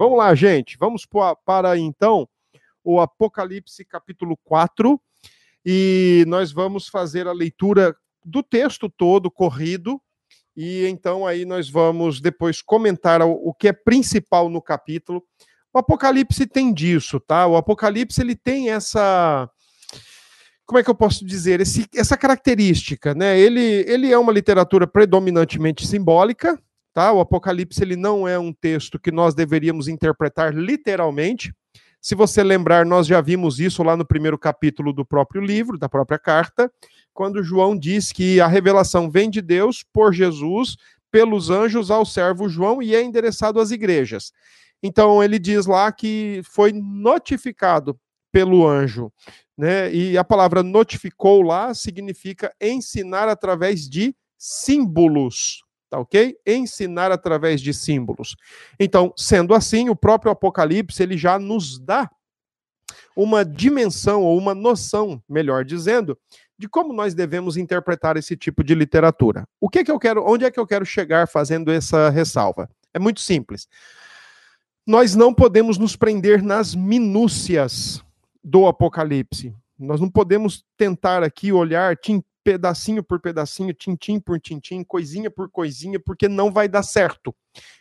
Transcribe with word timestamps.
Vamos 0.00 0.16
lá, 0.16 0.34
gente. 0.34 0.78
Vamos 0.80 1.06
para 1.44 1.76
então 1.76 2.26
o 2.82 3.02
Apocalipse 3.02 3.84
capítulo 3.84 4.34
4 4.44 4.98
e 5.62 6.24
nós 6.26 6.52
vamos 6.52 6.88
fazer 6.88 7.28
a 7.28 7.34
leitura 7.34 7.94
do 8.24 8.42
texto 8.42 8.88
todo 8.88 9.30
corrido 9.30 10.00
e 10.56 10.86
então 10.86 11.26
aí 11.26 11.44
nós 11.44 11.68
vamos 11.68 12.18
depois 12.18 12.62
comentar 12.62 13.20
o 13.20 13.52
que 13.52 13.68
é 13.68 13.74
principal 13.74 14.48
no 14.48 14.62
capítulo. 14.62 15.22
O 15.70 15.78
Apocalipse 15.78 16.46
tem 16.46 16.72
disso, 16.72 17.20
tá? 17.20 17.46
O 17.46 17.54
Apocalipse 17.54 18.22
ele 18.22 18.34
tem 18.34 18.70
essa 18.70 19.50
como 20.64 20.78
é 20.78 20.82
que 20.82 20.88
eu 20.88 20.94
posso 20.94 21.26
dizer 21.26 21.60
Esse, 21.60 21.86
essa 21.94 22.16
característica, 22.16 23.14
né? 23.14 23.38
Ele, 23.38 23.84
ele 23.86 24.10
é 24.10 24.16
uma 24.16 24.32
literatura 24.32 24.86
predominantemente 24.86 25.86
simbólica, 25.86 26.58
tá? 26.92 27.12
O 27.12 27.20
Apocalipse 27.20 27.82
ele 27.82 27.96
não 27.96 28.26
é 28.26 28.38
um 28.38 28.52
texto 28.52 28.98
que 28.98 29.10
nós 29.10 29.34
deveríamos 29.34 29.88
interpretar 29.88 30.54
literalmente. 30.54 31.52
Se 32.00 32.14
você 32.14 32.42
lembrar, 32.42 32.86
nós 32.86 33.06
já 33.06 33.20
vimos 33.20 33.60
isso 33.60 33.82
lá 33.82 33.96
no 33.96 34.06
primeiro 34.06 34.38
capítulo 34.38 34.92
do 34.92 35.04
próprio 35.04 35.42
livro, 35.42 35.78
da 35.78 35.88
própria 35.88 36.18
carta, 36.18 36.72
quando 37.12 37.42
João 37.42 37.76
diz 37.76 38.10
que 38.10 38.40
a 38.40 38.46
revelação 38.46 39.10
vem 39.10 39.28
de 39.28 39.42
Deus 39.42 39.84
por 39.92 40.12
Jesus, 40.12 40.76
pelos 41.10 41.50
anjos 41.50 41.90
ao 41.90 42.06
servo 42.06 42.48
João 42.48 42.82
e 42.82 42.94
é 42.94 43.02
endereçado 43.02 43.60
às 43.60 43.70
igrejas. 43.70 44.32
Então 44.82 45.22
ele 45.22 45.38
diz 45.38 45.66
lá 45.66 45.92
que 45.92 46.40
foi 46.44 46.72
notificado 46.72 47.98
pelo 48.32 48.66
anjo, 48.66 49.12
né? 49.58 49.92
E 49.92 50.16
a 50.16 50.24
palavra 50.24 50.62
notificou 50.62 51.42
lá 51.42 51.74
significa 51.74 52.54
ensinar 52.60 53.28
através 53.28 53.88
de 53.88 54.14
símbolos, 54.38 55.62
tá 55.90 55.98
ok? 55.98 56.36
Ensinar 56.46 57.10
através 57.10 57.60
de 57.60 57.74
símbolos. 57.74 58.36
Então, 58.78 59.12
sendo 59.16 59.52
assim, 59.52 59.90
o 59.90 59.96
próprio 59.96 60.30
Apocalipse 60.30 61.02
ele 61.02 61.18
já 61.18 61.38
nos 61.38 61.78
dá 61.78 62.08
uma 63.16 63.44
dimensão 63.44 64.22
ou 64.22 64.38
uma 64.38 64.54
noção, 64.54 65.20
melhor 65.28 65.64
dizendo, 65.64 66.16
de 66.56 66.68
como 66.68 66.92
nós 66.92 67.12
devemos 67.12 67.56
interpretar 67.56 68.16
esse 68.16 68.36
tipo 68.36 68.62
de 68.62 68.74
literatura. 68.74 69.46
O 69.60 69.68
que 69.68 69.80
é 69.80 69.84
que 69.84 69.90
eu 69.90 69.98
quero, 69.98 70.24
onde 70.24 70.44
é 70.44 70.50
que 70.50 70.60
eu 70.60 70.66
quero 70.66 70.86
chegar 70.86 71.26
fazendo 71.26 71.72
essa 71.72 72.08
ressalva? 72.08 72.70
É 72.94 72.98
muito 72.98 73.20
simples. 73.20 73.66
Nós 74.86 75.14
não 75.14 75.34
podemos 75.34 75.76
nos 75.76 75.96
prender 75.96 76.42
nas 76.42 76.74
minúcias 76.74 78.02
do 78.42 78.66
Apocalipse. 78.66 79.54
Nós 79.78 80.00
não 80.00 80.10
podemos 80.10 80.64
tentar 80.76 81.22
aqui 81.22 81.52
olhar 81.52 81.96
pedacinho 82.44 83.02
por 83.02 83.20
pedacinho, 83.20 83.74
tintim 83.74 84.18
por 84.18 84.40
tintim, 84.40 84.82
coisinha 84.82 85.30
por 85.30 85.50
coisinha, 85.50 86.00
porque 86.00 86.28
não 86.28 86.50
vai 86.50 86.68
dar 86.68 86.82
certo. 86.82 87.34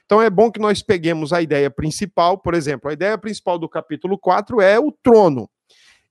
Então 0.05 0.21
é 0.21 0.29
bom 0.29 0.51
que 0.51 0.59
nós 0.59 0.81
peguemos 0.81 1.31
a 1.31 1.41
ideia 1.41 1.69
principal, 1.69 2.37
por 2.37 2.53
exemplo, 2.53 2.89
a 2.89 2.93
ideia 2.93 3.17
principal 3.17 3.57
do 3.57 3.69
capítulo 3.69 4.17
4 4.17 4.61
é 4.61 4.79
o 4.79 4.91
trono. 4.91 5.49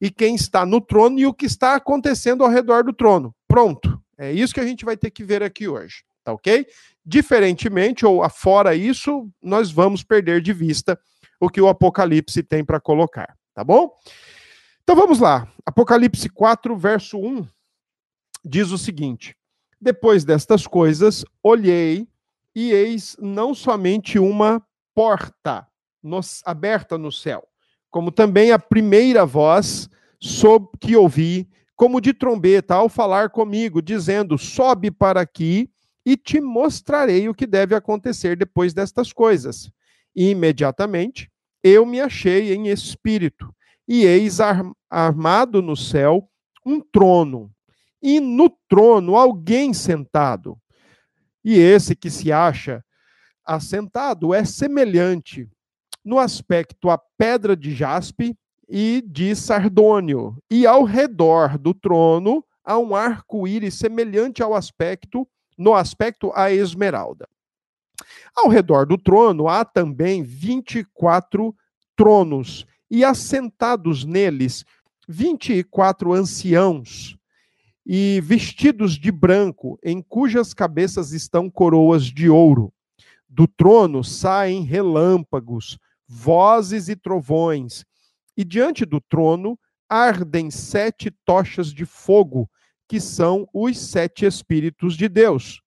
E 0.01 0.11
quem 0.11 0.35
está 0.35 0.65
no 0.65 0.81
trono 0.81 1.19
e 1.19 1.27
o 1.27 1.35
que 1.35 1.47
está 1.47 1.75
acontecendo 1.75 2.45
ao 2.45 2.51
redor 2.51 2.85
do 2.85 2.93
trono. 2.93 3.35
Pronto. 3.49 4.01
É 4.17 4.33
isso 4.33 4.55
que 4.55 4.61
a 4.61 4.67
gente 4.67 4.85
vai 4.85 4.97
ter 4.97 5.11
que 5.11 5.25
ver 5.25 5.43
aqui 5.43 5.69
hoje, 5.69 6.03
tá 6.25 6.33
ok? 6.33 6.67
Diferentemente, 7.05 8.05
ou 8.05 8.23
afora 8.23 8.75
isso, 8.75 9.29
nós 9.43 9.71
vamos 9.71 10.03
perder 10.03 10.41
de 10.41 10.53
vista 10.53 10.99
o 11.41 11.49
que 11.49 11.61
o 11.61 11.69
Apocalipse 11.69 12.43
tem 12.43 12.65
para 12.65 12.81
colocar, 12.81 13.37
tá 13.55 13.63
bom? 13.63 13.93
Então 14.83 14.97
vamos 14.97 15.21
lá. 15.21 15.47
Apocalipse 15.65 16.29
4, 16.29 16.77
verso 16.77 17.19
1 17.19 17.47
diz 18.49 18.73
o 18.73 18.79
seguinte: 18.79 19.37
Depois 19.81 20.25
destas 20.25 20.67
coisas, 20.67 21.25
olhei 21.43 22.09
e 22.55 22.73
eis 22.73 23.17
não 23.21 23.55
somente 23.55 24.19
uma 24.19 24.63
porta 24.95 25.67
aberta 26.45 26.97
no 26.97 27.13
céu, 27.13 27.47
como 27.91 28.11
também 28.11 28.51
a 28.51 28.59
primeira 28.59 29.27
voz 29.27 29.89
sob, 30.21 30.69
que 30.81 30.97
ouvi, 30.97 31.49
como 31.77 32.01
de 32.01 32.13
trombeta, 32.13 32.75
ao 32.75 32.89
falar 32.89 33.31
comigo, 33.31 33.83
dizendo: 33.83 34.39
Sobe 34.39 34.91
para 34.91 35.21
aqui 35.21 35.71
e 36.05 36.17
te 36.17 36.41
mostrarei 36.41 37.29
o 37.29 37.35
que 37.35 37.47
deve 37.47 37.75
acontecer 37.75 38.37
depois 38.37 38.73
destas 38.73 39.13
coisas. 39.13 39.71
E 40.17 40.31
imediatamente 40.31 41.31
eu 41.63 41.85
me 41.85 42.01
achei 42.01 42.55
em 42.55 42.69
espírito, 42.69 43.55
e 43.87 44.05
eis 44.05 44.39
armado 44.91 45.61
no 45.61 45.77
céu 45.77 46.29
um 46.65 46.81
trono, 46.81 47.51
e 48.03 48.21
no 48.21 48.51
trono 48.69 49.17
alguém 49.17 49.73
sentado. 49.73 50.57
E 51.45 51.59
esse 51.59 51.95
que 51.95 52.11
se 52.11 52.33
acha 52.33 52.85
assentado 53.45 54.35
é 54.35 54.45
semelhante 54.45 55.49
no 56.05 56.19
aspecto 56.19 56.91
à 56.91 56.99
pedra 57.17 57.57
de 57.57 57.75
jaspe 57.75 58.37
e 58.69 59.03
de 59.07 59.35
sardônio, 59.35 60.37
e 60.51 60.67
ao 60.67 60.85
redor 60.85 61.59
do 61.59 61.73
trono 61.73 62.45
há 62.63 62.79
um 62.79 62.95
arco-íris 62.95 63.75
semelhante 63.75 64.43
ao 64.43 64.55
aspecto 64.55 65.27
no 65.57 65.75
aspecto 65.75 66.31
à 66.35 66.53
esmeralda. 66.53 67.27
Ao 68.37 68.49
redor 68.49 68.87
do 68.87 68.99
trono 68.99 69.49
há 69.49 69.65
também 69.65 70.23
24 70.23 71.55
tronos, 71.97 72.67
e 72.91 73.05
assentados 73.05 74.05
neles 74.05 74.65
24 75.09 76.13
anciãos, 76.13 77.18
e 77.91 78.21
vestidos 78.21 78.99
de 78.99 79.11
branco, 79.11 79.79
em 79.83 80.03
cujas 80.03 80.53
cabeças 80.53 81.13
estão 81.13 81.49
coroas 81.49 82.05
de 82.05 82.29
ouro. 82.29 82.71
Do 83.27 83.49
trono 83.49 84.05
saem 84.05 84.63
relâmpagos, 84.63 85.79
vozes 86.07 86.91
e 86.91 86.97
trovões, 86.97 87.87
e 88.37 88.45
diante 88.45 88.85
do 88.85 89.01
trono 89.01 89.59
ardem 89.89 90.51
sete 90.51 91.11
tochas 91.25 91.73
de 91.73 91.87
fogo, 91.87 92.47
que 92.87 93.01
são 93.01 93.49
os 93.55 93.79
sete 93.79 94.27
Espíritos 94.27 94.95
de 94.95 95.09
Deus. 95.09 95.63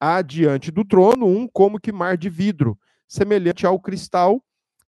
Há 0.00 0.22
diante 0.22 0.70
do 0.70 0.82
trono 0.82 1.26
um 1.26 1.46
como 1.46 1.78
que 1.78 1.92
mar 1.92 2.16
de 2.16 2.30
vidro, 2.30 2.78
semelhante 3.06 3.66
ao 3.66 3.78
cristal, 3.78 4.42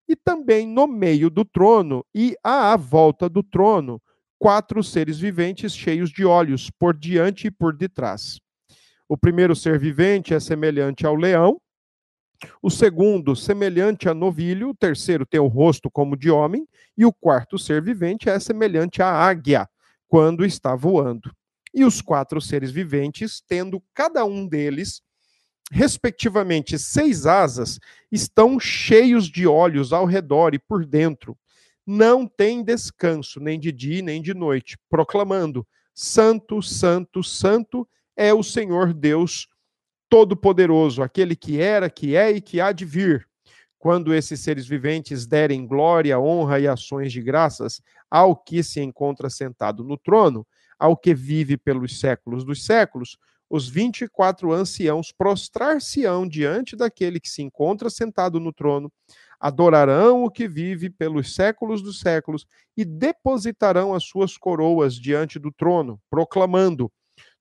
e 0.07 0.15
também 0.15 0.67
no 0.67 0.87
meio 0.87 1.29
do 1.29 1.45
trono 1.45 2.03
e 2.15 2.35
à 2.43 2.75
volta 2.75 3.29
do 3.29 3.43
trono 3.43 4.01
quatro 4.43 4.83
seres 4.83 5.17
viventes 5.17 5.73
cheios 5.73 6.09
de 6.11 6.25
olhos, 6.25 6.69
por 6.69 6.93
diante 6.93 7.47
e 7.47 7.51
por 7.51 7.73
detrás. 7.73 8.41
O 9.07 9.17
primeiro 9.17 9.55
ser 9.55 9.79
vivente 9.79 10.33
é 10.33 10.39
semelhante 10.41 11.05
ao 11.05 11.15
leão, 11.15 11.61
o 12.61 12.69
segundo, 12.69 13.37
semelhante 13.37 14.09
a 14.09 14.13
novilho, 14.13 14.71
o 14.71 14.75
terceiro 14.75 15.25
tem 15.25 15.39
o 15.39 15.47
rosto 15.47 15.89
como 15.89 16.17
de 16.17 16.29
homem, 16.29 16.67
e 16.97 17.05
o 17.05 17.13
quarto 17.13 17.57
ser 17.57 17.81
vivente 17.81 18.29
é 18.29 18.37
semelhante 18.37 19.01
à 19.01 19.07
águia, 19.07 19.65
quando 20.09 20.43
está 20.43 20.75
voando. 20.75 21.33
E 21.73 21.85
os 21.85 22.01
quatro 22.01 22.41
seres 22.41 22.69
viventes, 22.69 23.41
tendo 23.47 23.81
cada 23.93 24.25
um 24.25 24.45
deles, 24.45 25.01
respectivamente, 25.71 26.77
seis 26.77 27.25
asas, 27.25 27.79
estão 28.11 28.59
cheios 28.59 29.29
de 29.29 29.47
olhos 29.47 29.93
ao 29.93 30.03
redor 30.03 30.53
e 30.53 30.59
por 30.59 30.85
dentro, 30.85 31.37
não 31.85 32.25
tem 32.27 32.63
descanso, 32.63 33.39
nem 33.39 33.59
de 33.59 33.71
dia 33.71 34.01
nem 34.01 34.21
de 34.21 34.33
noite, 34.33 34.77
proclamando: 34.89 35.67
Santo, 35.93 36.61
Santo, 36.61 37.23
Santo 37.23 37.87
é 38.15 38.33
o 38.33 38.43
Senhor 38.43 38.93
Deus 38.93 39.47
Todo-Poderoso, 40.09 41.01
aquele 41.01 41.35
que 41.35 41.59
era, 41.59 41.89
que 41.89 42.15
é 42.15 42.31
e 42.31 42.41
que 42.41 42.61
há 42.61 42.71
de 42.71 42.85
vir. 42.85 43.27
Quando 43.77 44.13
esses 44.13 44.39
seres 44.39 44.65
viventes 44.65 45.25
derem 45.25 45.67
glória, 45.67 46.17
honra 46.17 46.59
e 46.59 46.67
ações 46.67 47.11
de 47.11 47.21
graças 47.21 47.81
ao 48.09 48.35
que 48.35 48.63
se 48.63 48.79
encontra 48.79 49.29
sentado 49.29 49.83
no 49.83 49.97
trono, 49.97 50.47
ao 50.79 50.95
que 50.95 51.13
vive 51.13 51.57
pelos 51.57 51.99
séculos 51.99 52.45
dos 52.45 52.65
séculos, 52.65 53.17
os 53.49 53.67
24 53.67 54.51
anciãos 54.51 55.11
prostrar-se-ão 55.11 56.27
diante 56.27 56.75
daquele 56.75 57.19
que 57.19 57.29
se 57.29 57.41
encontra 57.41 57.89
sentado 57.89 58.39
no 58.39 58.53
trono, 58.53 58.91
adorarão 59.43 60.23
o 60.23 60.31
que 60.31 60.47
vive 60.47 60.89
pelos 60.89 61.35
séculos 61.35 61.81
dos 61.81 61.99
séculos 61.99 62.47
e 62.77 62.85
depositarão 62.85 63.93
as 63.93 64.05
suas 64.05 64.37
coroas 64.37 64.95
diante 64.95 65.37
do 65.37 65.51
trono, 65.51 65.99
proclamando: 66.09 66.89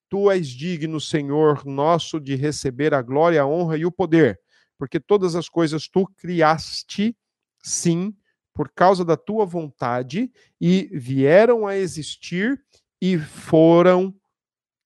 Tu 0.09 0.29
és 0.29 0.49
digno, 0.49 1.01
Senhor 1.01 1.65
nosso, 1.65 2.19
de 2.19 2.35
receber 2.35 2.93
a 2.93 3.01
glória, 3.01 3.41
a 3.41 3.47
honra 3.47 3.79
e 3.79 3.87
o 3.87 3.93
poder, 3.93 4.41
porque 4.77 4.99
todas 4.99 5.37
as 5.37 5.49
coisas 5.49 5.87
tu 5.87 6.05
criaste, 6.17 7.17
sim, 7.63 8.13
por 8.53 8.69
causa 8.75 9.05
da 9.05 9.17
tua 9.17 9.47
vontade, 9.47 10.29
e 10.61 10.91
vieram 10.93 11.69
a 11.69 11.77
existir 11.77 12.61
e 13.01 13.17
foram 13.17 14.13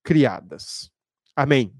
criadas. 0.03 0.91
Amém. 1.35 1.73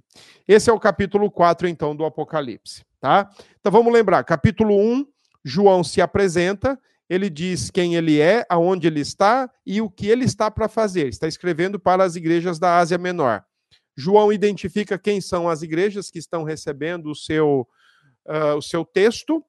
Esse 0.47 0.71
é 0.71 0.73
o 0.73 0.79
capítulo 0.79 1.29
4, 1.29 1.67
então, 1.67 1.95
do 1.95 2.05
Apocalipse, 2.05 2.83
tá? 2.99 3.29
Então 3.59 3.71
vamos 3.71 3.93
lembrar, 3.93 4.23
capítulo 4.23 4.75
1, 4.75 5.05
João 5.47 5.83
se 5.83 6.01
apresenta, 6.01 6.77
ele 7.09 7.29
diz 7.29 7.71
quem 7.71 7.95
ele 7.95 8.19
é, 8.19 8.45
aonde 8.49 8.85
ele 8.87 8.99
está 8.99 9.49
e 9.65 9.81
o 9.81 9.89
que 9.89 10.07
ele 10.07 10.25
está 10.25 10.51
para 10.51 10.67
fazer. 10.67 11.07
Está 11.07 11.27
escrevendo 11.27 11.79
para 11.79 12.03
as 12.03 12.15
igrejas 12.17 12.59
da 12.59 12.77
Ásia 12.77 12.97
Menor. 12.97 13.43
João 13.95 14.31
identifica 14.31 14.99
quem 14.99 15.21
são 15.21 15.47
as 15.49 15.61
igrejas 15.61 16.11
que 16.11 16.19
estão 16.19 16.43
recebendo 16.43 17.09
o 17.09 17.15
seu, 17.15 17.65
uh, 18.27 18.57
o 18.57 18.61
seu 18.61 18.83
texto. 18.83 19.43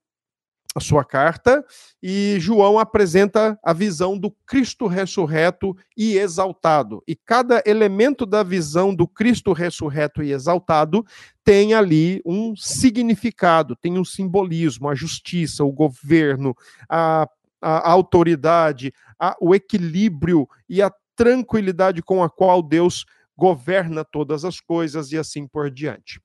A 0.79 0.81
sua 0.81 1.05
carta, 1.05 1.63
e 2.03 2.37
João 2.41 2.79
apresenta 2.79 3.59
a 3.63 3.73
visão 3.73 4.17
do 4.19 4.31
Cristo 4.47 4.87
ressurreto 4.87 5.77
e 5.97 6.17
exaltado. 6.17 7.03
E 7.07 7.15
cada 7.15 7.63
elemento 7.67 8.25
da 8.25 8.43
visão 8.43 8.95
do 8.95 9.07
Cristo 9.07 9.53
ressurreto 9.53 10.23
e 10.23 10.33
exaltado 10.33 11.05
tem 11.45 11.75
ali 11.75 12.23
um 12.25 12.57
significado, 12.57 13.77
tem 13.77 13.99
um 13.99 14.05
simbolismo, 14.05 14.89
a 14.89 14.95
justiça, 14.95 15.63
o 15.65 15.73
governo, 15.73 16.57
a, 16.89 17.29
a 17.61 17.91
autoridade, 17.91 18.93
a, 19.19 19.37
o 19.41 19.55
equilíbrio 19.55 20.49
e 20.69 20.81
a 20.81 20.91
tranquilidade 21.15 22.03
com 22.03 22.23
a 22.23 22.31
qual 22.31 22.63
Deus 22.63 23.05
governa 23.37 24.05
todas 24.05 24.45
as 24.45 24.61
coisas 24.61 25.13
e 25.13 25.19
assim 25.19 25.47
por 25.47 25.71
diante 25.71 26.21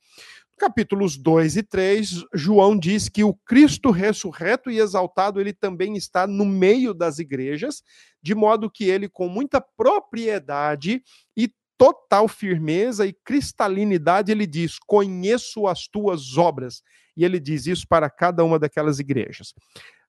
capítulos 0.57 1.17
2 1.17 1.57
e 1.57 1.63
3, 1.63 2.25
João 2.33 2.77
diz 2.77 3.09
que 3.09 3.23
o 3.23 3.33
Cristo 3.33 3.91
ressurreto 3.91 4.69
e 4.69 4.79
exaltado, 4.79 5.39
ele 5.39 5.53
também 5.53 5.95
está 5.95 6.25
no 6.25 6.45
meio 6.45 6.93
das 6.93 7.19
igrejas, 7.19 7.83
de 8.21 8.33
modo 8.33 8.69
que 8.69 8.85
ele, 8.85 9.09
com 9.09 9.27
muita 9.27 9.59
propriedade 9.59 11.01
e 11.35 11.49
total 11.77 12.27
firmeza 12.27 13.05
e 13.05 13.13
cristalinidade, 13.13 14.31
ele 14.31 14.47
diz: 14.47 14.79
Conheço 14.79 15.67
as 15.67 15.87
tuas 15.87 16.37
obras. 16.37 16.81
E 17.15 17.23
ele 17.23 17.39
diz 17.39 17.67
isso 17.67 17.85
para 17.87 18.09
cada 18.09 18.43
uma 18.43 18.57
daquelas 18.57 18.99
igrejas. 18.99 19.53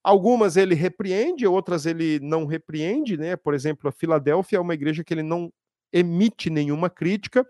Algumas 0.02 0.56
ele 0.56 0.75
repreende, 0.75 1.46
outras 1.46 1.87
ele 1.87 2.20
não 2.20 2.46
repreende, 2.46 3.17
né? 3.17 3.37
Por 3.37 3.55
exemplo, 3.55 3.88
a 3.88 3.93
Filadélfia 3.93 4.58
é 4.58 4.61
uma 4.61 4.75
igreja 4.75 5.02
que 5.02 5.12
ele 5.12 5.23
não 5.23 5.50
emite 5.93 6.50
nenhuma 6.50 6.91
crítica. 6.91 7.46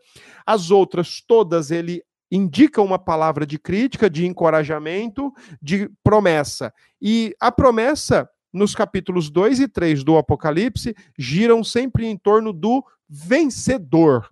As 0.46 0.70
outras 0.70 1.20
todas 1.26 1.70
ele 1.70 2.02
indica 2.34 2.82
uma 2.82 2.98
palavra 2.98 3.46
de 3.46 3.58
crítica, 3.58 4.10
de 4.10 4.26
encorajamento, 4.26 5.32
de 5.62 5.88
promessa. 6.02 6.72
E 7.00 7.34
a 7.40 7.52
promessa, 7.52 8.28
nos 8.52 8.74
capítulos 8.74 9.30
2 9.30 9.60
e 9.60 9.68
3 9.68 10.02
do 10.02 10.16
Apocalipse, 10.16 10.96
giram 11.16 11.62
sempre 11.62 12.06
em 12.06 12.16
torno 12.16 12.52
do 12.52 12.84
vencedor. 13.08 14.28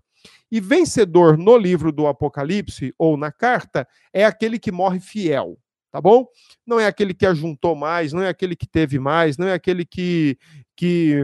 E 0.50 0.60
vencedor 0.60 1.38
no 1.38 1.56
livro 1.56 1.93
do 1.93 2.06
Apocalipse, 2.08 2.93
ou 2.99 3.16
na 3.16 3.31
carta, 3.31 3.87
é 4.12 4.25
aquele 4.25 4.58
que 4.58 4.72
morre 4.72 4.99
fiel 5.00 5.56
tá 5.93 6.00
bom? 6.00 6.26
Não 6.66 6.81
é 6.81 6.87
aquele 6.87 7.12
que 7.12 7.26
ajuntou 7.26 7.76
mais, 7.76 8.14
não 8.14 8.22
é 8.22 8.28
aquele 8.31 8.56
que 8.56 8.66
teve 8.66 8.99
mais, 8.99 9.37
não 9.37 9.46
é 9.46 9.52
aquele 9.52 9.84
que, 9.84 10.38
que 10.75 11.22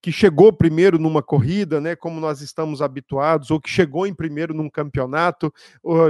que 0.00 0.12
chegou 0.12 0.52
primeiro 0.52 0.98
numa 0.98 1.22
corrida, 1.22 1.80
né, 1.80 1.96
como 1.96 2.20
nós 2.20 2.40
estamos 2.40 2.80
habituados, 2.80 3.50
ou 3.50 3.60
que 3.60 3.68
chegou 3.68 4.06
em 4.06 4.14
primeiro 4.14 4.54
num 4.54 4.70
campeonato 4.70 5.52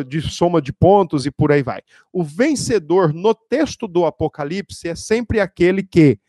de 0.07 0.21
soma 0.21 0.61
de 0.61 0.73
pontos 0.73 1.25
e 1.25 1.31
por 1.31 1.51
aí 1.51 1.63
vai. 1.63 1.81
O 2.13 2.23
vencedor 2.23 3.15
no 3.15 3.35
texto 3.35 3.89
do 3.89 4.05
Apocalipse 4.05 4.89
é 4.89 4.95
sempre 4.95 5.41
aquele 5.41 5.83
que 5.83 6.21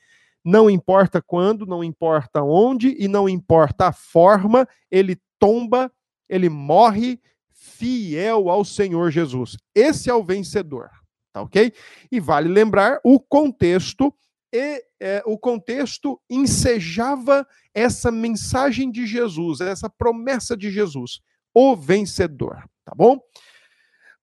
não 0.44 0.70
importa 0.70 1.22
quando, 1.22 1.66
não 1.66 1.84
importa 1.84 2.42
onde 2.42 2.96
e 2.98 3.10
não 3.10 3.28
importa 3.28 3.88
a 3.88 3.92
forma, 3.92 4.66
ele 4.90 5.20
tomba, 5.38 5.92
ele 6.30 6.48
morre 6.48 7.20
fiel 7.52 8.50
ao 8.50 8.64
Senhor 8.64 9.12
Jesus. 9.12 9.58
Esse 9.76 10.10
é 10.10 10.14
o 10.14 10.24
vencedor, 10.24 10.90
tá 11.34 11.42
OK? 11.42 11.74
E 12.10 12.20
vale 12.22 12.48
lembrar 12.48 13.02
o 13.04 13.20
contexto 13.20 14.14
e 14.52 14.84
é, 15.00 15.24
o 15.26 15.38
contexto 15.38 16.20
ensejava 16.30 17.48
essa 17.74 18.12
mensagem 18.12 18.92
de 18.92 19.06
Jesus, 19.06 19.62
essa 19.62 19.90
promessa 19.90 20.58
de 20.58 20.72
Jesus, 20.72 21.22
o 21.54 21.76
vencedor, 21.76 22.64
tá 22.84 22.94
bom? 22.96 23.20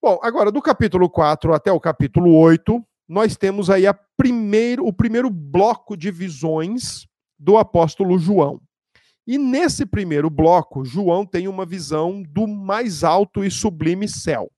Bom, 0.02 0.18
agora 0.22 0.52
do 0.52 0.60
capítulo 0.60 1.08
4 1.08 1.54
até 1.54 1.72
o 1.72 1.80
capítulo 1.80 2.36
8, 2.36 2.84
nós 3.08 3.36
temos 3.36 3.70
aí 3.70 3.84
primeiro, 4.16 4.86
o 4.86 4.92
primeiro 4.92 5.30
bloco 5.30 5.96
de 5.96 6.10
visões 6.10 7.06
do 7.38 7.56
apóstolo 7.56 8.18
João. 8.18 8.60
E 9.26 9.38
nesse 9.38 9.84
primeiro 9.84 10.30
bloco, 10.30 10.84
João 10.84 11.26
tem 11.26 11.48
uma 11.48 11.66
visão 11.66 12.22
do 12.22 12.46
mais 12.46 13.02
alto 13.02 13.44
e 13.44 13.50
sublime 13.50 14.08
céu. 14.08 14.50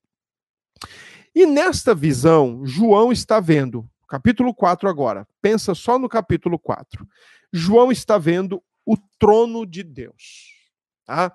E 1.35 1.47
nesta 1.47 1.94
visão, 1.94 2.67
João 2.67 3.11
está 3.11 3.41
vendo 3.41 3.88
Capítulo 4.09 4.55
4 4.55 4.89
agora. 4.89 5.29
Pensa 5.43 5.75
só 5.75 5.99
no 5.99 6.09
capítulo 6.09 6.59
4. 6.59 7.07
João 7.53 7.93
está 7.93 8.17
vendo 8.17 8.63
o 8.87 8.97
trono 9.19 9.67
de 9.67 9.83
Deus. 9.83 10.55
Tá? 11.05 11.35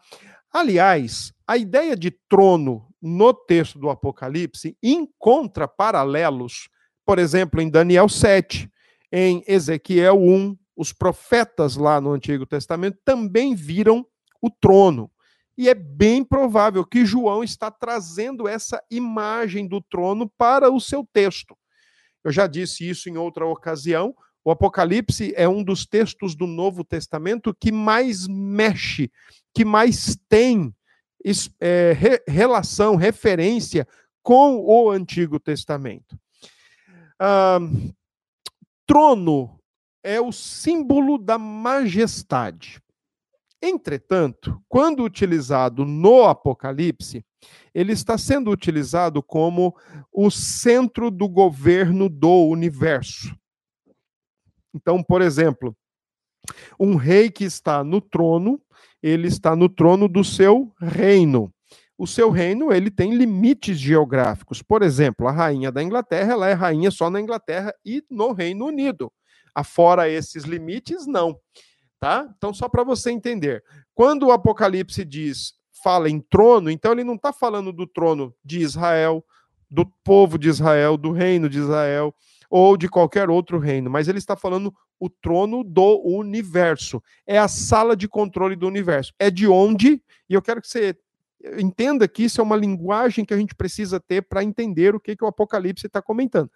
Aliás, 0.51 1.31
a 1.47 1.55
ideia 1.55 1.95
de 1.95 2.11
trono 2.27 2.87
no 2.99 3.33
texto 3.33 3.77
do 3.77 3.89
Apocalipse 3.89 4.75
encontra 4.81 5.67
paralelos, 5.67 6.67
por 7.05 7.19
exemplo, 7.19 7.61
em 7.61 7.69
Daniel 7.69 8.09
7, 8.09 8.67
em 9.11 9.43
Ezequiel 9.47 10.19
1, 10.19 10.57
os 10.75 10.91
profetas 10.91 11.75
lá 11.75 12.01
no 12.01 12.11
Antigo 12.11 12.45
Testamento 12.45 12.97
também 13.05 13.53
viram 13.53 14.05
o 14.41 14.49
trono. 14.49 15.11
E 15.55 15.69
é 15.69 15.75
bem 15.75 16.23
provável 16.23 16.83
que 16.83 17.05
João 17.05 17.43
está 17.43 17.69
trazendo 17.69 18.47
essa 18.47 18.81
imagem 18.89 19.67
do 19.67 19.79
trono 19.79 20.27
para 20.35 20.71
o 20.71 20.79
seu 20.79 21.07
texto. 21.13 21.55
Eu 22.23 22.31
já 22.31 22.47
disse 22.47 22.87
isso 22.87 23.09
em 23.09 23.17
outra 23.17 23.45
ocasião. 23.45 24.15
O 24.45 24.51
Apocalipse 24.51 25.33
é 25.35 25.47
um 25.47 25.63
dos 25.63 25.85
textos 25.85 26.35
do 26.35 26.45
Novo 26.45 26.83
Testamento 26.83 27.53
que 27.53 27.71
mais 27.71 28.27
mexe, 28.27 29.11
que 29.53 29.63
mais 29.63 30.17
tem 30.27 30.73
é, 31.59 31.93
re, 31.93 32.21
relação, 32.27 32.95
referência 32.95 33.87
com 34.21 34.59
o 34.65 34.89
Antigo 34.89 35.39
Testamento. 35.39 36.17
Ah, 37.19 37.59
trono 38.85 39.59
é 40.03 40.19
o 40.19 40.31
símbolo 40.31 41.17
da 41.17 41.37
majestade. 41.37 42.81
Entretanto, 43.61 44.61
quando 44.67 45.03
utilizado 45.03 45.85
no 45.85 46.23
Apocalipse, 46.25 47.25
ele 47.73 47.93
está 47.93 48.17
sendo 48.17 48.51
utilizado 48.51 49.21
como 49.21 49.75
o 50.11 50.29
centro 50.29 51.09
do 51.09 51.27
governo 51.27 52.09
do 52.09 52.47
universo. 52.47 53.35
Então, 54.73 55.03
por 55.03 55.21
exemplo, 55.21 55.75
um 56.79 56.95
rei 56.95 57.29
que 57.29 57.43
está 57.43 57.83
no 57.83 58.01
trono, 58.01 58.61
ele 59.01 59.27
está 59.27 59.55
no 59.55 59.69
trono 59.69 60.07
do 60.07 60.23
seu 60.23 60.73
reino. 60.79 61.53
O 61.97 62.07
seu 62.07 62.31
reino, 62.31 62.73
ele 62.73 62.89
tem 62.89 63.15
limites 63.15 63.77
geográficos. 63.77 64.61
Por 64.61 64.81
exemplo, 64.81 65.27
a 65.27 65.31
rainha 65.31 65.71
da 65.71 65.83
Inglaterra, 65.83 66.33
ela 66.33 66.49
é 66.49 66.53
rainha 66.53 66.89
só 66.89 67.09
na 67.09 67.21
Inglaterra 67.21 67.73
e 67.85 68.03
no 68.09 68.31
Reino 68.31 68.65
Unido. 68.65 69.11
Afora 69.55 70.09
esses 70.09 70.43
limites, 70.43 71.05
não 71.05 71.39
tá? 72.03 72.29
Então, 72.37 72.53
só 72.53 72.67
para 72.67 72.83
você 72.83 73.11
entender, 73.11 73.63
quando 73.95 74.27
o 74.27 74.31
Apocalipse 74.33 75.05
diz, 75.05 75.53
fala 75.83 76.09
em 76.09 76.19
trono, 76.19 76.71
então 76.71 76.93
ele 76.93 77.03
não 77.03 77.15
está 77.15 77.33
falando 77.33 77.73
do 77.73 77.85
trono 77.85 78.33
de 78.43 78.59
Israel, 78.59 79.23
do 79.69 79.85
povo 80.03 80.37
de 80.37 80.47
Israel, 80.47 80.95
do 80.97 81.11
reino 81.11 81.49
de 81.49 81.59
Israel, 81.59 82.15
ou 82.49 82.77
de 82.77 82.87
qualquer 82.87 83.29
outro 83.29 83.59
reino, 83.59 83.89
mas 83.89 84.07
ele 84.07 84.19
está 84.19 84.35
falando 84.35 84.73
o 84.99 85.09
trono 85.09 85.63
do 85.63 86.01
universo. 86.05 87.01
É 87.27 87.37
a 87.37 87.47
sala 87.47 87.95
de 87.95 88.07
controle 88.07 88.55
do 88.55 88.67
universo. 88.67 89.11
É 89.19 89.29
de 89.29 89.47
onde, 89.47 90.01
e 90.29 90.33
eu 90.33 90.41
quero 90.41 90.61
que 90.61 90.67
você 90.67 90.95
entenda 91.57 92.07
que 92.07 92.23
isso 92.23 92.39
é 92.39 92.43
uma 92.43 92.55
linguagem 92.55 93.25
que 93.25 93.33
a 93.33 93.37
gente 93.37 93.55
precisa 93.55 93.99
ter 93.99 94.21
para 94.21 94.43
entender 94.43 94.95
o 94.95 94.99
que, 94.99 95.15
que 95.15 95.25
o 95.25 95.27
Apocalipse 95.27 95.87
está 95.87 96.01
comentando. 96.01 96.49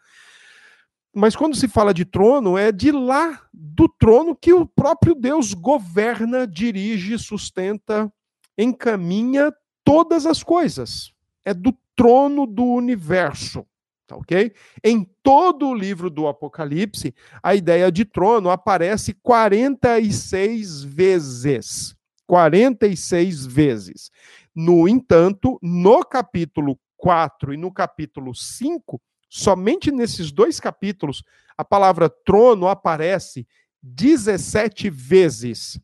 Mas 1.13 1.35
quando 1.35 1.55
se 1.55 1.67
fala 1.67 1.93
de 1.93 2.05
trono, 2.05 2.57
é 2.57 2.71
de 2.71 2.91
lá 2.91 3.41
do 3.51 3.89
trono 3.89 4.35
que 4.35 4.53
o 4.53 4.67
próprio 4.67 5.15
Deus 5.15 5.53
governa, 5.53 6.45
dirige, 6.45 7.17
sustenta, 7.17 8.13
encaminha 8.57 9.53
todas 9.83 10.25
as 10.25 10.43
coisas. 10.43 11.13
É 11.45 11.53
do 11.53 11.73
trono 11.95 12.45
do 12.45 12.63
universo. 12.63 13.65
Tá 14.05 14.15
ok? 14.15 14.53
Em 14.83 15.03
todo 15.21 15.67
o 15.67 15.75
livro 15.75 16.09
do 16.09 16.27
Apocalipse, 16.27 17.13
a 17.43 17.53
ideia 17.53 17.91
de 17.91 18.05
trono 18.05 18.49
aparece 18.49 19.13
46 19.13 20.83
vezes. 20.83 21.95
46 22.25 23.45
vezes. 23.45 24.11
No 24.55 24.87
entanto, 24.87 25.59
no 25.61 26.03
capítulo 26.03 26.79
4 26.97 27.53
e 27.53 27.57
no 27.57 27.71
capítulo 27.71 28.33
5, 28.33 29.01
Somente 29.29 29.91
nesses 29.91 30.31
dois 30.31 30.59
capítulos, 30.59 31.23
a 31.57 31.63
palavra 31.63 32.09
trono 32.09 32.67
aparece 32.67 33.45
17 33.83 34.89
vezes. 34.89 35.79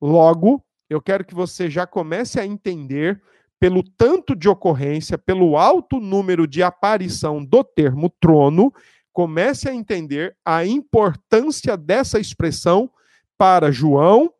Logo, 0.00 0.63
eu 0.88 1.00
quero 1.00 1.24
que 1.24 1.34
você 1.34 1.70
já 1.70 1.86
comece 1.86 2.38
a 2.38 2.46
entender, 2.46 3.20
pelo 3.58 3.82
tanto 3.82 4.36
de 4.36 4.48
ocorrência, 4.48 5.16
pelo 5.16 5.56
alto 5.56 5.98
número 6.00 6.46
de 6.46 6.62
aparição 6.62 7.44
do 7.44 7.64
termo 7.64 8.10
trono, 8.20 8.72
comece 9.12 9.68
a 9.68 9.74
entender 9.74 10.36
a 10.44 10.66
importância 10.66 11.76
dessa 11.76 12.18
expressão 12.18 12.90
para 13.38 13.70
João, 13.70 14.32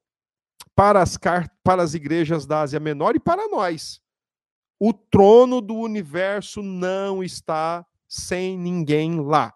para 0.75 1.01
as, 1.01 1.17
para 1.63 1.83
as 1.83 1.95
igrejas 1.95 2.47
da 2.47 2.63
Ásia 2.63 2.81
Menor 2.81 3.15
e 3.15 3.21
para 3.21 3.49
nós. 3.49 4.01
O 4.79 4.93
trono 4.93 5.61
do 5.61 5.75
universo 5.75 6.63
não 6.63 7.23
está 7.23 7.87
sem 8.09 8.59
ninguém 8.59 9.21
lá. 9.21 9.55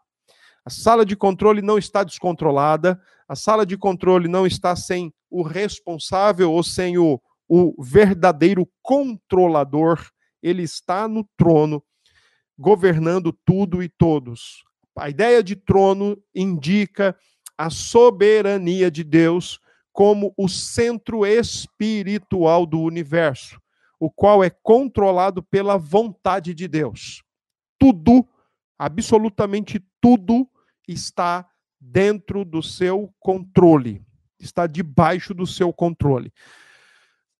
A 0.65 0.71
sala 0.71 1.05
de 1.05 1.17
controle 1.17 1.61
não 1.61 1.79
está 1.79 2.05
descontrolada, 2.05 3.01
a 3.27 3.35
sala 3.35 3.67
de 3.67 3.77
controle 3.77 4.29
não 4.29 4.47
está 4.47 4.77
sem 4.77 5.13
o 5.31 5.43
responsável 5.43 6.53
ou 6.53 6.63
sem 6.63 6.99
o, 6.99 7.21
o 7.49 7.83
verdadeiro 7.83 8.69
controlador. 8.83 10.11
Ele 10.43 10.63
está 10.63 11.09
no 11.09 11.29
trono, 11.37 11.83
governando 12.57 13.33
tudo 13.45 13.83
e 13.83 13.89
todos. 13.89 14.65
A 14.97 15.09
ideia 15.09 15.43
de 15.43 15.55
trono 15.55 16.21
indica 16.35 17.17
a 17.57 17.71
soberania 17.71 18.91
de 18.91 19.03
Deus 19.03 19.61
como 19.93 20.33
o 20.37 20.49
centro 20.49 21.27
espiritual 21.27 22.65
do 22.65 22.81
universo, 22.81 23.61
o 23.99 24.09
qual 24.09 24.45
é 24.45 24.51
controlado 24.51 25.43
pela 25.43 25.77
vontade 25.77 26.55
de 26.55 26.69
Deus. 26.69 27.25
Tudo, 27.79 28.25
absolutamente 28.79 29.85
tudo, 30.01 30.49
está 30.87 31.49
dentro 31.81 32.45
do 32.45 32.63
seu 32.63 33.13
controle, 33.19 34.01
está 34.39 34.67
debaixo 34.67 35.35
do 35.35 35.47
seu 35.47 35.73
controle. 35.73 36.33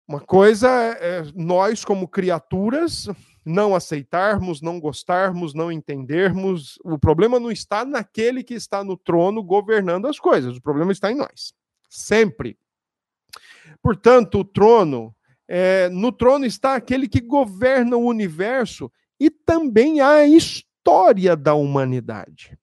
Uma 0.07 0.21
coisa 0.21 0.69
é, 0.69 1.19
é 1.19 1.23
nós, 1.35 1.85
como 1.85 2.09
criaturas, 2.09 3.09
não 3.45 3.75
aceitarmos, 3.75 4.63
não 4.63 4.81
gostarmos, 4.81 5.55
não 5.55 5.71
entendermos. 5.71 6.79
O 6.85 6.99
problema 6.99 7.39
não 7.39 7.51
está 7.51 7.85
naquele 7.85 8.43
que 8.43 8.55
está 8.55 8.83
no 8.83 8.97
trono 8.97 9.43
governando 9.43 10.07
as 10.07 10.19
coisas, 10.19 10.57
o 10.57 10.63
problema 10.63 10.93
está 10.93 11.13
em 11.13 11.17
nós 11.17 11.53
sempre. 11.89 12.59
Portanto, 13.83 14.41
o 14.41 14.45
trono, 14.45 15.15
é, 15.47 15.89
no 15.89 16.13
trono 16.13 16.45
está 16.45 16.75
aquele 16.75 17.09
que 17.09 17.21
governa 17.21 17.97
o 17.97 18.07
universo 18.07 18.91
e 19.19 19.31
também 19.31 20.01
a 20.01 20.27
história 20.27 21.37
da 21.37 21.55
humanidade. 21.55 22.59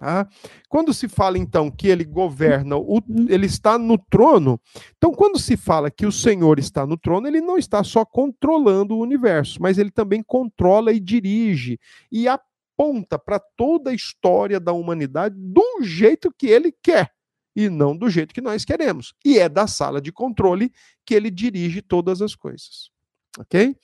Tá? 0.00 0.26
Quando 0.66 0.94
se 0.94 1.06
fala 1.08 1.36
então 1.36 1.70
que 1.70 1.86
ele 1.86 2.06
governa, 2.06 2.74
o, 2.74 3.02
ele 3.28 3.44
está 3.44 3.76
no 3.78 3.98
trono, 3.98 4.58
então 4.96 5.12
quando 5.12 5.38
se 5.38 5.58
fala 5.58 5.90
que 5.90 6.06
o 6.06 6.12
Senhor 6.12 6.58
está 6.58 6.86
no 6.86 6.96
trono, 6.96 7.28
ele 7.28 7.42
não 7.42 7.58
está 7.58 7.84
só 7.84 8.02
controlando 8.02 8.96
o 8.96 9.00
universo, 9.00 9.60
mas 9.60 9.76
ele 9.76 9.90
também 9.90 10.22
controla 10.22 10.90
e 10.90 10.98
dirige 10.98 11.78
e 12.10 12.26
aponta 12.26 13.18
para 13.18 13.38
toda 13.38 13.90
a 13.90 13.94
história 13.94 14.58
da 14.58 14.72
humanidade 14.72 15.34
do 15.38 15.82
jeito 15.82 16.32
que 16.32 16.46
ele 16.46 16.72
quer 16.82 17.12
e 17.54 17.68
não 17.68 17.94
do 17.94 18.08
jeito 18.08 18.32
que 18.32 18.40
nós 18.40 18.64
queremos. 18.64 19.12
E 19.22 19.38
é 19.38 19.50
da 19.50 19.66
sala 19.66 20.00
de 20.00 20.10
controle 20.10 20.72
que 21.04 21.14
ele 21.14 21.30
dirige 21.30 21.82
todas 21.82 22.22
as 22.22 22.34
coisas. 22.34 22.90
Ok? 23.38 23.76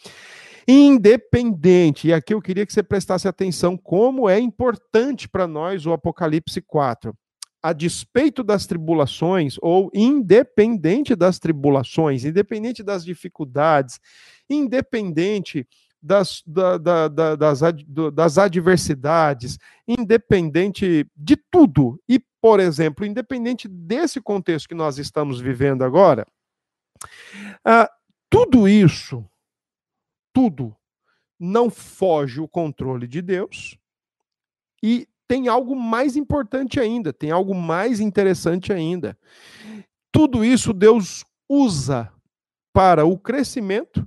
Independente, 0.69 2.09
e 2.09 2.13
aqui 2.13 2.35
eu 2.35 2.43
queria 2.43 2.67
que 2.67 2.73
você 2.73 2.83
prestasse 2.83 3.29
atenção 3.29 3.77
como 3.77 4.29
é 4.29 4.39
importante 4.41 5.29
para 5.29 5.47
nós 5.47 5.87
o 5.87 5.93
Apocalipse 5.93 6.61
4. 6.61 7.17
A 7.63 7.73
despeito 7.73 8.43
das 8.43 8.67
tribulações, 8.67 9.57
ou 9.61 9.91
independente 9.95 11.15
das 11.15 11.39
tribulações, 11.39 12.25
independente 12.25 12.83
das 12.83 13.05
dificuldades, 13.05 14.01
independente 14.51 15.67
das, 16.03 16.43
da, 16.47 16.79
da, 16.79 17.09
da, 17.09 17.37
das, 17.37 17.61
das 18.13 18.39
adversidades, 18.39 19.59
independente 19.87 21.07
de 21.17 21.37
tudo, 21.51 22.01
e 22.09 22.21
por 22.41 22.61
exemplo, 22.61 23.05
independente 23.05 23.67
desse 23.67 24.21
contexto 24.21 24.69
que 24.69 24.75
nós 24.75 24.99
estamos 24.99 25.41
vivendo 25.41 25.83
agora, 25.83 26.25
ah, 27.65 27.91
tudo 28.31 28.69
isso, 28.69 29.25
tudo, 30.37 30.77
não 31.41 31.71
foge 31.71 32.43
o 32.43 32.47
controle 32.47 33.07
de 33.07 33.23
Deus 33.23 33.79
e 34.83 35.09
tem 35.27 35.49
algo 35.49 35.75
mais 35.75 36.15
importante 36.15 36.79
ainda, 36.79 37.11
tem 37.11 37.31
algo 37.31 37.55
mais 37.55 38.01
interessante 38.01 38.71
ainda. 38.71 39.19
Tudo 40.13 40.45
isso 40.45 40.75
Deus 40.75 41.25
usa 41.49 42.13
para 42.71 43.07
o 43.07 43.19
crescimento, 43.19 44.07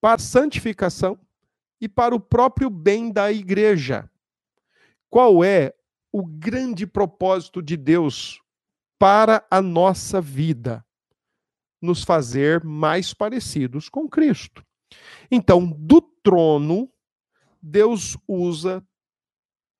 para 0.00 0.14
a 0.14 0.18
santificação 0.20 1.18
e 1.80 1.88
para 1.88 2.14
o 2.14 2.20
próprio 2.20 2.70
bem 2.70 3.10
da 3.10 3.32
igreja. 3.32 4.08
Qual 5.10 5.42
é 5.42 5.74
o 6.12 6.24
grande 6.24 6.86
propósito 6.86 7.60
de 7.60 7.76
Deus 7.76 8.40
para 9.00 9.44
a 9.50 9.60
nossa 9.60 10.20
vida, 10.20 10.86
nos 11.82 12.04
fazer 12.04 12.62
mais 12.62 13.12
parecidos 13.12 13.88
com 13.88 14.08
Cristo. 14.08 14.65
Então, 15.30 15.66
do 15.66 16.00
trono, 16.00 16.90
Deus 17.60 18.16
usa 18.28 18.84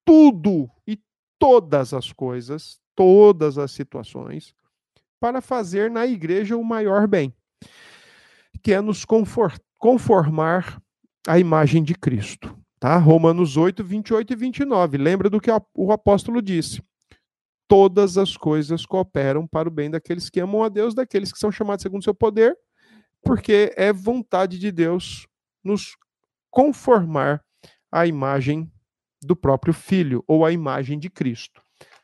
tudo 0.04 0.68
e 0.86 0.98
todas 1.38 1.92
as 1.92 2.12
coisas, 2.12 2.80
todas 2.94 3.58
as 3.58 3.72
situações, 3.72 4.54
para 5.20 5.40
fazer 5.40 5.90
na 5.90 6.06
igreja 6.06 6.56
o 6.56 6.64
maior 6.64 7.06
bem, 7.06 7.34
que 8.62 8.72
é 8.72 8.80
nos 8.80 9.04
conformar 9.78 10.80
à 11.26 11.38
imagem 11.38 11.82
de 11.82 11.94
Cristo. 11.94 12.56
Tá? 12.78 12.96
Romanos 12.98 13.56
8, 13.56 13.82
28 13.82 14.32
e 14.32 14.36
29. 14.36 14.98
Lembra 14.98 15.30
do 15.30 15.40
que 15.40 15.50
o 15.74 15.92
apóstolo 15.92 16.42
disse. 16.42 16.82
Todas 17.68 18.16
as 18.16 18.36
coisas 18.36 18.86
cooperam 18.86 19.46
para 19.46 19.68
o 19.68 19.72
bem 19.72 19.90
daqueles 19.90 20.30
que 20.30 20.38
amam 20.38 20.62
a 20.62 20.68
Deus, 20.68 20.94
daqueles 20.94 21.32
que 21.32 21.38
são 21.38 21.50
chamados 21.50 21.82
segundo 21.82 22.02
o 22.02 22.04
seu 22.04 22.14
poder, 22.14 22.56
porque 23.26 23.74
é 23.76 23.92
vontade 23.92 24.56
de 24.56 24.70
Deus 24.70 25.26
nos 25.64 25.96
conformar 26.48 27.42
à 27.90 28.06
imagem 28.06 28.70
do 29.20 29.34
próprio 29.34 29.74
Filho, 29.74 30.22
ou 30.28 30.46
à 30.46 30.52
imagem 30.52 30.98
de 30.98 31.10
Cristo. 31.10 31.60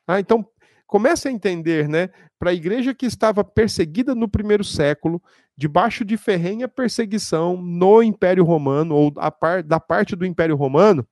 Ah, 0.07 0.19
então, 0.19 0.45
comece 0.87 1.29
a 1.29 1.31
entender, 1.31 1.89
né? 1.89 2.11
Para 2.39 2.51
a 2.51 2.55
igreja 2.55 2.93
que 2.93 3.07
estava 3.07 3.45
perseguida 3.45 4.15
no 4.15 4.29
primeiro 4.29 4.65
século, 4.65 5.23
debaixo 5.57 6.05
de 6.05 6.17
ferrenha 6.17 6.67
perseguição 6.67 7.57
no 7.57 8.03
Império 8.03 8.45
Romano, 8.45 8.97
ou 8.97 9.13
par, 9.13 9.63
da 9.63 9.79
parte 9.79 10.17
do 10.17 10.27
Império 10.27 10.57
Romano, 10.57 11.07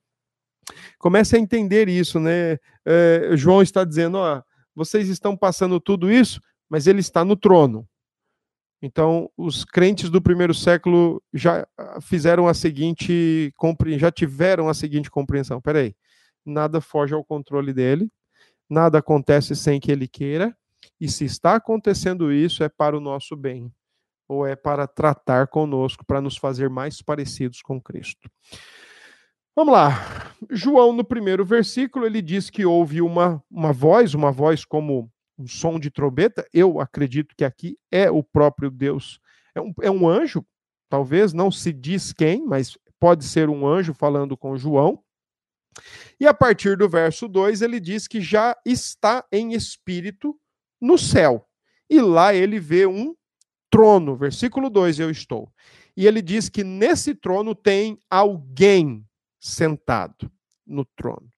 comece 0.99 1.37
a 1.37 1.39
entender 1.39 1.89
isso, 1.89 2.19
né? 2.19 2.59
É, 2.85 3.31
João 3.35 3.63
está 3.63 3.85
dizendo: 3.85 4.19
ó, 4.19 4.43
vocês 4.75 5.09
estão 5.09 5.37
passando 5.37 5.79
tudo 5.79 6.11
isso, 6.11 6.41
mas 6.69 6.89
ele 6.89 7.01
está 7.01 7.25
no 7.25 7.37
trono. 7.37 7.87
Então, 8.83 9.31
os 9.37 9.65
crentes 9.65 10.09
do 10.09 10.23
primeiro 10.23 10.55
século 10.55 11.23
já 11.33 11.67
fizeram 12.01 12.49
a 12.49 12.55
seguinte, 12.55 13.53
já 13.99 14.11
tiveram 14.11 14.69
a 14.69 14.75
seguinte 14.75 15.11
compreensão: 15.11 15.61
peraí, 15.61 15.95
nada 16.45 16.81
foge 16.81 17.13
ao 17.13 17.25
controle 17.25 17.73
dele, 17.73 18.11
nada 18.69 18.99
acontece 18.99 19.55
sem 19.55 19.79
que 19.79 19.93
ele 19.93 20.09
queira, 20.09 20.57
e 20.99 21.09
se 21.09 21.25
está 21.25 21.57
acontecendo 21.57 22.33
isso, 22.33 22.65
é 22.65 22.69
para 22.69 22.97
o 22.97 23.01
nosso 23.01 23.37
bem 23.37 23.71
ou 24.27 24.47
é 24.47 24.55
para 24.55 24.87
tratar 24.87 25.49
conosco, 25.49 26.07
para 26.07 26.21
nos 26.21 26.37
fazer 26.37 26.71
mais 26.71 27.03
parecidos 27.03 27.61
com 27.63 27.81
Cristo? 27.81 28.31
Vamos 29.57 29.75
lá. 29.75 30.33
João, 30.49 30.93
no 30.93 31.05
primeiro 31.05 31.45
versículo, 31.45 32.07
ele 32.07 32.23
diz 32.23 32.49
que 32.49 32.65
houve 32.65 33.03
uma, 33.03 33.43
uma 33.51 33.73
voz, 33.73 34.15
uma 34.15 34.31
voz 34.31 34.65
como 34.65 35.11
um 35.41 35.47
som 35.47 35.79
de 35.79 35.91
trombeta. 35.91 36.47
Eu 36.53 36.81
acredito 36.81 37.35
que 37.37 37.45
aqui 37.45 37.79
é 37.91 38.11
o 38.11 38.23
próprio 38.23 38.71
Deus. 38.71 39.19
É 39.55 39.61
um, 39.61 39.73
é 39.83 39.91
um 39.91 40.09
anjo, 40.09 40.45
talvez, 40.89 41.33
não 41.33 41.51
se 41.51 41.73
diz 41.73 42.13
quem, 42.13 42.45
mas 42.45 42.77
pode 42.99 43.25
ser 43.25 43.49
um 43.49 43.67
anjo 43.67 43.95
falando 43.95 44.37
com 44.37 44.57
João. 44.57 45.03
E 46.19 46.27
a 46.27 46.35
partir 46.35 46.77
do 46.77 46.89
verso 46.89 47.27
2, 47.27 47.63
ele 47.63 47.81
diz 47.81 48.07
que 48.07 48.21
já 48.21 48.57
está 48.65 49.25
em 49.33 49.55
espírito 49.55 50.39
no 50.81 50.99
céu. 50.99 51.47
E 51.89 52.01
lá 52.01 52.35
ele 52.35 52.61
vê 52.61 52.87
um 52.87 53.15
trono, 53.71 54.17
versículo 54.17 54.69
2, 54.69 55.01
eu 55.01 55.11
estou. 55.11 55.51
E 55.97 56.07
ele 56.07 56.21
diz 56.21 56.49
que 56.49 56.63
nesse 56.63 57.15
trono 57.15 57.55
tem 57.55 57.99
alguém 58.11 59.07
sentado 59.41 60.31
no 60.67 60.85
trono. 60.85 61.31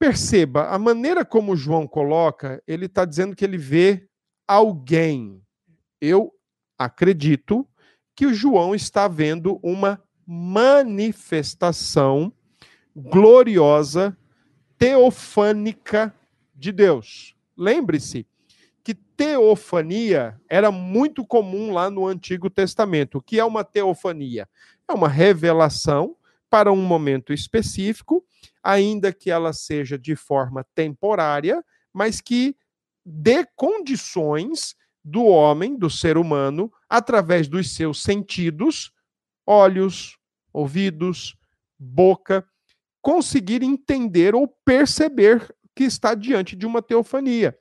Perceba, 0.00 0.68
a 0.68 0.78
maneira 0.78 1.26
como 1.26 1.54
João 1.54 1.86
coloca, 1.86 2.62
ele 2.66 2.86
está 2.86 3.04
dizendo 3.04 3.36
que 3.36 3.44
ele 3.44 3.58
vê 3.58 4.08
alguém. 4.48 5.42
Eu 6.00 6.32
acredito 6.78 7.68
que 8.16 8.24
o 8.24 8.32
João 8.32 8.74
está 8.74 9.06
vendo 9.06 9.60
uma 9.62 10.02
manifestação 10.26 12.32
gloriosa, 12.96 14.16
teofânica 14.78 16.14
de 16.54 16.72
Deus. 16.72 17.36
Lembre-se, 17.54 18.26
que 18.82 18.94
teofania 18.94 20.40
era 20.48 20.72
muito 20.72 21.26
comum 21.26 21.74
lá 21.74 21.90
no 21.90 22.06
Antigo 22.06 22.48
Testamento. 22.48 23.18
O 23.18 23.22
que 23.22 23.38
é 23.38 23.44
uma 23.44 23.64
teofania? 23.64 24.48
É 24.88 24.94
uma 24.94 25.08
revelação 25.08 26.16
para 26.48 26.72
um 26.72 26.82
momento 26.82 27.34
específico, 27.34 28.24
ainda 28.62 29.12
que 29.12 29.30
ela 29.30 29.52
seja 29.52 29.98
de 29.98 30.14
forma 30.14 30.64
temporária, 30.74 31.64
mas 31.92 32.20
que 32.20 32.56
dê 33.04 33.46
condições 33.56 34.74
do 35.02 35.24
homem, 35.24 35.76
do 35.76 35.88
ser 35.88 36.18
humano, 36.18 36.70
através 36.88 37.48
dos 37.48 37.74
seus 37.74 38.02
sentidos, 38.02 38.92
olhos, 39.46 40.18
ouvidos, 40.52 41.36
boca, 41.78 42.46
conseguir 43.00 43.62
entender 43.62 44.34
ou 44.34 44.46
perceber 44.64 45.54
que 45.74 45.84
está 45.84 46.14
diante 46.14 46.54
de 46.54 46.66
uma 46.66 46.82
teofania. 46.82 47.56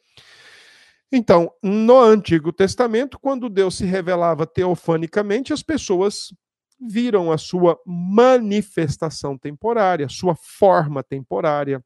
Então, 1.11 1.51
no 1.63 1.99
Antigo 1.99 2.51
Testamento, 2.51 3.17
quando 3.19 3.49
Deus 3.49 3.77
se 3.77 3.85
revelava 3.85 4.45
teofanicamente, 4.45 5.53
as 5.53 5.63
pessoas 5.63 6.33
viram 6.79 7.31
a 7.31 7.37
sua 7.37 7.79
manifestação 7.85 9.37
temporária, 9.37 10.07
sua 10.09 10.35
forma 10.35 11.03
temporária, 11.03 11.83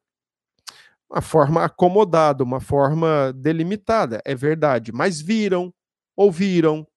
uma 1.10 1.22
forma 1.22 1.64
acomodada, 1.64 2.44
uma 2.44 2.60
forma 2.60 3.34
delimitada, 3.36 4.22
é 4.26 4.34
verdade, 4.36 4.92
mas 4.92 5.22
viram, 5.22 5.74
ouviram, 6.16 6.88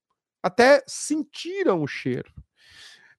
até 0.43 0.83
sentiram 0.87 1.83
o 1.83 1.87
cheiro. 1.87 2.33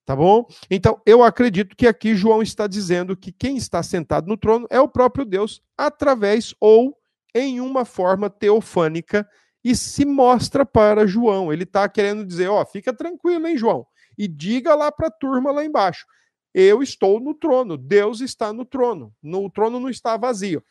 Tá 0.06 0.16
bom? 0.16 0.48
Então, 0.72 1.02
eu 1.06 1.22
acredito 1.22 1.76
que 1.76 1.86
aqui 1.86 2.16
João 2.16 2.42
está 2.42 2.66
dizendo 2.66 3.18
que 3.18 3.30
quem 3.30 3.58
está 3.58 3.84
sentado 3.84 4.26
no 4.28 4.38
trono 4.38 4.66
é 4.70 4.80
o 4.80 4.88
próprio 4.88 5.26
Deus, 5.26 5.62
através 5.78 6.56
ou 6.62 6.98
em 7.36 7.60
uma 7.60 7.84
forma 7.84 8.30
teofânica, 8.30 9.28
e 9.62 9.76
se 9.76 10.06
mostra 10.06 10.66
para 10.66 11.06
João. 11.06 11.52
Ele 11.52 11.64
está 11.64 11.90
querendo 11.90 12.26
dizer: 12.26 12.48
ó, 12.48 12.66
fica 12.66 12.94
tranquilo, 12.94 13.48
hein, 13.48 13.58
João? 13.58 13.86
E 14.18 14.28
diga 14.28 14.76
lá 14.76 14.92
para 14.92 15.08
a 15.08 15.12
turma 15.12 15.52
lá 15.52 15.64
embaixo: 15.64 16.06
eu 16.54 16.82
estou 16.82 17.20
no 17.20 17.34
trono, 17.34 17.78
Deus 17.78 18.20
está 18.22 18.52
no 18.52 18.66
trono, 18.66 19.14
no, 19.22 19.46
o 19.46 19.50
trono 19.50 19.80
não 19.80 19.90
está 19.90 20.18
vazio. 20.18 20.64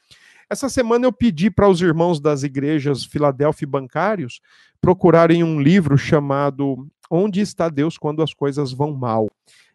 Essa 0.48 0.68
semana 0.68 1.06
eu 1.06 1.12
pedi 1.12 1.50
para 1.50 1.68
os 1.68 1.80
irmãos 1.80 2.20
das 2.20 2.44
igrejas 2.44 3.04
Filadélfia 3.04 3.66
bancários 3.66 4.40
procurarem 4.80 5.42
um 5.42 5.60
livro 5.60 5.98
chamado 5.98 6.86
Onde 7.10 7.40
está 7.40 7.68
Deus 7.68 7.98
quando 7.98 8.22
as 8.22 8.32
coisas 8.32 8.72
vão 8.72 8.92
mal? 8.92 9.28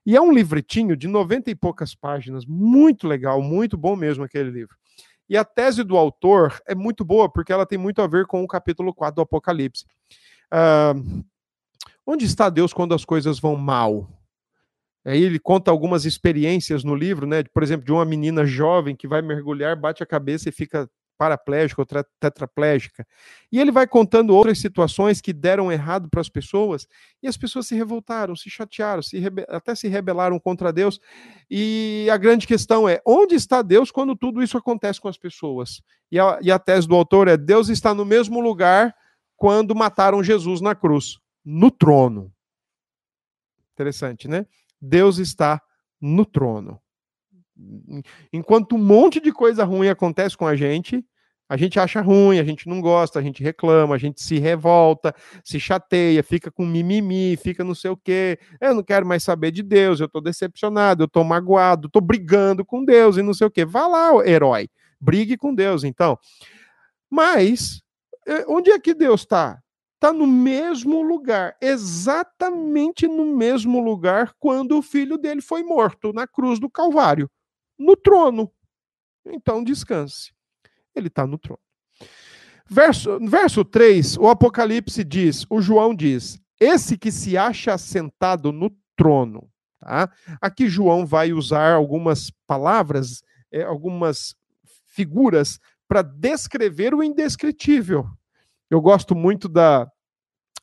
E 0.05 0.15
é 0.15 0.21
um 0.21 0.31
livretinho 0.31 0.95
de 0.95 1.07
90 1.07 1.51
e 1.51 1.55
poucas 1.55 1.93
páginas, 1.93 2.45
muito 2.45 3.07
legal, 3.07 3.41
muito 3.41 3.77
bom 3.77 3.95
mesmo 3.95 4.23
aquele 4.23 4.49
livro. 4.49 4.75
E 5.29 5.37
a 5.37 5.45
tese 5.45 5.83
do 5.83 5.95
autor 5.95 6.59
é 6.65 6.75
muito 6.75 7.05
boa, 7.05 7.31
porque 7.31 7.53
ela 7.53 7.65
tem 7.65 7.77
muito 7.77 8.01
a 8.01 8.07
ver 8.07 8.25
com 8.25 8.43
o 8.43 8.47
capítulo 8.47 8.93
4 8.93 9.15
do 9.15 9.21
Apocalipse. 9.21 9.85
Uh, 10.51 11.23
onde 12.05 12.25
está 12.25 12.49
Deus 12.49 12.73
quando 12.73 12.93
as 12.93 13.05
coisas 13.05 13.39
vão 13.39 13.55
mal? 13.55 14.07
Aí 15.05 15.21
ele 15.21 15.39
conta 15.39 15.71
algumas 15.71 16.05
experiências 16.05 16.83
no 16.83 16.95
livro, 16.95 17.25
né? 17.25 17.43
Por 17.43 17.63
exemplo, 17.63 17.85
de 17.85 17.91
uma 17.91 18.05
menina 18.05 18.45
jovem 18.45 18.95
que 18.95 19.07
vai 19.07 19.21
mergulhar, 19.21 19.75
bate 19.75 20.03
a 20.03 20.05
cabeça 20.05 20.49
e 20.49 20.51
fica 20.51 20.87
paraplégica 21.17 21.81
ou 21.81 21.87
tetraplégica. 22.19 23.05
E 23.51 23.59
ele 23.59 23.71
vai 23.71 23.85
contando 23.85 24.35
outras 24.35 24.59
situações 24.59 25.21
que 25.21 25.31
deram 25.31 25.71
errado 25.71 26.09
para 26.09 26.19
as 26.19 26.29
pessoas, 26.29 26.87
e 27.21 27.27
as 27.27 27.37
pessoas 27.37 27.67
se 27.67 27.75
revoltaram, 27.75 28.35
se 28.35 28.49
chatearam, 28.49 29.03
se 29.03 29.21
até 29.49 29.75
se 29.75 29.87
rebelaram 29.87 30.39
contra 30.39 30.73
Deus. 30.73 30.99
E 31.49 32.07
a 32.11 32.17
grande 32.17 32.47
questão 32.47 32.89
é: 32.89 32.99
onde 33.05 33.35
está 33.35 33.61
Deus 33.61 33.91
quando 33.91 34.15
tudo 34.15 34.41
isso 34.41 34.57
acontece 34.57 34.99
com 34.99 35.07
as 35.07 35.17
pessoas? 35.17 35.81
E 36.11 36.19
a, 36.19 36.39
e 36.41 36.51
a 36.51 36.57
tese 36.57 36.87
do 36.87 36.95
autor 36.95 37.27
é: 37.27 37.37
Deus 37.37 37.69
está 37.69 37.93
no 37.93 38.05
mesmo 38.05 38.39
lugar 38.39 38.93
quando 39.35 39.75
mataram 39.75 40.23
Jesus 40.23 40.59
na 40.59 40.73
cruz 40.73 41.19
no 41.43 41.71
trono. 41.71 42.31
Interessante, 43.73 44.27
né? 44.27 44.45
Deus 44.79 45.17
está 45.17 45.61
no 45.99 46.25
trono. 46.25 46.79
Enquanto 48.33 48.75
um 48.75 48.83
monte 48.83 49.19
de 49.19 49.31
coisa 49.31 49.63
ruim 49.63 49.87
acontece 49.87 50.35
com 50.35 50.47
a 50.47 50.55
gente, 50.55 51.05
a 51.51 51.57
gente 51.57 51.77
acha 51.77 51.99
ruim, 51.99 52.39
a 52.39 52.45
gente 52.45 52.67
não 52.69 52.79
gosta, 52.79 53.19
a 53.19 53.21
gente 53.21 53.43
reclama, 53.43 53.95
a 53.95 53.97
gente 53.97 54.21
se 54.21 54.39
revolta, 54.39 55.13
se 55.43 55.59
chateia, 55.59 56.23
fica 56.23 56.49
com 56.49 56.65
mimimi, 56.65 57.35
fica 57.35 57.61
não 57.61 57.75
sei 57.75 57.91
o 57.91 57.97
quê. 57.97 58.39
Eu 58.61 58.73
não 58.73 58.81
quero 58.81 59.05
mais 59.05 59.21
saber 59.21 59.51
de 59.51 59.61
Deus, 59.61 59.99
eu 59.99 60.05
estou 60.05 60.21
decepcionado, 60.21 61.03
eu 61.03 61.07
estou 61.07 61.25
magoado, 61.25 61.87
estou 61.87 62.01
brigando 62.01 62.63
com 62.63 62.85
Deus 62.85 63.17
e 63.17 63.21
não 63.21 63.33
sei 63.33 63.47
o 63.47 63.51
quê. 63.51 63.65
Vá 63.65 63.85
lá, 63.85 64.11
herói, 64.25 64.69
brigue 64.97 65.35
com 65.35 65.53
Deus, 65.53 65.83
então. 65.83 66.17
Mas, 67.09 67.81
eh, 68.25 68.45
onde 68.47 68.71
é 68.71 68.79
que 68.79 68.93
Deus 68.93 69.19
está? 69.21 69.60
Está 70.01 70.11
no 70.11 70.25
mesmo 70.25 71.03
lugar, 71.03 71.55
exatamente 71.61 73.07
no 73.07 73.23
mesmo 73.23 73.79
lugar 73.79 74.33
quando 74.39 74.75
o 74.75 74.81
filho 74.81 75.15
dele 75.15 75.41
foi 75.41 75.61
morto 75.61 76.11
na 76.11 76.25
cruz 76.25 76.59
do 76.59 76.67
Calvário, 76.67 77.29
no 77.77 77.95
trono. 77.95 78.51
Então 79.23 79.63
descanse. 79.63 80.33
Ele 80.95 81.07
está 81.07 81.27
no 81.27 81.37
trono. 81.37 81.59
Verso, 82.67 83.19
verso 83.19 83.63
3, 83.63 84.17
o 84.17 84.27
Apocalipse 84.27 85.03
diz, 85.03 85.45
o 85.47 85.61
João 85.61 85.93
diz: 85.93 86.41
esse 86.59 86.97
que 86.97 87.11
se 87.11 87.37
acha 87.37 87.77
sentado 87.77 88.51
no 88.51 88.75
trono. 88.95 89.47
Tá? 89.79 90.11
Aqui 90.41 90.67
João 90.67 91.05
vai 91.05 91.31
usar 91.31 91.73
algumas 91.73 92.31
palavras, 92.47 93.21
é, 93.51 93.61
algumas 93.61 94.35
figuras 94.87 95.59
para 95.87 96.01
descrever 96.01 96.95
o 96.95 97.03
indescritível. 97.03 98.09
Eu 98.71 98.79
gosto 98.79 99.13
muito 99.13 99.49
da 99.49 99.91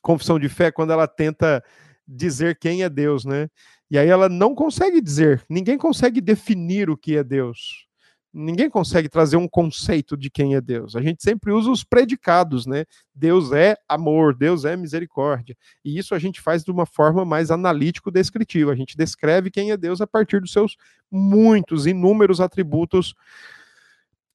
confissão 0.01 0.39
de 0.39 0.49
fé 0.49 0.71
quando 0.71 0.91
ela 0.91 1.07
tenta 1.07 1.63
dizer 2.07 2.57
quem 2.57 2.81
é 2.81 2.89
Deus, 2.89 3.23
né? 3.23 3.47
E 3.91 3.99
aí 3.99 4.07
ela 4.07 4.27
não 4.27 4.55
consegue 4.55 4.99
dizer, 4.99 5.45
ninguém 5.47 5.77
consegue 5.77 6.19
definir 6.19 6.89
o 6.89 6.97
que 6.97 7.15
é 7.15 7.23
Deus. 7.23 7.87
Ninguém 8.33 8.67
consegue 8.67 9.07
trazer 9.07 9.37
um 9.37 9.47
conceito 9.47 10.17
de 10.17 10.27
quem 10.31 10.55
é 10.55 10.61
Deus. 10.61 10.95
A 10.95 11.01
gente 11.01 11.21
sempre 11.21 11.51
usa 11.51 11.69
os 11.69 11.83
predicados, 11.83 12.65
né? 12.65 12.85
Deus 13.13 13.51
é 13.51 13.75
amor, 13.87 14.35
Deus 14.35 14.65
é 14.65 14.75
misericórdia. 14.75 15.55
E 15.85 15.95
isso 15.95 16.15
a 16.15 16.19
gente 16.19 16.41
faz 16.41 16.63
de 16.63 16.71
uma 16.71 16.87
forma 16.87 17.23
mais 17.23 17.51
analítico-descritiva. 17.51 18.71
A 18.71 18.75
gente 18.75 18.97
descreve 18.97 19.51
quem 19.51 19.69
é 19.69 19.77
Deus 19.77 20.01
a 20.01 20.07
partir 20.07 20.41
dos 20.41 20.51
seus 20.51 20.77
muitos, 21.11 21.85
inúmeros 21.85 22.41
atributos 22.41 23.13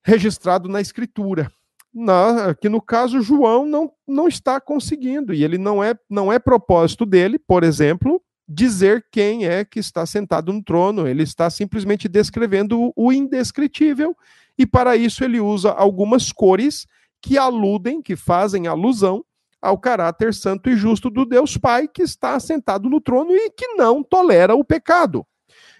registrados 0.01 0.71
na 0.71 0.79
Escritura 0.79 1.51
na, 1.95 2.53
que 2.53 2.67
no 2.67 2.81
caso 2.81 3.21
João 3.21 3.65
não, 3.65 3.89
não 4.05 4.27
está 4.27 4.59
conseguindo, 4.59 5.33
e 5.33 5.45
ele 5.45 5.57
não 5.57 5.81
é, 5.81 5.95
não 6.09 6.31
é 6.31 6.37
propósito 6.37 7.05
dele, 7.05 7.39
por 7.39 7.63
exemplo, 7.63 8.21
dizer 8.45 9.05
quem 9.09 9.45
é 9.45 9.63
que 9.63 9.79
está 9.79 10.05
sentado 10.05 10.51
no 10.51 10.61
trono, 10.61 11.07
ele 11.07 11.23
está 11.23 11.49
simplesmente 11.49 12.09
descrevendo 12.09 12.91
o 12.97 13.13
indescritível, 13.13 14.13
e 14.57 14.65
para 14.65 14.97
isso 14.97 15.23
ele 15.23 15.39
usa 15.39 15.71
algumas 15.71 16.33
cores 16.33 16.85
que 17.21 17.37
aludem, 17.37 18.01
que 18.01 18.17
fazem 18.17 18.67
alusão 18.67 19.23
ao 19.61 19.77
caráter 19.77 20.33
santo 20.33 20.69
e 20.69 20.75
justo 20.75 21.09
do 21.09 21.25
Deus 21.25 21.57
Pai 21.57 21.87
que 21.87 22.03
está 22.03 22.37
sentado 22.39 22.89
no 22.89 22.99
trono 22.99 23.31
e 23.31 23.49
que 23.49 23.67
não 23.75 24.03
tolera 24.03 24.53
o 24.53 24.65
pecado. 24.65 25.25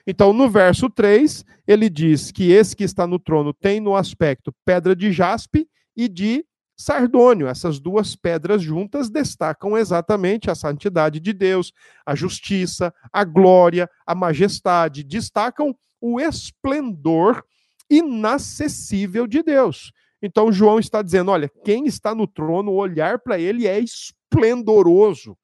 Então, 0.08 0.32
no 0.34 0.50
verso 0.50 0.90
3, 0.90 1.44
ele 1.68 1.90
diz 1.90 2.32
que 2.32 2.52
esse 2.52 2.76
que 2.76 2.84
está 2.84 3.06
no 3.06 3.20
trono 3.20 3.54
tem 3.54 3.80
no 3.80 3.96
aspecto 3.96 4.54
pedra 4.64 4.96
de 4.96 5.12
jaspe 5.12 5.68
e 5.96 6.08
de 6.08 6.46
sardônio. 6.78 7.48
Essas 7.48 7.80
duas 7.80 8.16
pedras 8.16 8.62
juntas 8.62 9.10
destacam 9.10 9.78
exatamente 9.78 10.50
a 10.50 10.56
santidade 10.56 11.20
de 11.20 11.34
Deus, 11.34 11.72
a 12.06 12.16
justiça, 12.16 12.94
a 13.12 13.24
glória, 13.24 13.90
a 14.06 14.14
majestade, 14.14 15.04
destacam 15.04 15.76
o 16.02 16.20
esplendor 16.20 17.44
inacessível 17.90 19.26
de 19.28 19.42
Deus. 19.42 19.92
Então 20.22 20.52
João 20.52 20.80
está 20.80 21.02
dizendo, 21.02 21.32
olha, 21.32 21.50
quem 21.64 21.86
está 21.86 22.16
no 22.16 22.28
trono, 22.28 22.72
olhar 22.74 23.20
para 23.20 23.40
ele 23.40 23.68
é 23.68 23.80
esplendoroso. 23.80 25.38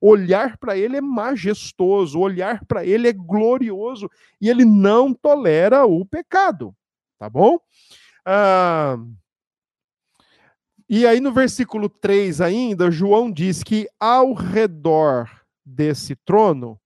Olhar 0.00 0.56
para 0.58 0.78
ele 0.78 0.96
é 0.96 1.00
majestoso, 1.00 2.20
olhar 2.20 2.64
para 2.66 2.86
ele 2.86 3.08
é 3.08 3.12
glorioso 3.12 4.08
e 4.40 4.48
ele 4.48 4.64
não 4.64 5.12
tolera 5.12 5.84
o 5.86 6.06
pecado, 6.06 6.72
tá 7.18 7.28
bom? 7.28 7.58
Ah, 8.24 8.96
e 10.88 11.06
aí 11.06 11.20
no 11.20 11.32
versículo 11.32 11.88
3 11.88 12.40
ainda, 12.40 12.90
João 12.90 13.30
diz 13.30 13.62
que 13.62 13.88
ao 14.00 14.32
redor 14.32 15.30
desse 15.64 16.16
trono, 16.16 16.80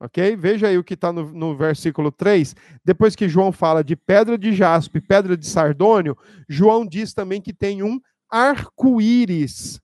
ok? 0.00 0.36
Veja 0.36 0.68
aí 0.68 0.76
o 0.76 0.84
que 0.84 0.94
está 0.94 1.12
no, 1.12 1.32
no, 1.32 1.56
versículo 1.56 2.10
3. 2.10 2.54
Depois 2.84 3.14
que 3.14 3.28
João 3.28 3.52
fala 3.52 3.84
de 3.84 3.94
pedra 3.94 4.36
de 4.36 4.52
jaspe, 4.52 5.00
pedra 5.00 5.36
de 5.36 5.46
sardônio, 5.46 6.16
João 6.48 6.84
diz 6.84 7.14
também 7.14 7.40
que 7.40 7.52
tem 7.52 7.82
um 7.82 8.00
arco-íris. 8.28 9.80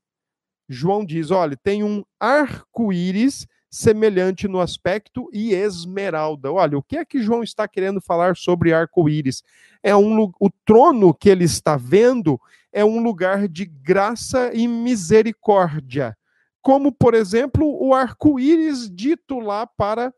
João 0.69 1.05
diz: 1.05 1.31
olha, 1.31 1.57
tem 1.57 1.85
um 1.85 2.05
arco-íris 2.19 3.47
semelhante 3.71 4.49
no 4.49 4.61
aspecto 4.61 5.29
e 5.33 5.55
esmeralda. 5.55 6.53
Olha, 6.53 6.77
o 6.77 6.83
que 6.83 6.97
é 6.97 7.05
que 7.05 7.23
João 7.23 7.43
está 7.43 7.69
querendo 7.69 8.01
falar 8.01 8.37
sobre 8.37 8.73
arco-íris? 8.73 9.43
É 9.83 9.95
um 9.95 10.33
o 10.41 10.51
trono 10.65 11.15
que 11.15 11.29
ele 11.29 11.45
está 11.45 11.77
vendo 11.77 12.41
é 12.73 12.85
um 12.85 13.03
lugar 13.03 13.49
de 13.49 13.65
graça 13.65 14.51
e 14.55 14.67
misericórdia, 14.69 16.17
como 16.63 16.93
por 16.93 17.15
exemplo 17.15 17.67
o 17.81 17.95
arco-íris 17.95 18.91
dito 18.91 19.39
lá 19.41 19.67
para 19.67 20.13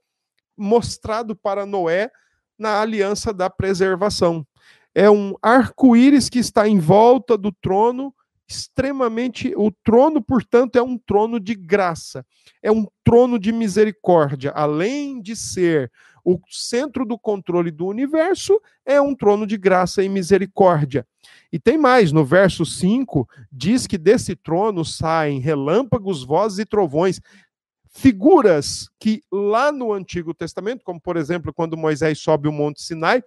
mostrado 0.57 1.35
para 1.35 1.65
Noé 1.65 2.11
na 2.59 2.81
aliança 2.81 3.33
da 3.33 3.49
preservação. 3.49 4.47
É 4.95 5.11
um 5.11 5.35
arco-íris 5.41 6.29
que 6.29 6.39
está 6.39 6.69
em 6.69 6.79
volta 6.79 7.37
do 7.37 7.51
trono 7.51 8.15
extremamente. 8.47 9.55
O 9.57 9.71
trono, 9.83 10.23
portanto, 10.23 10.77
é 10.77 10.83
um 10.83 10.99
trono 10.99 11.41
de 11.41 11.55
graça, 11.55 12.25
é 12.63 12.71
um 12.71 12.87
trono 13.03 13.39
de 13.39 13.51
misericórdia. 13.51 14.53
Além 14.55 15.21
de 15.21 15.35
ser 15.35 15.91
O 16.25 16.39
centro 16.49 17.05
do 17.05 17.19
controle 17.19 17.71
do 17.71 17.87
universo 17.87 18.61
é 18.87 19.01
um 19.01 19.15
trono 19.15 19.47
de 19.47 19.57
graça 19.57 20.03
e 20.03 20.09
misericórdia. 20.09 21.07
E 21.53 21.59
tem 21.59 21.77
mais, 21.77 22.13
no 22.13 22.25
verso 22.25 22.65
5, 22.65 23.29
diz 23.51 23.87
que 23.87 23.99
desse 23.99 24.37
trono 24.37 24.85
saem 24.85 25.41
relâmpagos, 25.41 26.25
vozes 26.25 26.61
e 26.61 26.65
trovões. 26.65 27.21
Figuras 27.91 28.89
que 28.99 29.23
lá 29.31 29.71
no 29.71 29.93
Antigo 29.93 30.33
Testamento, 30.33 30.85
como 30.85 31.01
por 31.01 31.17
exemplo, 31.17 31.53
quando 31.53 31.77
Moisés 31.77 32.19
sobe 32.19 32.49
o 32.49 32.53
Monte 32.53 32.81
Sinai, 32.81 33.23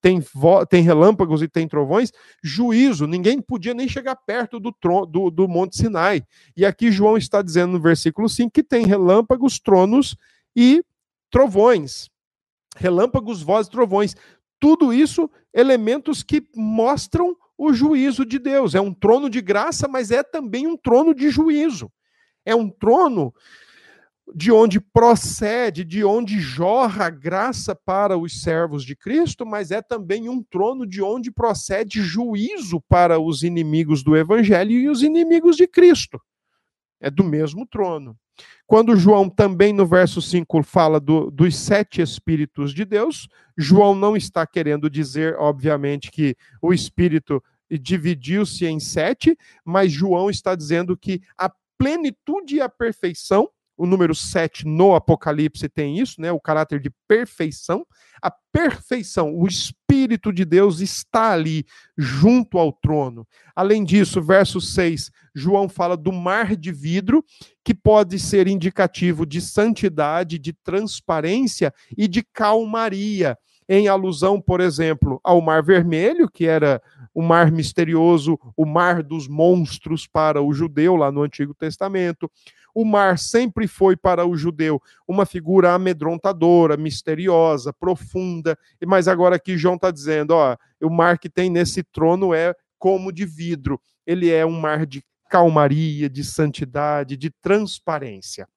tem, 0.00 0.22
tem 0.68 0.82
relâmpagos 0.82 1.42
e 1.42 1.48
tem 1.48 1.66
trovões, 1.66 2.12
juízo, 2.42 3.06
ninguém 3.06 3.40
podia 3.40 3.74
nem 3.74 3.88
chegar 3.88 4.16
perto 4.16 4.60
do, 4.60 4.74
do, 5.08 5.30
do 5.30 5.48
Monte 5.48 5.76
Sinai. 5.76 6.22
E 6.56 6.64
aqui 6.64 6.92
João 6.92 7.16
está 7.16 7.42
dizendo 7.42 7.72
no 7.72 7.80
versículo 7.80 8.28
5 8.28 8.50
que 8.50 8.62
tem 8.62 8.86
relâmpagos, 8.86 9.58
tronos 9.58 10.16
e 10.54 10.82
trovões. 11.30 12.08
Relâmpagos, 12.78 13.42
vozes, 13.42 13.68
trovões. 13.68 14.14
Tudo 14.60 14.92
isso 14.92 15.30
elementos 15.52 16.22
que 16.22 16.42
mostram 16.54 17.36
o 17.56 17.72
juízo 17.72 18.24
de 18.24 18.38
Deus. 18.38 18.74
É 18.74 18.80
um 18.80 18.94
trono 18.94 19.28
de 19.28 19.40
graça, 19.40 19.88
mas 19.88 20.10
é 20.10 20.22
também 20.22 20.66
um 20.66 20.76
trono 20.76 21.12
de 21.12 21.28
juízo. 21.28 21.90
É 22.46 22.54
um 22.54 22.70
trono 22.70 23.34
de 24.34 24.52
onde 24.52 24.80
procede, 24.80 25.84
de 25.84 26.04
onde 26.04 26.38
jorra 26.38 27.06
a 27.06 27.10
graça 27.10 27.74
para 27.74 28.16
os 28.16 28.42
servos 28.42 28.84
de 28.84 28.94
Cristo, 28.94 29.44
mas 29.46 29.70
é 29.70 29.80
também 29.80 30.28
um 30.28 30.42
trono 30.42 30.86
de 30.86 31.02
onde 31.02 31.30
procede 31.30 32.02
juízo 32.02 32.80
para 32.88 33.18
os 33.18 33.42
inimigos 33.42 34.02
do 34.02 34.16
Evangelho 34.16 34.72
e 34.72 34.88
os 34.88 35.02
inimigos 35.02 35.56
de 35.56 35.66
Cristo. 35.66 36.20
É 37.00 37.10
do 37.10 37.24
mesmo 37.24 37.66
trono. 37.66 38.16
Quando 38.66 38.96
João 38.96 39.28
também 39.28 39.72
no 39.72 39.86
verso 39.86 40.20
5 40.20 40.62
fala 40.62 41.00
do, 41.00 41.30
dos 41.30 41.56
sete 41.56 42.00
Espíritos 42.00 42.72
de 42.72 42.84
Deus, 42.84 43.28
João 43.56 43.94
não 43.94 44.16
está 44.16 44.46
querendo 44.46 44.88
dizer, 44.90 45.36
obviamente, 45.38 46.10
que 46.10 46.36
o 46.60 46.72
Espírito 46.72 47.42
dividiu-se 47.70 48.66
em 48.66 48.78
sete, 48.80 49.36
mas 49.64 49.92
João 49.92 50.30
está 50.30 50.54
dizendo 50.54 50.96
que 50.96 51.20
a 51.36 51.52
plenitude 51.76 52.56
e 52.56 52.60
a 52.60 52.68
perfeição 52.68 53.48
o 53.78 53.86
número 53.86 54.14
7 54.14 54.66
no 54.66 54.94
Apocalipse 54.94 55.68
tem 55.68 55.98
isso, 55.98 56.20
né? 56.20 56.32
O 56.32 56.40
caráter 56.40 56.80
de 56.80 56.90
perfeição. 57.06 57.86
A 58.20 58.30
perfeição, 58.52 59.32
o 59.34 59.46
Espírito 59.46 60.32
de 60.32 60.44
Deus 60.44 60.80
está 60.80 61.30
ali, 61.30 61.64
junto 61.96 62.58
ao 62.58 62.72
trono. 62.72 63.26
Além 63.54 63.84
disso, 63.84 64.20
verso 64.20 64.60
6, 64.60 65.10
João 65.32 65.68
fala 65.68 65.96
do 65.96 66.12
mar 66.12 66.56
de 66.56 66.72
vidro, 66.72 67.24
que 67.64 67.72
pode 67.72 68.18
ser 68.18 68.48
indicativo 68.48 69.24
de 69.24 69.40
santidade, 69.40 70.38
de 70.38 70.52
transparência 70.52 71.72
e 71.96 72.08
de 72.08 72.22
calmaria, 72.22 73.38
em 73.68 73.86
alusão, 73.86 74.40
por 74.40 74.60
exemplo, 74.60 75.20
ao 75.22 75.40
Mar 75.42 75.62
Vermelho, 75.62 76.28
que 76.28 76.46
era 76.46 76.80
o 77.12 77.22
mar 77.22 77.52
misterioso, 77.52 78.38
o 78.56 78.64
mar 78.64 79.02
dos 79.02 79.28
monstros 79.28 80.06
para 80.06 80.40
o 80.40 80.52
judeu 80.54 80.96
lá 80.96 81.12
no 81.12 81.22
Antigo 81.22 81.52
Testamento. 81.52 82.30
O 82.74 82.84
mar 82.84 83.18
sempre 83.18 83.66
foi 83.66 83.96
para 83.96 84.26
o 84.26 84.36
judeu 84.36 84.80
uma 85.06 85.26
figura 85.26 85.74
amedrontadora, 85.74 86.76
misteriosa, 86.76 87.72
profunda, 87.72 88.58
mas 88.86 89.08
agora 89.08 89.36
aqui 89.36 89.56
João 89.56 89.74
está 89.76 89.90
dizendo: 89.90 90.32
ó, 90.32 90.56
o 90.82 90.90
mar 90.90 91.18
que 91.18 91.28
tem 91.28 91.50
nesse 91.50 91.82
trono 91.82 92.32
é 92.32 92.54
como 92.78 93.12
de 93.12 93.26
vidro, 93.26 93.80
ele 94.06 94.30
é 94.30 94.46
um 94.46 94.58
mar 94.58 94.86
de 94.86 95.02
calmaria, 95.28 96.08
de 96.08 96.24
santidade, 96.24 97.16
de 97.16 97.30
transparência. 97.30 98.48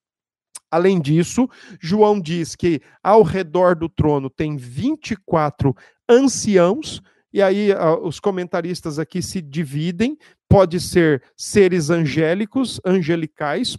Além 0.69 1.01
disso, 1.01 1.49
João 1.81 2.19
diz 2.19 2.55
que 2.55 2.81
ao 3.03 3.23
redor 3.23 3.75
do 3.75 3.89
trono 3.89 4.29
tem 4.29 4.55
24 4.55 5.75
anciãos, 6.07 7.01
e 7.33 7.41
aí 7.41 7.69
os 8.01 8.21
comentaristas 8.21 8.97
aqui 8.97 9.21
se 9.21 9.41
dividem, 9.41 10.17
pode 10.47 10.79
ser 10.79 11.23
seres 11.35 11.89
angélicos, 11.89 12.79
angelicais, 12.85 13.77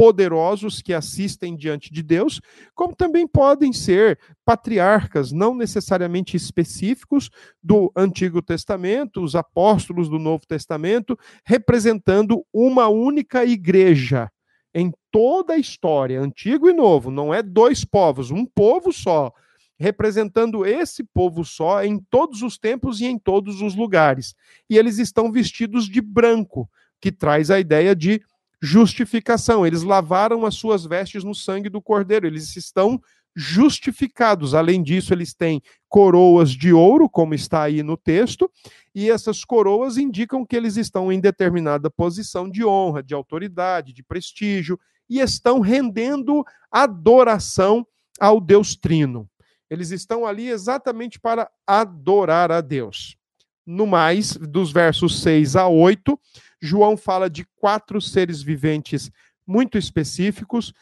poderosos 0.00 0.80
que 0.80 0.94
assistem 0.94 1.54
diante 1.54 1.92
de 1.92 2.02
Deus, 2.02 2.40
como 2.74 2.96
também 2.96 3.28
podem 3.28 3.70
ser 3.70 4.18
patriarcas, 4.46 5.30
não 5.30 5.54
necessariamente 5.54 6.38
específicos 6.38 7.28
do 7.62 7.92
Antigo 7.94 8.40
Testamento, 8.40 9.22
os 9.22 9.34
apóstolos 9.34 10.08
do 10.08 10.18
Novo 10.18 10.46
Testamento, 10.46 11.18
representando 11.44 12.42
uma 12.50 12.88
única 12.88 13.44
igreja 13.44 14.30
em 14.74 14.90
toda 15.10 15.52
a 15.52 15.58
história, 15.58 16.18
antigo 16.18 16.70
e 16.70 16.72
novo, 16.72 17.10
não 17.10 17.34
é 17.34 17.42
dois 17.42 17.84
povos, 17.84 18.30
um 18.30 18.46
povo 18.46 18.94
só, 18.94 19.30
representando 19.78 20.64
esse 20.64 21.04
povo 21.04 21.44
só 21.44 21.84
em 21.84 21.98
todos 22.08 22.40
os 22.40 22.56
tempos 22.56 23.02
e 23.02 23.04
em 23.04 23.18
todos 23.18 23.60
os 23.60 23.74
lugares. 23.74 24.34
E 24.70 24.78
eles 24.78 24.96
estão 24.96 25.30
vestidos 25.30 25.84
de 25.86 26.00
branco, 26.00 26.70
que 27.00 27.12
traz 27.12 27.50
a 27.50 27.58
ideia 27.58 27.94
de 27.94 28.22
justificação. 28.60 29.66
Eles 29.66 29.82
lavaram 29.82 30.44
as 30.44 30.54
suas 30.54 30.84
vestes 30.84 31.24
no 31.24 31.34
sangue 31.34 31.68
do 31.68 31.80
Cordeiro, 31.80 32.26
eles 32.26 32.56
estão 32.56 33.00
justificados. 33.34 34.54
Além 34.54 34.82
disso, 34.82 35.14
eles 35.14 35.32
têm 35.32 35.62
coroas 35.88 36.50
de 36.50 36.72
ouro, 36.72 37.08
como 37.08 37.34
está 37.34 37.62
aí 37.62 37.82
no 37.82 37.96
texto, 37.96 38.50
e 38.94 39.10
essas 39.10 39.44
coroas 39.44 39.96
indicam 39.96 40.44
que 40.44 40.56
eles 40.56 40.76
estão 40.76 41.12
em 41.12 41.20
determinada 41.20 41.90
posição 41.90 42.50
de 42.50 42.64
honra, 42.64 43.02
de 43.02 43.14
autoridade, 43.14 43.92
de 43.92 44.02
prestígio, 44.02 44.78
e 45.08 45.20
estão 45.20 45.60
rendendo 45.60 46.44
adoração 46.70 47.86
ao 48.18 48.40
Deus 48.40 48.76
Trino. 48.76 49.28
Eles 49.68 49.90
estão 49.90 50.26
ali 50.26 50.48
exatamente 50.48 51.18
para 51.18 51.48
adorar 51.66 52.50
a 52.50 52.60
Deus. 52.60 53.16
No 53.64 53.86
mais, 53.86 54.36
dos 54.36 54.72
versos 54.72 55.22
6 55.22 55.54
a 55.54 55.68
8, 55.68 56.18
João 56.60 56.96
fala 56.96 57.30
de 57.30 57.44
quatro 57.56 58.00
seres 58.00 58.42
viventes 58.42 59.10
muito 59.46 59.78
específicos, 59.78 60.72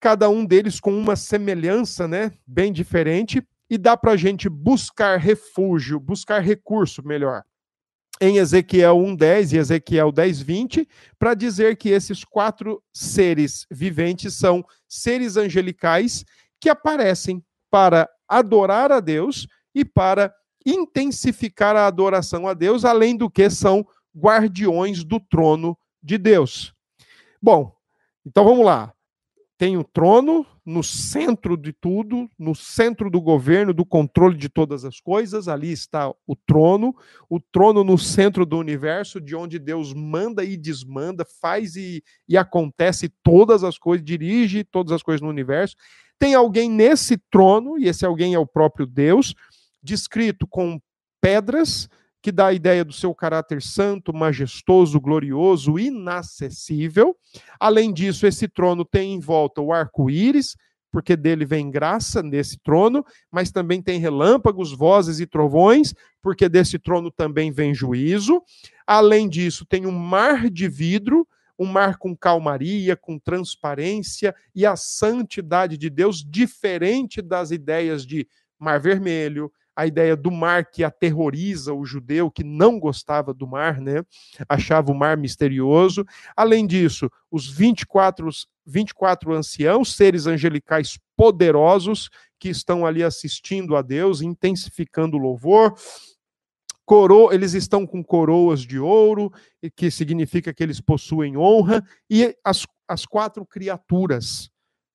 cada 0.00 0.28
um 0.28 0.44
deles 0.44 0.80
com 0.80 0.96
uma 0.96 1.16
semelhança 1.16 2.06
né, 2.06 2.32
bem 2.46 2.72
diferente, 2.72 3.42
e 3.68 3.78
dá 3.78 3.96
para 3.96 4.12
a 4.12 4.16
gente 4.16 4.48
buscar 4.48 5.18
refúgio, 5.18 5.98
buscar 5.98 6.40
recurso 6.40 7.02
melhor. 7.06 7.42
Em 8.20 8.36
Ezequiel 8.36 8.96
1,10 8.96 9.52
e 9.52 9.56
Ezequiel 9.56 10.12
10,20, 10.12 10.86
para 11.18 11.34
dizer 11.34 11.76
que 11.76 11.88
esses 11.88 12.22
quatro 12.22 12.82
seres 12.92 13.66
viventes 13.70 14.34
são 14.34 14.64
seres 14.86 15.36
angelicais 15.36 16.24
que 16.60 16.68
aparecem 16.68 17.44
para 17.70 18.08
adorar 18.28 18.92
a 18.92 19.00
Deus 19.00 19.48
e 19.74 19.84
para 19.84 20.32
intensificar 20.64 21.74
a 21.76 21.86
adoração 21.86 22.46
a 22.46 22.54
Deus, 22.54 22.84
além 22.84 23.16
do 23.16 23.28
que 23.28 23.50
são 23.50 23.84
guardiões 24.16 25.04
do 25.04 25.18
trono 25.18 25.76
de 26.02 26.18
Deus. 26.18 26.72
Bom, 27.40 27.74
então 28.24 28.44
vamos 28.44 28.64
lá. 28.64 28.92
Tem 29.56 29.76
o 29.76 29.84
trono 29.84 30.46
no 30.64 30.82
centro 30.82 31.56
de 31.56 31.72
tudo, 31.72 32.28
no 32.38 32.54
centro 32.54 33.10
do 33.10 33.20
governo, 33.20 33.74
do 33.74 33.84
controle 33.84 34.36
de 34.36 34.48
todas 34.48 34.84
as 34.84 34.98
coisas. 34.98 35.46
Ali 35.46 35.70
está 35.70 36.08
o 36.26 36.34
trono, 36.34 36.94
o 37.28 37.38
trono 37.38 37.84
no 37.84 37.98
centro 37.98 38.46
do 38.46 38.58
universo, 38.58 39.20
de 39.20 39.36
onde 39.36 39.58
Deus 39.58 39.92
manda 39.92 40.42
e 40.42 40.56
desmanda, 40.56 41.24
faz 41.40 41.76
e, 41.76 42.02
e 42.28 42.36
acontece 42.36 43.12
todas 43.22 43.62
as 43.62 43.78
coisas, 43.78 44.04
dirige 44.04 44.64
todas 44.64 44.92
as 44.92 45.02
coisas 45.02 45.20
no 45.20 45.28
universo. 45.28 45.76
Tem 46.18 46.34
alguém 46.34 46.70
nesse 46.70 47.18
trono, 47.30 47.78
e 47.78 47.86
esse 47.86 48.06
alguém 48.06 48.34
é 48.34 48.38
o 48.38 48.46
próprio 48.46 48.86
Deus, 48.86 49.34
descrito 49.82 50.46
com 50.46 50.80
pedras, 51.20 51.88
que 52.24 52.32
dá 52.32 52.46
a 52.46 52.52
ideia 52.54 52.82
do 52.82 52.92
seu 52.94 53.14
caráter 53.14 53.60
santo, 53.60 54.10
majestoso, 54.10 54.98
glorioso, 54.98 55.78
inacessível. 55.78 57.14
Além 57.60 57.92
disso, 57.92 58.26
esse 58.26 58.48
trono 58.48 58.82
tem 58.82 59.12
em 59.12 59.20
volta 59.20 59.60
o 59.60 59.70
arco-íris, 59.70 60.56
porque 60.90 61.18
dele 61.18 61.44
vem 61.44 61.70
graça 61.70 62.22
nesse 62.22 62.58
trono, 62.58 63.04
mas 63.30 63.50
também 63.52 63.82
tem 63.82 64.00
relâmpagos, 64.00 64.72
vozes 64.72 65.20
e 65.20 65.26
trovões, 65.26 65.92
porque 66.22 66.48
desse 66.48 66.78
trono 66.78 67.10
também 67.10 67.52
vem 67.52 67.74
juízo. 67.74 68.40
Além 68.86 69.28
disso, 69.28 69.66
tem 69.66 69.84
um 69.84 69.92
mar 69.92 70.48
de 70.48 70.66
vidro, 70.66 71.28
um 71.58 71.66
mar 71.66 71.98
com 71.98 72.16
calmaria, 72.16 72.96
com 72.96 73.18
transparência 73.18 74.34
e 74.54 74.64
a 74.64 74.76
santidade 74.76 75.76
de 75.76 75.90
Deus, 75.90 76.24
diferente 76.26 77.20
das 77.20 77.50
ideias 77.50 78.06
de 78.06 78.26
mar 78.58 78.80
vermelho, 78.80 79.52
a 79.76 79.86
ideia 79.86 80.16
do 80.16 80.30
mar 80.30 80.70
que 80.70 80.84
aterroriza 80.84 81.74
o 81.74 81.84
judeu 81.84 82.30
que 82.30 82.44
não 82.44 82.78
gostava 82.78 83.34
do 83.34 83.46
mar, 83.46 83.80
né? 83.80 84.04
Achava 84.48 84.92
o 84.92 84.94
mar 84.94 85.16
misterioso. 85.16 86.04
Além 86.36 86.66
disso, 86.66 87.10
os 87.30 87.50
24, 87.50 88.28
24 88.64 89.32
anciãos, 89.32 89.96
seres 89.96 90.26
angelicais 90.26 90.98
poderosos 91.16 92.08
que 92.38 92.48
estão 92.48 92.86
ali 92.86 93.02
assistindo 93.02 93.76
a 93.76 93.82
Deus, 93.82 94.20
intensificando 94.20 95.16
o 95.16 95.20
louvor. 95.20 95.74
Coro, 96.84 97.32
eles 97.32 97.54
estão 97.54 97.86
com 97.86 98.04
coroas 98.04 98.60
de 98.60 98.78
ouro, 98.78 99.32
que 99.74 99.90
significa 99.90 100.52
que 100.52 100.62
eles 100.62 100.80
possuem 100.80 101.36
honra, 101.36 101.82
e 102.10 102.36
as, 102.44 102.66
as 102.86 103.06
quatro 103.06 103.46
criaturas 103.46 104.50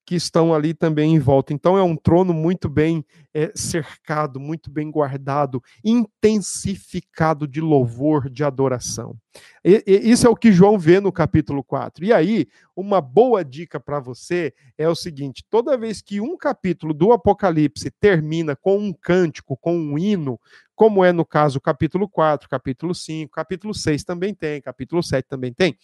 que 0.10 0.15
estão 0.15 0.56
ali 0.56 0.74
também 0.74 1.13
em 1.13 1.19
volta. 1.19 1.54
Então 1.54 1.78
é 1.78 1.84
um 1.84 1.95
trono 1.95 2.34
muito 2.34 2.67
bem 2.67 3.06
é, 3.32 3.52
cercado, 3.54 4.39
muito 4.39 4.72
bem 4.72 4.89
guardado, 4.89 5.62
intensificado 5.86 7.48
de 7.48 7.62
louvor, 7.62 8.28
de 8.28 8.43
adoração. 8.43 9.15
E, 9.63 9.84
e, 9.86 10.10
isso 10.10 10.26
é 10.26 10.30
o 10.32 10.36
que 10.36 10.52
João 10.52 10.80
vê 10.80 11.00
no 11.00 11.12
capítulo 11.12 11.63
4. 11.63 12.04
E 12.04 12.12
aí, 12.12 12.48
uma 12.76 13.00
boa 13.00 13.45
dica 13.45 13.80
para 13.80 14.00
você 14.00 14.52
é 14.76 14.89
o 14.89 14.95
seguinte: 14.95 15.45
toda 15.48 15.78
vez 15.78 16.02
que 16.02 16.19
um 16.19 16.36
capítulo 16.36 16.91
do 16.91 17.13
Apocalipse 17.13 17.91
termina 17.91 18.56
com 18.56 18.80
um 18.80 18.91
cântico, 18.91 19.56
com 19.56 19.78
um 19.78 19.95
hino, 19.95 20.39
como 20.74 21.06
é 21.06 21.12
no 21.12 21.24
caso 21.24 21.62
capítulo 21.62 22.10
4, 22.10 22.50
capítulo 22.50 22.95
5, 22.95 23.32
capítulo 23.32 23.76
6 23.76 24.04
também 24.04 24.34
tem, 24.34 24.60
capítulo 24.60 25.04
7 25.04 25.28
também 25.30 25.54
tem. 25.54 25.78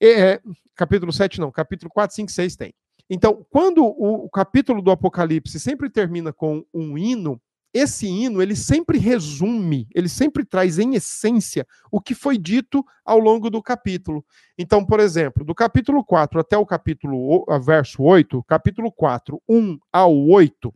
É, 0.00 0.40
capítulo 0.74 1.12
7 1.12 1.38
não, 1.38 1.52
capítulo 1.52 1.90
4, 1.90 2.16
5, 2.16 2.32
6 2.32 2.56
tem. 2.56 2.74
Então, 3.08 3.46
quando 3.50 3.84
o, 3.84 4.28
capítulo 4.28 4.82
do 4.82 4.90
Apocalipse 4.90 5.60
sempre 5.60 5.88
termina 5.88 6.32
com 6.32 6.64
um 6.74 6.98
hino, 6.98 7.40
esse 7.72 8.06
hino 8.06 8.40
ele 8.40 8.56
sempre 8.56 8.98
resume, 8.98 9.86
ele 9.94 10.08
sempre 10.08 10.44
traz 10.44 10.78
em 10.78 10.94
essência 10.94 11.66
o 11.90 12.00
que 12.00 12.14
foi 12.14 12.38
dito 12.38 12.84
ao 13.04 13.18
longo 13.18 13.50
do 13.50 13.62
capítulo. 13.62 14.24
Então, 14.58 14.84
por 14.84 14.98
exemplo, 14.98 15.44
do 15.44 15.54
capítulo 15.54 16.02
4 16.02 16.40
até 16.40 16.56
o 16.56 16.66
capítulo 16.66 17.44
verso 17.64 18.02
8, 18.02 18.42
capítulo 18.44 18.90
4, 18.90 19.40
1 19.48 19.78
ao 19.92 20.16
8, 20.16 20.74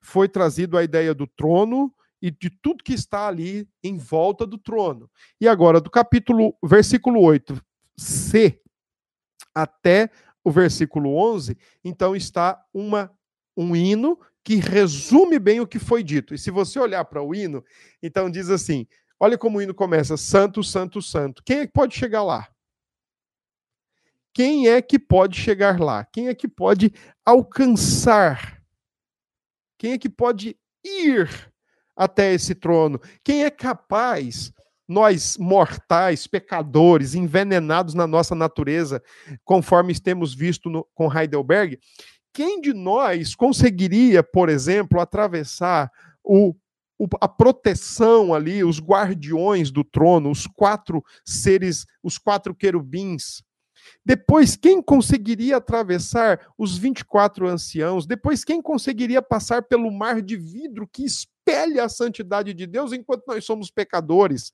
foi 0.00 0.28
trazido 0.28 0.76
a 0.76 0.84
ideia 0.84 1.14
do 1.14 1.26
trono 1.26 1.92
e 2.20 2.30
de 2.30 2.50
tudo 2.50 2.84
que 2.84 2.92
está 2.92 3.26
ali 3.26 3.68
em 3.82 3.96
volta 3.96 4.46
do 4.46 4.58
trono. 4.58 5.10
E 5.40 5.48
agora 5.48 5.80
do 5.80 5.90
capítulo 5.90 6.54
versículo 6.62 7.20
8 7.20 7.60
C 7.96 8.60
até 9.54 10.10
o 10.46 10.50
versículo 10.52 11.16
11, 11.16 11.58
então 11.82 12.14
está 12.14 12.64
uma, 12.72 13.12
um 13.56 13.74
hino 13.74 14.16
que 14.44 14.54
resume 14.54 15.40
bem 15.40 15.58
o 15.58 15.66
que 15.66 15.80
foi 15.80 16.04
dito. 16.04 16.32
E 16.32 16.38
se 16.38 16.52
você 16.52 16.78
olhar 16.78 17.04
para 17.04 17.20
o 17.20 17.34
hino, 17.34 17.64
então 18.00 18.30
diz 18.30 18.48
assim: 18.48 18.86
olha 19.18 19.36
como 19.36 19.58
o 19.58 19.62
hino 19.62 19.74
começa: 19.74 20.16
Santo, 20.16 20.62
Santo, 20.62 21.02
Santo. 21.02 21.42
Quem 21.44 21.58
é 21.58 21.66
que 21.66 21.72
pode 21.72 21.96
chegar 21.96 22.22
lá? 22.22 22.48
Quem 24.32 24.68
é 24.68 24.80
que 24.80 25.00
pode 25.00 25.36
chegar 25.36 25.80
lá? 25.80 26.04
Quem 26.04 26.28
é 26.28 26.34
que 26.34 26.46
pode 26.46 26.94
alcançar? 27.24 28.62
Quem 29.76 29.94
é 29.94 29.98
que 29.98 30.08
pode 30.08 30.56
ir 30.84 31.28
até 31.96 32.32
esse 32.32 32.54
trono? 32.54 33.00
Quem 33.24 33.42
é 33.42 33.50
capaz 33.50 34.52
nós 34.88 35.36
mortais, 35.36 36.26
pecadores, 36.26 37.14
envenenados 37.14 37.94
na 37.94 38.06
nossa 38.06 38.34
natureza, 38.34 39.02
conforme 39.44 39.98
temos 39.98 40.34
visto 40.34 40.70
no, 40.70 40.86
com 40.94 41.12
Heidelberg, 41.12 41.78
quem 42.32 42.60
de 42.60 42.74
nós 42.74 43.34
conseguiria, 43.34 44.22
por 44.22 44.48
exemplo, 44.48 45.00
atravessar 45.00 45.90
o, 46.22 46.54
o, 46.98 47.06
a 47.20 47.26
proteção 47.26 48.34
ali, 48.34 48.62
os 48.62 48.78
guardiões 48.78 49.70
do 49.70 49.82
trono, 49.82 50.30
os 50.30 50.46
quatro 50.46 51.02
seres, 51.24 51.86
os 52.02 52.18
quatro 52.18 52.54
querubins? 52.54 53.42
Depois, 54.04 54.56
quem 54.56 54.82
conseguiria 54.82 55.56
atravessar 55.56 56.40
os 56.58 56.76
24 56.76 57.48
anciãos? 57.48 58.06
Depois, 58.06 58.44
quem 58.44 58.60
conseguiria 58.60 59.22
passar 59.22 59.62
pelo 59.62 59.90
mar 59.90 60.20
de 60.20 60.36
vidro 60.36 60.86
que 60.86 61.04
espelha 61.46 61.84
a 61.84 61.88
santidade 61.88 62.52
de 62.52 62.66
Deus 62.66 62.92
enquanto 62.92 63.24
nós 63.26 63.44
somos 63.44 63.70
pecadores? 63.70 64.52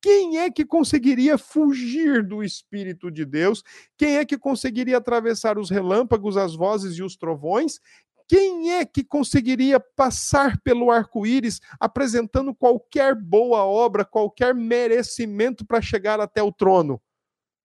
Quem 0.00 0.38
é 0.38 0.50
que 0.50 0.64
conseguiria 0.64 1.36
fugir 1.36 2.24
do 2.24 2.42
Espírito 2.42 3.10
de 3.10 3.24
Deus? 3.24 3.62
Quem 3.96 4.16
é 4.16 4.24
que 4.24 4.38
conseguiria 4.38 4.98
atravessar 4.98 5.58
os 5.58 5.68
relâmpagos, 5.68 6.36
as 6.36 6.54
vozes 6.54 6.96
e 6.96 7.02
os 7.02 7.16
trovões? 7.16 7.80
Quem 8.28 8.74
é 8.74 8.84
que 8.84 9.02
conseguiria 9.02 9.80
passar 9.80 10.60
pelo 10.60 10.90
arco-íris 10.90 11.60
apresentando 11.80 12.54
qualquer 12.54 13.14
boa 13.14 13.64
obra, 13.64 14.04
qualquer 14.04 14.54
merecimento 14.54 15.66
para 15.66 15.80
chegar 15.80 16.20
até 16.20 16.42
o 16.42 16.52
trono? 16.52 17.00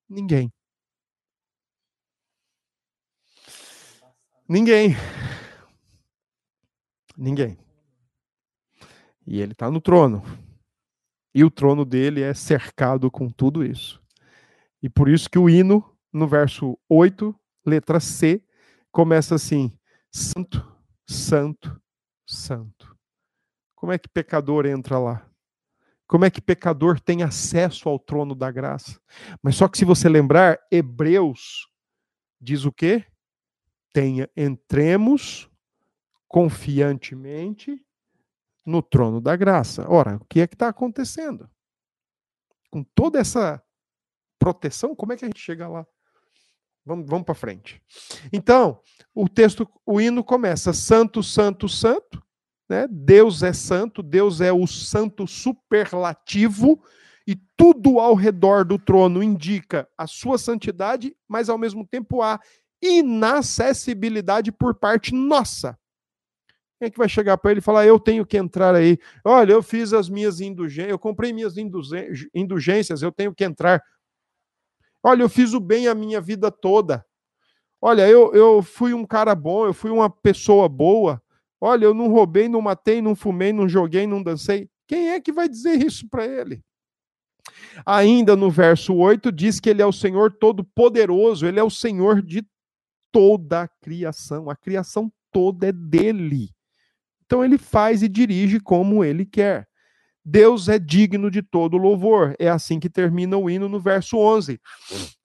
Ninguém. 0.10 0.52
Ninguém. 4.48 4.96
Ninguém. 7.18 7.58
E 9.26 9.42
ele 9.42 9.54
está 9.54 9.70
no 9.72 9.82
trono. 9.82 10.24
E 11.34 11.44
o 11.44 11.50
trono 11.50 11.84
dele 11.84 12.22
é 12.22 12.34
cercado 12.34 13.10
com 13.10 13.30
tudo 13.30 13.64
isso. 13.64 14.02
E 14.82 14.90
por 14.90 15.10
isso 15.10 15.30
que 15.30 15.40
o 15.40 15.50
hino, 15.50 15.84
no 16.12 16.28
verso 16.28 16.78
8, 16.90 17.34
letra 17.66 18.00
C, 18.00 18.44
começa 18.92 19.36
assim: 19.36 19.76
Santo, 20.12 20.76
Santo, 21.08 21.82
Santo. 22.28 22.96
Como 23.76 23.92
é 23.92 23.98
que 23.98 24.08
pecador 24.08 24.66
entra 24.66 25.00
lá? 25.00 25.28
Como 26.08 26.26
é 26.26 26.30
que 26.30 26.42
pecador 26.42 27.00
tem 27.00 27.24
acesso 27.24 27.90
ao 27.90 27.98
trono 27.98 28.36
da 28.36 28.52
graça? 28.52 29.00
Mas 29.42 29.56
só 29.56 29.68
que 29.68 29.78
se 29.78 29.86
você 29.86 30.08
lembrar, 30.08 30.60
Hebreus 30.72 31.68
diz 32.40 32.66
o 32.66 32.72
quê? 32.72 33.06
Tenha, 33.92 34.30
entremos 34.36 35.50
confiantemente 36.28 37.84
no 38.65 38.82
trono 38.82 39.19
da 39.19 39.36
graça. 39.36 39.86
Ora, 39.89 40.17
o 40.17 40.26
que 40.26 40.39
é 40.39 40.47
que 40.47 40.56
está 40.56 40.67
acontecendo? 40.69 41.49
Com 42.71 42.84
toda 42.84 43.19
essa 43.19 43.62
proteção, 44.39 44.95
como 44.95 45.13
é 45.13 45.17
que 45.17 45.26
a 45.26 45.28
gente 45.28 45.39
chega 45.39 45.67
lá? 45.67 45.86
Vamos, 46.86 47.08
vamos 47.08 47.26
para 47.26 47.36
frente. 47.36 47.82
Então, 48.32 48.82
o 49.13 49.30
texto, 49.30 49.69
o 49.86 50.02
hino 50.02 50.23
começa: 50.23 50.73
Santo, 50.73 51.23
Santo, 51.23 51.69
Santo. 51.69 52.21
Né? 52.69 52.88
Deus 52.89 53.43
é 53.43 53.54
santo, 53.54 54.02
Deus 54.02 54.41
é 54.41 54.52
o 54.52 54.65
santo 54.65 55.28
superlativo, 55.28 56.82
e 57.28 57.36
tudo 57.56 57.99
ao 57.99 58.15
redor 58.15 58.65
do 58.65 58.80
trono 58.80 59.21
indica 59.21 59.88
a 59.97 60.08
sua 60.08 60.38
santidade, 60.38 61.15
mas 61.28 61.49
ao 61.49 61.58
mesmo 61.58 61.86
tempo 61.86 62.21
a 62.21 62.39
inacessibilidade 62.82 64.52
por 64.52 64.76
parte 64.76 65.13
nossa. 65.13 65.78
Quem 66.84 66.88
é 66.88 66.91
que 66.91 66.98
vai 66.98 67.08
chegar 67.08 67.38
para 67.38 67.52
ele 67.52 67.60
e 67.60 67.63
falar, 67.63 67.86
eu 67.86 67.98
tenho 67.98 68.26
que 68.26 68.36
entrar 68.36 68.76
aí? 68.76 69.00
Olha, 69.24 69.54
eu 69.54 69.63
fiz 69.63 69.93
as 69.93 70.10
minhas 70.10 70.41
indulgências, 70.41 70.91
eu 70.91 71.00
comprei 71.00 71.32
minhas 71.32 71.56
indulgências, 72.36 73.02
eu 73.02 73.10
tenho 73.10 73.34
que 73.34 73.46
entrar. 73.46 73.82
Olha, 75.02 75.24
eu 75.24 75.30
fiz 75.30 75.54
o 75.54 75.62
bem 75.62 75.88
a 75.88 75.96
minha 75.96 76.19
vida 76.19 76.52
toda. 76.52 77.06
Olha, 77.82 78.10
eu, 78.10 78.34
eu 78.34 78.62
fui 78.62 78.93
um 78.93 79.06
cara 79.06 79.34
bom, 79.34 79.65
eu 79.65 79.74
fui 79.74 79.91
uma 79.91 80.10
pessoa 80.10 80.67
boa. 80.67 81.24
Olha, 81.62 81.86
eu 81.86 81.93
não 81.93 82.10
roubei, 82.10 82.50
não 82.50 82.60
matei, 82.60 83.02
não 83.02 83.15
fumei, 83.15 83.54
não 83.54 83.69
joguei, 83.69 84.06
não 84.06 84.22
dancei. 84.22 84.69
Quem 84.86 85.12
é 85.12 85.22
que 85.22 85.32
vai 85.32 85.48
dizer 85.48 85.82
isso 85.82 86.10
para 86.10 86.26
ele? 86.26 86.62
Ainda 87.86 88.36
no 88.36 88.52
verso 88.52 88.93
8 88.93 89.32
diz 89.32 89.58
que 89.62 89.69
ele 89.69 89.82
é 89.82 89.86
o 89.86 89.93
Senhor 89.93 90.34
todo-poderoso, 90.34 91.46
ele 91.46 91.62
é 91.62 91.63
o 91.63 91.69
Senhor 91.69 92.22
de 92.22 92.46
toda 93.10 93.62
a 93.62 93.67
criação. 93.69 94.50
A 94.50 94.56
criação 94.58 95.10
toda 95.32 95.67
é 95.67 95.72
dele. 95.72 96.53
Então 97.34 97.43
ele 97.43 97.58
faz 97.58 98.04
e 98.04 98.08
dirige 98.08 98.60
como 98.60 99.04
ele 99.04 99.26
quer. 99.26 99.67
Deus 100.24 100.69
é 100.69 100.78
digno 100.78 101.32
de 101.32 101.41
todo 101.41 101.78
louvor. 101.78 102.36
É 102.38 102.48
assim 102.48 102.80
que 102.80 102.88
termina 102.88 103.36
o 103.36 103.50
hino 103.50 103.67
no 103.67 103.80
verso 103.80 104.17
11. 104.17 104.62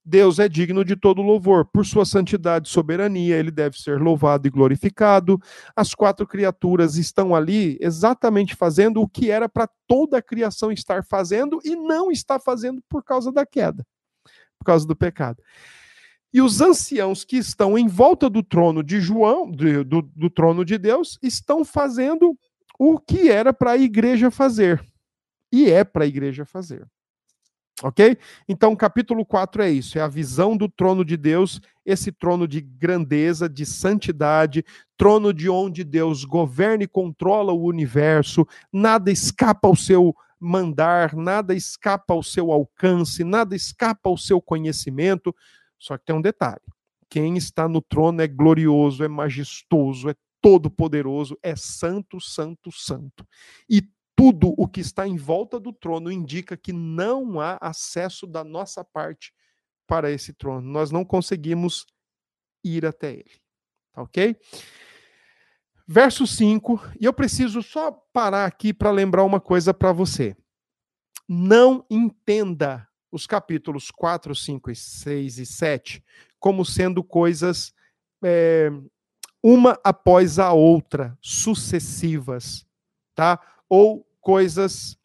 Deus 0.03 0.38
é 0.38 0.49
digno 0.49 0.87
de 0.87 0.97
todo 0.97 1.21
louvor. 1.21 1.66
Por 1.71 1.85
sua 1.85 2.07
santidade 2.07 2.66
e 2.66 2.71
soberania, 2.71 3.37
ele 3.37 3.51
deve 3.51 3.77
ser 3.77 4.01
louvado 4.01 4.49
e 4.49 4.51
glorificado. 4.51 5.38
As 5.77 5.94
quatro 5.94 6.27
criaturas 6.27 6.97
estão 6.97 7.35
ali 7.35 7.77
exatamente 7.79 8.57
fazendo 8.57 9.03
o 9.03 9.09
que 9.09 9.31
era 9.31 9.47
para 9.47 9.68
toda 9.87 10.16
a 10.16 10.23
criação 10.23 10.73
estar 10.73 11.05
fazendo 11.05 11.61
e 11.62 11.77
não 11.77 12.11
está 12.11 12.40
fazendo 12.40 12.83
por 12.88 13.05
causa 13.05 13.31
da 13.31 13.44
queda, 13.44 13.87
por 14.59 14.64
causa 14.64 14.87
do 14.87 14.97
pecado. 14.97 15.42
E 16.33 16.43
os 16.43 16.61
anciãos 16.61 17.25
que 17.25 17.37
estão 17.37 17.79
em 17.79 17.88
volta 17.88 18.29
do 18.29 18.43
trono 18.43 18.83
de 18.83 19.01
João, 19.01 19.51
do, 19.51 19.85
do, 19.85 20.03
do 20.03 20.31
trono 20.31 20.64
de 20.64 20.77
Deus, 20.77 21.19
estão 21.23 21.64
fazendo 21.64 22.38
o 22.79 22.99
que 22.99 23.31
era 23.31 23.53
para 23.53 23.73
a 23.73 23.79
igreja 23.79 24.31
fazer. 24.31 24.85
E 25.51 25.71
é 25.71 25.83
para 25.85 26.05
a 26.05 26.07
igreja 26.07 26.45
fazer. 26.45 26.87
Ok? 27.83 28.19
Então, 28.49 28.75
capítulo 28.75 29.25
4 29.25 29.62
é 29.62 29.71
isso: 29.71 29.99
é 29.99 30.03
a 30.03 30.09
visão 30.09 30.57
do 30.57 30.69
trono 30.69 31.05
de 31.05 31.17
Deus, 31.17 31.61
esse 31.87 32.11
trono 32.11 32.47
de 32.47 32.61
grandeza, 32.61 33.49
de 33.49 33.64
santidade, 33.64 34.64
trono 34.97 35.33
de 35.33 35.49
onde 35.49 35.85
Deus 35.85 36.25
governa 36.25 36.85
e 36.85 36.88
controla 36.88 37.53
o 37.53 37.64
universo, 37.64 38.47
nada 38.73 39.12
escapa 39.12 39.69
ao 39.69 39.77
seu 39.77 40.14
mandar, 40.41 41.14
nada 41.14 41.55
escapa 41.55 42.14
ao 42.14 42.23
seu 42.23 42.53
alcance, 42.53 43.23
nada 43.23 43.55
escapa 43.55 44.09
ao 44.09 44.17
seu 44.17 44.41
conhecimento. 44.41 45.35
Só 45.79 45.97
que 45.97 46.05
tem 46.07 46.17
um 46.17 46.21
detalhe: 46.21 46.61
quem 47.09 47.37
está 47.37 47.69
no 47.69 47.81
trono 47.81 48.21
é 48.21 48.27
glorioso, 48.27 49.05
é 49.05 49.09
majestoso, 49.09 50.09
é 50.09 50.14
todo-poderoso, 50.41 51.37
é 51.43 51.57
santo, 51.57 52.21
santo, 52.21 52.71
santo. 52.71 53.27
E 53.69 53.83
tudo 54.17 54.53
o 54.57 54.67
que 54.67 54.81
está 54.81 55.07
em 55.07 55.17
volta 55.17 55.61
do 55.61 55.73
trono 55.73 56.11
indica 56.11 56.57
que 56.57 56.73
não 56.73 57.41
há 57.41 57.57
acesso 57.61 58.27
da 58.27 58.43
nossa 58.43 58.85
parte 58.85 59.33
para 59.87 60.11
esse 60.11 60.33
trono. 60.33 60.69
Nós 60.69 60.91
não 60.91 61.05
conseguimos 61.05 61.87
ir 62.64 62.85
até 62.85 63.12
ele. 63.12 63.41
ok? 63.97 64.37
Verso 65.87 66.27
5, 66.27 66.81
e 67.01 67.07
eu 67.07 67.14
preciso 67.14 67.62
só 67.62 67.91
parar 68.12 68.45
aqui 68.45 68.75
para 68.75 68.91
lembrar 68.91 69.25
uma 69.25 69.41
coisa 69.41 69.73
para 69.73 69.91
você. 69.91 70.37
Não 71.27 71.87
entenda 71.88 72.87
os 73.11 73.27
capítulos 73.27 73.90
4, 73.90 74.35
5, 74.35 74.75
6 74.75 75.38
e 75.38 75.47
7 75.47 76.05
como 76.38 76.64
sendo 76.64 77.03
coisas 77.03 77.73
é, 78.23 78.71
uma 79.42 79.79
após 79.85 80.38
a 80.38 80.53
outra, 80.53 81.16
sucessivas, 81.21 82.66
tá? 83.14 83.40
Ou 83.68 84.07
coisas 84.21 84.97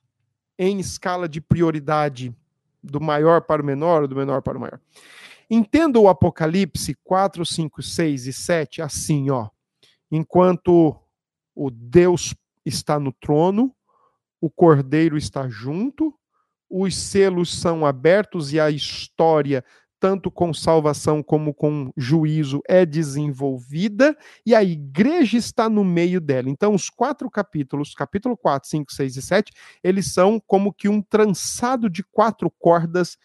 em 0.57 0.79
escala 0.79 1.27
de 1.27 1.41
prioridade, 1.41 2.35
do 2.81 2.99
maior 2.99 3.41
para 3.41 3.61
o 3.61 3.65
menor, 3.65 4.03
ou 4.03 4.07
do 4.07 4.15
menor 4.15 4.41
para 4.41 4.57
o 4.57 4.61
maior. 4.61 4.79
Entenda 5.49 5.99
o 5.99 6.07
Apocalipse 6.07 6.95
4, 7.03 7.45
5, 7.45 7.81
6 7.81 8.27
e 8.27 8.33
7 8.33 8.81
assim, 8.81 9.29
ó. 9.29 9.49
Enquanto 10.11 10.95
o 11.55 11.69
Deus 11.71 12.35
está 12.65 12.99
no 12.99 13.11
trono, 13.11 13.73
o 14.41 14.49
Cordeiro 14.49 15.17
está 15.17 15.47
junto, 15.47 16.13
os 16.75 16.97
selos 16.97 17.53
são 17.53 17.85
abertos 17.85 18.51
e 18.51 18.59
a 18.59 18.71
história 18.71 19.63
tanto 19.99 20.29
com 20.29 20.53
salvação 20.53 21.23
como 21.23 21.53
com 21.53 21.89
juízo, 21.95 22.61
é 22.67 22.85
desenvolvida 22.85 24.17
e 24.45 24.53
a 24.53 24.61
igreja 24.61 25.37
está 25.37 25.69
no 25.69 25.81
meio 25.81 26.19
dela. 26.19 26.49
Então, 26.49 26.73
os 26.73 26.89
quatro 26.89 27.29
capítulos, 27.31 27.95
capítulo 27.95 28.35
4, 28.35 28.67
5, 28.67 28.91
6 28.91 29.15
e 29.15 29.21
7, 29.21 29.53
eles 29.81 30.13
são 30.13 30.41
como 30.45 30.73
que 30.73 30.89
um 30.89 31.01
trançado 31.01 31.89
de 31.89 32.03
quatro 32.03 32.51
cordas 32.59 33.17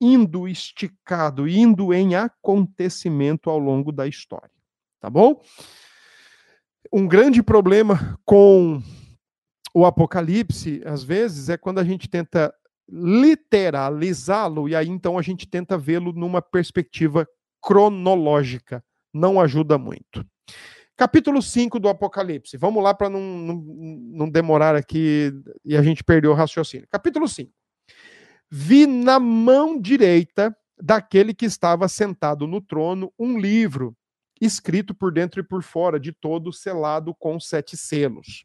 indo 0.00 0.48
esticado, 0.48 1.46
indo 1.46 1.94
em 1.94 2.16
acontecimento 2.16 3.48
ao 3.48 3.60
longo 3.60 3.92
da 3.92 4.08
história. 4.08 4.50
Tá 4.98 5.08
bom? 5.08 5.40
Um 6.92 7.06
grande 7.06 7.44
problema 7.44 8.18
com 8.24 8.82
o 9.72 9.86
Apocalipse, 9.86 10.82
às 10.84 11.04
vezes, 11.04 11.48
é 11.48 11.56
quando 11.56 11.78
a 11.78 11.84
gente 11.84 12.08
tenta 12.08 12.52
literalizá-lo, 12.88 14.68
e 14.68 14.74
aí 14.74 14.88
então 14.88 15.18
a 15.18 15.22
gente 15.22 15.46
tenta 15.46 15.76
vê-lo 15.76 16.12
numa 16.12 16.40
perspectiva 16.40 17.28
cronológica. 17.60 18.82
Não 19.12 19.40
ajuda 19.40 19.76
muito. 19.76 20.24
Capítulo 20.96 21.40
5 21.40 21.78
do 21.78 21.88
Apocalipse. 21.88 22.56
Vamos 22.56 22.82
lá 22.82 22.92
para 22.92 23.08
não, 23.08 23.20
não, 23.20 23.54
não, 23.54 24.30
demorar 24.30 24.74
aqui 24.74 25.32
e 25.64 25.76
a 25.76 25.82
gente 25.82 26.02
perdeu 26.02 26.32
o 26.32 26.34
raciocínio. 26.34 26.88
Capítulo 26.90 27.28
5. 27.28 27.52
Vi 28.50 28.86
na 28.86 29.20
mão 29.20 29.80
direita 29.80 30.56
daquele 30.80 31.34
que 31.34 31.44
estava 31.44 31.86
sentado 31.88 32.46
no 32.46 32.60
trono 32.60 33.12
um 33.18 33.38
livro, 33.38 33.96
escrito 34.40 34.94
por 34.94 35.12
dentro 35.12 35.40
e 35.40 35.44
por 35.44 35.62
fora, 35.62 36.00
de 36.00 36.12
todo 36.12 36.52
selado 36.52 37.14
com 37.14 37.38
sete 37.38 37.76
selos. 37.76 38.44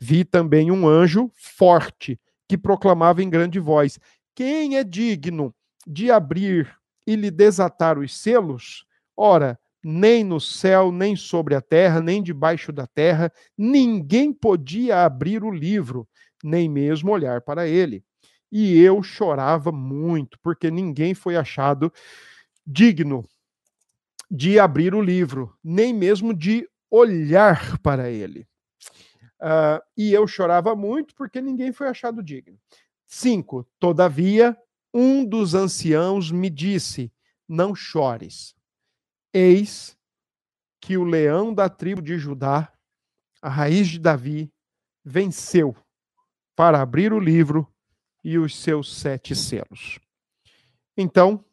Vi 0.00 0.24
também 0.24 0.70
um 0.70 0.88
anjo 0.88 1.30
forte 1.34 2.18
que 2.48 2.58
proclamava 2.58 3.22
em 3.22 3.30
grande 3.30 3.58
voz: 3.58 3.98
Quem 4.34 4.76
é 4.76 4.84
digno 4.84 5.54
de 5.86 6.10
abrir 6.10 6.74
e 7.06 7.16
lhe 7.16 7.30
desatar 7.30 7.98
os 7.98 8.16
selos? 8.16 8.84
Ora, 9.16 9.58
nem 9.84 10.24
no 10.24 10.40
céu, 10.40 10.90
nem 10.90 11.14
sobre 11.14 11.54
a 11.54 11.60
terra, 11.60 12.00
nem 12.00 12.22
debaixo 12.22 12.72
da 12.72 12.86
terra, 12.86 13.30
ninguém 13.56 14.32
podia 14.32 15.04
abrir 15.04 15.44
o 15.44 15.50
livro, 15.50 16.08
nem 16.42 16.68
mesmo 16.68 17.12
olhar 17.12 17.42
para 17.42 17.68
ele. 17.68 18.02
E 18.50 18.80
eu 18.80 19.02
chorava 19.02 19.70
muito, 19.70 20.38
porque 20.42 20.70
ninguém 20.70 21.12
foi 21.12 21.36
achado 21.36 21.92
digno 22.66 23.24
de 24.30 24.58
abrir 24.58 24.94
o 24.94 25.02
livro, 25.02 25.54
nem 25.62 25.92
mesmo 25.92 26.32
de 26.32 26.66
olhar 26.90 27.78
para 27.80 28.10
ele. 28.10 28.46
Uh, 29.44 29.76
e 29.94 30.10
eu 30.10 30.26
chorava 30.26 30.74
muito 30.74 31.14
porque 31.14 31.38
ninguém 31.38 31.70
foi 31.70 31.86
achado 31.88 32.22
digno. 32.22 32.58
Cinco, 33.06 33.68
todavia, 33.78 34.56
um 34.92 35.22
dos 35.22 35.54
anciãos 35.54 36.30
me 36.30 36.48
disse: 36.48 37.12
Não 37.46 37.74
chores. 37.74 38.56
Eis 39.34 39.98
que 40.80 40.96
o 40.96 41.04
leão 41.04 41.52
da 41.52 41.68
tribo 41.68 42.00
de 42.00 42.16
Judá, 42.16 42.72
a 43.42 43.50
raiz 43.50 43.88
de 43.88 43.98
Davi, 43.98 44.50
venceu 45.04 45.76
para 46.56 46.80
abrir 46.80 47.12
o 47.12 47.20
livro 47.20 47.70
e 48.22 48.38
os 48.38 48.56
seus 48.56 48.96
sete 48.96 49.36
selos. 49.36 49.98
Então, 50.96 51.44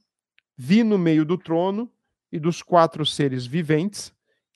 vi 0.56 0.82
no 0.82 0.98
meio 0.98 1.26
do 1.26 1.38
trono 1.38 1.92
e 2.32 2.40
dos 2.40 2.62
quatro 2.62 3.06
seres 3.06 3.46
viventes, 3.46 4.14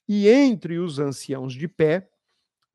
e 0.07 0.29
entre 0.29 0.77
os 0.77 0.99
anciãos 0.99 1.53
de 1.53 1.67
pé, 1.67 2.09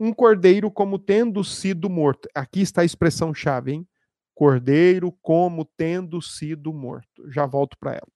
um 0.01 0.15
cordeiro 0.15 0.71
como 0.71 0.99
tendo 0.99 1.45
sido 1.45 1.91
morto. 1.91 2.27
Aqui 2.35 2.63
está 2.63 2.81
a 2.81 2.87
expressão 2.87 3.35
chave, 3.35 3.73
hein? 3.73 3.89
Cordeiro 4.35 5.13
como 5.21 5.67
tendo 5.77 6.23
sido 6.23 6.73
morto. 6.73 7.31
Já 7.31 7.45
volto 7.45 7.77
para 7.79 7.93
ela. 7.93 8.09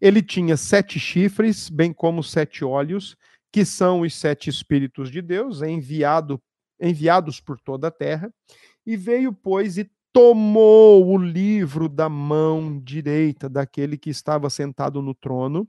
Ele 0.00 0.20
tinha 0.20 0.56
sete 0.56 0.98
chifres, 0.98 1.70
bem 1.70 1.92
como 1.92 2.24
sete 2.24 2.64
olhos, 2.64 3.16
que 3.52 3.64
são 3.64 4.00
os 4.00 4.14
sete 4.14 4.50
Espíritos 4.50 5.10
de 5.10 5.22
Deus, 5.22 5.62
enviado, 5.62 6.42
enviados 6.80 7.40
por 7.40 7.60
toda 7.60 7.86
a 7.86 7.92
terra, 7.92 8.32
e 8.84 8.96
veio, 8.96 9.32
pois, 9.32 9.78
e 9.78 9.90
tomou 10.12 11.06
o 11.06 11.16
livro 11.16 11.88
da 11.88 12.08
mão 12.08 12.80
direita 12.80 13.48
daquele 13.48 13.96
que 13.96 14.10
estava 14.10 14.50
sentado 14.50 15.00
no 15.00 15.14
trono, 15.14 15.68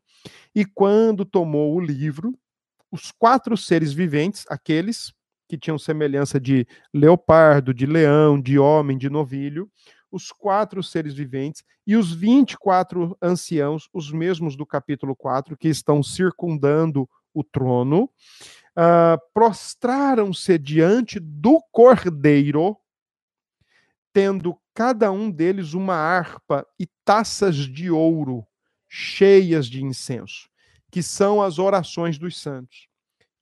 e 0.56 0.65
quando 0.65 1.25
tomou 1.25 1.75
o 1.75 1.80
livro, 1.80 2.34
os 2.91 3.12
quatro 3.12 3.56
seres 3.56 3.93
viventes, 3.93 4.45
aqueles 4.49 5.13
que 5.47 5.58
tinham 5.58 5.80
semelhança 5.80 6.39
de 6.39 6.67
leopardo, 6.93 7.73
de 7.73 7.86
leão, 7.86 8.39
de 8.39 8.60
homem, 8.60 8.97
de 8.97 9.10
novilho, 9.10 9.69
os 10.12 10.32
quatro 10.32 10.82
seres 10.84 11.13
viventes 11.13 11.63
e 11.86 11.95
os 11.95 12.13
24 12.13 13.17
anciãos, 13.21 13.89
os 13.93 14.12
mesmos 14.12 14.56
do 14.56 14.65
capítulo 14.65 15.15
4, 15.15 15.58
que 15.58 15.67
estão 15.67 16.02
circundando 16.04 17.10
o 17.34 17.43
trono, 17.43 18.04
uh, 18.04 19.19
prostraram-se 19.34 20.58
diante 20.58 21.19
do 21.19 21.62
cordeiro, 21.71 22.78
tendo 24.12 24.58
cada 24.73 25.12
um 25.12 25.30
deles 25.30 25.73
uma 25.73 25.95
harpa 25.95 26.65
e 26.80 26.88
taças 27.06 27.56
de 27.56 27.91
ouro 27.91 28.45
cheias 28.88 29.67
de 29.67 29.84
incenso 29.84 30.48
que 30.91 31.04
são 31.04 31.41
as 31.41 31.60
orações 31.60 32.17
dos 32.17 32.39
santos. 32.39 32.88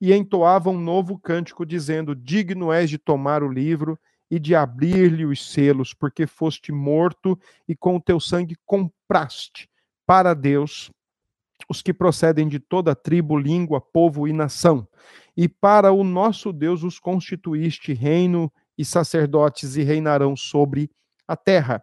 E 0.00 0.14
entoava 0.14 0.70
um 0.70 0.78
novo 0.78 1.18
cântico, 1.18 1.66
dizendo: 1.66 2.14
Digno 2.14 2.72
és 2.72 2.88
de 2.88 2.98
tomar 2.98 3.42
o 3.42 3.50
livro 3.50 3.98
e 4.30 4.38
de 4.38 4.54
abrir-lhe 4.54 5.24
os 5.24 5.50
selos, 5.50 5.94
porque 5.94 6.26
foste 6.26 6.70
morto 6.70 7.38
e 7.66 7.74
com 7.74 7.96
o 7.96 8.00
teu 8.00 8.20
sangue 8.20 8.56
compraste 8.64 9.68
para 10.06 10.34
Deus 10.34 10.90
os 11.68 11.82
que 11.82 11.92
procedem 11.92 12.46
de 12.46 12.58
toda 12.58 12.94
tribo, 12.94 13.36
língua, 13.36 13.80
povo 13.80 14.28
e 14.28 14.32
nação. 14.32 14.86
E 15.36 15.48
para 15.48 15.92
o 15.92 16.04
nosso 16.04 16.52
Deus 16.52 16.82
os 16.82 16.98
constituíste 16.98 17.92
reino 17.92 18.52
e 18.76 18.84
sacerdotes 18.84 19.76
e 19.76 19.82
reinarão 19.82 20.36
sobre 20.36 20.90
a 21.26 21.36
terra. 21.36 21.82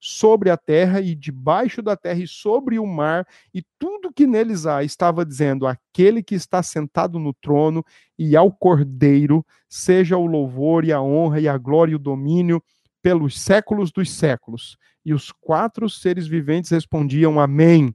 sobre 0.00 0.48
a 0.48 0.56
terra 0.56 1.00
e 1.00 1.14
debaixo 1.14 1.82
da 1.82 1.94
terra 1.94 2.20
e 2.20 2.26
sobre 2.26 2.78
o 2.78 2.86
mar 2.86 3.28
e 3.52 3.62
tudo 3.78 4.12
que 4.12 4.26
neles 4.26 4.64
há, 4.64 4.82
estava 4.82 5.26
dizendo: 5.26 5.66
aquele 5.66 6.22
que 6.22 6.34
está 6.34 6.62
sentado 6.62 7.18
no 7.18 7.34
trono 7.34 7.84
e 8.18 8.34
ao 8.34 8.50
Cordeiro, 8.50 9.44
seja 9.68 10.16
o 10.16 10.24
louvor 10.26 10.84
e 10.84 10.92
a 10.92 11.02
honra 11.02 11.38
e 11.38 11.46
a 11.46 11.58
glória 11.58 11.92
e 11.92 11.96
o 11.96 11.98
domínio 11.98 12.62
pelos 13.02 13.38
séculos 13.38 13.92
dos 13.92 14.10
séculos. 14.10 14.78
E 15.04 15.12
os 15.12 15.30
quatro 15.30 15.88
seres 15.90 16.26
viventes 16.26 16.70
respondiam: 16.70 17.38
Amém. 17.38 17.94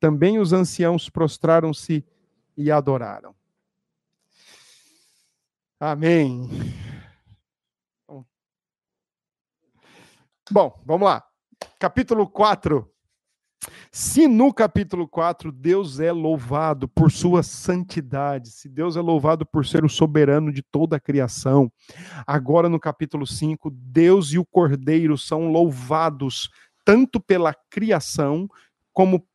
Também 0.00 0.38
os 0.38 0.52
anciãos 0.52 1.08
prostraram-se 1.08 2.04
e 2.56 2.70
adoraram. 2.70 3.34
Amém. 5.78 6.48
Bom, 10.50 10.78
vamos 10.84 11.06
lá 11.06 11.24
capítulo 11.78 12.26
4. 12.26 12.88
Se 13.90 14.26
no 14.26 14.52
capítulo 14.52 15.08
4 15.08 15.50
Deus 15.52 16.00
é 16.00 16.12
louvado 16.12 16.88
por 16.88 17.10
sua 17.10 17.42
santidade, 17.42 18.50
se 18.50 18.68
Deus 18.68 18.96
é 18.96 19.00
louvado 19.00 19.46
por 19.46 19.64
ser 19.64 19.84
o 19.84 19.88
soberano 19.88 20.52
de 20.52 20.62
toda 20.62 20.96
a 20.96 21.00
criação, 21.00 21.72
agora 22.26 22.68
no 22.68 22.78
capítulo 22.78 23.26
5, 23.26 23.70
Deus 23.70 24.32
e 24.32 24.38
o 24.38 24.44
Cordeiro 24.44 25.16
são 25.16 25.48
louvados 25.50 26.50
tanto 26.84 27.20
pela 27.20 27.54
criação 27.70 28.48
como 28.92 29.26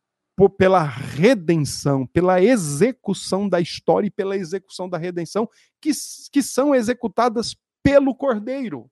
pela 0.56 0.82
redenção, 0.82 2.06
pela 2.06 2.40
execução 2.40 3.46
da 3.46 3.60
história 3.60 4.06
e 4.06 4.10
pela 4.10 4.34
execução 4.34 4.88
da 4.88 4.96
redenção, 4.96 5.46
que, 5.78 5.90
que 6.32 6.42
são 6.42 6.74
executadas 6.74 7.54
pelo 7.82 8.14
Cordeiro 8.14 8.90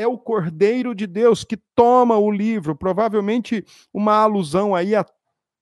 é 0.00 0.06
o 0.06 0.16
Cordeiro 0.16 0.94
de 0.94 1.06
Deus 1.06 1.44
que 1.44 1.58
toma 1.74 2.16
o 2.16 2.30
livro, 2.30 2.74
provavelmente 2.74 3.62
uma 3.92 4.14
alusão 4.14 4.74
aí 4.74 4.94
a 4.94 5.04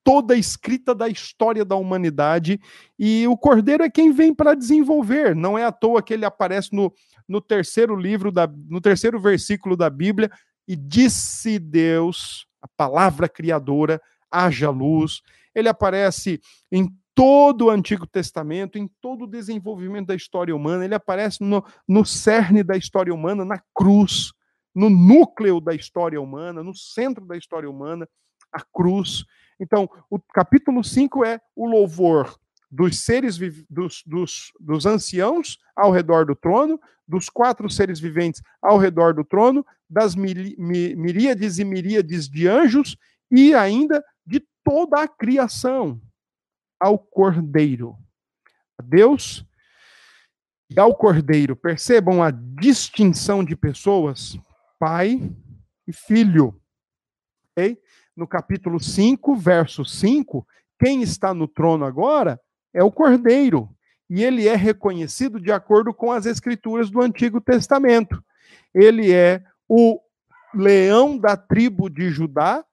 toda 0.05 0.35
a 0.35 0.39
escrita 0.39 0.95
da 0.95 1.09
história 1.09 1.65
da 1.65 1.75
humanidade, 1.75 2.61
e 2.97 3.27
o 3.27 3.37
Cordeiro 3.37 3.83
é 3.83 3.91
quem 3.91 4.13
vem 4.13 4.33
para 4.33 4.55
desenvolver, 4.55 5.35
não 5.35 5.59
é 5.59 5.65
à 5.65 5.73
toa 5.73 6.01
que 6.01 6.15
ele 6.15 6.25
aparece 6.25 6.73
no, 6.73 6.95
no 7.29 7.41
terceiro 7.41 7.97
livro, 7.97 8.31
da, 8.31 8.47
no 8.47 8.81
terceiro 8.81 9.21
versículo 9.21 9.77
da 9.77 9.91
Bíblia, 9.91 10.31
e 10.69 10.77
disse 10.77 11.59
Deus, 11.59 12.47
a 12.63 12.69
palavra 12.69 13.29
criadora, 13.29 14.01
haja 14.31 14.71
luz. 14.71 15.21
Ele 15.55 15.69
aparece 15.69 16.41
em 16.71 16.89
todo 17.19 17.65
o 17.65 17.71
Antigo 17.71 18.07
Testamento, 18.07 18.79
em 18.79 18.89
todo 19.01 19.25
o 19.25 19.27
desenvolvimento 19.27 20.07
da 20.07 20.15
história 20.15 20.55
humana, 20.55 20.85
ele 20.85 20.95
aparece 20.95 21.43
no, 21.43 21.65
no 21.89 22.05
cerne 22.05 22.63
da 22.63 22.77
história 22.77 23.13
humana, 23.13 23.45
na 23.45 23.61
cruz, 23.75 24.33
no 24.73 24.89
núcleo 24.89 25.61
da 25.61 25.75
história 25.75 26.21
humana, 26.21 26.63
no 26.63 26.73
centro 26.73 27.27
da 27.27 27.37
história 27.37 27.69
humana, 27.69 28.09
a 28.53 28.63
cruz. 28.73 29.25
Então, 29.59 29.91
o 30.09 30.21
capítulo 30.33 30.85
5 30.85 31.25
é 31.25 31.41
o 31.57 31.67
louvor 31.67 32.39
dos 32.71 33.01
seres 33.01 33.37
dos, 33.69 34.05
dos, 34.07 34.53
dos 34.61 34.87
anciãos 34.87 35.59
ao 35.75 35.91
redor 35.91 36.25
do 36.25 36.37
trono, 36.37 36.79
dos 37.05 37.29
quatro 37.29 37.69
seres 37.69 37.99
viventes 37.99 38.41
ao 38.63 38.79
redor 38.79 39.13
do 39.13 39.25
trono, 39.25 39.67
das 39.91 40.15
miríades 40.15 41.59
e 41.59 41.65
miríades 41.65 42.29
de 42.29 42.47
anjos 42.47 42.97
e 43.29 43.57
ainda 43.57 44.05
de 44.25 44.41
toda 44.63 45.03
a 45.03 45.09
criação 45.09 46.01
ao 46.81 46.99
Cordeiro. 46.99 47.97
A 48.79 48.83
Deus 48.83 49.45
e 50.71 50.79
ao 50.79 50.95
Cordeiro. 50.95 51.57
Percebam 51.57 52.23
a 52.23 52.31
distinção 52.31 53.45
de 53.45 53.57
pessoas, 53.57 54.39
pai 54.79 55.35
e 55.87 55.93
filho. 55.93 56.61
Okay? 57.53 57.79
No 58.17 58.27
capítulo 58.27 58.81
5, 58.81 59.35
verso 59.37 59.85
5, 59.85 60.47
quem 60.79 61.03
está 61.03 61.35
no 61.35 61.49
trono 61.49 61.85
agora 61.85 62.41
é 62.73 62.83
o 62.83 62.93
Cordeiro. 62.93 63.69
E 64.11 64.25
ele 64.25 64.49
é 64.49 64.57
reconhecido 64.57 65.39
de 65.39 65.53
acordo 65.53 65.93
com 65.93 66.11
as 66.11 66.25
escrituras 66.25 66.91
do 66.91 67.03
Antigo 67.03 67.41
Testamento. 67.41 68.25
Ele 68.75 69.13
é 69.13 69.45
o 69.69 70.01
leão 70.55 71.19
da 71.19 71.37
tribo 71.37 71.91
de 71.91 72.09
Judá 72.09 72.65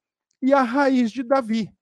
e 0.41 0.53
a 0.53 0.61
raiz 0.61 1.11
de 1.11 1.23
Davi 1.23 1.74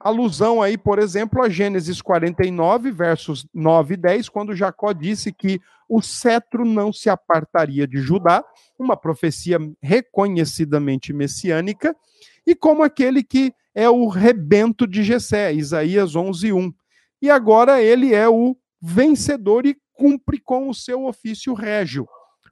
alusão 0.00 0.62
aí, 0.62 0.78
por 0.78 0.98
exemplo, 0.98 1.42
a 1.42 1.48
Gênesis 1.48 2.00
49, 2.00 2.90
versos 2.90 3.46
9 3.52 3.94
e 3.94 3.96
10, 3.98 4.28
quando 4.30 4.56
Jacó 4.56 4.92
disse 4.92 5.30
que 5.30 5.60
o 5.88 6.00
cetro 6.00 6.64
não 6.64 6.92
se 6.92 7.10
apartaria 7.10 7.86
de 7.86 7.98
Judá, 7.98 8.42
uma 8.78 8.96
profecia 8.96 9.58
reconhecidamente 9.82 11.12
messiânica, 11.12 11.94
e 12.46 12.54
como 12.54 12.82
aquele 12.82 13.22
que 13.22 13.52
é 13.74 13.88
o 13.88 14.08
rebento 14.08 14.86
de 14.86 15.02
Jessé, 15.04 15.52
Isaías 15.52 16.16
11, 16.16 16.52
1. 16.52 16.72
E 17.20 17.30
agora 17.30 17.82
ele 17.82 18.14
é 18.14 18.28
o 18.28 18.56
vencedor 18.80 19.66
e 19.66 19.76
cumpre 19.92 20.40
com 20.40 20.68
o 20.68 20.74
seu 20.74 21.04
ofício 21.04 21.52
régio. 21.52 22.08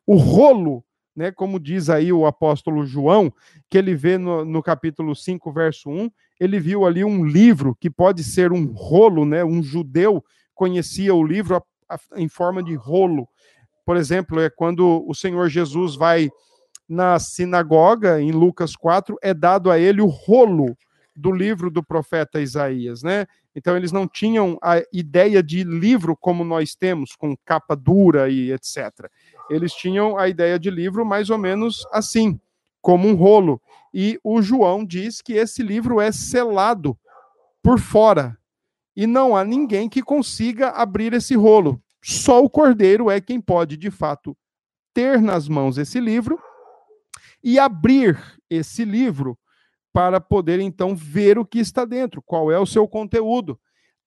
O 0.07 0.17
rolo 0.17 0.85
né, 1.19 1.33
como 1.33 1.59
diz 1.59 1.91
aí 1.91 2.13
o 2.13 2.27
apóstolo 2.27 2.87
João, 2.87 3.33
que 3.69 3.77
ele 3.77 3.93
vê 3.93 4.17
no, 4.17 4.45
no, 4.45 4.63
capítulo 4.63 5.17
5, 5.17 5.53
verso 5.53 5.91
1, 5.91 6.09
ele 6.39 6.59
viu 6.59 6.87
ali 6.87 7.05
um 7.05 7.25
livro 7.25 7.77
que 7.81 7.91
pode 7.91 8.23
ser 8.23 8.53
um 8.53 8.67
rolo, 8.73 9.25
né, 9.25 9.45
um 9.45 9.63
judeu 9.63 10.25
conhecia 10.55 11.15
o 11.15 11.25
livro 11.25 11.57
a, 11.57 11.63
a, 11.89 11.99
em 12.17 12.29
forma 12.29 12.63
de 12.63 12.75
rolo. 12.75 13.29
Por 13.85 13.97
exemplo, 13.97 14.41
é 14.41 14.51
quando 14.51 15.05
o 15.07 15.15
Senhor 15.15 15.49
Jesus 15.49 15.95
vai 15.95 16.29
na 16.89 17.19
sinagoga, 17.19 18.21
em 18.21 18.33
Lucas 18.33 18.75
4, 18.75 19.17
é 19.23 19.33
dado 19.33 19.71
a 19.71 19.79
ele 19.79 20.01
o 20.01 20.07
rolo 20.07 20.77
do 21.15 21.31
livro 21.31 21.71
do 21.71 21.83
profeta 21.83 22.41
Isaías, 22.41 23.03
né? 23.03 23.27
Então 23.55 23.77
eles 23.77 23.93
não 23.93 24.07
tinham 24.07 24.57
a 24.63 24.83
ideia 24.93 25.43
de 25.43 25.65
livro 25.65 26.17
como 26.17 26.45
nós 26.45 26.75
temos, 26.75 27.15
com 27.17 27.37
capa 27.45 27.75
dura 27.75 28.29
e 28.29 28.53
etc 28.53 29.09
eles 29.49 29.73
tinham 29.73 30.19
a 30.19 30.29
ideia 30.29 30.59
de 30.59 30.71
livro 30.71 31.05
mais 31.05 31.31
ou 31.31 31.39
menos 31.39 31.87
assim, 31.93 32.39
como 32.81 33.09
um 33.09 33.15
rolo. 33.15 33.61
E 33.93 34.19
o 34.23 34.41
João 34.43 34.85
diz 34.85 35.21
que 35.21 35.35
esse 35.35 35.63
livro 35.63 36.01
é 36.01 36.13
selado 36.13 36.99
por 37.63 37.79
fora. 37.79 38.37
E 38.97 39.07
não 39.07 39.37
há 39.37 39.45
ninguém 39.45 39.89
que 39.89 40.03
consiga 40.03 40.71
abrir 40.71 41.13
esse 41.13 41.35
rolo. 41.35 41.81
Só 42.03 42.43
o 42.43 42.51
cordeiro 42.51 43.11
é 43.11 43.21
quem 43.21 43.41
pode, 43.41 43.77
de 43.77 43.91
fato, 43.91 44.37
ter 44.95 45.21
nas 45.21 45.49
mãos 45.49 45.79
esse 45.79 46.01
livro 46.01 46.39
e 47.43 47.59
abrir 47.59 48.19
esse 48.51 48.85
livro 48.85 49.39
para 49.93 50.21
poder 50.21 50.61
então 50.61 50.95
ver 50.95 51.39
o 51.39 51.45
que 51.45 51.59
está 51.59 51.85
dentro, 51.85 52.23
qual 52.23 52.51
é 52.51 52.59
o 52.59 52.67
seu 52.67 52.87
conteúdo. 52.87 53.59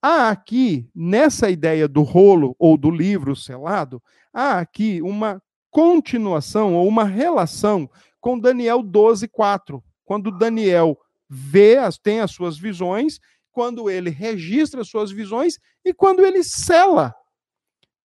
Há 0.01 0.29
aqui, 0.29 0.89
nessa 0.95 1.49
ideia 1.49 1.87
do 1.87 2.01
rolo 2.01 2.55
ou 2.57 2.75
do 2.75 2.89
livro 2.89 3.35
selado, 3.35 4.01
há 4.33 4.59
aqui 4.59 5.01
uma 5.01 5.41
continuação 5.69 6.75
ou 6.75 6.87
uma 6.87 7.03
relação 7.03 7.89
com 8.21 8.39
Daniel 8.39 8.81
12, 8.81 9.27
4. 9.27 9.83
Quando 10.05 10.31
Daniel 10.31 10.97
vê, 11.27 11.75
tem 12.01 12.21
as 12.21 12.31
suas 12.31 12.57
visões, 12.57 13.19
quando 13.51 13.89
ele 13.89 14.09
registra 14.09 14.81
as 14.81 14.87
suas 14.87 15.11
visões 15.11 15.57
e 15.83 15.93
quando 15.93 16.23
ele 16.25 16.43
sela. 16.43 17.13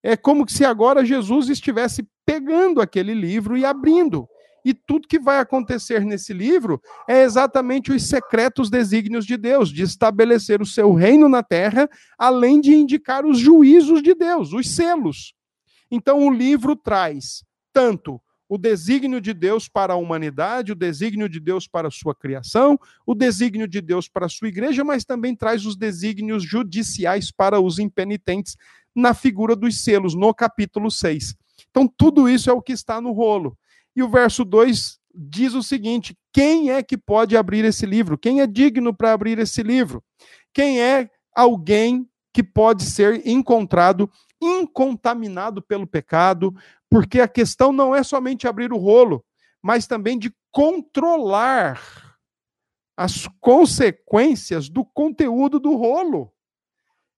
É 0.02 0.16
como 0.16 0.48
se 0.48 0.64
agora 0.64 1.04
Jesus 1.04 1.48
estivesse 1.48 2.08
pegando 2.24 2.80
aquele 2.80 3.14
livro 3.14 3.56
e 3.56 3.64
abrindo. 3.64 4.28
E 4.64 4.74
tudo 4.74 5.06
que 5.06 5.18
vai 5.18 5.38
acontecer 5.38 6.04
nesse 6.04 6.32
livro 6.32 6.80
é 7.08 7.22
exatamente 7.22 7.92
os 7.92 8.08
secretos 8.08 8.68
desígnios 8.68 9.24
de 9.24 9.36
Deus, 9.36 9.68
de 9.68 9.84
estabelecer 9.84 10.60
o 10.60 10.66
seu 10.66 10.92
reino 10.92 11.28
na 11.28 11.40
terra, 11.40 11.88
além 12.18 12.60
de 12.60 12.74
indicar 12.74 13.24
os 13.24 13.38
juízos 13.38 14.02
de 14.02 14.12
Deus, 14.12 14.52
os 14.52 14.74
selos. 14.74 15.34
Então 15.88 16.26
o 16.26 16.32
livro 16.32 16.74
traz 16.74 17.44
tanto 17.72 18.20
o 18.48 18.56
desígnio 18.56 19.20
de 19.20 19.34
Deus 19.34 19.68
para 19.68 19.94
a 19.94 19.96
humanidade, 19.96 20.72
o 20.72 20.76
desígnio 20.76 21.28
de 21.28 21.40
Deus 21.40 21.66
para 21.66 21.88
a 21.88 21.90
sua 21.90 22.14
criação, 22.14 22.78
o 23.04 23.14
desígnio 23.14 23.66
de 23.66 23.80
Deus 23.80 24.08
para 24.08 24.26
a 24.26 24.28
sua 24.28 24.48
igreja, 24.48 24.84
mas 24.84 25.04
também 25.04 25.34
traz 25.34 25.66
os 25.66 25.76
desígnios 25.76 26.44
judiciais 26.44 27.30
para 27.30 27.60
os 27.60 27.78
impenitentes 27.78 28.56
na 28.94 29.12
figura 29.12 29.54
dos 29.54 29.82
selos, 29.82 30.14
no 30.14 30.32
capítulo 30.32 30.90
6. 30.90 31.34
Então, 31.70 31.86
tudo 31.86 32.28
isso 32.28 32.48
é 32.48 32.52
o 32.52 32.62
que 32.62 32.72
está 32.72 33.00
no 33.00 33.12
rolo. 33.12 33.56
E 33.94 34.02
o 34.02 34.08
verso 34.08 34.44
2 34.44 34.98
diz 35.14 35.54
o 35.54 35.62
seguinte: 35.62 36.16
quem 36.32 36.70
é 36.70 36.82
que 36.82 36.96
pode 36.96 37.36
abrir 37.36 37.64
esse 37.64 37.86
livro? 37.86 38.18
Quem 38.18 38.40
é 38.40 38.46
digno 38.46 38.94
para 38.94 39.12
abrir 39.12 39.38
esse 39.38 39.62
livro? 39.62 40.02
Quem 40.52 40.80
é 40.80 41.10
alguém 41.34 42.08
que 42.32 42.42
pode 42.42 42.84
ser 42.84 43.26
encontrado 43.26 44.10
incontaminado 44.40 45.62
pelo 45.62 45.86
pecado? 45.86 46.54
Porque 46.90 47.20
a 47.20 47.28
questão 47.28 47.72
não 47.72 47.94
é 47.94 48.02
somente 48.02 48.46
abrir 48.46 48.72
o 48.72 48.78
rolo, 48.78 49.24
mas 49.62 49.86
também 49.86 50.18
de 50.18 50.32
controlar 50.50 51.80
as 52.96 53.28
consequências 53.40 54.68
do 54.68 54.84
conteúdo 54.84 55.58
do 55.58 55.74
rolo. 55.76 56.32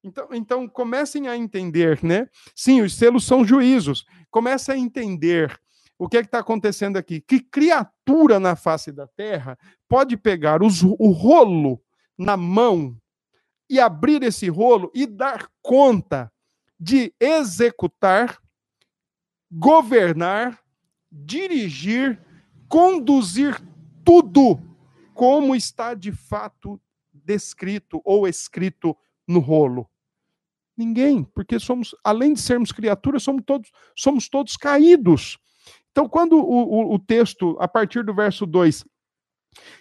Então, 0.02 0.28
então 0.32 0.68
comecem 0.68 1.28
a 1.28 1.36
entender, 1.36 2.02
né? 2.02 2.28
Sim, 2.54 2.80
os 2.80 2.94
selos 2.94 3.24
são 3.24 3.44
juízos. 3.44 4.04
Comece 4.30 4.72
a 4.72 4.76
entender 4.76 5.58
o 5.98 6.08
que 6.08 6.16
é 6.16 6.20
está 6.20 6.38
acontecendo 6.38 6.96
aqui? 6.96 7.20
Que 7.20 7.40
criatura 7.40 8.38
na 8.38 8.54
face 8.54 8.92
da 8.92 9.06
terra 9.08 9.58
pode 9.88 10.16
pegar 10.16 10.62
os, 10.62 10.82
o 10.82 11.10
rolo 11.10 11.82
na 12.16 12.36
mão 12.36 12.96
e 13.68 13.80
abrir 13.80 14.22
esse 14.22 14.48
rolo 14.48 14.90
e 14.94 15.06
dar 15.06 15.48
conta 15.60 16.32
de 16.78 17.12
executar, 17.18 18.38
governar, 19.50 20.58
dirigir, 21.10 22.20
conduzir 22.68 23.60
tudo 24.04 24.60
como 25.14 25.54
está 25.54 25.94
de 25.94 26.12
fato 26.12 26.80
descrito 27.12 28.00
ou 28.04 28.26
escrito 28.28 28.96
no 29.26 29.40
rolo? 29.40 29.88
Ninguém, 30.76 31.24
porque 31.24 31.58
somos, 31.58 31.94
além 32.04 32.34
de 32.34 32.40
sermos 32.40 32.70
criaturas, 32.70 33.22
somos 33.22 33.42
todos, 33.44 33.70
somos 33.96 34.28
todos 34.28 34.56
caídos. 34.56 35.38
Então, 35.90 36.08
quando 36.08 36.34
o, 36.38 36.92
o, 36.92 36.94
o 36.94 36.98
texto, 36.98 37.56
a 37.58 37.66
partir 37.66 38.04
do 38.04 38.14
verso 38.14 38.46
2, 38.46 38.84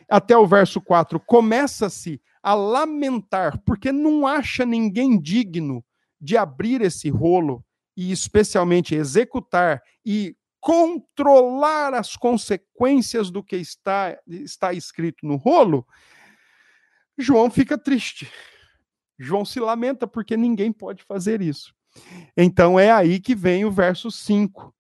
até 0.10 0.36
o 0.36 0.48
verso 0.48 0.82
4, 0.82 1.20
começa-se 1.20 2.20
a 2.42 2.54
lamentar, 2.54 3.62
porque 3.64 3.92
não 3.92 4.26
acha 4.26 4.66
ninguém 4.66 5.20
digno 5.20 5.86
de 6.20 6.36
abrir 6.36 6.82
esse 6.82 7.10
rolo 7.10 7.64
e, 7.98 8.12
especialmente, 8.12 8.94
executar 8.94 9.82
e 10.06 10.38
controlar 10.62 11.96
as 11.96 12.16
consequências 12.16 13.32
do 13.32 13.44
que 13.44 13.56
está, 13.56 14.16
está 14.28 14.72
escrito 14.72 15.26
no 15.26 15.36
rolo, 15.36 15.86
João 17.18 17.50
fica 17.50 17.76
triste. 17.76 18.32
João 19.18 19.44
se 19.44 19.60
lamenta 19.60 20.06
porque 20.06 20.38
ninguém 20.38 20.72
pode 20.72 21.04
fazer 21.04 21.42
isso. 21.42 21.74
Então 22.36 22.80
é 22.80 22.92
aí 22.92 23.20
que 23.20 23.34
vem 23.34 23.66
o 23.66 23.72
verso 23.72 24.12
5, 24.12 24.72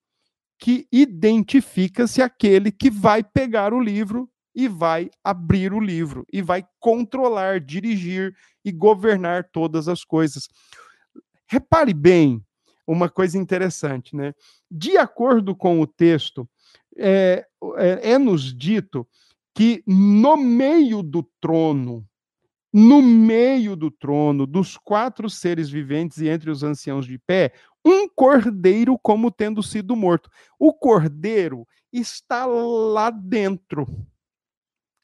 que 0.59 0.88
identifica-se 0.91 2.22
aquele 2.22 2.72
que 2.72 2.91
vai 2.91 3.24
pegar 3.24 3.74
o 3.74 3.82
livro 3.82 4.30
e 4.53 4.68
vai 4.68 5.09
abrir 5.24 5.74
o 5.74 5.80
livro 5.80 6.24
e 6.32 6.41
vai 6.41 6.68
controlar, 6.80 7.59
dirigir 7.59 8.36
e 8.63 8.72
governar 8.72 9.49
todas 9.51 9.88
as 9.88 10.03
coisas. 10.03 10.47
Repare 11.47 11.93
bem 11.93 12.45
uma 12.88 13.09
coisa 13.09 13.38
interessante, 13.38 14.15
né? 14.15 14.33
De 14.71 14.97
acordo 14.97 15.53
com 15.53 15.81
o 15.81 15.85
texto, 15.85 16.49
é, 16.97 17.45
é, 17.75 18.11
é 18.13 18.17
nos 18.17 18.55
dito 18.55 19.05
que 19.53 19.83
no 19.85 20.38
meio 20.38 21.03
do 21.03 21.23
trono, 21.41 22.05
no 22.71 23.01
meio 23.01 23.75
do 23.75 23.91
trono, 23.91 24.45
dos 24.45 24.77
quatro 24.77 25.29
seres 25.29 25.69
viventes 25.69 26.19
e 26.19 26.29
entre 26.29 26.49
os 26.49 26.63
anciãos 26.63 27.05
de 27.05 27.17
pé, 27.17 27.51
um 27.83 28.07
cordeiro 28.07 28.97
como 29.01 29.31
tendo 29.31 29.63
sido 29.63 29.95
morto. 29.95 30.29
O 30.59 30.73
cordeiro 30.73 31.67
está 31.91 32.45
lá 32.45 33.09
dentro. 33.09 33.88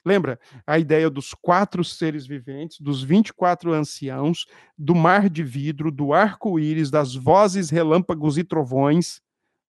Lembra 0.05 0.39
a 0.67 0.77
ideia 0.77 1.09
dos 1.09 1.33
quatro 1.33 1.83
seres 1.83 2.27
viventes, 2.27 2.79
dos 2.79 3.01
24 3.01 3.71
anciãos, 3.71 4.45
do 4.77 4.93
mar 4.93 5.29
de 5.29 5.43
vidro, 5.43 5.91
do 5.91 6.13
arco-íris, 6.13 6.91
das 6.91 7.15
vozes, 7.15 7.69
relâmpagos 7.69 8.37
e 8.37 8.43
trovões, 8.43 9.21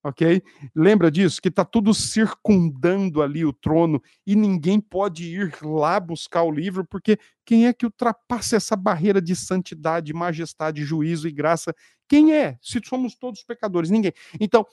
ok? 0.05 0.43
Lembra 0.75 1.11
disso? 1.11 1.41
Que 1.41 1.49
está 1.49 1.65
tudo 1.65 1.95
circundando 1.95 3.23
ali 3.23 3.45
o 3.45 3.53
trono 3.53 4.03
e 4.27 4.37
ninguém 4.37 4.81
pode 4.81 5.25
ir 5.25 5.57
lá 5.63 5.99
buscar 5.99 6.43
o 6.43 6.51
livro, 6.51 6.85
porque 6.85 7.19
quem 7.45 7.67
é 7.67 7.73
que 7.73 7.87
ultrapassa 7.87 8.57
essa 8.57 8.77
barreira 8.77 9.23
de 9.23 9.35
santidade, 9.35 10.13
majestade, 10.13 10.85
juízo 10.85 11.27
e 11.27 11.33
graça? 11.33 11.75
Quem 12.09 12.35
é? 12.35 12.59
Se 12.61 12.81
somos 12.85 13.15
todos 13.15 13.43
pecadores, 13.43 13.89
ninguém. 13.89 14.13
Então, 14.39 14.67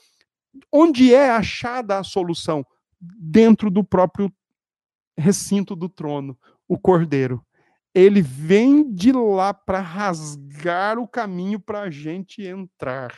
onde 0.70 1.14
é 1.14 1.30
achada 1.30 1.98
a 1.98 2.04
solução? 2.04 2.64
Dentro 3.00 3.70
do 3.70 3.82
próprio 3.82 4.32
recinto 5.16 5.74
do 5.76 5.88
trono, 5.88 6.38
o 6.66 6.78
cordeiro. 6.78 7.44
Ele 7.94 8.22
vem 8.22 8.92
de 8.92 9.12
lá 9.12 9.52
para 9.52 9.80
rasgar 9.80 10.98
o 10.98 11.06
caminho 11.06 11.60
para 11.60 11.82
a 11.82 11.90
gente 11.90 12.42
entrar. 12.42 13.14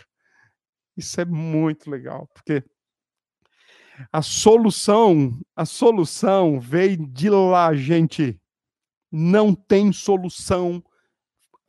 Isso 0.97 1.21
é 1.21 1.25
muito 1.25 1.91
legal, 1.91 2.29
porque 2.35 2.65
a 4.13 4.23
solução, 4.23 5.39
a 5.55 5.65
solução 5.65 6.61
veio 6.61 7.07
de 7.07 7.31
lá, 7.31 7.75
gente. 7.75 8.41
Não 9.11 9.55
tem 9.55 9.93
solução 9.93 10.83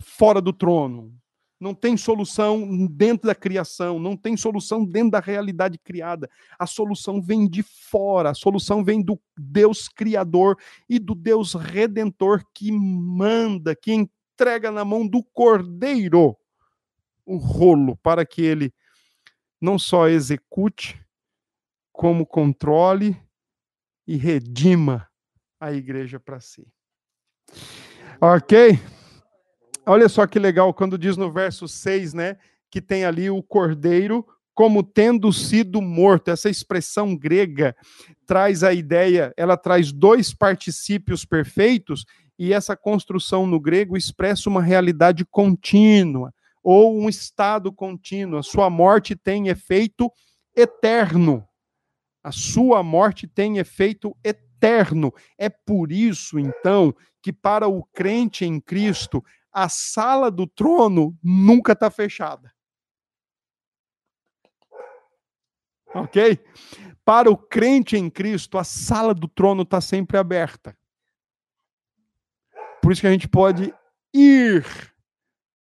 fora 0.02 0.42
do 0.42 0.52
trono 0.52 1.16
não 1.60 1.74
tem 1.74 1.96
solução 1.96 2.88
dentro 2.88 3.28
da 3.28 3.36
criação, 3.36 4.00
não 4.00 4.18
tem 4.18 4.36
solução 4.36 4.84
dentro 4.84 5.12
da 5.12 5.20
realidade 5.20 5.78
criada. 5.78 6.30
A 6.60 6.68
solução 6.68 7.22
vem 7.22 7.48
de 7.48 7.64
fora, 7.64 8.32
a 8.32 8.34
solução 8.34 8.84
vem 8.84 9.02
do 9.02 9.20
Deus 9.38 9.88
Criador 9.88 10.58
e 10.90 11.00
do 11.00 11.16
Deus 11.16 11.54
Redentor 11.54 12.44
que 12.54 12.72
manda, 12.72 13.76
que 13.76 13.94
entrega 13.94 14.72
na 14.72 14.84
mão 14.84 15.08
do 15.08 15.24
Cordeiro 15.24 16.36
o 17.26 17.38
rolo 17.38 17.98
para 17.98 18.26
que 18.26 18.42
ele 18.42 18.74
não 19.60 19.80
só 19.80 20.08
execute, 20.08 21.02
como 21.92 22.26
controle 22.26 23.18
e 24.06 24.18
redima 24.18 25.10
a 25.60 25.72
igreja 25.72 26.20
para 26.20 26.40
si. 26.42 26.68
Ok? 28.20 28.78
Olha 29.88 30.10
só 30.10 30.26
que 30.26 30.40
legal 30.40 30.74
quando 30.74 30.98
diz 30.98 31.16
no 31.16 31.32
verso 31.32 31.68
6, 31.68 32.14
né, 32.14 32.38
que 32.72 32.82
tem 32.82 33.06
ali 33.06 33.30
o 33.30 33.44
cordeiro 33.44 34.26
como 34.56 34.82
tendo 34.82 35.32
sido 35.34 35.82
morto. 35.82 36.32
Essa 36.32 36.50
expressão 36.50 37.16
grega 37.16 37.76
traz 38.26 38.64
a 38.64 38.74
ideia, 38.74 39.34
ela 39.38 39.58
traz 39.58 39.92
dois 39.92 40.34
particípios 40.34 41.26
perfeitos 41.26 42.06
e 42.40 42.54
essa 42.54 42.76
construção 42.76 43.46
no 43.46 43.60
grego 43.60 43.96
expressa 43.96 44.50
uma 44.50 44.62
realidade 44.62 45.26
contínua 45.26 46.34
ou 46.64 46.98
um 47.00 47.08
estado 47.08 47.72
contínuo. 47.72 48.40
A 48.40 48.44
sua 48.44 48.70
morte 48.70 49.16
tem 49.16 49.50
efeito 49.50 50.12
eterno. 50.56 51.46
A 52.24 52.32
sua 52.32 52.82
morte 52.82 53.28
tem 53.28 53.60
efeito 53.60 54.18
eterno. 54.24 55.14
É 55.38 55.48
por 55.48 55.92
isso, 55.92 56.40
então, 56.40 56.96
que 57.22 57.32
para 57.32 57.68
o 57.68 57.84
crente 57.94 58.46
em 58.46 58.60
Cristo, 58.60 59.24
a 59.56 59.70
sala 59.70 60.30
do 60.30 60.46
trono 60.46 61.18
nunca 61.24 61.72
está 61.72 61.90
fechada. 61.90 62.54
Ok? 65.94 66.44
Para 67.06 67.32
o 67.32 67.38
crente 67.38 67.96
em 67.96 68.10
Cristo, 68.10 68.58
a 68.58 68.66
sala 68.66 69.14
do 69.14 69.30
trono 69.30 69.62
está 69.62 69.80
sempre 69.80 70.18
aberta. 70.18 70.78
Por 72.82 72.92
isso 72.92 73.00
que 73.00 73.08
a 73.08 73.12
gente 73.12 73.30
pode 73.30 73.74
ir 74.14 74.66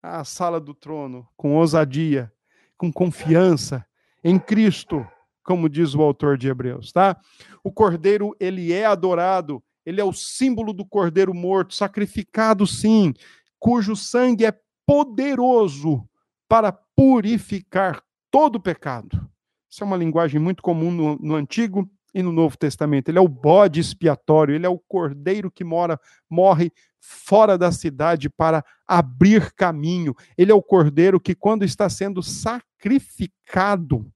à 0.01 0.25
sala 0.25 0.61
do 0.61 0.73
trono 0.73 1.29
com 1.37 1.57
ousadia, 1.57 2.33
com 2.79 2.93
confiança 2.93 3.85
em 4.23 4.39
Cristo, 4.39 5.05
como 5.43 5.69
diz 5.69 5.97
o 5.97 6.03
autor 6.03 6.39
de 6.39 6.47
Hebreus, 6.49 6.93
tá? 6.93 7.21
O 7.65 7.73
cordeiro, 7.73 8.37
ele 8.39 8.73
é 8.73 8.87
adorado, 8.87 9.61
ele 9.85 10.01
é 10.01 10.05
o 10.05 10.13
símbolo 10.13 10.73
do 10.73 10.87
cordeiro 10.87 11.35
morto, 11.35 11.75
sacrificado 11.75 12.67
sim, 12.69 13.13
cujo 13.61 13.95
sangue 13.95 14.45
é 14.47 14.59
poderoso 14.85 16.05
para 16.49 16.73
purificar 16.73 18.03
todo 18.31 18.59
pecado. 18.59 19.31
Isso 19.71 19.85
é 19.85 19.87
uma 19.87 19.97
linguagem 19.97 20.41
muito 20.41 20.63
comum 20.63 20.91
no, 20.91 21.17
no 21.17 21.37
Antigo 21.37 21.89
e 22.13 22.23
no 22.23 22.33
Novo 22.33 22.57
Testamento. 22.57 23.09
Ele 23.09 23.19
é 23.19 23.21
o 23.21 23.29
bode 23.29 23.79
expiatório, 23.79 24.55
ele 24.55 24.67
é 24.67 24.69
o 24.69 24.79
cordeiro 24.79 25.51
que 25.51 25.63
mora, 25.63 26.01
morre 26.29 26.73
fora 26.99 27.57
da 27.57 27.71
cidade 27.71 28.29
para 28.29 28.65
abrir 28.87 29.53
caminho. 29.53 30.15
Ele 30.37 30.51
é 30.51 30.55
o 30.55 30.63
cordeiro 30.63 31.21
que, 31.21 31.35
quando 31.35 31.65
está 31.65 31.89
sendo 31.89 32.23
sacrificado, 32.23 34.11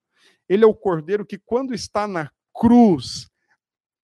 ele 0.49 0.65
é 0.65 0.67
o 0.67 0.75
cordeiro 0.75 1.25
que, 1.25 1.39
quando 1.39 1.73
está 1.73 2.09
na 2.09 2.31
cruz, 2.53 3.31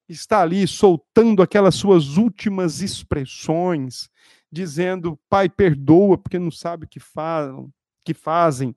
está 0.08 0.40
ali 0.40 0.66
soltando 0.66 1.42
aquelas 1.42 1.74
suas 1.74 2.16
últimas 2.16 2.80
expressões, 2.80 4.08
dizendo: 4.50 5.18
Pai, 5.28 5.48
perdoa, 5.48 6.18
porque 6.18 6.38
não 6.38 6.50
sabe 6.50 6.84
o 6.84 6.88
que, 6.88 7.00
falam, 7.00 7.70
que 8.04 8.14
fazem. 8.14 8.74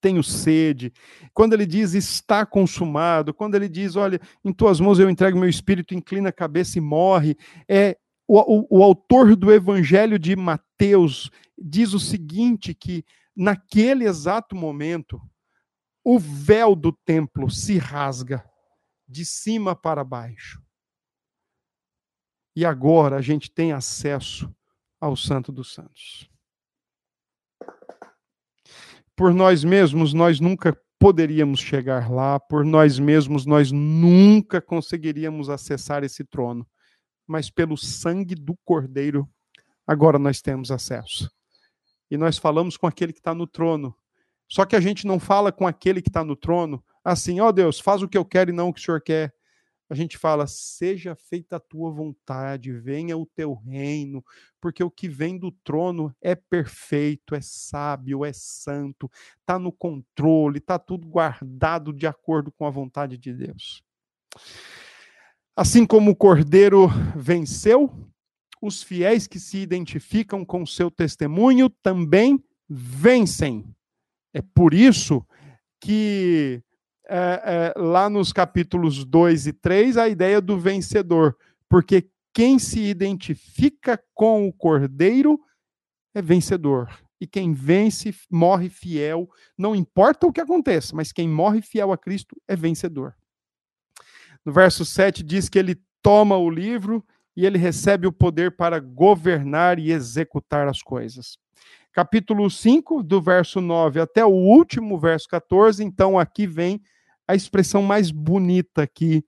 Tenho 0.00 0.22
sede. 0.22 0.92
Quando 1.32 1.54
ele 1.54 1.66
diz 1.66 1.94
está 1.94 2.46
consumado, 2.46 3.34
quando 3.34 3.54
ele 3.54 3.68
diz, 3.68 3.96
olha, 3.96 4.20
em 4.44 4.52
tuas 4.52 4.78
mãos 4.78 4.98
eu 4.98 5.10
entrego 5.10 5.38
meu 5.38 5.48
espírito, 5.48 5.94
inclina 5.94 6.28
a 6.28 6.32
cabeça 6.32 6.78
e 6.78 6.80
morre, 6.80 7.36
é 7.68 7.96
o, 8.28 8.38
o, 8.38 8.78
o 8.78 8.82
autor 8.82 9.34
do 9.34 9.52
Evangelho 9.52 10.18
de 10.18 10.36
Mateus 10.36 11.30
diz 11.58 11.92
o 11.92 12.00
seguinte: 12.00 12.74
que 12.74 13.04
naquele 13.34 14.04
exato 14.04 14.54
momento, 14.54 15.20
o 16.04 16.18
véu 16.18 16.74
do 16.74 16.92
templo 16.92 17.50
se 17.50 17.78
rasga 17.78 18.44
de 19.08 19.24
cima 19.24 19.74
para 19.74 20.04
baixo. 20.04 20.62
E 22.54 22.64
agora 22.64 23.16
a 23.16 23.20
gente 23.20 23.50
tem 23.50 23.72
acesso 23.72 24.52
ao 25.00 25.16
Santo 25.16 25.52
dos 25.52 25.72
Santos. 25.72 26.28
Por 29.14 29.32
nós 29.32 29.64
mesmos, 29.64 30.12
nós 30.12 30.40
nunca 30.40 30.78
poderíamos 30.98 31.60
chegar 31.60 32.10
lá, 32.10 32.40
por 32.40 32.64
nós 32.64 32.98
mesmos, 32.98 33.46
nós 33.46 33.70
nunca 33.70 34.60
conseguiríamos 34.60 35.48
acessar 35.48 36.04
esse 36.04 36.24
trono, 36.24 36.66
mas 37.26 37.50
pelo 37.50 37.76
sangue 37.76 38.34
do 38.34 38.56
Cordeiro, 38.64 39.28
agora 39.86 40.18
nós 40.18 40.40
temos 40.40 40.70
acesso. 40.70 41.30
E 42.10 42.16
nós 42.16 42.38
falamos 42.38 42.76
com 42.76 42.86
aquele 42.86 43.12
que 43.12 43.18
está 43.18 43.34
no 43.34 43.46
trono. 43.46 43.94
Só 44.48 44.64
que 44.64 44.76
a 44.76 44.80
gente 44.80 45.06
não 45.06 45.18
fala 45.18 45.50
com 45.50 45.66
aquele 45.66 46.00
que 46.00 46.08
está 46.08 46.22
no 46.22 46.36
trono 46.36 46.82
assim, 47.02 47.40
ó 47.40 47.48
oh 47.48 47.52
Deus, 47.52 47.78
faz 47.78 48.02
o 48.02 48.08
que 48.08 48.18
eu 48.18 48.24
quero 48.24 48.50
e 48.50 48.52
não 48.52 48.68
o 48.68 48.72
que 48.72 48.80
o 48.80 48.82
Senhor 48.82 49.00
quer 49.00 49.32
a 49.88 49.94
gente 49.94 50.18
fala: 50.18 50.46
seja 50.46 51.14
feita 51.14 51.56
a 51.56 51.60
tua 51.60 51.90
vontade, 51.90 52.72
venha 52.72 53.16
o 53.16 53.26
teu 53.26 53.54
reino, 53.54 54.24
porque 54.60 54.82
o 54.82 54.90
que 54.90 55.08
vem 55.08 55.38
do 55.38 55.50
trono 55.50 56.14
é 56.20 56.34
perfeito, 56.34 57.34
é 57.34 57.40
sábio, 57.40 58.24
é 58.24 58.32
santo, 58.32 59.10
está 59.40 59.58
no 59.58 59.72
controle, 59.72 60.58
está 60.58 60.78
tudo 60.78 61.06
guardado 61.06 61.92
de 61.92 62.06
acordo 62.06 62.50
com 62.52 62.66
a 62.66 62.70
vontade 62.70 63.16
de 63.16 63.32
Deus. 63.32 63.82
Assim 65.54 65.86
como 65.86 66.10
o 66.10 66.16
cordeiro 66.16 66.88
venceu, 67.16 67.90
os 68.60 68.82
fiéis 68.82 69.26
que 69.26 69.38
se 69.38 69.58
identificam 69.58 70.44
com 70.44 70.66
seu 70.66 70.90
testemunho 70.90 71.70
também 71.70 72.42
vencem. 72.68 73.64
É 74.34 74.42
por 74.42 74.74
isso 74.74 75.24
que 75.80 76.62
é, 77.08 77.74
é, 77.76 77.80
lá 77.80 78.10
nos 78.10 78.32
capítulos 78.32 79.04
2 79.04 79.46
e 79.46 79.52
3 79.52 79.96
a 79.96 80.08
ideia 80.08 80.40
do 80.40 80.58
vencedor, 80.58 81.36
porque 81.68 82.08
quem 82.34 82.58
se 82.58 82.80
identifica 82.80 84.02
com 84.12 84.46
o 84.46 84.52
cordeiro 84.52 85.40
é 86.14 86.20
vencedor. 86.20 86.88
E 87.20 87.26
quem 87.26 87.54
vence 87.54 88.14
morre 88.30 88.68
fiel, 88.68 89.28
não 89.56 89.74
importa 89.74 90.26
o 90.26 90.32
que 90.32 90.40
aconteça, 90.40 90.94
mas 90.94 91.12
quem 91.12 91.28
morre 91.28 91.62
fiel 91.62 91.92
a 91.92 91.96
Cristo 91.96 92.36
é 92.46 92.54
vencedor. 92.54 93.14
No 94.44 94.52
verso 94.52 94.84
7 94.84 95.22
diz 95.22 95.48
que 95.48 95.58
ele 95.58 95.80
toma 96.02 96.36
o 96.36 96.50
livro 96.50 97.04
e 97.36 97.46
ele 97.46 97.58
recebe 97.58 98.06
o 98.06 98.12
poder 98.12 98.56
para 98.56 98.78
governar 98.78 99.78
e 99.78 99.90
executar 99.90 100.68
as 100.68 100.82
coisas. 100.82 101.38
Capítulo 101.92 102.50
5, 102.50 103.02
do 103.02 103.22
verso 103.22 103.60
9 103.60 104.00
até 104.00 104.24
o 104.24 104.30
último 104.30 104.98
verso 104.98 105.26
14, 105.28 105.82
então 105.82 106.18
aqui 106.18 106.46
vem 106.46 106.82
a 107.26 107.34
expressão 107.34 107.82
mais 107.82 108.10
bonita 108.10 108.82
aqui 108.82 109.24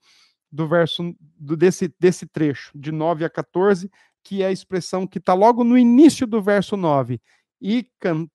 do 0.51 0.67
verso 0.67 1.15
do, 1.39 1.57
desse, 1.57 1.93
desse 1.99 2.27
trecho, 2.27 2.73
de 2.79 2.91
9 2.91 3.25
a 3.25 3.31
14, 3.31 3.91
que 4.23 4.43
é 4.43 4.47
a 4.47 4.53
expressão 4.53 5.07
que 5.07 5.19
está 5.19 5.35
logo 5.35 5.65
no 5.65 5.77
início 5.77 6.27
do 6.27 6.41
verso 6.43 6.77
9. 6.77 7.21
E, 7.61 7.87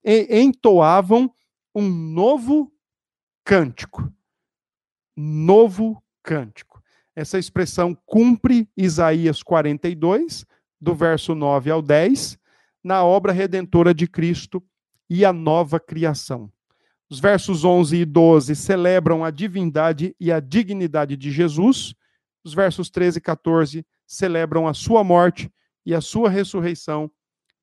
e 0.04 0.42
entoavam 0.42 1.34
um 1.74 1.88
novo 1.88 2.72
cântico. 3.44 4.12
Novo 5.16 6.04
cântico. 6.22 6.82
Essa 7.16 7.38
expressão 7.38 7.96
cumpre 8.06 8.68
Isaías 8.76 9.44
42, 9.44 10.46
do 10.82 10.94
verso 10.94 11.34
9 11.34 11.72
ao 11.72 11.82
10, 11.82 12.38
na 12.84 13.04
obra 13.04 13.32
redentora 13.32 13.94
de 13.94 14.08
Cristo 14.08 14.62
e 15.10 15.24
a 15.24 15.32
nova 15.32 15.80
criação. 15.80 16.52
Os 17.14 17.20
versos 17.20 17.64
11 17.64 17.98
e 17.98 18.06
12 18.06 18.56
celebram 18.56 19.24
a 19.24 19.30
divindade 19.30 20.16
e 20.20 20.32
a 20.32 20.40
dignidade 20.40 21.16
de 21.16 21.30
Jesus. 21.30 21.94
Os 22.44 22.56
versos 22.56 22.90
13 22.90 23.20
e 23.20 23.22
14 23.22 23.86
celebram 24.08 24.68
a 24.68 24.74
sua 24.74 25.04
morte 25.04 25.48
e 25.86 25.94
a 25.94 26.02
sua 26.02 26.28
ressurreição 26.28 27.12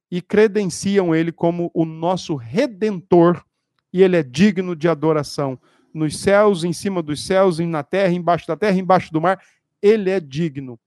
e 0.09 0.23
credenciam 0.23 1.13
ele 1.13 1.33
como 1.33 1.69
o 1.75 1.85
nosso 1.85 2.37
redentor, 2.37 3.45
e 3.93 4.05
ele 4.05 4.17
é 4.17 4.23
digno 4.23 4.77
de 4.77 4.89
adoração 4.89 5.61
nos 5.93 6.21
céus, 6.21 6.63
em 6.63 6.73
cima 6.73 7.03
dos 7.03 7.27
céus, 7.27 7.59
na 7.59 7.83
terra, 7.83 8.13
embaixo 8.13 8.47
da 8.47 8.57
terra, 8.57 8.79
embaixo 8.79 9.13
do 9.13 9.21
mar, 9.21 9.43
ele 9.83 10.11
é 10.11 10.21
digno. 10.21 10.79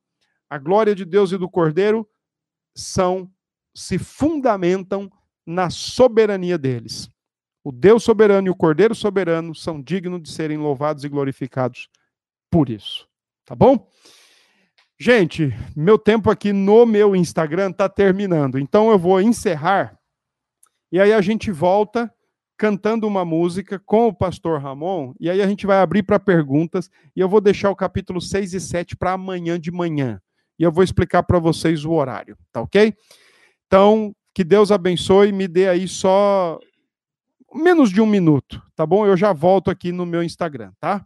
A 0.50 0.58
glória 0.58 0.96
de 0.96 1.04
Deus 1.04 1.34
e 1.34 1.38
do 1.38 1.50
Cordeiro 1.50 2.08
são 2.74 3.30
se 3.76 3.98
fundamentam 3.98 5.12
na 5.46 5.70
soberania 5.70 6.58
deles. 6.58 7.13
O 7.64 7.72
Deus 7.72 8.04
soberano 8.04 8.48
e 8.48 8.50
o 8.50 8.56
Cordeiro 8.56 8.94
soberano 8.94 9.56
são 9.56 9.82
dignos 9.82 10.22
de 10.22 10.32
serem 10.32 10.58
louvados 10.58 11.04
e 11.04 11.10
glorificados 11.10 11.88
por 12.52 12.70
isso. 12.70 13.08
Tá 13.46 13.56
bom? 13.56 13.90
Gente, 15.00 15.54
meu 15.76 15.98
tempo 15.98 16.30
aqui 16.30 16.54
no 16.54 16.86
meu 16.86 17.16
Instagram 17.16 17.72
está 17.72 17.90
terminando, 17.90 18.60
então 18.60 18.92
eu 18.92 19.00
vou 19.00 19.20
encerrar 19.20 19.98
e 20.94 21.00
aí 21.00 21.12
a 21.12 21.22
gente 21.22 21.52
volta 21.52 22.14
cantando 22.56 23.08
uma 23.08 23.26
música 23.26 23.80
com 23.80 24.10
o 24.10 24.14
pastor 24.14 24.62
Ramon, 24.62 25.16
e 25.20 25.28
aí 25.28 25.42
a 25.42 25.48
gente 25.48 25.66
vai 25.66 25.80
abrir 25.80 26.04
para 26.04 26.20
perguntas, 26.20 26.88
e 27.16 27.20
eu 27.20 27.28
vou 27.28 27.42
deixar 27.42 27.72
o 27.72 27.76
capítulo 27.76 28.22
6 28.22 28.54
e 28.54 28.60
7 28.60 28.96
para 28.96 29.14
amanhã 29.14 29.60
de 29.60 29.72
manhã. 29.72 30.22
E 30.60 30.62
eu 30.62 30.72
vou 30.72 30.84
explicar 30.84 31.24
para 31.24 31.40
vocês 31.40 31.84
o 31.84 31.92
horário, 31.92 32.38
tá 32.52 32.62
ok? 32.62 32.94
Então, 33.66 34.16
que 34.36 34.44
Deus 34.44 34.72
abençoe, 34.72 35.32
me 35.32 35.48
dê 35.48 35.68
aí 35.68 35.88
só 35.88 36.60
menos 37.54 37.90
de 37.92 38.02
um 38.02 38.06
minuto, 38.06 38.62
tá 38.76 38.86
bom? 38.86 39.06
Eu 39.06 39.16
já 39.18 39.34
volto 39.34 39.70
aqui 39.70 39.92
no 39.92 40.06
meu 40.06 40.24
Instagram, 40.24 40.72
tá? 40.80 41.06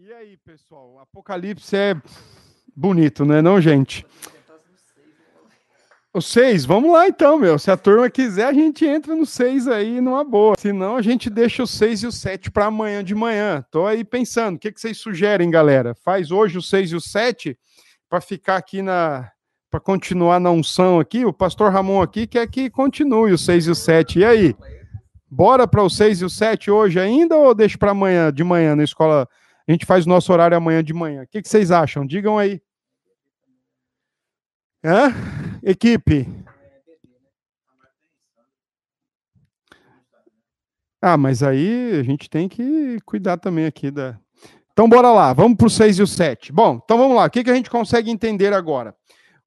E 0.00 0.12
aí, 0.12 0.36
pessoal? 0.36 1.00
Apocalipse 1.00 1.76
é 1.76 1.96
bonito, 2.74 3.24
não 3.24 3.34
é 3.34 3.42
não, 3.42 3.60
gente? 3.60 4.06
O 6.14 6.20
seis, 6.20 6.64
vamos 6.64 6.92
lá 6.92 7.08
então, 7.08 7.36
meu. 7.36 7.58
Se 7.58 7.68
a 7.68 7.76
turma 7.76 8.08
quiser, 8.08 8.46
a 8.46 8.52
gente 8.52 8.86
entra 8.86 9.16
no 9.16 9.26
seis 9.26 9.66
aí 9.66 10.00
numa 10.00 10.22
boa. 10.22 10.54
Se 10.56 10.72
não, 10.72 10.94
a 10.94 11.02
gente 11.02 11.28
deixa 11.28 11.64
o 11.64 11.66
seis 11.66 12.04
e 12.04 12.06
o 12.06 12.12
sete 12.12 12.48
para 12.48 12.66
amanhã 12.66 13.02
de 13.02 13.12
manhã. 13.12 13.64
Tô 13.72 13.86
aí 13.86 14.04
pensando, 14.04 14.54
o 14.54 14.58
que, 14.60 14.70
que 14.70 14.80
vocês 14.80 14.98
sugerem, 14.98 15.50
galera? 15.50 15.96
Faz 15.96 16.30
hoje 16.30 16.58
o 16.58 16.62
seis 16.62 16.92
e 16.92 16.94
o 16.94 17.00
sete 17.00 17.58
para 18.08 18.20
ficar 18.20 18.54
aqui 18.54 18.80
na, 18.80 19.28
para 19.68 19.80
continuar 19.80 20.38
na 20.38 20.52
unção 20.52 21.00
aqui. 21.00 21.24
O 21.24 21.32
pastor 21.32 21.72
Ramon 21.72 22.00
aqui 22.00 22.24
quer 22.24 22.48
que 22.48 22.70
continue 22.70 23.32
o 23.32 23.38
seis 23.38 23.66
e 23.66 23.70
o 23.72 23.74
sete. 23.74 24.20
E 24.20 24.24
aí? 24.24 24.54
Bora 25.28 25.66
para 25.66 25.82
o 25.82 25.90
seis 25.90 26.20
e 26.20 26.24
o 26.24 26.30
sete 26.30 26.70
hoje 26.70 27.00
ainda 27.00 27.36
ou 27.36 27.52
deixa 27.52 27.76
para 27.76 27.90
amanhã 27.90 28.32
de 28.32 28.44
manhã 28.44 28.76
na 28.76 28.84
escola? 28.84 29.28
A 29.68 29.72
gente 29.72 29.84
faz 29.84 30.06
o 30.06 30.08
nosso 30.08 30.32
horário 30.32 30.56
amanhã 30.56 30.82
de 30.82 30.94
manhã. 30.94 31.24
O 31.24 31.26
que, 31.26 31.42
que 31.42 31.48
vocês 31.48 31.70
acham? 31.70 32.06
Digam 32.06 32.38
aí. 32.38 32.58
Hã? 34.82 35.12
Equipe. 35.62 36.26
Ah, 41.02 41.18
mas 41.18 41.42
aí 41.42 42.00
a 42.00 42.02
gente 42.02 42.30
tem 42.30 42.48
que 42.48 42.98
cuidar 43.04 43.36
também 43.36 43.66
aqui 43.66 43.90
da. 43.90 44.18
Então, 44.72 44.88
bora 44.88 45.12
lá, 45.12 45.32
vamos 45.34 45.58
para 45.58 45.66
o 45.66 45.70
6 45.70 45.98
e 45.98 46.02
o 46.02 46.06
7. 46.06 46.50
Bom, 46.50 46.80
então 46.82 46.96
vamos 46.96 47.16
lá, 47.16 47.26
o 47.26 47.30
que, 47.30 47.44
que 47.44 47.50
a 47.50 47.54
gente 47.54 47.68
consegue 47.68 48.10
entender 48.10 48.54
agora? 48.54 48.96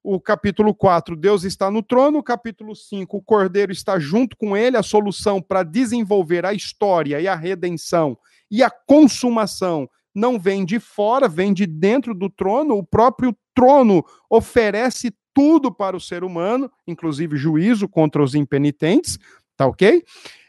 O 0.04 0.20
capítulo 0.20 0.72
4, 0.72 1.16
Deus 1.16 1.42
está 1.42 1.68
no 1.70 1.82
trono. 1.82 2.18
O 2.18 2.22
capítulo 2.22 2.76
5, 2.76 3.16
o 3.16 3.22
Cordeiro 3.22 3.72
está 3.72 3.98
junto 3.98 4.36
com 4.36 4.56
ele, 4.56 4.76
a 4.76 4.82
solução 4.82 5.42
para 5.42 5.64
desenvolver 5.64 6.46
a 6.46 6.54
história 6.54 7.20
e 7.20 7.26
a 7.26 7.34
redenção 7.34 8.16
e 8.50 8.62
a 8.62 8.70
consumação 8.70 9.88
não 10.14 10.38
vem 10.38 10.64
de 10.64 10.78
fora, 10.78 11.28
vem 11.28 11.52
de 11.52 11.66
dentro 11.66 12.14
do 12.14 12.28
trono. 12.28 12.76
O 12.76 12.84
próprio 12.84 13.36
trono 13.54 14.04
oferece 14.28 15.14
tudo 15.34 15.72
para 15.72 15.96
o 15.96 16.00
ser 16.00 16.24
humano, 16.24 16.70
inclusive 16.86 17.36
juízo 17.36 17.88
contra 17.88 18.22
os 18.22 18.34
impenitentes, 18.34 19.18
tá 19.56 19.66
ok? 19.66 20.02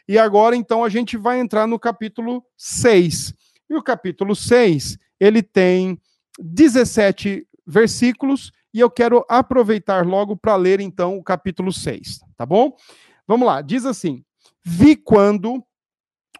E 0.06 0.18
agora, 0.18 0.54
então, 0.54 0.84
a 0.84 0.88
gente 0.88 1.16
vai 1.16 1.40
entrar 1.40 1.66
no 1.66 1.78
capítulo 1.78 2.44
6. 2.56 3.34
E 3.70 3.74
o 3.74 3.82
capítulo 3.82 4.36
6, 4.36 4.98
ele 5.18 5.42
tem 5.42 5.98
17 6.38 7.46
versículos, 7.66 8.52
e 8.72 8.80
eu 8.80 8.90
quero 8.90 9.24
aproveitar 9.28 10.04
logo 10.04 10.36
para 10.36 10.56
ler, 10.56 10.80
então, 10.80 11.16
o 11.16 11.22
capítulo 11.22 11.72
6, 11.72 12.20
tá 12.36 12.44
bom? 12.44 12.76
Vamos 13.26 13.46
lá, 13.46 13.62
diz 13.62 13.86
assim: 13.86 14.22
Vi 14.62 14.96
quando 14.96 15.64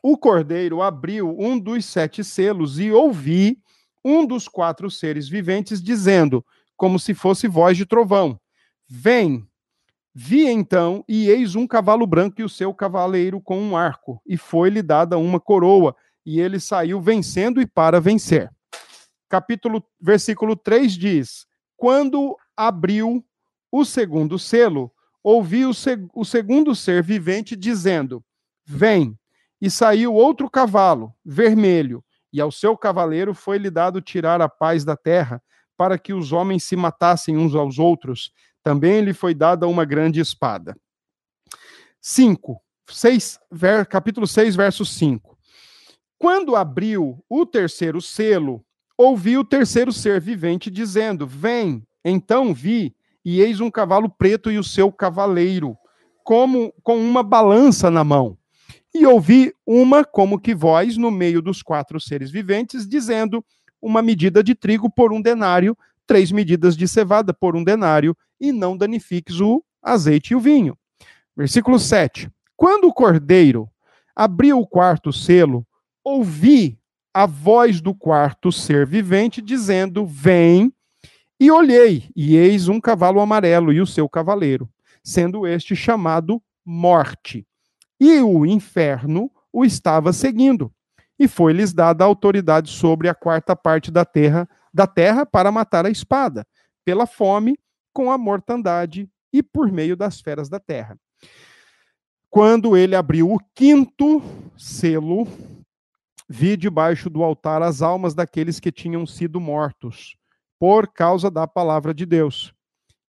o 0.07 0.19
cordeiro 0.19 0.83
abriu 0.83 1.35
um 1.41 1.59
dos 1.59 1.87
sete 1.87 2.23
selos 2.23 2.79
e 2.79 2.93
ouvi 2.93 3.59
um 4.05 4.27
dos 4.27 4.47
quatro 4.47 4.91
seres 4.91 5.27
viventes 5.27 5.83
dizendo, 5.83 6.45
como 6.77 6.99
se 6.99 7.15
fosse 7.15 7.49
voz 7.49 7.75
de 7.75 7.87
trovão: 7.87 8.39
Vem. 8.87 9.49
Vi 10.15 10.47
então, 10.47 11.03
e 11.09 11.31
eis 11.31 11.55
um 11.55 11.67
cavalo 11.67 12.07
branco 12.07 12.39
e 12.39 12.45
o 12.45 12.51
seu 12.51 12.75
cavaleiro 12.75 13.41
com 13.41 13.59
um 13.59 13.75
arco, 13.75 14.21
e 14.27 14.37
foi-lhe 14.37 14.83
dada 14.83 15.17
uma 15.17 15.41
coroa, 15.41 15.97
e 16.25 16.39
ele 16.39 16.61
saiu 16.61 17.01
vencendo 17.01 17.59
e 17.59 17.67
para 17.67 17.99
vencer. 17.99 18.51
Capítulo, 19.27 19.83
versículo 19.99 20.55
3 20.55 20.93
diz: 20.93 21.47
Quando 21.79 22.37
abriu 22.55 23.25
o 23.73 23.87
segundo 23.87 24.39
selo, 24.39 24.93
ouvi 25.23 25.65
o, 25.65 25.73
seg 25.73 26.07
o 26.15 26.27
segundo 26.27 26.75
ser 26.75 27.03
vivente 27.03 27.57
dizendo: 27.57 28.23
Vem. 28.67 29.19
E 29.61 29.71
saiu 29.71 30.15
outro 30.15 30.51
cavalo, 30.51 31.15
vermelho, 31.25 32.05
e 32.33 32.41
ao 32.41 32.51
seu 32.51 32.77
cavaleiro 32.77 33.35
foi-lhe 33.35 33.71
dado 33.71 34.01
tirar 34.01 34.41
a 34.41 34.49
paz 34.49 34.85
da 34.85 34.97
terra, 34.97 35.43
para 35.77 35.99
que 35.99 36.13
os 36.13 36.33
homens 36.33 36.65
se 36.65 36.77
matassem 36.77 37.37
uns 37.37 37.55
aos 37.55 37.79
outros. 37.79 38.33
Também 38.63 39.01
lhe 39.01 39.13
foi 39.13 39.35
dada 39.35 39.67
uma 39.67 39.85
grande 39.85 40.21
espada. 40.21 40.77
5. 42.01 42.61
6, 42.91 43.39
ver, 43.51 43.87
capítulo 43.87 44.27
6, 44.27 44.57
verso 44.57 44.85
5. 44.85 45.39
Quando 46.19 46.57
abriu 46.57 47.25
o 47.29 47.47
terceiro 47.47 48.01
selo, 48.01 48.65
ouvi 48.97 49.37
o 49.37 49.45
terceiro 49.45 49.93
ser 49.93 50.21
vivente 50.21 50.71
dizendo: 50.71 51.27
Vem. 51.27 51.87
Então 52.05 52.53
vi, 52.53 52.95
e 53.25 53.41
eis 53.41 53.61
um 53.61 53.71
cavalo 53.71 54.11
preto 54.11 54.51
e 54.51 54.59
o 54.59 54.65
seu 54.65 54.93
cavaleiro 54.93 55.77
como 56.25 56.73
com 56.83 56.97
uma 56.97 57.23
balança 57.23 57.91
na 57.91 58.03
mão. 58.03 58.37
E 58.95 59.05
ouvi 59.07 59.53
uma 59.67 60.05
como 60.05 60.39
que 60.39 60.55
voz 60.55 60.97
no 60.97 61.11
meio 61.11 61.43
dos 61.43 61.63
quatro 61.63 62.01
seres 62.01 62.31
viventes, 62.31 62.89
dizendo: 62.89 63.45
uma 63.83 64.01
medida 64.01 64.43
de 64.43 64.55
trigo 64.55 64.89
por 64.89 65.13
um 65.13 65.21
denário, 65.21 65.77
três 66.07 66.31
medidas 66.31 66.77
de 66.77 66.87
cevada 66.87 67.35
por 67.35 67.57
um 67.57 67.65
denário, 67.65 68.17
e 68.41 68.53
não 68.53 68.77
danifiques 68.77 69.41
o 69.41 69.65
azeite 69.83 70.33
e 70.33 70.37
o 70.37 70.41
vinho. 70.41 70.79
Versículo 71.37 71.79
7. 71.79 72.31
Quando 72.57 72.87
o 72.87 72.93
cordeiro 72.95 73.69
abriu 74.15 74.61
o 74.61 74.67
quarto 74.67 75.13
selo, 75.13 75.67
ouvi 76.05 76.79
a 77.13 77.27
voz 77.27 77.81
do 77.81 77.95
quarto 77.95 78.53
ser 78.53 78.87
vivente 78.87 79.43
dizendo: 79.43 80.07
Vem. 80.07 80.73
E 81.41 81.51
olhei, 81.51 82.09
e 82.15 82.37
eis 82.37 82.69
um 82.69 82.81
cavalo 82.81 83.21
amarelo 83.21 83.73
e 83.73 83.81
o 83.81 83.87
seu 83.87 84.09
cavaleiro, 84.09 84.71
sendo 85.03 85.47
este 85.47 85.75
chamado 85.75 86.41
Morte. 86.65 87.45
E 88.07 88.21
o 88.21 88.45
inferno 88.45 89.31
o 89.51 89.65
estava 89.65 90.13
seguindo. 90.13 90.71
E 91.19 91.27
foi-lhes 91.27 91.73
dada 91.73 92.05
autoridade 92.05 92.71
sobre 92.71 93.09
a 93.09 93.15
quarta 93.15 93.57
parte 93.57 93.91
da 93.91 94.05
terra, 94.05 94.47
da 94.75 94.87
terra 94.87 95.25
para 95.25 95.51
matar 95.51 95.87
a 95.87 95.91
espada, 95.91 96.47
pela 96.85 97.07
fome, 97.07 97.59
com 97.95 98.13
a 98.13 98.19
mortandade 98.19 99.09
e 99.33 99.43
por 99.43 99.73
meio 99.73 99.97
das 99.97 100.21
feras 100.21 100.51
da 100.51 100.61
terra. 100.61 100.99
Quando 102.29 102.77
ele 102.77 102.95
abriu 102.95 103.33
o 103.33 103.39
quinto 103.55 104.23
selo, 104.55 105.27
vi 106.29 106.59
debaixo 106.59 107.09
do 107.09 107.25
altar 107.25 107.63
as 107.63 107.81
almas 107.81 108.13
daqueles 108.13 108.61
que 108.61 108.71
tinham 108.71 109.07
sido 109.07 109.41
mortos, 109.41 110.15
por 110.59 110.89
causa 110.89 111.31
da 111.31 111.47
palavra 111.47 111.95
de 111.95 112.05
Deus 112.05 112.53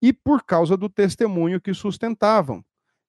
e 0.01 0.13
por 0.13 0.41
causa 0.41 0.77
do 0.77 0.87
testemunho 0.87 1.59
que 1.59 1.73
sustentavam. 1.73 2.63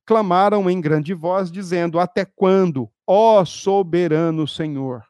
Clamaram 0.07 0.71
em 0.71 0.81
grande 0.81 1.13
voz, 1.13 1.51
dizendo: 1.51 1.99
Até 1.99 2.25
quando, 2.25 2.89
ó 3.05 3.45
soberano 3.45 4.47
Senhor, 4.47 5.03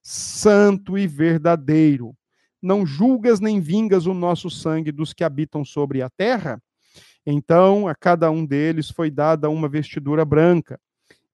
santo 0.00 0.96
e 0.96 1.04
verdadeiro, 1.04 2.14
não 2.62 2.86
julgas 2.86 3.40
nem 3.40 3.58
vingas 3.58 4.06
o 4.06 4.14
nosso 4.14 4.48
sangue 4.48 4.92
dos 4.92 5.12
que 5.12 5.24
habitam 5.24 5.64
sobre 5.64 6.00
a 6.00 6.08
terra? 6.08 6.62
Então 7.26 7.88
a 7.88 7.94
cada 7.94 8.30
um 8.30 8.46
deles 8.46 8.88
foi 8.88 9.10
dada 9.10 9.50
uma 9.50 9.68
vestidura 9.68 10.24
branca, 10.24 10.78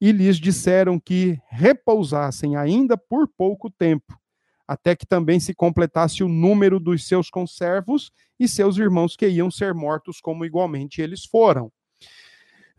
e 0.00 0.10
lhes 0.10 0.38
disseram 0.38 0.98
que 0.98 1.38
repousassem 1.50 2.56
ainda 2.56 2.96
por 2.96 3.28
pouco 3.28 3.70
tempo, 3.70 4.18
até 4.66 4.96
que 4.96 5.06
também 5.06 5.38
se 5.38 5.54
completasse 5.54 6.24
o 6.24 6.28
número 6.28 6.80
dos 6.80 7.06
seus 7.06 7.28
conservos 7.28 8.10
e 8.40 8.48
seus 8.48 8.78
irmãos 8.78 9.14
que 9.14 9.28
iam 9.28 9.50
ser 9.50 9.74
mortos, 9.74 10.18
como 10.18 10.46
igualmente 10.46 11.02
eles 11.02 11.26
foram. 11.26 11.70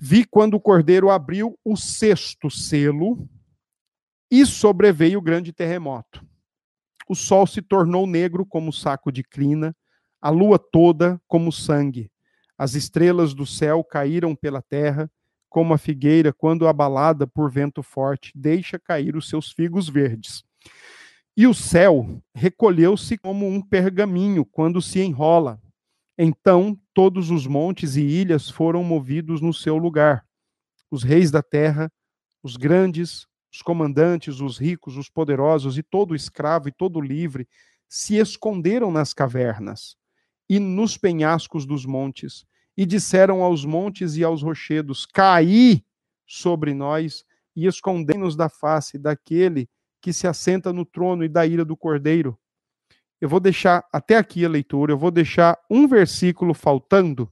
Vi 0.06 0.26
quando 0.26 0.56
o 0.56 0.60
cordeiro 0.60 1.10
abriu 1.10 1.58
o 1.64 1.78
sexto 1.78 2.52
selo 2.52 3.26
e 4.30 4.46
sobreveio 4.46 5.20
o 5.20 5.22
grande 5.22 5.54
terremoto. 5.54 6.28
O 7.08 7.16
sol 7.16 7.48
se 7.48 7.62
tornou 7.62 8.06
negro 8.06 8.46
como 8.46 8.74
saco 8.74 9.14
de 9.14 9.24
crina, 9.24 9.74
a 10.22 10.30
lua 10.30 10.60
toda 10.60 11.22
como 11.26 11.54
sangue. 11.54 12.12
As 12.58 12.74
estrelas 12.74 13.34
do 13.34 13.46
céu 13.46 13.82
caíram 13.82 14.36
pela 14.36 14.62
terra 14.62 15.10
como 15.48 15.74
a 15.74 15.78
figueira, 15.78 16.34
quando 16.34 16.68
abalada 16.68 17.26
por 17.26 17.50
vento 17.50 17.82
forte, 17.82 18.34
deixa 18.36 18.78
cair 18.78 19.16
os 19.16 19.30
seus 19.30 19.54
figos 19.54 19.88
verdes. 19.88 20.44
E 21.38 21.48
o 21.48 21.54
céu 21.54 22.22
recolheu-se 22.36 23.18
como 23.18 23.48
um 23.48 23.62
pergaminho 23.62 24.44
quando 24.44 24.82
se 24.82 25.00
enrola. 25.00 25.62
Então 26.18 26.78
todos 26.94 27.32
os 27.32 27.48
montes 27.48 27.96
e 27.96 28.02
ilhas 28.02 28.50
foram 28.50 28.84
movidos 28.84 29.42
no 29.42 29.54
seu 29.54 29.78
lugar. 29.78 30.26
Os 30.92 31.04
reis 31.04 31.32
da 31.32 31.42
terra, 31.42 31.92
os 32.42 32.56
grandes, 32.56 33.26
os 33.52 33.62
comandantes, 33.62 34.40
os 34.40 34.58
ricos, 34.58 34.98
os 34.98 35.10
poderosos 35.10 35.78
e 35.78 35.84
todo 35.84 36.16
escravo 36.16 36.68
e 36.68 36.72
todo 36.72 37.02
livre 37.02 37.48
se 37.88 38.18
esconderam 38.18 38.92
nas 38.92 39.14
cavernas 39.14 39.96
e 40.50 40.60
nos 40.60 40.98
penhascos 40.98 41.66
dos 41.66 41.86
montes 41.86 42.46
e 42.76 42.86
disseram 42.86 43.44
aos 43.44 43.64
montes 43.64 44.16
e 44.16 44.24
aos 44.24 44.42
rochedos: 44.42 45.06
Caí 45.06 45.86
sobre 46.26 46.74
nós 46.74 47.24
e 47.56 47.68
escondei-nos 47.68 48.36
da 48.36 48.50
face 48.50 48.98
daquele 48.98 49.70
que 50.02 50.12
se 50.12 50.28
assenta 50.28 50.74
no 50.74 50.86
trono 50.86 51.24
e 51.24 51.30
da 51.30 51.46
ira 51.46 51.64
do 51.64 51.78
cordeiro. 51.78 52.38
Eu 53.24 53.30
vou 53.30 53.40
deixar 53.40 53.88
até 53.90 54.18
aqui 54.18 54.44
a 54.44 54.50
leitura, 54.50 54.92
eu 54.92 54.98
vou 54.98 55.10
deixar 55.10 55.58
um 55.70 55.88
versículo 55.88 56.54
faltando, 56.54 57.32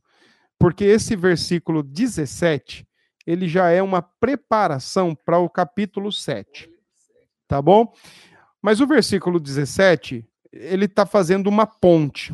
porque 0.57 0.85
esse 0.85 1.17
versículo 1.17 1.83
17, 1.83 2.87
ele 3.27 3.45
já 3.45 3.69
é 3.71 3.83
uma 3.83 4.01
preparação 4.01 5.13
para 5.13 5.37
o 5.37 5.49
capítulo 5.49 6.09
7. 6.09 6.71
Tá 7.45 7.61
bom? 7.61 7.93
Mas 8.61 8.79
o 8.79 8.87
versículo 8.87 9.37
17, 9.37 10.25
ele 10.53 10.85
está 10.85 11.05
fazendo 11.05 11.47
uma 11.47 11.67
ponte. 11.67 12.33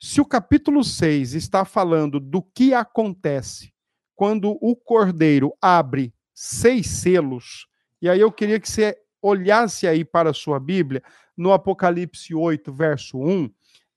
Se 0.00 0.20
o 0.20 0.26
capítulo 0.26 0.82
6 0.82 1.34
está 1.34 1.64
falando 1.64 2.18
do 2.18 2.42
que 2.42 2.74
acontece 2.74 3.72
quando 4.16 4.58
o 4.60 4.74
cordeiro 4.74 5.56
abre 5.62 6.12
seis 6.34 6.88
selos, 6.88 7.68
e 8.02 8.08
aí 8.08 8.18
eu 8.18 8.32
queria 8.32 8.58
que 8.58 8.68
você 8.68 8.98
olhasse 9.24 9.86
aí 9.86 10.04
para 10.04 10.30
a 10.30 10.34
sua 10.34 10.60
Bíblia, 10.60 11.02
no 11.34 11.50
Apocalipse 11.50 12.34
8, 12.34 12.70
verso 12.70 13.18
1, 13.18 13.50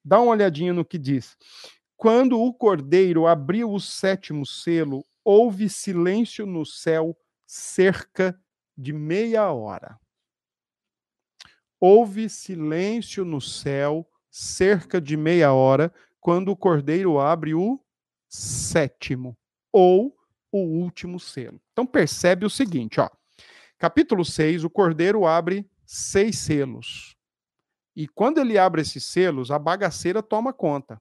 dá 0.03 0.21
uma 0.21 0.32
olhadinha 0.32 0.71
no 0.73 0.86
que 0.86 0.97
diz. 0.97 1.36
Quando 1.97 2.39
o 2.39 2.53
cordeiro 2.53 3.28
abriu 3.28 3.73
o 3.73 3.80
sétimo 3.80 4.45
selo, 4.45 5.03
houve 5.25 5.67
silêncio 5.67 6.45
no 6.45 6.65
céu 6.65 7.17
cerca 7.45 8.39
de 8.78 8.93
meia 8.93 9.51
hora. 9.51 9.99
Houve 11.78 12.30
silêncio 12.30 13.25
no 13.25 13.41
céu 13.41 14.09
cerca 14.32 15.01
de 15.01 15.17
meia 15.17 15.51
hora, 15.51 15.93
quando 16.21 16.49
o 16.49 16.55
cordeiro 16.55 17.19
abre 17.19 17.53
o 17.53 17.84
sétimo 18.30 19.38
ou 19.73 20.15
o 20.51 20.59
último 20.59 21.19
selo. 21.19 21.59
Então 21.73 21.86
percebe 21.86 22.45
o 22.45 22.49
seguinte, 22.49 22.99
ó. 22.99 23.09
Capítulo 23.78 24.25
6, 24.25 24.63
o 24.63 24.69
cordeiro 24.69 25.28
abre 25.28 25.69
seis 25.86 26.39
selos. 26.39 27.15
E 27.95 28.07
quando 28.07 28.39
ele 28.39 28.57
abre 28.57 28.82
esses 28.82 29.05
selos, 29.05 29.51
a 29.51 29.59
bagaceira 29.59 30.23
toma 30.23 30.51
conta. 30.51 30.99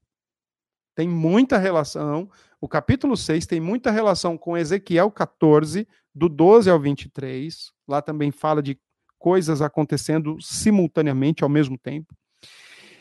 Tem 0.94 1.08
muita 1.08 1.58
relação, 1.58 2.30
o 2.60 2.68
capítulo 2.68 3.16
6 3.16 3.46
tem 3.46 3.60
muita 3.60 3.90
relação 3.90 4.36
com 4.36 4.56
Ezequiel 4.56 5.10
14, 5.10 5.86
do 6.14 6.28
12 6.28 6.70
ao 6.70 6.80
23. 6.80 7.72
Lá 7.86 8.00
também 8.00 8.30
fala 8.30 8.62
de 8.62 8.78
coisas 9.18 9.60
acontecendo 9.60 10.36
simultaneamente 10.40 11.44
ao 11.44 11.50
mesmo 11.50 11.78
tempo. 11.78 12.14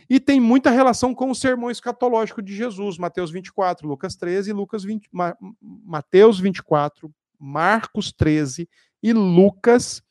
E 0.09 0.19
tem 0.19 0.39
muita 0.39 0.69
relação 0.69 1.15
com 1.15 1.31
o 1.31 1.35
sermão 1.35 1.71
escatológico 1.71 2.41
de 2.41 2.55
Jesus, 2.55 2.97
Mateus 2.97 3.31
24, 3.31 3.87
Lucas 3.87 4.15
13, 4.15 4.53
Lucas 4.53 4.83
20, 4.83 5.09
Ma, 5.11 5.35
Mateus 5.61 6.39
24, 6.39 7.11
Marcos 7.39 8.11
13 8.11 8.69
e 9.05 9.13
Lucas 9.13 10.01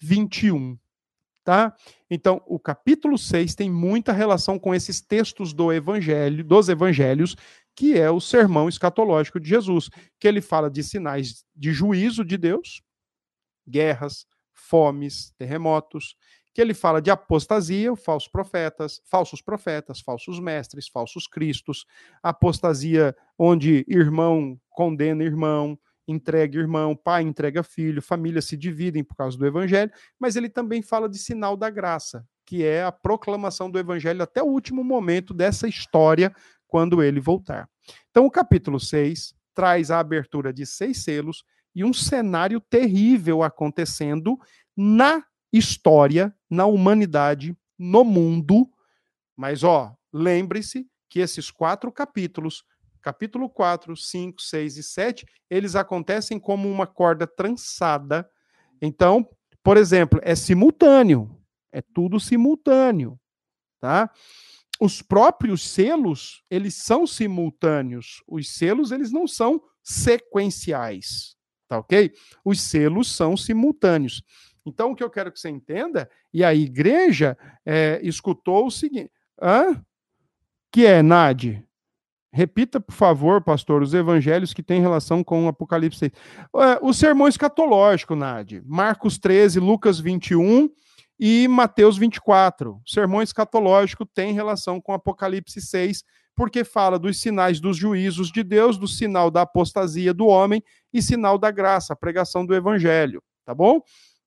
21. 0.00 0.78
Tá? 1.44 1.76
Então, 2.08 2.40
o 2.46 2.58
capítulo 2.58 3.18
6 3.18 3.54
tem 3.54 3.70
muita 3.70 4.10
relação 4.10 4.58
com 4.58 4.74
esses 4.74 5.02
textos 5.02 5.52
do 5.52 5.70
evangelho, 5.70 6.42
dos 6.42 6.70
evangelhos, 6.70 7.36
que 7.76 7.98
é 7.98 8.10
o 8.10 8.20
sermão 8.20 8.66
escatológico 8.66 9.38
de 9.38 9.50
Jesus, 9.50 9.90
que 10.18 10.26
ele 10.26 10.40
fala 10.40 10.70
de 10.70 10.82
sinais 10.82 11.44
de 11.54 11.74
juízo 11.74 12.24
de 12.24 12.38
Deus, 12.38 12.80
guerras, 13.68 14.26
fomes, 14.54 15.30
terremotos, 15.36 16.16
que 16.54 16.62
ele 16.62 16.72
fala 16.72 17.02
de 17.02 17.10
apostasia, 17.10 17.94
falsos 17.96 18.30
profetas, 18.30 19.02
falsos 19.04 19.42
profetas, 19.42 20.00
falsos 20.00 20.40
mestres, 20.40 20.88
falsos 20.88 21.26
cristos, 21.26 21.84
apostasia 22.22 23.14
onde 23.38 23.84
irmão 23.86 24.58
condena 24.70 25.22
irmão, 25.22 25.78
entrega 26.08 26.58
irmão, 26.58 26.96
pai 26.96 27.22
entrega 27.22 27.62
filho, 27.62 28.02
famílias 28.02 28.46
se 28.46 28.56
dividem 28.56 29.04
por 29.04 29.14
causa 29.14 29.36
do 29.36 29.46
evangelho, 29.46 29.92
mas 30.18 30.34
ele 30.34 30.48
também 30.48 30.82
fala 30.82 31.08
de 31.08 31.18
sinal 31.18 31.56
da 31.56 31.68
graça, 31.68 32.26
que 32.44 32.64
é 32.64 32.82
a 32.82 32.90
proclamação 32.90 33.70
do 33.70 33.78
evangelho 33.78 34.22
até 34.22 34.42
o 34.42 34.46
último 34.46 34.82
momento 34.82 35.34
dessa 35.34 35.68
história 35.68 36.34
quando 36.66 37.02
ele 37.02 37.20
voltar. 37.20 37.68
Então 38.10 38.24
o 38.24 38.30
capítulo 38.30 38.80
6 38.80 39.34
traz 39.54 39.90
a 39.90 39.98
abertura 39.98 40.52
de 40.52 40.64
seis 40.64 41.02
selos 41.04 41.44
e 41.74 41.84
um 41.84 41.92
cenário 41.92 42.60
terrível 42.60 43.42
acontecendo 43.42 44.38
na 44.76 45.24
história, 45.52 46.34
na 46.48 46.66
humanidade, 46.66 47.56
no 47.78 48.04
mundo. 48.04 48.68
Mas, 49.36 49.62
ó, 49.62 49.94
lembre-se 50.12 50.86
que 51.08 51.20
esses 51.20 51.50
quatro 51.50 51.90
capítulos, 51.90 52.64
capítulo 53.08 53.48
4, 53.48 53.96
5, 53.96 54.42
6 54.42 54.76
e 54.76 54.82
7, 54.82 55.26
eles 55.48 55.74
acontecem 55.74 56.38
como 56.38 56.70
uma 56.70 56.86
corda 56.86 57.26
trançada. 57.26 58.28
Então, 58.82 59.26
por 59.62 59.78
exemplo, 59.78 60.20
é 60.22 60.34
simultâneo, 60.34 61.34
é 61.72 61.80
tudo 61.80 62.20
simultâneo, 62.20 63.18
tá? 63.80 64.10
Os 64.78 65.00
próprios 65.00 65.66
selos, 65.66 66.44
eles 66.50 66.74
são 66.74 67.06
simultâneos. 67.06 68.22
Os 68.28 68.50
selos, 68.50 68.92
eles 68.92 69.10
não 69.10 69.26
são 69.26 69.62
sequenciais, 69.82 71.34
tá 71.66 71.78
ok? 71.78 72.12
Os 72.44 72.60
selos 72.60 73.10
são 73.10 73.38
simultâneos. 73.38 74.22
Então, 74.66 74.90
o 74.90 74.94
que 74.94 75.02
eu 75.02 75.08
quero 75.08 75.32
que 75.32 75.40
você 75.40 75.48
entenda, 75.48 76.10
e 76.30 76.44
a 76.44 76.54
igreja 76.54 77.38
é, 77.64 77.98
escutou 78.02 78.66
o 78.66 78.70
seguinte: 78.70 79.10
hã? 79.40 79.82
que 80.70 80.84
é, 80.84 81.02
Nade? 81.02 81.66
Repita, 82.30 82.78
por 82.78 82.92
favor, 82.92 83.42
pastor, 83.42 83.82
os 83.82 83.94
evangelhos 83.94 84.52
que 84.52 84.62
têm 84.62 84.80
relação 84.80 85.24
com 85.24 85.46
o 85.46 85.48
Apocalipse 85.48 85.98
6. 85.98 86.12
É, 86.56 86.78
o 86.82 86.92
sermão 86.92 87.26
escatológico, 87.26 88.14
Nade. 88.14 88.62
Marcos 88.66 89.18
13, 89.18 89.58
Lucas 89.60 89.98
21 89.98 90.68
e 91.18 91.48
Mateus 91.48 91.96
24. 91.96 92.80
O 92.84 92.88
sermão 92.88 93.22
escatológico 93.22 94.04
tem 94.04 94.32
relação 94.32 94.80
com 94.80 94.92
Apocalipse 94.92 95.60
6, 95.60 96.04
porque 96.36 96.64
fala 96.64 96.98
dos 96.98 97.20
sinais 97.20 97.60
dos 97.60 97.76
juízos 97.76 98.30
de 98.30 98.44
Deus, 98.44 98.76
do 98.76 98.86
sinal 98.86 99.30
da 99.30 99.42
apostasia 99.42 100.12
do 100.12 100.26
homem 100.26 100.62
e 100.92 101.02
sinal 101.02 101.38
da 101.38 101.50
graça, 101.50 101.94
a 101.94 101.96
pregação 101.96 102.44
do 102.44 102.54
evangelho, 102.54 103.22
tá 103.44 103.54
bom? 103.54 103.80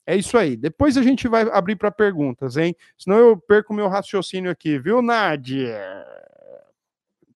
É 0.06 0.16
isso 0.16 0.38
aí. 0.38 0.58
Depois 0.58 0.98
a 0.98 1.04
gente 1.04 1.28
vai 1.28 1.44
abrir 1.52 1.76
para 1.76 1.92
perguntas, 1.92 2.58
hein? 2.58 2.76
Senão 2.98 3.18
eu 3.18 3.38
perco 3.38 3.74
meu 3.74 3.88
raciocínio 3.88 4.52
aqui, 4.52 4.80
viu, 4.80 5.02
Nádia? 5.02 5.80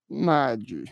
Nádia. 0.10 0.84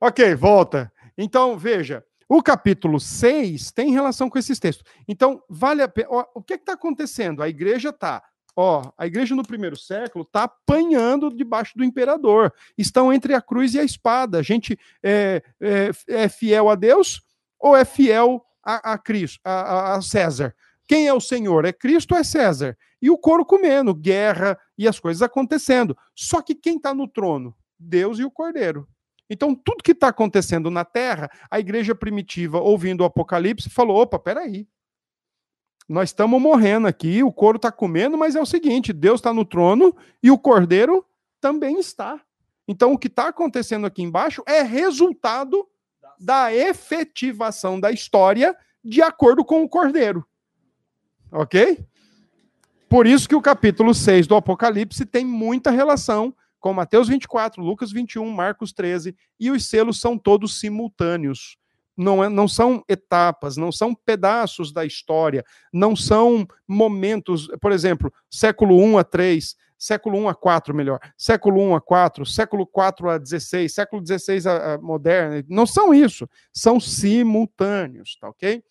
Ok, 0.00 0.34
volta. 0.34 0.92
Então, 1.16 1.56
veja, 1.56 2.04
o 2.28 2.42
capítulo 2.42 2.98
6 2.98 3.70
tem 3.72 3.92
relação 3.92 4.28
com 4.28 4.38
esses 4.38 4.58
textos. 4.58 4.84
Então, 5.06 5.42
vale 5.48 5.82
a 5.82 5.88
pena. 5.88 6.08
O 6.34 6.42
que 6.42 6.54
está 6.54 6.72
acontecendo? 6.72 7.42
A 7.42 7.48
igreja 7.48 7.90
está. 7.90 8.22
Ó, 8.58 8.90
a 8.96 9.06
igreja 9.06 9.34
no 9.34 9.46
primeiro 9.46 9.76
século 9.76 10.24
está 10.24 10.44
apanhando 10.44 11.30
debaixo 11.30 11.76
do 11.76 11.84
imperador. 11.84 12.52
Estão 12.76 13.12
entre 13.12 13.34
a 13.34 13.40
cruz 13.40 13.74
e 13.74 13.78
a 13.78 13.84
espada. 13.84 14.38
A 14.38 14.42
gente 14.42 14.78
é, 15.02 15.42
é, 15.60 15.90
é 16.08 16.28
fiel 16.28 16.68
a 16.68 16.74
Deus 16.74 17.22
ou 17.60 17.76
é 17.76 17.84
fiel 17.84 18.44
a, 18.64 18.94
a 18.94 18.98
Cristo, 18.98 19.38
a, 19.44 19.94
a 19.94 20.02
César. 20.02 20.54
Quem 20.86 21.08
é 21.08 21.12
o 21.12 21.20
Senhor? 21.20 21.64
É 21.64 21.72
Cristo 21.72 22.12
ou 22.12 22.18
é 22.18 22.24
César? 22.24 22.76
E 23.00 23.10
o 23.10 23.18
couro 23.18 23.44
comendo, 23.44 23.94
guerra 23.94 24.58
e 24.78 24.86
as 24.86 24.98
coisas 24.98 25.22
acontecendo. 25.22 25.96
Só 26.14 26.40
que 26.40 26.54
quem 26.54 26.76
está 26.76 26.94
no 26.94 27.08
trono? 27.08 27.54
Deus 27.78 28.18
e 28.18 28.24
o 28.24 28.30
Cordeiro. 28.30 28.88
Então, 29.28 29.54
tudo 29.54 29.82
que 29.82 29.92
está 29.92 30.08
acontecendo 30.08 30.70
na 30.70 30.84
terra, 30.84 31.28
a 31.50 31.58
igreja 31.58 31.94
primitiva, 31.94 32.60
ouvindo 32.60 33.00
o 33.00 33.04
Apocalipse, 33.04 33.68
falou: 33.68 34.00
opa, 34.00 34.18
peraí. 34.18 34.68
Nós 35.88 36.10
estamos 36.10 36.40
morrendo 36.40 36.86
aqui, 36.86 37.22
o 37.22 37.32
couro 37.32 37.56
está 37.56 37.70
comendo, 37.70 38.16
mas 38.16 38.36
é 38.36 38.40
o 38.40 38.46
seguinte: 38.46 38.92
Deus 38.92 39.20
está 39.20 39.32
no 39.32 39.44
trono 39.44 39.94
e 40.22 40.30
o 40.30 40.38
cordeiro 40.38 41.04
também 41.40 41.78
está. 41.78 42.20
Então, 42.68 42.92
o 42.92 42.98
que 42.98 43.06
está 43.06 43.28
acontecendo 43.28 43.86
aqui 43.86 44.02
embaixo 44.02 44.42
é 44.46 44.62
resultado 44.62 45.66
da 46.18 46.52
efetivação 46.52 47.78
da 47.78 47.90
história 47.90 48.56
de 48.82 49.02
acordo 49.02 49.44
com 49.44 49.62
o 49.62 49.68
Cordeiro. 49.68 50.26
Ok? 51.32 51.84
Por 52.88 53.06
isso 53.06 53.28
que 53.28 53.34
o 53.34 53.42
capítulo 53.42 53.92
6 53.92 54.26
do 54.26 54.36
Apocalipse 54.36 55.04
tem 55.04 55.24
muita 55.24 55.70
relação 55.70 56.34
com 56.60 56.72
Mateus 56.72 57.08
24, 57.08 57.62
Lucas 57.62 57.92
21, 57.92 58.30
Marcos 58.30 58.72
13, 58.72 59.14
e 59.38 59.50
os 59.50 59.66
selos 59.66 60.00
são 60.00 60.18
todos 60.18 60.58
simultâneos. 60.58 61.56
Não, 61.96 62.22
é, 62.22 62.28
não 62.28 62.46
são 62.46 62.84
etapas, 62.88 63.56
não 63.56 63.72
são 63.72 63.94
pedaços 63.94 64.72
da 64.72 64.84
história, 64.84 65.44
não 65.72 65.96
são 65.96 66.46
momentos, 66.68 67.48
por 67.60 67.72
exemplo, 67.72 68.12
século 68.30 68.78
1 68.82 68.98
a 68.98 69.04
3, 69.04 69.56
século 69.78 70.18
1 70.18 70.28
a 70.28 70.34
4, 70.34 70.74
melhor, 70.74 70.98
século 71.16 71.60
1 71.60 71.76
a 71.76 71.80
4, 71.80 72.26
século 72.26 72.66
4 72.66 73.10
a 73.10 73.18
16, 73.18 73.72
século 73.72 74.02
16 74.02 74.46
a, 74.46 74.74
a 74.74 74.78
moderna, 74.78 75.44
não 75.48 75.66
são 75.66 75.94
isso, 75.94 76.28
são 76.52 76.78
simultâneos, 76.78 78.16
tá 78.20 78.28
ok? 78.28 78.62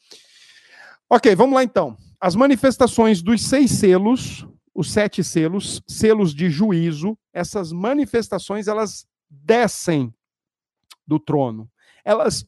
Ok, 1.10 1.36
vamos 1.36 1.56
lá 1.56 1.64
então. 1.64 1.98
As 2.26 2.36
manifestações 2.36 3.22
dos 3.22 3.44
seis 3.44 3.70
selos, 3.70 4.48
os 4.74 4.92
sete 4.92 5.24
selos, 5.24 5.84
selos 5.88 6.34
de 6.34 6.50
juízo, 6.50 7.16
essas 7.32 7.72
manifestações, 7.72 8.68
elas 8.68 9.06
descem 9.30 10.12
do 11.06 11.20
trono. 11.20 11.70
Elas, 12.04 12.44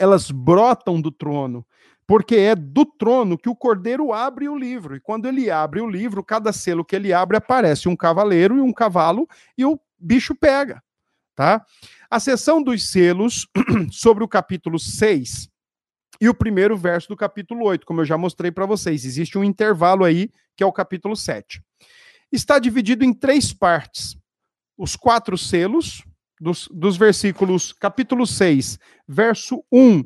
elas 0.00 0.32
brotam 0.32 1.00
do 1.00 1.12
trono 1.12 1.64
porque 2.04 2.34
é 2.34 2.56
do 2.56 2.84
trono 2.84 3.38
que 3.38 3.48
o 3.48 3.54
cordeiro 3.54 4.12
abre 4.12 4.48
o 4.48 4.58
livro. 4.58 4.96
E 4.96 5.00
quando 5.00 5.26
ele 5.26 5.52
abre 5.52 5.80
o 5.80 5.88
livro, 5.88 6.24
cada 6.24 6.52
selo 6.52 6.84
que 6.84 6.96
ele 6.96 7.12
abre 7.12 7.36
aparece 7.36 7.88
um 7.88 7.94
cavaleiro 7.94 8.56
e 8.56 8.60
um 8.60 8.72
cavalo 8.72 9.28
e 9.56 9.64
o 9.64 9.78
bicho 9.96 10.34
pega, 10.34 10.82
tá? 11.32 11.64
A 12.10 12.18
sessão 12.18 12.60
dos 12.60 12.90
selos 12.90 13.46
sobre 13.92 14.24
o 14.24 14.28
capítulo 14.28 14.80
6 14.80 15.48
e 16.20 16.28
o 16.28 16.34
primeiro 16.34 16.76
verso 16.76 17.08
do 17.08 17.16
capítulo 17.16 17.64
8, 17.64 17.86
como 17.86 18.00
eu 18.00 18.04
já 18.04 18.16
mostrei 18.16 18.50
para 18.50 18.66
vocês, 18.66 19.04
existe 19.04 19.36
um 19.36 19.44
intervalo 19.44 20.04
aí 20.04 20.30
que 20.56 20.62
é 20.62 20.66
o 20.66 20.72
capítulo 20.72 21.14
7. 21.14 21.62
Está 22.32 22.58
dividido 22.58 23.04
em 23.04 23.12
três 23.12 23.52
partes. 23.52 24.16
Os 24.76 24.96
quatro 24.96 25.36
selos 25.38 26.02
dos, 26.40 26.68
dos 26.72 26.96
versículos 26.96 27.72
capítulo 27.72 28.26
6, 28.26 28.78
verso 29.06 29.64
1 29.72 30.04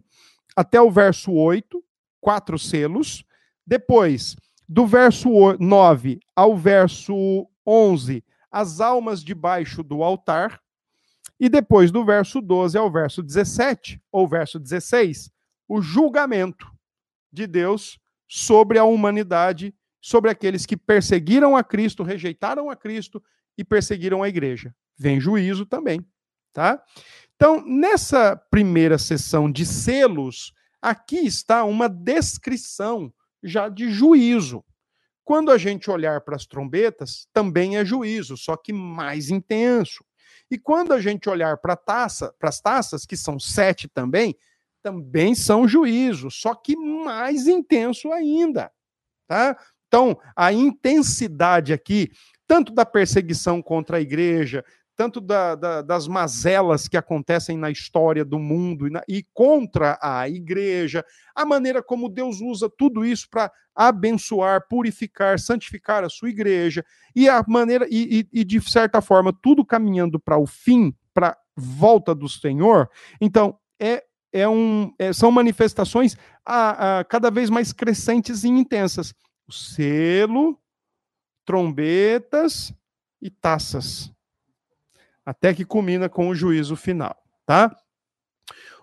até 0.57 0.81
o 0.81 0.91
verso 0.91 1.33
8, 1.33 1.83
quatro 2.21 2.59
selos. 2.59 3.25
Depois, 3.67 4.37
do 4.69 4.87
verso 4.87 5.29
9 5.59 6.21
ao 6.35 6.57
verso 6.57 7.49
11, 7.67 8.25
as 8.51 8.81
almas 8.81 9.23
debaixo 9.23 9.83
do 9.83 10.03
altar. 10.03 10.61
E 11.39 11.49
depois, 11.49 11.91
do 11.91 12.05
verso 12.05 12.41
12 12.41 12.77
ao 12.77 12.91
verso 12.91 13.23
17, 13.23 14.01
ou 14.13 14.29
verso 14.29 14.59
16, 14.59 15.31
o 15.71 15.81
julgamento 15.81 16.67
de 17.33 17.47
Deus 17.47 17.99
sobre 18.27 18.79
a 18.79 18.85
humanidade, 18.85 19.75
sobre 20.01 20.31
aqueles 20.31 20.67
que 20.67 20.77
perseguiram 20.77 21.57
a 21.57 21.63
Cristo, 21.63 22.03
rejeitaram 22.03 22.71
a 22.71 22.77
Cristo 22.77 23.23
e 23.57 23.65
perseguiram 23.65 24.23
a 24.23 24.29
igreja. 24.29 24.75
Vem 24.99 25.21
juízo 25.21 25.65
também, 25.65 26.05
tá? 26.53 26.83
Então, 27.37 27.65
nessa 27.65 28.37
primeira 28.51 28.99
sessão 28.99 29.51
de 29.51 29.65
selos, 29.65 30.53
Aqui 30.83 31.19
está 31.19 31.63
uma 31.65 31.89
descrição 31.91 33.13
já 33.43 33.69
de 33.69 33.91
juízo. 33.91 34.65
Quando 35.23 35.51
a 35.51 35.59
gente 35.59 35.91
olhar 35.91 36.23
para 36.23 36.37
as 36.37 36.47
trombetas, 36.47 37.29
também 37.33 37.77
é 37.77 37.85
juízo, 37.85 38.37
só 38.37 38.57
que 38.57 38.73
mais 38.73 39.29
intenso. 39.29 40.03
E 40.51 40.59
quando 40.59 40.93
a 40.93 41.01
gente 41.01 41.29
olhar 41.29 41.59
para 41.59 41.77
taça, 41.77 42.35
as 42.41 42.61
taças, 42.61 43.05
que 43.05 43.17
são 43.17 43.39
sete 43.39 43.89
também, 43.89 44.35
também 44.83 45.35
são 45.35 45.69
juízo, 45.69 46.31
só 46.31 46.55
que 46.55 46.77
mais 46.77 47.47
intenso 47.47 48.13
ainda. 48.13 48.71
Tá? 49.27 49.57
Então, 49.89 50.17
a 50.37 50.53
intensidade 50.53 51.73
aqui, 51.73 52.11
tanto 52.47 52.73
da 52.73 52.87
perseguição 52.87 53.61
contra 53.61 53.97
a 53.97 54.01
igreja, 54.01 54.65
tanto 55.01 55.19
da, 55.19 55.55
da, 55.55 55.83
das 55.83 56.07
mazelas 56.07 56.87
que 56.87 56.97
acontecem 56.97 57.57
na 57.57 57.71
história 57.71 58.23
do 58.25 58.39
mundo 58.39 58.87
e, 58.87 58.91
na, 58.91 59.03
e, 59.09 59.25
contra 59.33 59.99
a 60.03 60.29
igreja, 60.29 61.03
a 61.35 61.47
maneira 61.47 61.83
como 61.83 62.09
Deus 62.09 62.41
usa 62.41 62.69
tudo 62.69 63.03
isso 63.03 63.27
para 63.31 63.51
abençoar, 63.75 64.69
purificar, 64.69 65.39
santificar 65.39 66.05
a 66.05 66.11
sua 66.11 66.29
igreja, 66.29 66.85
e 67.17 67.31
a 67.31 67.43
maneira, 67.49 67.87
e, 67.91 68.29
e, 68.33 68.41
e 68.41 68.45
de 68.45 68.61
certa 68.61 69.01
forma, 69.01 69.33
tudo 69.33 69.65
caminhando 69.65 70.21
para 70.21 70.37
o 70.37 70.47
fim, 70.47 70.95
para 71.15 71.35
volta 71.57 72.15
do 72.15 72.29
Senhor. 72.29 72.89
Então, 73.21 73.59
é, 73.81 74.05
é 74.33 74.49
um, 74.49 74.95
é, 74.99 75.13
são 75.13 75.31
manifestações 75.31 76.17
a, 76.45 77.01
a, 77.01 77.05
cada 77.05 77.31
vez 77.31 77.51
mais 77.51 77.73
crescentes 77.73 78.45
e 78.45 78.49
intensas. 78.49 79.15
O 79.47 79.53
selo, 79.53 80.59
trombetas 81.45 82.73
e 83.21 83.31
taças 83.31 84.13
até 85.25 85.55
que 85.55 85.65
culmina 85.65 86.09
com 86.09 86.29
o 86.29 86.35
juízo 86.35 86.75
final, 86.75 87.17
tá? 87.47 87.75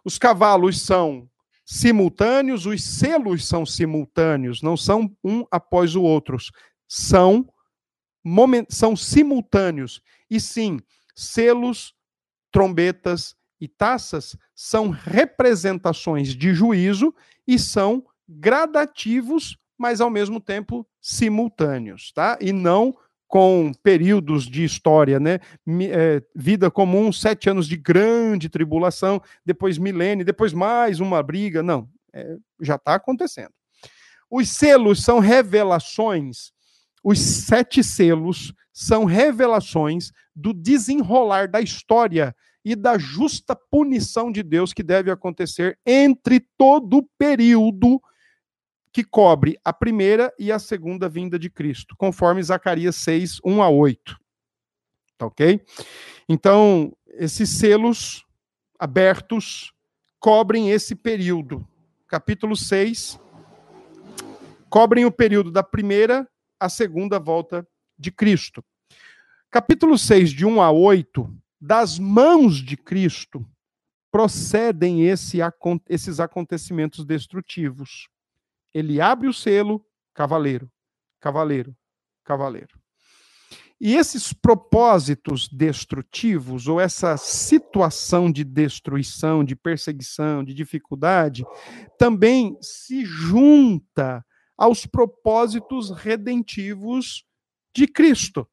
Os 0.04 0.18
cavalos 0.18 0.82
são 0.82 1.30
simultâneos, 1.66 2.66
os 2.66 2.82
selos 2.84 3.46
são 3.46 3.66
simultâneos, 3.66 4.62
não 4.62 4.78
são 4.78 5.14
um 5.22 5.46
após 5.52 5.96
o 5.96 6.02
outro, 6.02 6.38
são 6.88 7.46
moment, 8.24 8.66
são 8.70 8.96
simultâneos. 8.96 10.02
E 10.30 10.40
sim, 10.40 10.80
selos, 11.14 11.94
trombetas 12.52 13.36
e 13.60 13.68
taças 13.68 14.38
são 14.60 14.90
representações 14.90 16.30
de 16.30 16.52
juízo 16.52 17.14
e 17.48 17.60
são 17.60 18.04
gradativos, 18.28 19.56
mas 19.78 20.02
ao 20.02 20.10
mesmo 20.10 20.42
tempo 20.42 20.84
simultâneos, 21.00 22.12
tá? 22.12 22.40
E 22.42 22.52
não 22.52 22.98
com 23.28 23.72
períodos 23.84 24.48
de 24.48 24.64
história, 24.64 25.20
né? 25.20 25.40
É, 25.92 26.24
vida 26.36 26.72
comum, 26.72 27.12
sete 27.12 27.52
anos 27.52 27.68
de 27.68 27.78
grande 27.78 28.50
tribulação, 28.50 29.22
depois 29.46 29.78
milênio, 29.78 30.26
depois 30.26 30.54
mais 30.54 31.00
uma 31.00 31.22
briga. 31.22 31.62
Não, 31.62 31.88
é, 32.12 32.36
já 32.60 32.76
está 32.76 32.96
acontecendo. 32.96 33.54
Os 34.28 34.50
selos 34.50 35.04
são 35.04 35.20
revelações, 35.20 36.52
os 37.04 37.20
sete 37.20 37.84
selos 37.84 38.56
são 38.74 39.06
revelações 39.06 40.12
do 40.36 40.52
desenrolar 40.52 41.48
da 41.48 41.62
história 41.62 42.36
e 42.68 42.76
da 42.76 42.98
justa 42.98 43.56
punição 43.56 44.30
de 44.30 44.44
Deus 44.44 44.74
que 44.74 44.84
deve 44.84 45.10
acontecer 45.10 45.80
entre 45.86 46.42
todo 46.58 46.98
o 46.98 47.10
período 47.18 48.02
que 48.92 49.06
cobre 49.06 49.58
a 49.64 49.72
primeira 49.72 50.34
e 50.38 50.52
a 50.52 50.60
segunda 50.60 51.08
vinda 51.08 51.40
de 51.40 51.50
Cristo, 51.50 51.96
conforme 51.98 52.44
Zacarias 52.44 52.98
6, 52.98 53.40
1 53.46 53.62
a 53.64 53.70
8. 53.70 54.20
Tá 55.18 55.28
ok? 55.28 55.62
Então, 56.28 56.92
esses 57.08 57.52
selos 57.52 58.26
abertos 58.78 59.72
cobrem 60.20 60.70
esse 60.70 60.94
período. 60.94 61.66
Capítulo 62.06 62.54
6 62.54 63.18
cobrem 64.70 65.06
o 65.06 65.12
período 65.12 65.50
da 65.50 65.64
primeira 65.64 66.28
à 66.60 66.68
segunda 66.68 67.18
volta 67.18 67.66
de 67.98 68.12
Cristo. 68.12 68.62
Capítulo 69.50 69.98
6, 69.98 70.32
de 70.32 70.46
1 70.46 70.62
a 70.62 70.70
8, 70.70 71.34
das 71.60 71.98
mãos 71.98 72.58
de 72.58 72.78
Cristo 72.78 73.46
procedem 74.12 75.06
esse, 75.06 75.40
esses 75.90 76.20
acontecimentos 76.20 77.06
destrutivos. 77.06 78.08
Ele 78.74 79.02
abre 79.02 79.28
o 79.28 79.34
selo, 79.34 79.86
cavaleiro, 80.14 80.72
cavaleiro, 81.20 81.76
cavaleiro. 82.24 82.80
E 83.80 83.96
esses 83.96 84.34
propósitos 84.34 85.48
destrutivos, 85.48 86.68
ou 86.68 86.82
essa 86.82 87.16
situação 87.16 88.32
de 88.32 88.44
destruição, 88.44 89.44
de 89.44 89.56
perseguição, 89.56 90.44
de 90.44 90.54
dificuldade, 90.54 91.46
também 91.98 92.58
se 92.60 93.06
junta 93.06 94.26
aos 94.58 94.88
propósitos 94.88 95.92
redentivos 95.92 97.24
de 97.76 97.88
Cristo. 97.88 98.48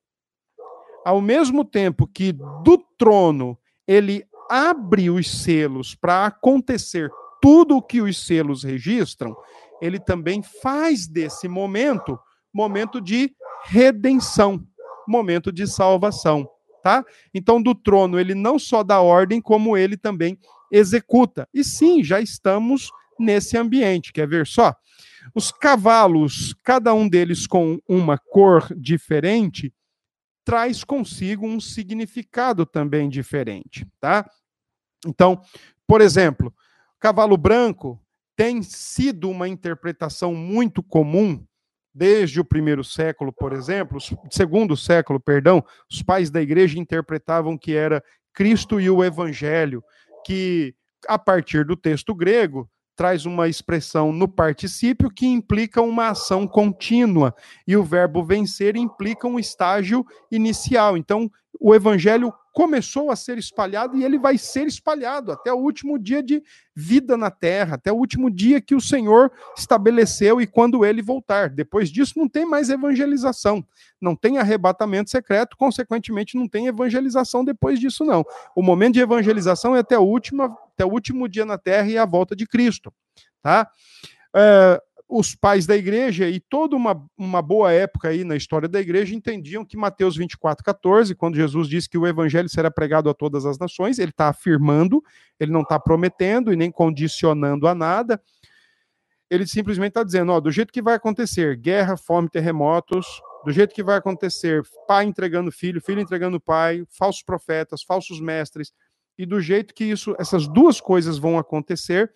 Ao 1.04 1.20
mesmo 1.20 1.64
tempo 1.64 2.06
que 2.06 2.32
do 2.32 2.78
trono 2.98 3.58
ele 3.86 4.24
abre 4.50 5.10
os 5.10 5.42
selos 5.42 5.94
para 5.94 6.26
acontecer 6.26 7.10
tudo 7.40 7.76
o 7.76 7.82
que 7.82 8.00
os 8.00 8.24
selos 8.26 8.62
registram, 8.62 9.36
ele 9.82 9.98
também 9.98 10.42
faz 10.62 11.06
desse 11.06 11.46
momento 11.48 12.18
momento 12.52 13.00
de 13.00 13.34
redenção 13.64 14.64
momento 15.06 15.52
de 15.52 15.66
salvação, 15.66 16.48
tá? 16.82 17.04
Então, 17.32 17.62
do 17.62 17.74
trono, 17.74 18.18
ele 18.18 18.34
não 18.34 18.58
só 18.58 18.82
dá 18.82 19.00
ordem, 19.00 19.40
como 19.40 19.76
ele 19.76 19.96
também 19.96 20.38
executa. 20.70 21.48
E 21.52 21.62
sim, 21.62 22.02
já 22.02 22.20
estamos 22.20 22.90
nesse 23.18 23.56
ambiente. 23.56 24.12
Quer 24.12 24.28
ver 24.28 24.46
só? 24.46 24.74
Os 25.34 25.50
cavalos, 25.50 26.54
cada 26.62 26.92
um 26.92 27.08
deles 27.08 27.46
com 27.46 27.78
uma 27.88 28.18
cor 28.18 28.68
diferente, 28.76 29.72
traz 30.44 30.84
consigo 30.84 31.46
um 31.46 31.60
significado 31.60 32.66
também 32.66 33.08
diferente, 33.08 33.86
tá? 33.98 34.28
Então, 35.06 35.40
por 35.86 36.00
exemplo, 36.00 36.54
cavalo 37.00 37.36
branco 37.36 38.00
tem 38.36 38.62
sido 38.62 39.30
uma 39.30 39.48
interpretação 39.48 40.34
muito 40.34 40.82
comum 40.82 41.44
Desde 41.94 42.40
o 42.40 42.44
primeiro 42.44 42.82
século, 42.82 43.32
por 43.32 43.52
exemplo, 43.52 43.98
segundo 44.28 44.76
século, 44.76 45.20
perdão, 45.20 45.64
os 45.88 46.02
pais 46.02 46.28
da 46.28 46.42
igreja 46.42 46.76
interpretavam 46.76 47.56
que 47.56 47.72
era 47.76 48.02
Cristo 48.32 48.80
e 48.80 48.90
o 48.90 49.04
Evangelho, 49.04 49.80
que 50.26 50.74
a 51.06 51.16
partir 51.16 51.64
do 51.64 51.76
texto 51.76 52.12
grego 52.12 52.68
traz 52.96 53.26
uma 53.26 53.48
expressão 53.48 54.12
no 54.12 54.28
particípio 54.28 55.10
que 55.10 55.26
implica 55.26 55.82
uma 55.82 56.08
ação 56.08 56.46
contínua 56.46 57.34
e 57.66 57.76
o 57.76 57.84
verbo 57.84 58.24
vencer 58.24 58.76
implica 58.76 59.26
um 59.26 59.38
estágio 59.38 60.04
inicial. 60.30 60.96
Então, 60.96 61.30
o 61.60 61.74
evangelho 61.74 62.32
começou 62.54 63.10
a 63.10 63.16
ser 63.16 63.36
espalhado 63.36 63.96
e 63.96 64.04
ele 64.04 64.16
vai 64.16 64.38
ser 64.38 64.68
espalhado 64.68 65.32
até 65.32 65.52
o 65.52 65.56
último 65.56 65.98
dia 65.98 66.22
de 66.22 66.40
vida 66.74 67.16
na 67.16 67.28
terra, 67.28 67.74
até 67.74 67.92
o 67.92 67.96
último 67.96 68.30
dia 68.30 68.60
que 68.60 68.76
o 68.76 68.80
Senhor 68.80 69.32
estabeleceu 69.58 70.40
e 70.40 70.46
quando 70.46 70.84
ele 70.84 71.02
voltar. 71.02 71.50
Depois 71.50 71.90
disso 71.90 72.14
não 72.16 72.28
tem 72.28 72.46
mais 72.46 72.70
evangelização, 72.70 73.66
não 74.00 74.14
tem 74.14 74.38
arrebatamento 74.38 75.10
secreto, 75.10 75.56
consequentemente 75.56 76.36
não 76.36 76.48
tem 76.48 76.68
evangelização 76.68 77.44
depois 77.44 77.80
disso 77.80 78.04
não. 78.04 78.24
O 78.54 78.62
momento 78.62 78.94
de 78.94 79.00
evangelização 79.00 79.74
é 79.74 79.80
até 79.80 79.98
o 79.98 80.02
último, 80.02 80.44
até 80.44 80.84
o 80.84 80.92
último 80.92 81.28
dia 81.28 81.44
na 81.44 81.58
terra 81.58 81.88
e 81.88 81.98
a 81.98 82.06
volta 82.06 82.36
de 82.36 82.46
Cristo, 82.46 82.94
tá? 83.42 83.68
É, 84.34 84.80
os 85.08 85.34
pais 85.34 85.66
da 85.66 85.76
igreja 85.76 86.28
e 86.28 86.40
toda 86.40 86.74
uma, 86.74 87.04
uma 87.16 87.42
boa 87.42 87.70
época 87.72 88.08
aí 88.08 88.24
na 88.24 88.36
história 88.36 88.68
da 88.68 88.80
igreja 88.80 89.14
entendiam 89.14 89.64
que 89.64 89.76
Mateus 89.76 90.16
24, 90.16 90.64
14, 90.64 91.14
quando 91.14 91.36
Jesus 91.36 91.68
disse 91.68 91.88
que 91.88 91.98
o 91.98 92.06
evangelho 92.06 92.48
será 92.48 92.70
pregado 92.70 93.10
a 93.10 93.14
todas 93.14 93.44
as 93.44 93.58
nações, 93.58 93.98
ele 93.98 94.10
está 94.10 94.28
afirmando, 94.28 95.02
ele 95.38 95.52
não 95.52 95.60
está 95.60 95.78
prometendo 95.78 96.52
e 96.52 96.56
nem 96.56 96.70
condicionando 96.70 97.68
a 97.68 97.74
nada. 97.74 98.20
Ele 99.30 99.46
simplesmente 99.46 99.90
está 99.90 100.02
dizendo: 100.02 100.32
ó, 100.32 100.40
do 100.40 100.50
jeito 100.50 100.72
que 100.72 100.82
vai 100.82 100.94
acontecer, 100.94 101.56
guerra, 101.56 101.96
fome, 101.96 102.28
terremotos, 102.28 103.06
do 103.44 103.52
jeito 103.52 103.74
que 103.74 103.82
vai 103.82 103.98
acontecer, 103.98 104.62
pai 104.88 105.04
entregando 105.04 105.52
filho, 105.52 105.80
filho 105.80 106.00
entregando 106.00 106.40
pai, 106.40 106.84
falsos 106.88 107.22
profetas, 107.22 107.82
falsos 107.82 108.20
mestres, 108.20 108.72
e 109.18 109.26
do 109.26 109.40
jeito 109.40 109.74
que 109.74 109.84
isso, 109.84 110.14
essas 110.18 110.48
duas 110.48 110.80
coisas 110.80 111.18
vão 111.18 111.38
acontecer, 111.38 112.10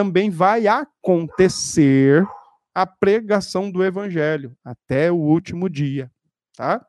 também 0.00 0.30
vai 0.30 0.66
acontecer 0.66 2.26
a 2.74 2.86
pregação 2.86 3.70
do 3.70 3.84
evangelho 3.84 4.56
até 4.64 5.12
o 5.12 5.16
último 5.16 5.68
dia, 5.68 6.10
tá? 6.56 6.82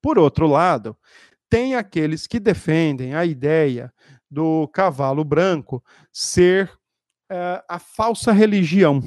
Por 0.00 0.18
outro 0.18 0.46
lado, 0.46 0.96
tem 1.50 1.74
aqueles 1.74 2.26
que 2.26 2.40
defendem 2.40 3.14
a 3.14 3.26
ideia 3.26 3.92
do 4.30 4.66
cavalo 4.68 5.22
branco 5.22 5.84
ser 6.10 6.72
uh, 7.30 7.60
a 7.68 7.78
falsa 7.78 8.32
religião 8.32 9.02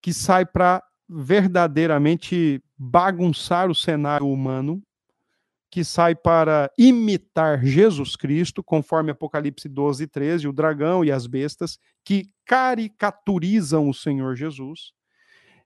que 0.00 0.14
sai 0.14 0.46
para 0.46 0.82
verdadeiramente 1.06 2.64
bagunçar 2.78 3.70
o 3.70 3.74
cenário 3.74 4.26
humano 4.26 4.82
que 5.76 5.84
sai 5.84 6.14
para 6.14 6.72
imitar 6.78 7.62
Jesus 7.62 8.16
Cristo, 8.16 8.64
conforme 8.64 9.10
Apocalipse 9.10 9.68
12, 9.68 10.06
13, 10.06 10.48
o 10.48 10.52
dragão 10.54 11.04
e 11.04 11.12
as 11.12 11.26
bestas, 11.26 11.78
que 12.02 12.30
caricaturizam 12.46 13.86
o 13.86 13.92
Senhor 13.92 14.34
Jesus, 14.34 14.94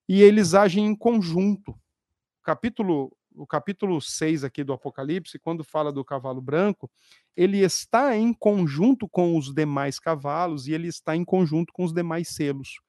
e 0.08 0.20
eles 0.20 0.52
agem 0.52 0.84
em 0.84 0.96
conjunto. 0.96 1.70
O 1.70 2.42
capítulo, 2.42 3.16
o 3.36 3.46
capítulo 3.46 4.00
6 4.00 4.42
aqui 4.42 4.64
do 4.64 4.72
Apocalipse, 4.72 5.38
quando 5.38 5.62
fala 5.62 5.92
do 5.92 6.04
cavalo 6.04 6.40
branco, 6.40 6.90
ele 7.36 7.60
está 7.60 8.16
em 8.16 8.34
conjunto 8.34 9.08
com 9.08 9.38
os 9.38 9.54
demais 9.54 10.00
cavalos 10.00 10.66
e 10.66 10.72
ele 10.72 10.88
está 10.88 11.14
em 11.14 11.24
conjunto 11.24 11.72
com 11.72 11.84
os 11.84 11.92
demais 11.92 12.30
selos. 12.30 12.80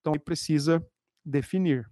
Então 0.00 0.12
ele 0.12 0.22
precisa 0.22 0.80
definir. 1.24 1.90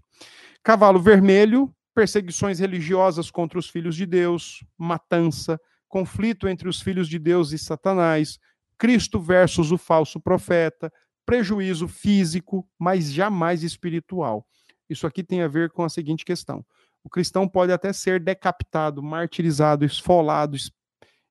Cavalo 0.63 1.01
vermelho 1.01 1.75
perseguições 1.97 2.59
religiosas 2.59 3.31
contra 3.31 3.59
os 3.59 3.71
filhos 3.71 3.97
de 3.97 4.05
Deus, 4.05 4.63
matança, 4.77 5.59
conflito 5.89 6.47
entre 6.47 6.69
os 6.69 6.79
filhos 6.79 7.09
de 7.09 7.19
Deus 7.19 7.53
e 7.53 7.59
Satanás, 7.59 8.39
Cristo 8.77 9.19
versus 9.19 9.73
o 9.73 9.79
falso 9.79 10.21
profeta, 10.21 10.93
prejuízo 11.25 11.89
físico, 11.89 12.69
mas 12.79 13.11
jamais 13.11 13.63
espiritual. 13.63 14.47
Isso 14.91 15.07
aqui 15.07 15.25
tem 15.25 15.41
a 15.41 15.49
ver 15.49 15.71
com 15.71 15.85
a 15.85 15.89
seguinte 15.89 16.23
questão: 16.23 16.63
o 17.03 17.09
cristão 17.09 17.49
pode 17.49 17.73
até 17.73 17.95
ser 17.95 18.21
decapitado, 18.21 19.03
martirizado, 19.03 19.83
esfolado, 19.83 20.55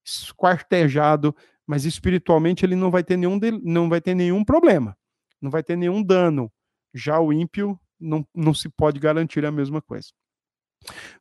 esquartejado, 0.03 1.35
mas 1.67 1.85
espiritualmente 1.85 2.65
ele 2.65 2.75
não 2.75 2.89
vai 2.89 3.03
ter 3.03 3.17
nenhum, 3.17 3.39
não 3.61 3.87
vai 3.87 4.01
ter 4.01 4.15
nenhum 4.15 4.43
problema, 4.43 4.97
não 5.39 5.51
vai 5.51 5.61
ter 5.61 5.75
nenhum 5.75 6.01
dano. 6.01 6.51
Já 6.91 7.19
o 7.19 7.31
ímpio 7.31 7.79
não, 7.99 8.27
não 8.33 8.51
se 8.51 8.67
pode 8.67 8.99
garantir 8.99 9.45
a 9.45 9.51
mesma 9.51 9.79
coisa. 9.79 10.09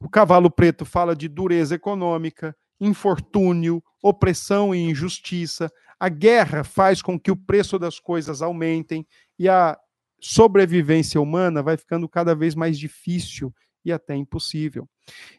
O 0.00 0.08
cavalo 0.08 0.50
preto 0.50 0.84
fala 0.84 1.14
de 1.14 1.28
dureza 1.28 1.74
econômica, 1.74 2.56
infortúnio, 2.80 3.82
opressão 4.02 4.74
e 4.74 4.78
injustiça. 4.78 5.70
A 5.98 6.08
guerra 6.08 6.64
faz 6.64 7.00
com 7.00 7.18
que 7.18 7.30
o 7.30 7.36
preço 7.36 7.78
das 7.78 7.98
coisas 7.98 8.42
aumentem 8.42 9.06
e 9.38 9.48
a 9.48 9.78
sobrevivência 10.20 11.20
humana 11.20 11.62
vai 11.62 11.76
ficando 11.76 12.08
cada 12.08 12.34
vez 12.34 12.54
mais 12.54 12.78
difícil 12.78 13.54
e 13.84 13.92
até 13.92 14.16
impossível. 14.16 14.88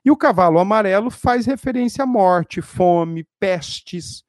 E 0.04 0.12
o 0.12 0.18
cavalo 0.18 0.60
amarelo 0.60 1.10
faz 1.10 1.46
referência 1.46 2.04
à 2.04 2.08
morte, 2.08 2.62
fome, 2.62 3.28
pestes, 3.40 4.24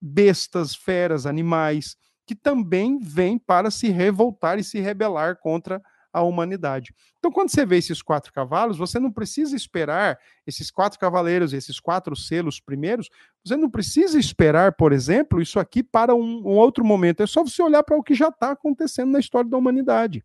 bestas, 0.00 0.74
feras, 0.74 1.26
animais, 1.26 1.96
que 2.26 2.34
também 2.34 2.98
vêm 2.98 3.38
para 3.38 3.70
se 3.70 3.90
revoltar 3.90 4.58
e 4.58 4.64
se 4.64 4.80
rebelar 4.80 5.36
contra 5.38 5.76
a 5.76 5.80
humanidade. 6.22 6.94
Então, 7.18 7.30
quando 7.30 7.50
você 7.50 7.64
vê 7.64 7.78
esses 7.78 8.02
quatro 8.02 8.32
cavalos, 8.32 8.78
você 8.78 8.98
não 8.98 9.10
precisa 9.10 9.56
esperar 9.56 10.18
esses 10.46 10.70
quatro 10.70 10.98
cavaleiros, 10.98 11.52
esses 11.52 11.80
quatro 11.80 12.14
selos 12.14 12.60
primeiros, 12.60 13.08
você 13.44 13.56
não 13.56 13.70
precisa 13.70 14.18
esperar, 14.18 14.72
por 14.72 14.92
exemplo, 14.92 15.40
isso 15.40 15.58
aqui 15.58 15.82
para 15.82 16.14
um, 16.14 16.42
um 16.46 16.56
outro 16.56 16.84
momento. 16.84 17.22
É 17.22 17.26
só 17.26 17.42
você 17.42 17.62
olhar 17.62 17.82
para 17.82 17.96
o 17.96 18.02
que 18.02 18.14
já 18.14 18.28
está 18.28 18.52
acontecendo 18.52 19.10
na 19.10 19.20
história 19.20 19.48
da 19.48 19.56
humanidade. 19.56 20.24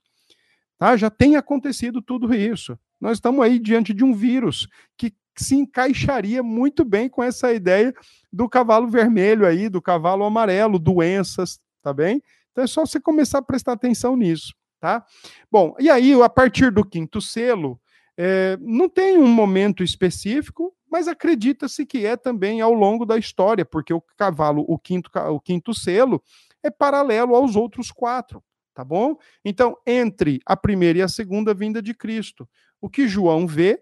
Tá? 0.78 0.96
Já 0.96 1.10
tem 1.10 1.36
acontecido 1.36 2.02
tudo 2.02 2.34
isso. 2.34 2.78
Nós 3.00 3.18
estamos 3.18 3.44
aí 3.44 3.60
diante 3.60 3.94
de 3.94 4.04
um 4.04 4.14
vírus 4.14 4.68
que 4.98 5.14
se 5.36 5.56
encaixaria 5.56 6.44
muito 6.44 6.84
bem 6.84 7.08
com 7.08 7.24
essa 7.24 7.54
ideia 7.54 7.94
do 8.32 8.48
cavalo 8.50 8.88
vermelho 8.88 9.46
aí, 9.46 9.70
do 9.70 9.82
cavalo 9.82 10.26
amarelo, 10.26 10.78
doenças, 10.78 11.60
tá 11.82 11.94
bem? 11.94 12.22
Então 12.52 12.64
é 12.64 12.68
só 12.68 12.86
você 12.86 13.00
começar 13.00 13.38
a 13.38 13.42
prestar 13.42 13.74
atenção 13.74 14.16
nisso, 14.18 14.54
tá? 14.80 15.06
Bom, 15.52 15.76
e 15.80 15.90
aí, 15.90 16.14
a 16.22 16.30
partir 16.30 16.72
do 16.72 16.86
quinto 16.86 17.22
selo, 17.22 17.80
é, 18.18 18.58
não 18.62 18.90
tem 18.90 19.18
um 19.18 19.28
momento 19.28 19.84
específico, 19.84 20.76
mas 20.90 21.08
acredita-se 21.08 21.86
que 21.86 22.06
é 22.06 22.18
também 22.18 22.62
ao 22.62 22.74
longo 22.74 23.06
da 23.06 23.18
história, 23.18 23.64
porque 23.64 23.94
o 23.94 24.02
cavalo, 24.18 24.66
o 24.68 24.78
quinto, 24.78 25.10
o 25.30 25.40
quinto 25.40 25.74
selo, 25.74 26.22
é 26.64 26.70
paralelo 26.70 27.36
aos 27.36 27.56
outros 27.56 27.92
quatro, 27.92 28.44
tá 28.74 28.84
bom? 28.84 29.16
Então, 29.46 29.78
entre 29.86 30.42
a 30.46 30.58
primeira 30.58 31.00
e 31.00 31.02
a 31.02 31.08
segunda 31.08 31.54
vinda 31.54 31.82
de 31.82 31.94
Cristo, 31.94 32.48
o 32.82 32.90
que 32.90 33.08
João 33.08 33.48
vê 33.48 33.82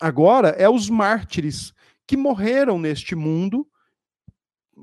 agora 0.00 0.50
é 0.50 0.68
os 0.68 0.88
mártires 0.88 1.72
que 2.06 2.16
morreram 2.16 2.78
neste 2.78 3.14
mundo, 3.14 3.66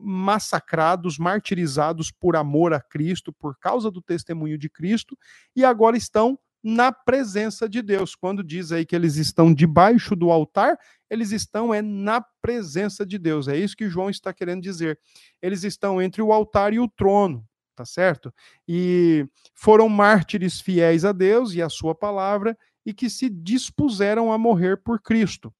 massacrados, 0.01 1.17
martirizados 1.17 2.11
por 2.11 2.35
amor 2.35 2.73
a 2.73 2.81
Cristo, 2.81 3.31
por 3.33 3.57
causa 3.57 3.89
do 3.89 4.01
testemunho 4.01 4.57
de 4.57 4.69
Cristo, 4.69 5.17
e 5.55 5.63
agora 5.63 5.97
estão 5.97 6.37
na 6.63 6.91
presença 6.91 7.69
de 7.69 7.79
Deus. 7.79 8.15
Quando 8.15 8.43
diz 8.43 8.71
aí 8.71 8.87
que 8.87 8.95
eles 8.95 9.17
estão 9.17 9.53
debaixo 9.53 10.15
do 10.15 10.31
altar, 10.31 10.75
eles 11.07 11.31
estão 11.31 11.71
é 11.71 11.79
na 11.79 12.19
presença 12.41 13.05
de 13.05 13.19
Deus. 13.19 13.47
É 13.47 13.55
isso 13.55 13.77
que 13.77 13.87
João 13.87 14.09
está 14.09 14.33
querendo 14.33 14.63
dizer. 14.63 14.99
Eles 15.39 15.63
estão 15.63 16.01
entre 16.01 16.23
o 16.23 16.33
altar 16.33 16.73
e 16.73 16.79
o 16.79 16.89
trono, 16.89 17.47
tá 17.75 17.85
certo? 17.85 18.33
E 18.67 19.27
foram 19.53 19.87
mártires 19.87 20.59
fiéis 20.59 21.05
a 21.05 21.11
Deus 21.11 21.53
e 21.53 21.61
à 21.61 21.69
sua 21.69 21.93
palavra 21.93 22.57
e 22.83 22.95
que 22.95 23.11
se 23.11 23.29
dispuseram 23.29 24.31
a 24.31 24.37
morrer 24.37 24.77
por 24.77 24.99
Cristo. 24.99 25.53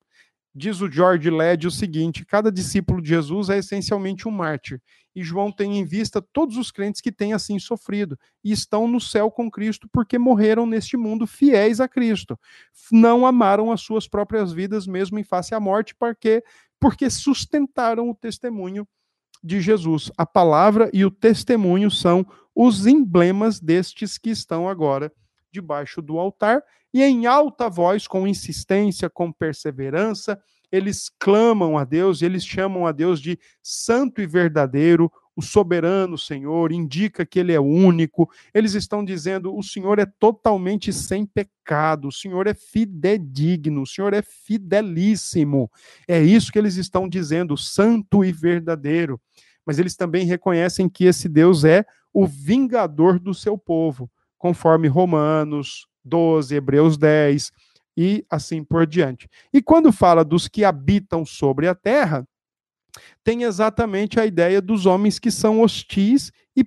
Diz 0.58 0.80
o 0.80 0.90
George 0.90 1.30
Led 1.30 1.68
o 1.68 1.72
seguinte: 1.72 2.26
cada 2.26 2.50
discípulo 2.50 3.02
de 3.02 3.10
Jesus 3.10 3.50
é 3.50 3.58
essencialmente 3.58 4.26
um 4.26 4.32
mártir. 4.32 4.82
E 5.14 5.22
João 5.22 5.52
tem 5.52 5.78
em 5.78 5.84
vista 5.84 6.22
todos 6.22 6.56
os 6.56 6.72
crentes 6.72 7.02
que 7.02 7.12
têm 7.12 7.34
assim 7.34 7.60
sofrido 7.60 8.18
e 8.42 8.54
estão 8.54 8.88
no 8.88 9.02
céu 9.02 9.30
com 9.30 9.52
Cristo 9.52 9.90
porque 9.92 10.18
morreram 10.18 10.66
neste 10.66 10.96
mundo 10.96 11.28
fiéis 11.28 11.82
a 11.82 11.90
Cristo. 11.90 12.40
Não 12.90 13.26
amaram 13.26 13.70
as 13.70 13.82
suas 13.82 14.08
próprias 14.08 14.54
vidas 14.54 14.88
mesmo 14.88 15.20
em 15.20 15.26
face 15.26 15.54
à 15.54 15.60
morte, 15.60 15.94
porque 15.94 16.42
porque 16.80 17.10
sustentaram 17.10 18.10
o 18.10 18.16
testemunho 18.16 18.88
de 19.44 19.60
Jesus. 19.60 20.10
A 20.18 20.26
palavra 20.26 20.90
e 20.94 21.04
o 21.04 21.12
testemunho 21.12 21.92
são 21.92 22.26
os 22.54 22.88
emblemas 22.88 23.60
destes 23.60 24.18
que 24.18 24.30
estão 24.30 24.70
agora 24.70 25.12
debaixo 25.56 26.02
do 26.02 26.20
altar 26.20 26.62
e 26.94 27.02
em 27.02 27.26
alta 27.26 27.70
voz, 27.70 28.08
com 28.08 28.28
insistência, 28.28 29.10
com 29.10 29.32
perseverança, 29.32 30.40
eles 30.72 31.10
clamam 31.18 31.78
a 31.78 31.84
Deus, 31.84 32.22
eles 32.22 32.46
chamam 32.46 32.86
a 32.86 32.92
Deus 32.92 33.22
de 33.22 33.40
santo 33.62 34.22
e 34.22 34.28
verdadeiro, 34.28 35.12
o 35.36 35.42
soberano 35.42 36.18
Senhor, 36.18 36.72
indica 36.72 37.26
que 37.26 37.40
ele 37.40 37.54
é 37.54 37.60
único. 37.60 38.30
Eles 38.54 38.74
estão 38.74 39.04
dizendo: 39.04 39.56
o 39.56 39.64
Senhor 39.64 40.00
é 40.00 40.06
totalmente 40.06 40.92
sem 40.92 41.26
pecado, 41.26 42.08
o 42.08 42.12
Senhor 42.12 42.48
é 42.48 42.54
fidedigno, 42.54 43.82
o 43.82 43.88
Senhor 43.88 44.14
é 44.14 44.22
fidelíssimo. 44.22 45.70
É 46.08 46.22
isso 46.22 46.52
que 46.52 46.60
eles 46.60 46.76
estão 46.76 47.08
dizendo, 47.08 47.58
santo 47.58 48.24
e 48.24 48.32
verdadeiro. 48.32 49.20
Mas 49.66 49.80
eles 49.80 49.96
também 49.96 50.26
reconhecem 50.26 50.88
que 50.88 51.06
esse 51.06 51.28
Deus 51.28 51.64
é 51.64 51.86
o 52.14 52.26
vingador 52.26 53.20
do 53.20 53.34
seu 53.34 53.58
povo, 53.58 54.10
conforme 54.38 54.88
Romanos, 54.88 55.88
12, 56.04 56.56
Hebreus 56.56 56.98
10 56.98 57.52
e 57.98 58.26
assim 58.30 58.64
por 58.64 58.86
diante. 58.86 59.30
E 59.54 59.62
quando 59.62 59.92
fala 59.92 60.24
dos 60.24 60.48
que 60.48 60.64
habitam 60.64 61.26
sobre 61.26 61.68
a 61.68 61.76
terra, 61.76 62.28
tem 63.24 63.44
exatamente 63.44 64.20
a 64.20 64.26
ideia 64.26 64.62
dos 64.62 64.86
homens 64.86 65.20
que 65.20 65.32
são 65.32 65.62
hostis 65.62 66.32
e, 66.56 66.66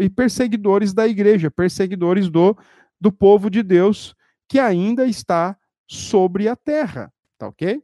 e 0.00 0.08
perseguidores 0.08 0.92
da 0.92 1.06
igreja, 1.06 1.50
perseguidores 1.50 2.30
do, 2.30 2.56
do 3.00 3.12
povo 3.12 3.50
de 3.50 3.62
Deus 3.62 4.14
que 4.48 4.58
ainda 4.58 5.06
está 5.06 5.56
sobre 5.86 6.48
a 6.48 6.56
terra, 6.56 7.12
tá 7.36 7.48
ok? 7.48 7.82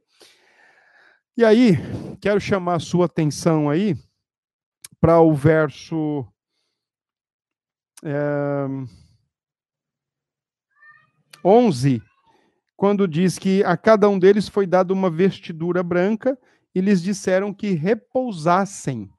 E 1.37 1.45
aí, 1.45 1.77
quero 2.21 2.41
chamar 2.41 2.77
a 2.77 2.81
sua 2.81 3.07
atenção 3.07 3.69
aí 3.69 3.97
para 5.01 5.21
o 5.21 5.35
verso. 5.35 6.27
É 8.05 8.67
11, 11.45 12.03
quando 12.75 13.07
diz 13.07 13.39
que 13.39 13.63
a 13.65 13.77
cada 13.77 14.09
um 14.09 14.19
deles 14.19 14.49
foi 14.49 14.67
dada 14.67 14.95
uma 14.95 15.11
vestidura 15.11 15.83
branca 15.83 16.39
e 16.75 16.81
lhes 16.81 17.03
disseram 17.03 17.53
que 17.53 17.71
repousassem. 17.73 19.11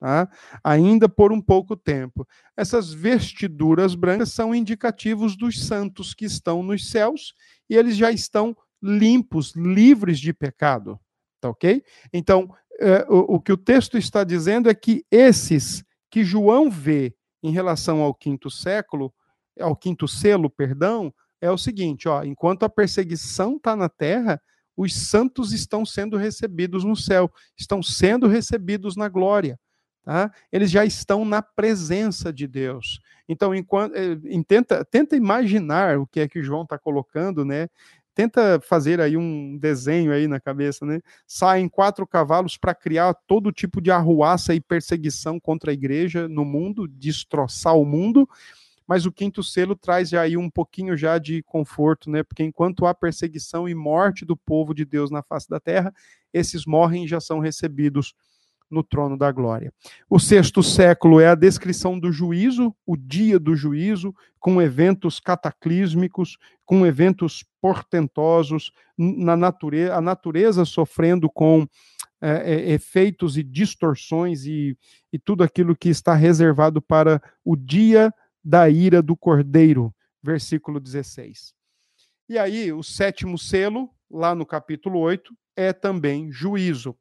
Tá? 0.00 0.28
Ainda 0.64 1.08
por 1.08 1.32
um 1.32 1.40
pouco 1.40 1.76
tempo. 1.76 2.26
Essas 2.56 2.92
vestiduras 2.92 3.94
brancas 3.94 4.32
são 4.32 4.52
indicativos 4.52 5.36
dos 5.36 5.64
santos 5.64 6.12
que 6.12 6.24
estão 6.24 6.60
nos 6.60 6.90
céus 6.90 7.34
e 7.70 7.76
eles 7.76 7.96
já 7.96 8.10
estão 8.10 8.56
limpos, 8.82 9.54
livres 9.54 10.18
de 10.18 10.32
pecado. 10.32 10.98
Tá 11.40 11.50
ok? 11.50 11.84
Então, 12.12 12.52
é, 12.80 13.06
o, 13.08 13.36
o 13.36 13.40
que 13.40 13.52
o 13.52 13.56
texto 13.56 13.96
está 13.96 14.24
dizendo 14.24 14.68
é 14.68 14.74
que 14.74 15.04
esses 15.08 15.84
que 16.10 16.24
João 16.24 16.68
vê 16.68 17.14
em 17.42 17.50
relação 17.50 18.00
ao 18.00 18.14
quinto 18.14 18.50
século 18.50 19.12
ao 19.60 19.76
quinto 19.76 20.08
selo, 20.08 20.48
perdão, 20.48 21.12
é 21.40 21.50
o 21.50 21.58
seguinte, 21.58 22.08
ó, 22.08 22.22
enquanto 22.22 22.64
a 22.64 22.68
perseguição 22.68 23.56
está 23.56 23.74
na 23.74 23.88
terra, 23.88 24.40
os 24.76 24.94
santos 24.94 25.52
estão 25.52 25.84
sendo 25.84 26.16
recebidos 26.16 26.84
no 26.84 26.96
céu, 26.96 27.30
estão 27.56 27.82
sendo 27.82 28.26
recebidos 28.26 28.96
na 28.96 29.08
glória. 29.08 29.58
Tá? 30.04 30.32
Eles 30.50 30.70
já 30.70 30.84
estão 30.84 31.24
na 31.24 31.42
presença 31.42 32.32
de 32.32 32.46
Deus. 32.46 33.00
Então, 33.28 33.54
enquanto, 33.54 33.94
eh, 33.94 34.16
tenta, 34.46 34.84
tenta 34.84 35.16
imaginar 35.16 35.98
o 35.98 36.06
que 36.06 36.20
é 36.20 36.28
que 36.28 36.42
João 36.42 36.62
está 36.62 36.76
colocando, 36.76 37.44
né? 37.44 37.68
Tenta 38.14 38.60
fazer 38.62 39.00
aí 39.00 39.16
um 39.16 39.56
desenho 39.58 40.12
aí 40.12 40.28
na 40.28 40.38
cabeça, 40.38 40.84
né? 40.84 41.00
Saem 41.26 41.68
quatro 41.68 42.06
cavalos 42.06 42.56
para 42.58 42.74
criar 42.74 43.14
todo 43.26 43.52
tipo 43.52 43.80
de 43.80 43.90
arruaça 43.90 44.54
e 44.54 44.60
perseguição 44.60 45.40
contra 45.40 45.70
a 45.70 45.74
igreja 45.74 46.28
no 46.28 46.44
mundo, 46.44 46.86
destroçar 46.86 47.76
o 47.76 47.84
mundo 47.84 48.28
mas 48.86 49.06
o 49.06 49.12
quinto 49.12 49.42
selo 49.42 49.76
traz 49.76 50.12
aí 50.12 50.36
um 50.36 50.50
pouquinho 50.50 50.96
já 50.96 51.18
de 51.18 51.42
conforto, 51.44 52.10
né? 52.10 52.22
Porque 52.22 52.42
enquanto 52.42 52.84
há 52.86 52.94
perseguição 52.94 53.68
e 53.68 53.74
morte 53.74 54.24
do 54.24 54.36
povo 54.36 54.74
de 54.74 54.84
Deus 54.84 55.10
na 55.10 55.22
face 55.22 55.48
da 55.48 55.60
terra, 55.60 55.94
esses 56.32 56.66
morrem 56.66 57.04
e 57.04 57.08
já 57.08 57.20
são 57.20 57.38
recebidos 57.38 58.14
no 58.72 58.82
trono 58.82 59.18
da 59.18 59.30
glória. 59.30 59.72
O 60.08 60.18
sexto 60.18 60.62
século 60.62 61.20
é 61.20 61.28
a 61.28 61.34
descrição 61.34 61.98
do 61.98 62.10
juízo, 62.10 62.74
o 62.86 62.96
dia 62.96 63.38
do 63.38 63.54
juízo, 63.54 64.14
com 64.40 64.60
eventos 64.60 65.20
cataclísmicos, 65.20 66.38
com 66.64 66.86
eventos 66.86 67.44
portentosos, 67.60 68.72
na 68.96 69.36
natureza, 69.36 69.94
a 69.94 70.00
natureza 70.00 70.64
sofrendo 70.64 71.28
com 71.28 71.68
é, 72.20 72.54
é, 72.54 72.72
efeitos 72.72 73.36
e 73.36 73.42
distorções 73.42 74.46
e, 74.46 74.76
e 75.12 75.18
tudo 75.18 75.44
aquilo 75.44 75.76
que 75.76 75.90
está 75.90 76.14
reservado 76.14 76.80
para 76.80 77.22
o 77.44 77.54
dia 77.54 78.12
da 78.42 78.68
ira 78.70 79.02
do 79.02 79.16
cordeiro, 79.16 79.94
versículo 80.22 80.80
16. 80.80 81.54
E 82.28 82.38
aí, 82.38 82.72
o 82.72 82.82
sétimo 82.82 83.36
selo, 83.36 83.90
lá 84.10 84.34
no 84.34 84.46
capítulo 84.46 84.98
8, 85.00 85.36
é 85.54 85.72
também 85.72 86.30
juízo. 86.32 86.96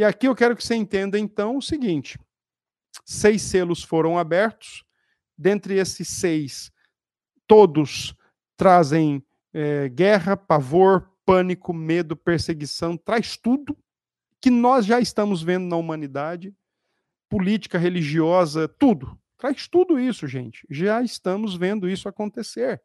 E 0.00 0.04
aqui 0.04 0.26
eu 0.26 0.34
quero 0.34 0.56
que 0.56 0.64
você 0.64 0.74
entenda 0.74 1.18
então 1.18 1.58
o 1.58 1.60
seguinte: 1.60 2.18
seis 3.04 3.42
selos 3.42 3.82
foram 3.82 4.18
abertos, 4.18 4.82
dentre 5.36 5.74
esses 5.74 6.08
seis, 6.08 6.72
todos 7.46 8.14
trazem 8.56 9.22
é, 9.52 9.90
guerra, 9.90 10.38
pavor, 10.38 11.12
pânico, 11.22 11.74
medo, 11.74 12.16
perseguição, 12.16 12.96
traz 12.96 13.36
tudo 13.36 13.76
que 14.40 14.48
nós 14.48 14.86
já 14.86 14.98
estamos 14.98 15.42
vendo 15.42 15.66
na 15.66 15.76
humanidade, 15.76 16.56
política, 17.28 17.76
religiosa, 17.76 18.66
tudo. 18.66 19.20
Traz 19.36 19.68
tudo 19.68 20.00
isso, 20.00 20.26
gente. 20.26 20.66
Já 20.70 21.02
estamos 21.02 21.54
vendo 21.54 21.86
isso 21.86 22.08
acontecer. 22.08 22.80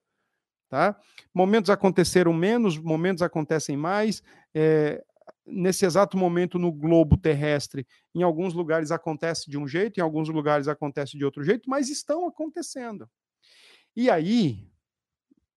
Tá? 0.68 1.00
Momentos 1.34 1.70
aconteceram 1.70 2.34
menos, 2.34 2.78
momentos 2.78 3.22
acontecem 3.22 3.78
mais. 3.78 4.22
É, 4.54 5.02
nesse 5.46 5.86
exato 5.86 6.18
momento 6.18 6.58
no 6.58 6.72
globo 6.72 7.18
terrestre, 7.18 7.88
em 8.14 8.24
alguns 8.24 8.54
lugares 8.54 8.92
acontece 8.92 9.50
de 9.50 9.58
um 9.58 9.68
jeito, 9.68 10.00
em 10.00 10.02
alguns 10.02 10.30
lugares 10.30 10.68
acontece 10.68 11.18
de 11.18 11.26
outro 11.26 11.44
jeito, 11.44 11.70
mas 11.70 11.90
estão 11.90 12.28
acontecendo. 12.28 13.10
E 13.96 14.10
aí, 14.10 14.68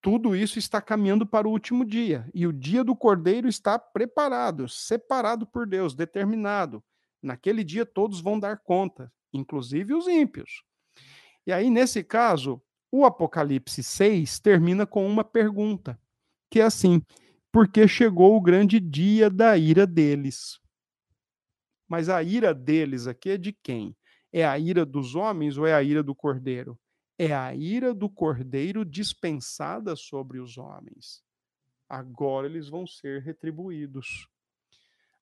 tudo 0.01 0.37
isso 0.37 0.59
está 0.59 0.81
caminhando 0.81 1.27
para 1.27 1.49
o 1.49 1.51
último 1.51 1.85
dia, 1.85 2.29
e 2.33 2.47
o 2.47 2.53
dia 2.53 2.85
do 2.85 2.95
Cordeiro 2.95 3.49
está 3.49 3.79
preparado, 3.79 4.69
separado 4.69 5.47
por 5.47 5.67
Deus, 5.67 5.95
determinado. 5.95 6.83
Naquele 7.23 7.65
dia 7.65 7.85
todos 7.85 8.21
vão 8.21 8.39
dar 8.39 8.59
conta, 8.59 9.13
inclusive 9.33 9.95
os 9.95 10.07
ímpios. 10.07 10.63
E 11.47 11.53
aí, 11.53 11.69
nesse 11.69 12.05
caso, 12.05 12.63
o 12.93 13.05
Apocalipse 13.05 13.83
6 13.83 14.39
termina 14.39 14.87
com 14.87 15.07
uma 15.07 15.25
pergunta, 15.25 15.99
que 16.51 16.61
é 16.61 16.65
assim: 16.65 17.03
porque 17.53 17.89
chegou 17.89 18.37
o 18.37 18.41
grande 18.41 18.79
dia 18.79 19.31
da 19.31 19.57
ira 19.57 19.87
deles. 19.87 20.59
Mas 21.89 22.09
a 22.09 22.23
ira 22.23 22.55
deles 22.55 23.07
aqui 23.07 23.31
é 23.31 23.39
de 23.39 23.53
quem? 23.53 23.97
É 24.33 24.47
a 24.47 24.59
ira 24.59 24.85
dos 24.85 25.15
homens 25.15 25.57
ou 25.57 25.67
é 25.67 25.75
a 25.75 25.83
ira 25.83 26.03
do 26.03 26.15
cordeiro? 26.15 26.79
É 27.19 27.35
a 27.35 27.55
ira 27.55 27.95
do 27.95 28.09
cordeiro 28.09 28.85
dispensada 28.85 29.97
sobre 29.97 30.39
os 30.39 30.59
homens. 30.59 31.23
Agora 31.89 32.47
eles 32.47 32.69
vão 32.69 32.87
ser 32.87 33.23
retribuídos. 33.23 34.29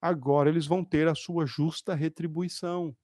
Agora 0.00 0.48
eles 0.48 0.66
vão 0.66 0.84
ter 0.84 1.08
a 1.08 1.14
sua 1.14 1.46
justa 1.46 1.94
retribuição. 1.94 2.94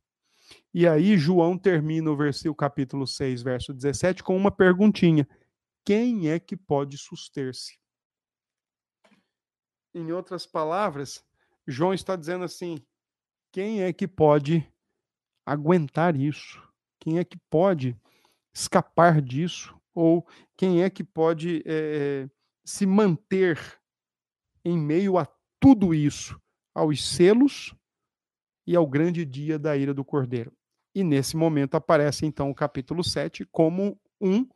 E 0.75 0.87
aí 0.87 1.17
João 1.17 1.57
termina 1.57 2.11
o 2.11 2.17
versículo 2.17 2.57
capítulo 2.57 3.07
6, 3.07 3.43
verso 3.43 3.73
17 3.73 4.23
com 4.25 4.37
uma 4.37 4.51
perguntinha: 4.51 5.27
quem 5.85 6.29
é 6.29 6.41
que 6.41 6.57
pode 6.57 6.99
suster-se? 6.99 7.82
Em 9.95 10.11
outras 10.11 10.47
palavras, 10.47 11.25
João 11.67 11.93
está 11.93 12.17
dizendo 12.17 12.45
assim: 12.45 12.79
quem 13.53 13.83
é 13.83 13.93
que 13.93 14.09
pode 14.09 14.67
aguentar 15.45 16.17
isso? 16.17 16.63
Quem 16.99 17.19
é 17.19 17.25
que 17.25 17.37
pode 17.51 17.97
escapar 18.55 19.21
disso? 19.21 19.77
Ou 19.95 20.27
quem 20.57 20.83
é 20.83 20.89
que 20.89 21.05
pode 21.05 21.63
é, 21.67 22.29
se 22.65 22.87
manter 22.87 23.59
em 24.65 24.79
meio 24.79 25.19
a 25.19 25.27
tudo 25.61 25.93
isso, 25.93 26.41
aos 26.75 27.05
selos 27.05 27.75
e 28.67 28.75
ao 28.75 28.87
grande 28.87 29.25
dia 29.25 29.59
da 29.59 29.77
ira 29.77 29.93
do 29.93 30.05
Cordeiro? 30.05 30.57
E 30.95 31.05
nesse 31.05 31.37
momento 31.37 31.75
aparece 31.75 32.25
então 32.25 32.51
o 32.51 32.55
capítulo 32.55 33.05
7 33.05 33.45
como 33.47 34.01
um 34.21 34.49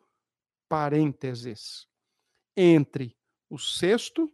parênteses 0.69 1.87
entre 2.57 3.17
o 3.51 3.59
sexto 3.59 4.33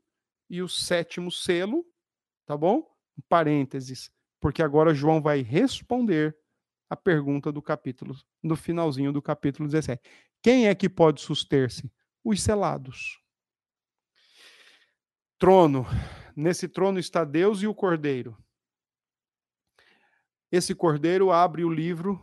e 0.53 0.63
o 0.63 0.69
sétimo 0.69 1.33
selo, 1.33 1.85
tá 2.47 2.57
bom? 2.57 2.89
Parênteses 3.29 4.13
porque 4.43 4.61
agora 4.61 4.93
João 4.93 5.23
vai 5.23 5.41
responder 5.41 6.37
a 6.91 6.97
pergunta 6.97 7.53
do 7.53 7.63
capítulo, 7.63 8.17
no 8.43 8.57
finalzinho 8.57 9.13
do 9.13 9.23
capítulo 9.23 9.69
17. 9.69 10.03
Quem 10.43 10.67
é 10.67 10.75
que 10.75 10.89
pode 10.89 11.21
suster-se? 11.21 11.91
Os 12.25 12.43
selados. 12.43 13.23
Trono. 15.39 15.87
Nesse 16.35 16.67
trono 16.67 16.99
está 16.99 17.25
Deus 17.25 17.63
e 17.63 17.69
o 17.69 17.75
Cordeiro. 17.75 18.37
Esse 20.51 20.75
Cordeiro 20.75 21.31
abre 21.31 21.65
o 21.65 21.73
livro 21.73 22.21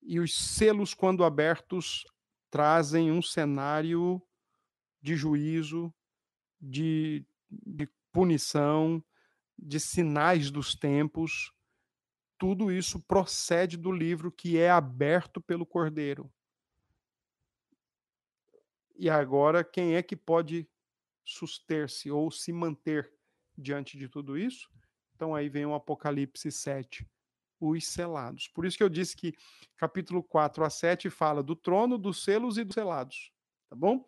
e 0.00 0.20
os 0.20 0.32
selos, 0.32 0.94
quando 0.94 1.24
abertos, 1.24 2.04
trazem 2.48 3.10
um 3.10 3.20
cenário 3.20 4.22
de 5.02 5.16
juízo, 5.16 5.92
de, 6.60 7.26
de 7.50 7.88
punição, 8.12 9.02
de 9.58 9.78
sinais 9.78 10.50
dos 10.50 10.74
tempos, 10.74 11.52
tudo 12.38 12.72
isso 12.72 12.98
procede 13.00 13.76
do 13.76 13.92
livro 13.92 14.32
que 14.32 14.58
é 14.58 14.70
aberto 14.70 15.40
pelo 15.40 15.66
Cordeiro. 15.66 16.32
E 18.96 19.08
agora, 19.10 19.62
quem 19.62 19.94
é 19.94 20.02
que 20.02 20.16
pode 20.16 20.68
suster-se 21.24 22.10
ou 22.10 22.30
se 22.30 22.52
manter 22.52 23.12
diante 23.56 23.98
de 23.98 24.08
tudo 24.08 24.38
isso? 24.38 24.70
Então 25.14 25.34
aí 25.34 25.50
vem 25.50 25.66
o 25.66 25.74
Apocalipse 25.74 26.50
7, 26.50 27.06
os 27.60 27.86
selados. 27.86 28.48
Por 28.48 28.64
isso 28.64 28.76
que 28.76 28.82
eu 28.82 28.88
disse 28.88 29.14
que 29.14 29.34
capítulo 29.76 30.22
4 30.22 30.64
a 30.64 30.70
7 30.70 31.10
fala 31.10 31.42
do 31.42 31.54
trono, 31.54 31.98
dos 31.98 32.24
selos 32.24 32.56
e 32.56 32.64
dos 32.64 32.74
selados, 32.74 33.30
tá 33.68 33.76
bom? 33.76 34.06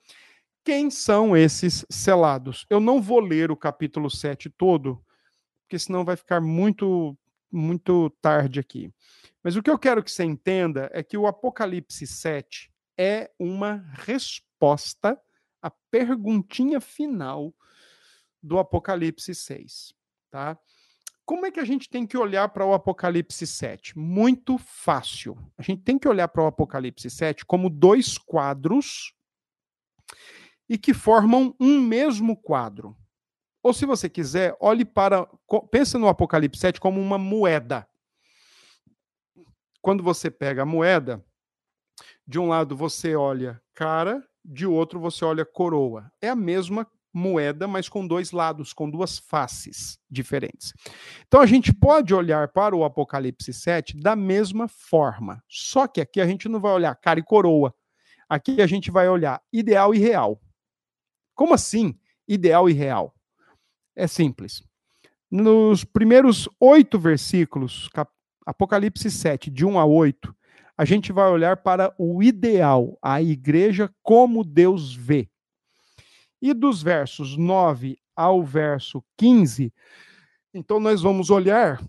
Quem 0.65 0.91
são 0.91 1.37
esses 1.37 1.85
selados? 1.91 2.65
Eu 2.71 2.79
não 2.79 3.03
vou 3.03 3.19
ler 3.19 3.51
o 3.51 3.57
capítulo 3.57 4.09
7 4.09 4.49
todo, 4.49 5.05
porque 5.63 5.79
senão 5.79 6.05
vai 6.05 6.17
ficar 6.17 6.41
muito 6.41 7.17
muito 7.51 8.09
tarde 8.23 8.59
aqui. 8.59 8.91
Mas 9.43 9.57
o 9.57 9.63
que 9.63 9.69
eu 9.69 9.79
quero 9.79 10.03
que 10.03 10.11
você 10.11 10.25
entenda 10.25 10.89
é 10.93 11.03
que 11.03 11.19
o 11.19 11.27
Apocalipse 11.27 12.07
7 12.07 12.73
é 12.97 13.31
uma 13.39 13.85
resposta 13.93 15.21
à 15.61 15.71
perguntinha 15.91 16.81
final 16.81 17.55
do 18.43 18.59
Apocalipse 18.59 19.35
6, 19.35 19.95
tá? 20.31 20.59
Como 21.27 21.45
é 21.45 21.51
que 21.51 21.61
a 21.61 21.65
gente 21.65 21.91
tem 21.91 22.07
que 22.07 22.17
olhar 22.17 22.49
para 22.49 22.65
o 22.65 22.73
Apocalipse 22.73 23.47
7? 23.47 23.99
Muito 23.99 24.57
fácil. 24.59 25.37
A 25.59 25.63
gente 25.63 25.83
tem 25.83 25.99
que 25.99 26.09
olhar 26.09 26.29
para 26.29 26.43
o 26.43 26.47
Apocalipse 26.47 27.11
7 27.11 27.45
como 27.45 27.69
dois 27.69 28.17
quadros 28.17 29.15
e 30.73 30.79
que 30.79 30.95
formam 30.95 31.55
um 31.61 31.79
mesmo 31.83 32.35
quadro. 32.35 32.97
Ou 33.63 33.75
se 33.75 33.85
você 33.85 34.09
quiser, 34.09 34.57
olhe 34.59 34.87
para. 34.87 35.29
Pensa 35.71 35.99
no 35.99 36.09
Apocalipse 36.09 36.59
7 36.59 36.81
como 36.81 36.99
uma 36.99 37.19
moeda. 37.19 37.87
Quando 39.83 40.03
você 40.03 40.31
pega 40.31 40.63
a 40.63 40.67
moeda, 40.67 41.23
de 42.27 42.39
um 42.39 42.49
lado 42.49 42.75
você 42.75 43.15
olha 43.15 43.61
cara, 43.75 44.27
de 44.43 44.67
outro 44.67 44.99
você 44.99 45.27
olha 45.27 45.45
coroa. 45.45 46.11
É 46.23 46.31
a 46.31 46.35
mesma 46.37 46.87
moeda, 47.13 47.69
mas 47.69 47.87
com 47.87 48.07
dois 48.07 48.33
lados, 48.33 48.73
com 48.73 48.89
duas 48.89 49.19
faces 49.19 49.99
diferentes. 50.11 50.73
Então 51.27 51.43
a 51.43 51.47
gente 51.47 51.71
pode 51.71 52.15
olhar 52.15 52.49
para 52.49 52.75
o 52.75 52.83
Apocalipse 52.83 53.53
7 53.53 53.99
da 53.99 54.17
mesma 54.17 54.69
forma. 54.69 55.45
Só 55.47 55.87
que 55.87 56.01
aqui 56.01 56.19
a 56.19 56.27
gente 56.27 56.49
não 56.49 56.59
vai 56.59 56.73
olhar 56.73 56.95
cara 56.97 57.21
e 57.21 57.23
coroa. 57.23 57.75
Aqui 58.27 58.63
a 58.63 58.67
gente 58.67 58.91
vai 58.91 59.07
olhar 59.07 59.43
ideal 59.53 59.95
e 59.95 59.99
real. 59.99 60.41
Como 61.43 61.55
assim 61.55 61.99
ideal 62.29 62.71
e 62.71 62.73
real? 62.73 63.13
é 63.97 64.07
simples. 64.07 64.63
Nos 65.29 65.83
primeiros 65.83 66.49
oito 66.61 67.01
versículos, 67.01 67.91
Apocalipse 68.47 69.11
7, 69.11 69.51
de 69.51 69.67
1 69.67 69.77
a 69.77 69.85
8, 69.85 70.33
a 70.79 70.85
gente 70.85 71.11
vai 71.11 71.29
olhar 71.29 71.57
para 71.57 71.93
o 71.99 72.23
ideal, 72.23 72.97
a 73.03 73.21
igreja 73.21 73.93
como 74.05 74.45
Deus 74.45 74.95
vê. 74.95 75.29
E 76.41 76.55
dos 76.55 76.81
versos 76.81 77.37
9 77.37 77.99
ao 78.15 78.45
verso 78.45 79.03
15, 79.17 79.75
então 80.55 80.79
nós 80.79 81.03
vamos 81.03 81.29
olhar 81.29 81.85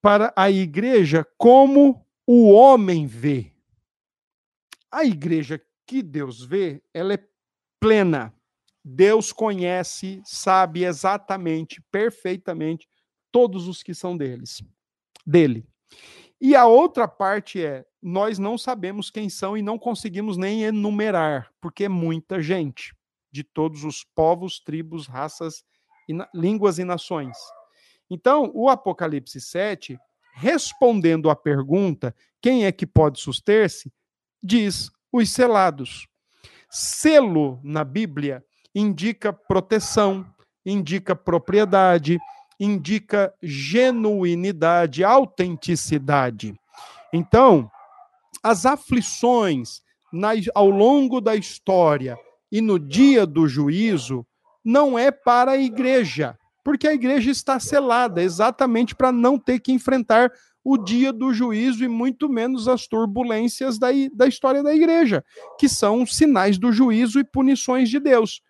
para 0.00 0.32
a 0.36 0.48
igreja 0.48 1.26
como 1.36 2.06
o 2.24 2.52
homem 2.52 3.04
vê. 3.04 3.52
A 4.92 5.04
igreja 5.04 5.60
que 5.84 6.04
Deus 6.04 6.44
vê, 6.44 6.80
ela 6.94 7.14
é 7.14 7.28
plena, 7.80 8.32
Deus 8.84 9.32
conhece, 9.32 10.22
sabe 10.24 10.84
exatamente, 10.84 11.82
perfeitamente 11.90 12.88
todos 13.30 13.68
os 13.68 13.82
que 13.82 13.94
são 13.94 14.16
deles, 14.16 14.62
dele. 15.26 15.66
E 16.40 16.56
a 16.56 16.66
outra 16.66 17.06
parte 17.06 17.62
é, 17.62 17.84
nós 18.02 18.38
não 18.38 18.56
sabemos 18.56 19.10
quem 19.10 19.28
são 19.28 19.56
e 19.56 19.62
não 19.62 19.78
conseguimos 19.78 20.36
nem 20.36 20.62
enumerar, 20.62 21.52
porque 21.60 21.84
é 21.84 21.88
muita 21.88 22.40
gente, 22.40 22.94
de 23.30 23.44
todos 23.44 23.84
os 23.84 24.02
povos, 24.02 24.58
tribos, 24.58 25.06
raças, 25.06 25.62
e 26.08 26.14
línguas 26.34 26.78
e 26.78 26.84
nações. 26.84 27.36
Então, 28.08 28.50
o 28.54 28.68
Apocalipse 28.68 29.40
7, 29.40 29.98
respondendo 30.34 31.30
à 31.30 31.36
pergunta, 31.36 32.14
quem 32.40 32.64
é 32.64 32.72
que 32.72 32.86
pode 32.86 33.20
suster-se, 33.20 33.92
diz 34.42 34.90
os 35.12 35.30
selados. 35.30 36.08
Selo 36.68 37.60
na 37.62 37.84
Bíblia 37.84 38.44
indica 38.74 39.32
proteção, 39.32 40.26
indica 40.64 41.14
propriedade, 41.14 42.18
indica 42.58 43.32
genuinidade, 43.42 45.02
autenticidade. 45.02 46.54
Então, 47.12 47.70
as 48.42 48.66
aflições 48.66 49.80
na, 50.12 50.30
ao 50.54 50.68
longo 50.68 51.20
da 51.20 51.34
história 51.34 52.18
e 52.50 52.60
no 52.60 52.78
dia 52.78 53.26
do 53.26 53.46
juízo 53.46 54.26
não 54.64 54.98
é 54.98 55.10
para 55.10 55.52
a 55.52 55.58
igreja, 55.58 56.36
porque 56.64 56.86
a 56.86 56.94
igreja 56.94 57.30
está 57.30 57.58
selada 57.58 58.22
exatamente 58.22 58.94
para 58.94 59.10
não 59.10 59.38
ter 59.38 59.58
que 59.60 59.72
enfrentar 59.72 60.30
o 60.62 60.76
dia 60.76 61.12
do 61.12 61.32
juízo 61.32 61.82
e 61.82 61.88
muito 61.88 62.28
menos 62.28 62.68
as 62.68 62.86
turbulências 62.86 63.78
da, 63.78 63.88
da 64.14 64.26
história 64.26 64.62
da 64.62 64.74
igreja, 64.74 65.24
que 65.58 65.68
são 65.68 66.04
sinais 66.04 66.58
do 66.58 66.70
juízo 66.70 67.18
e 67.18 67.24
punições 67.24 67.88
de 67.88 67.98
Deus. 67.98 68.42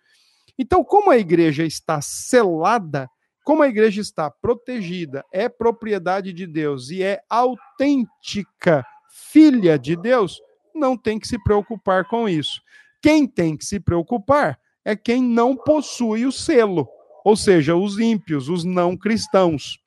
Então, 0.61 0.83
como 0.83 1.09
a 1.09 1.17
igreja 1.17 1.65
está 1.65 1.99
selada, 2.01 3.09
como 3.43 3.63
a 3.63 3.67
igreja 3.67 3.99
está 3.99 4.29
protegida, 4.29 5.25
é 5.33 5.49
propriedade 5.49 6.31
de 6.31 6.45
Deus 6.45 6.91
e 6.91 7.01
é 7.01 7.19
autêntica 7.27 8.85
filha 9.09 9.79
de 9.79 9.95
Deus, 9.95 10.39
não 10.75 10.95
tem 10.95 11.17
que 11.17 11.27
se 11.27 11.43
preocupar 11.43 12.07
com 12.07 12.29
isso. 12.29 12.61
Quem 13.01 13.25
tem 13.25 13.57
que 13.57 13.65
se 13.65 13.79
preocupar 13.79 14.59
é 14.85 14.95
quem 14.95 15.23
não 15.23 15.55
possui 15.55 16.27
o 16.27 16.31
selo, 16.31 16.87
ou 17.25 17.35
seja, 17.35 17.75
os 17.75 17.97
ímpios, 17.97 18.47
os 18.47 18.63
não 18.63 18.95
cristãos. 18.95 19.79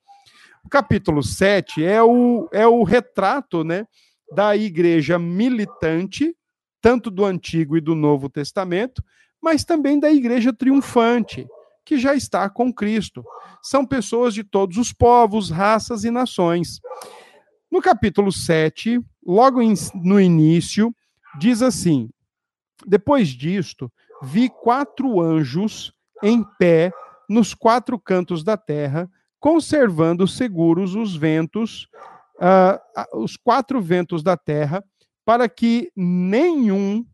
O 0.61 0.67
capítulo 0.67 1.23
7 1.23 1.85
é 1.85 2.03
o, 2.03 2.49
é 2.51 2.67
o 2.67 2.83
retrato 2.83 3.63
né, 3.63 3.87
da 4.29 4.57
igreja 4.57 5.17
militante, 5.17 6.35
tanto 6.81 7.09
do 7.09 7.23
Antigo 7.23 7.77
e 7.77 7.81
do 7.81 7.95
Novo 7.95 8.29
Testamento, 8.29 9.01
mas 9.45 9.63
também 9.63 9.99
da 9.99 10.11
igreja 10.11 10.51
triunfante, 10.51 11.47
que 11.85 11.99
já 11.99 12.15
está 12.15 12.49
com 12.49 12.73
Cristo. 12.73 13.23
São 13.61 13.85
pessoas 13.85 14.33
de 14.33 14.43
todos 14.43 14.75
os 14.75 14.91
povos, 14.91 15.51
raças 15.51 16.03
e 16.03 16.09
nações. 16.09 16.79
No 17.71 17.79
capítulo 17.79 18.31
7, 18.31 18.99
logo 19.23 19.59
no 19.93 20.19
início, 20.19 20.91
diz 21.37 21.61
assim: 21.61 22.09
Depois 22.87 23.27
disto, 23.27 23.91
vi 24.19 24.49
quatro 24.49 25.21
anjos 25.21 25.93
em 26.23 26.43
pé 26.57 26.91
nos 27.29 27.53
quatro 27.53 27.99
cantos 27.99 28.43
da 28.43 28.57
terra, 28.57 29.07
conservando 29.39 30.27
seguros 30.27 30.95
os 30.95 31.15
ventos, 31.15 31.87
uh, 32.37 33.21
os 33.21 33.37
quatro 33.37 33.79
ventos 33.79 34.23
da 34.23 34.35
terra, 34.35 34.83
para 35.23 35.47
que 35.47 35.91
nenhum 35.95 37.05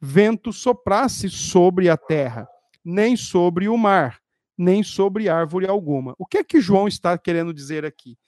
vento 0.00 0.52
soprasse 0.52 1.28
sobre 1.28 1.88
a 1.88 1.96
terra, 1.96 2.48
nem 2.84 3.16
sobre 3.16 3.68
o 3.68 3.76
mar, 3.76 4.20
nem 4.56 4.82
sobre 4.82 5.28
árvore 5.28 5.66
alguma. 5.66 6.14
O 6.18 6.24
que 6.24 6.38
é 6.38 6.44
que 6.44 6.60
João 6.60 6.88
está 6.88 7.18
querendo 7.18 7.52
dizer 7.52 7.84
aqui? 7.84 8.18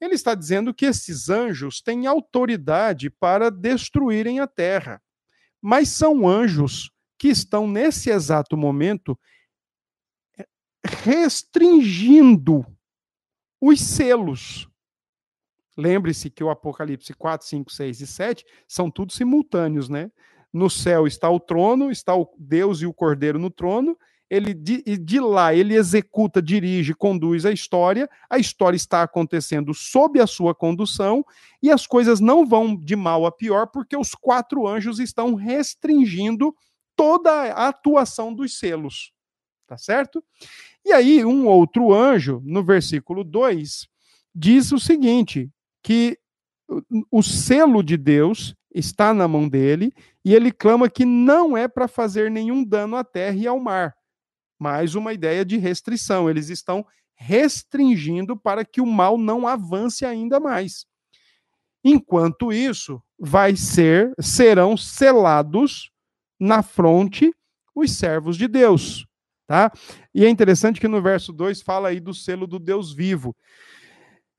Ele 0.00 0.14
está 0.14 0.34
dizendo 0.34 0.74
que 0.74 0.86
esses 0.86 1.28
anjos 1.28 1.80
têm 1.80 2.06
autoridade 2.06 3.08
para 3.10 3.50
destruírem 3.50 4.40
a 4.40 4.46
terra, 4.46 5.00
mas 5.60 5.90
são 5.90 6.26
anjos 6.28 6.90
que 7.18 7.28
estão 7.28 7.68
nesse 7.68 8.10
exato 8.10 8.56
momento 8.56 9.16
restringindo 10.84 12.66
os 13.60 13.80
selos. 13.80 14.68
Lembre-se 15.76 16.28
que 16.28 16.42
o 16.42 16.50
Apocalipse 16.50 17.14
4, 17.14 17.46
5, 17.46 17.72
6 17.72 18.00
e 18.00 18.06
7 18.06 18.44
são 18.66 18.90
tudo 18.90 19.12
simultâneos, 19.12 19.88
né? 19.88 20.10
No 20.52 20.68
céu 20.68 21.06
está 21.06 21.30
o 21.30 21.40
trono, 21.40 21.90
está 21.90 22.14
o 22.14 22.28
Deus 22.38 22.82
e 22.82 22.86
o 22.86 22.92
Cordeiro 22.92 23.38
no 23.38 23.50
trono, 23.50 23.96
ele 24.32 24.54
de, 24.54 24.82
de 24.96 25.20
lá 25.20 25.54
ele 25.54 25.74
executa, 25.74 26.40
dirige, 26.40 26.94
conduz 26.94 27.44
a 27.44 27.52
história, 27.52 28.08
a 28.30 28.38
história 28.38 28.76
está 28.76 29.02
acontecendo 29.02 29.74
sob 29.74 30.18
a 30.20 30.26
sua 30.26 30.54
condução 30.54 31.22
e 31.62 31.70
as 31.70 31.86
coisas 31.86 32.18
não 32.18 32.46
vão 32.46 32.74
de 32.74 32.96
mal 32.96 33.26
a 33.26 33.30
pior 33.30 33.66
porque 33.66 33.94
os 33.94 34.14
quatro 34.14 34.66
anjos 34.66 34.98
estão 34.98 35.34
restringindo 35.34 36.54
toda 36.96 37.30
a 37.30 37.68
atuação 37.68 38.32
dos 38.32 38.58
selos. 38.58 39.12
Tá 39.66 39.76
certo? 39.76 40.24
E 40.82 40.92
aí, 40.92 41.24
um 41.24 41.46
outro 41.46 41.92
anjo, 41.92 42.42
no 42.44 42.64
versículo 42.64 43.22
2, 43.24 43.86
diz 44.34 44.72
o 44.72 44.78
seguinte: 44.78 45.50
que 45.82 46.18
o 47.10 47.22
selo 47.22 47.82
de 47.82 47.96
Deus 47.96 48.54
está 48.74 49.12
na 49.12 49.28
mão 49.28 49.48
dele 49.48 49.92
e 50.24 50.34
ele 50.34 50.52
clama 50.52 50.88
que 50.88 51.04
não 51.04 51.56
é 51.56 51.66
para 51.66 51.88
fazer 51.88 52.30
nenhum 52.30 52.64
dano 52.64 52.96
à 52.96 53.04
terra 53.04 53.36
e 53.36 53.46
ao 53.46 53.58
mar. 53.58 53.94
Mais 54.58 54.94
uma 54.94 55.12
ideia 55.12 55.44
de 55.44 55.56
restrição. 55.56 56.30
Eles 56.30 56.48
estão 56.48 56.86
restringindo 57.14 58.36
para 58.36 58.64
que 58.64 58.80
o 58.80 58.86
mal 58.86 59.18
não 59.18 59.46
avance 59.46 60.04
ainda 60.04 60.38
mais. 60.38 60.86
Enquanto 61.84 62.52
isso, 62.52 63.02
vai 63.18 63.56
ser 63.56 64.12
serão 64.20 64.76
selados 64.76 65.90
na 66.38 66.62
fronte 66.62 67.34
os 67.74 67.92
servos 67.92 68.36
de 68.36 68.46
Deus. 68.46 69.06
Tá? 69.46 69.72
E 70.14 70.24
é 70.24 70.28
interessante 70.28 70.80
que 70.80 70.88
no 70.88 71.02
verso 71.02 71.32
2 71.32 71.62
fala 71.62 71.88
aí 71.88 71.98
do 71.98 72.14
selo 72.14 72.46
do 72.46 72.58
Deus 72.58 72.92
vivo. 72.92 73.34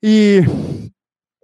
E 0.02 0.40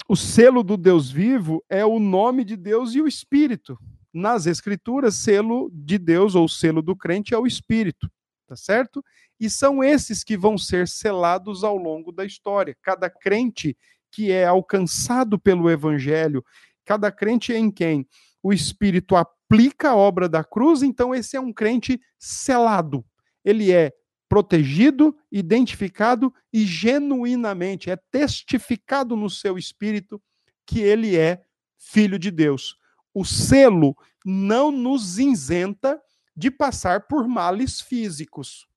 o 0.08 0.16
selo 0.16 0.62
do 0.62 0.76
Deus 0.76 1.10
vivo 1.10 1.64
é 1.68 1.84
o 1.84 1.98
nome 1.98 2.44
de 2.44 2.56
Deus 2.56 2.94
e 2.94 3.00
o 3.00 3.06
Espírito. 3.06 3.78
Nas 4.12 4.46
Escrituras, 4.46 5.14
selo 5.16 5.70
de 5.72 5.98
Deus 5.98 6.34
ou 6.34 6.48
selo 6.48 6.82
do 6.82 6.96
crente 6.96 7.32
é 7.32 7.38
o 7.38 7.46
Espírito, 7.46 8.10
tá 8.46 8.56
certo? 8.56 9.04
E 9.38 9.48
são 9.48 9.82
esses 9.82 10.24
que 10.24 10.36
vão 10.36 10.58
ser 10.58 10.88
selados 10.88 11.62
ao 11.62 11.76
longo 11.76 12.10
da 12.10 12.24
história. 12.24 12.76
Cada 12.82 13.08
crente 13.08 13.76
que 14.10 14.32
é 14.32 14.44
alcançado 14.44 15.38
pelo 15.38 15.70
Evangelho, 15.70 16.44
cada 16.84 17.12
crente 17.12 17.52
em 17.52 17.70
quem 17.70 18.06
o 18.42 18.52
Espírito 18.52 19.14
aplica 19.14 19.90
a 19.90 19.96
obra 19.96 20.28
da 20.28 20.42
cruz, 20.42 20.82
então 20.82 21.14
esse 21.14 21.36
é 21.36 21.40
um 21.40 21.52
crente 21.52 22.00
selado, 22.18 23.04
ele 23.44 23.70
é 23.70 23.92
protegido, 24.28 25.16
identificado 25.30 26.32
e 26.52 26.64
genuinamente 26.64 27.90
é 27.90 27.96
testificado 28.12 29.16
no 29.16 29.28
seu 29.28 29.58
espírito 29.58 30.22
que 30.64 30.78
ele 30.78 31.16
é 31.16 31.42
filho 31.76 32.16
de 32.16 32.30
Deus. 32.30 32.76
O 33.12 33.24
selo 33.24 33.96
não 34.24 34.70
nos 34.70 35.18
isenta 35.18 36.00
de 36.36 36.50
passar 36.50 37.06
por 37.06 37.26
males 37.26 37.80
físicos. 37.80 38.68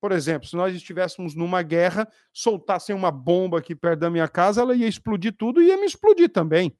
Por 0.00 0.12
exemplo, 0.12 0.48
se 0.48 0.54
nós 0.54 0.74
estivéssemos 0.74 1.34
numa 1.34 1.60
guerra, 1.62 2.08
soltassem 2.32 2.94
uma 2.94 3.10
bomba 3.10 3.58
aqui 3.58 3.74
perto 3.74 4.00
da 4.00 4.10
minha 4.10 4.28
casa, 4.28 4.60
ela 4.60 4.74
ia 4.74 4.86
explodir 4.86 5.36
tudo 5.36 5.60
e 5.60 5.66
ia 5.66 5.76
me 5.76 5.86
explodir 5.86 6.30
também. 6.30 6.76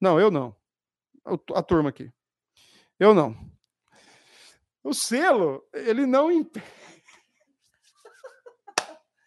Não, 0.00 0.20
eu 0.20 0.30
não. 0.30 0.54
A 1.54 1.62
turma 1.62 1.88
aqui. 1.88 2.12
Eu 3.00 3.14
não. 3.14 3.36
O 4.82 4.92
selo, 4.92 5.66
ele 5.72 6.06
não 6.06 6.30
impede. 6.30 6.66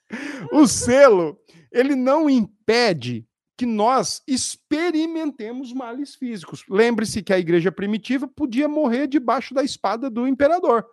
o 0.54 0.66
selo, 0.68 1.42
ele 1.72 1.96
não 1.96 2.30
impede 2.30 3.27
que 3.58 3.66
nós 3.66 4.22
experimentemos 4.28 5.74
males 5.74 6.16
físicos. 6.16 6.64
Lembre-se 6.70 7.24
que 7.24 7.34
a 7.34 7.40
igreja 7.40 7.72
primitiva 7.72 8.28
podia 8.28 8.68
morrer 8.68 9.08
debaixo 9.08 9.54
da 9.54 9.64
espada 9.64 10.10
do 10.10 10.28
imperador, 10.28 10.86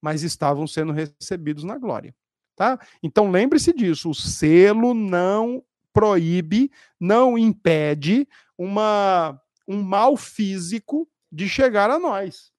mas 0.00 0.22
estavam 0.22 0.66
sendo 0.66 0.92
recebidos 0.92 1.64
na 1.64 1.76
glória, 1.76 2.14
tá? 2.54 2.78
Então 3.02 3.30
lembre-se 3.30 3.72
disso, 3.72 4.10
o 4.10 4.14
selo 4.14 4.94
não 4.94 5.64
proíbe, 5.92 6.70
não 7.00 7.36
impede 7.36 8.28
uma 8.56 9.40
um 9.68 9.82
mal 9.82 10.16
físico 10.16 11.08
de 11.32 11.48
chegar 11.48 11.90
a 11.90 11.98
nós 11.98 12.52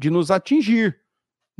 de 0.00 0.08
nos 0.08 0.30
atingir. 0.30 0.98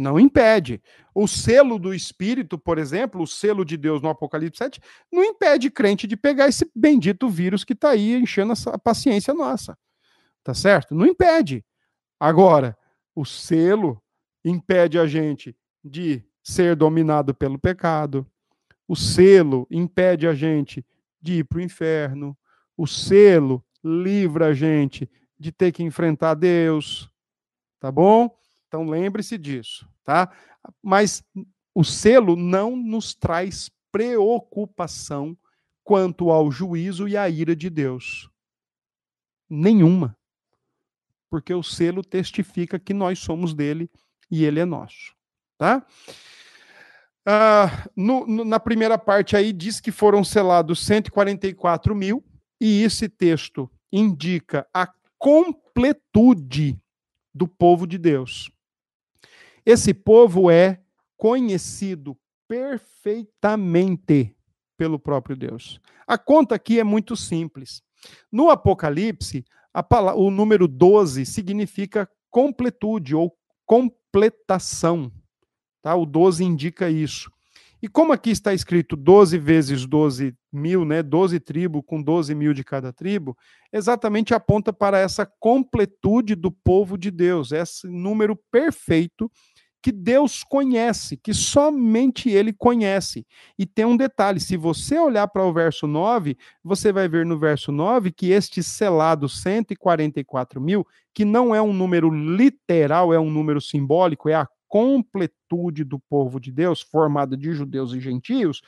Não 0.01 0.19
impede. 0.19 0.83
O 1.15 1.29
selo 1.29 1.79
do 1.79 1.93
Espírito, 1.93 2.59
por 2.59 2.79
exemplo, 2.79 3.23
o 3.23 3.27
selo 3.27 3.65
de 3.65 3.77
Deus 3.77 4.01
no 4.01 4.09
Apocalipse 4.09 4.57
7, 4.57 4.81
não 5.13 5.23
impede 5.23 5.71
crente 5.71 6.07
de 6.07 6.17
pegar 6.17 6.49
esse 6.49 6.71
bendito 6.75 7.29
vírus 7.29 7.65
que 7.65 7.75
está 7.75 7.91
aí 7.91 8.15
enchendo 8.15 8.55
a 8.73 8.79
paciência 8.79 9.35
nossa. 9.35 9.77
Tá 10.43 10.55
certo? 10.55 10.95
Não 10.95 11.07
impede. 11.07 11.63
Agora, 12.19 12.77
o 13.15 13.27
selo 13.27 14.03
impede 14.43 14.99
a 14.99 15.07
gente 15.07 15.55
de 15.85 16.25
ser 16.43 16.75
dominado 16.75 17.35
pelo 17.35 17.59
pecado. 17.59 18.27
O 18.89 18.97
selo 18.97 19.67
impede 19.71 20.27
a 20.27 20.33
gente 20.33 20.85
de 21.21 21.41
ir 21.41 21.45
para 21.45 21.59
o 21.59 21.63
inferno. 21.63 22.37
O 22.75 22.87
selo 22.87 23.63
livra 23.85 24.47
a 24.47 24.55
gente 24.55 25.11
de 25.39 25.53
ter 25.53 25.73
que 25.73 25.83
enfrentar 25.83 26.33
Deus 26.35 27.11
tá 27.81 27.91
bom? 27.91 28.31
Então 28.71 28.89
lembre-se 28.89 29.37
disso, 29.37 29.85
tá? 30.05 30.33
Mas 30.81 31.25
o 31.75 31.83
selo 31.83 32.37
não 32.37 32.77
nos 32.77 33.17
traz 33.17 33.69
preocupação 33.91 35.37
quanto 35.83 36.31
ao 36.31 36.53
juízo 36.53 37.09
e 37.09 37.17
à 37.17 37.29
ira 37.29 37.57
de 37.57 37.69
Deus. 37.69 38.31
Nenhuma. 39.49 40.17
Porque 41.29 41.53
o 41.53 41.65
selo 41.65 42.05
testifica 42.05 42.79
que 42.79 42.95
nós 42.95 43.19
somos 43.19 43.53
dele 43.55 43.91
e 44.31 44.45
ele 44.45 44.61
é 44.61 44.65
nosso, 44.65 45.17
tá? 45.59 45.85
Ah, 47.27 47.89
no, 47.97 48.25
no, 48.25 48.45
na 48.45 48.61
primeira 48.61 48.97
parte 48.97 49.37
aí 49.37 49.53
diz 49.53 49.81
que 49.81 49.91
foram 49.91 50.23
selados 50.23 50.87
144 50.87 51.93
mil, 51.93 52.25
e 52.61 52.85
esse 52.85 53.09
texto 53.09 53.69
indica 53.91 54.65
a 54.73 54.89
completude 55.19 56.81
do 57.35 57.49
povo 57.49 57.85
de 57.85 57.99
Deus. 57.99 58.49
Esse 59.65 59.93
povo 59.95 60.51
é 60.51 60.81
conhecido 61.17 62.17
perfeitamente 62.49 64.35
pelo 64.77 64.99
próprio 64.99 65.37
Deus. 65.37 65.81
A 66.07 66.17
conta 66.17 66.55
aqui 66.55 66.81
é 66.81 66.85
muito 66.85 67.15
simples. 67.15 67.83
No 68.33 68.51
Apocalipse, 68.51 69.45
palavra, 69.89 70.21
o 70.21 70.31
número 70.31 70.67
12 70.67 71.27
significa 71.27 72.09
completude 72.31 73.15
ou 73.15 73.37
completação. 73.67 75.13
Tá? 75.83 75.95
O 75.95 76.07
12 76.07 76.43
indica 76.43 76.91
isso. 76.91 77.31
E 77.83 77.89
como 77.89 78.13
aqui 78.13 78.31
está 78.31 78.53
escrito 78.53 78.95
12 78.95 79.39
vezes 79.39 79.87
12 79.87 80.35
mil, 80.53 80.85
né, 80.85 81.03
12 81.03 81.41
tribos 81.41 81.83
com 81.87 82.03
12 82.03 82.35
mil 82.35 82.53
de 82.53 82.63
cada 82.63 82.93
tribo, 82.93 83.37
exatamente 83.73 84.35
aponta 84.35 84.73
para 84.73 84.99
essa 84.99 85.25
completude 85.39 86.35
do 86.35 86.51
povo 86.53 86.99
de 86.99 87.11
Deus, 87.11 87.53
esse 87.53 87.89
número 87.89 88.39
perfeito 88.51 89.31
que 89.83 89.91
Deus 89.91 90.45
conhece, 90.45 91.17
que 91.17 91.33
somente 91.33 92.29
Ele 92.29 92.53
conhece. 92.53 93.27
E 93.59 93.65
tem 93.65 93.85
um 93.85 93.97
detalhe: 93.97 94.39
se 94.41 94.57
você 94.57 94.99
olhar 94.99 95.27
para 95.29 95.45
o 95.45 95.53
verso 95.53 95.87
9, 95.87 96.37
você 96.63 96.93
vai 96.93 97.09
ver 97.09 97.25
no 97.25 97.39
verso 97.39 97.73
9 97.73 98.13
que 98.13 98.31
este 98.31 98.63
selado 98.63 99.29
144 99.29 100.61
mil, 100.61 100.87
que 101.15 101.25
não 101.25 101.55
é 101.55 101.63
um 101.63 101.73
número 101.73 102.11
literal, 102.11 103.13
é 103.13 103.19
um 103.19 103.31
número 103.31 103.61
simbólico, 103.61 104.29
é 104.29 104.35
a 104.35 104.47
completude 104.71 105.83
do 105.83 105.99
povo 105.99 106.39
de 106.39 106.53
Deus, 106.53 106.81
formado 106.81 107.37
de 107.37 107.53
judeus 107.53 107.93
e 107.93 107.99
gentios, 107.99 108.63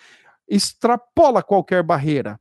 extrapola 0.48 1.42
qualquer 1.44 1.82
barreira. 1.82 2.40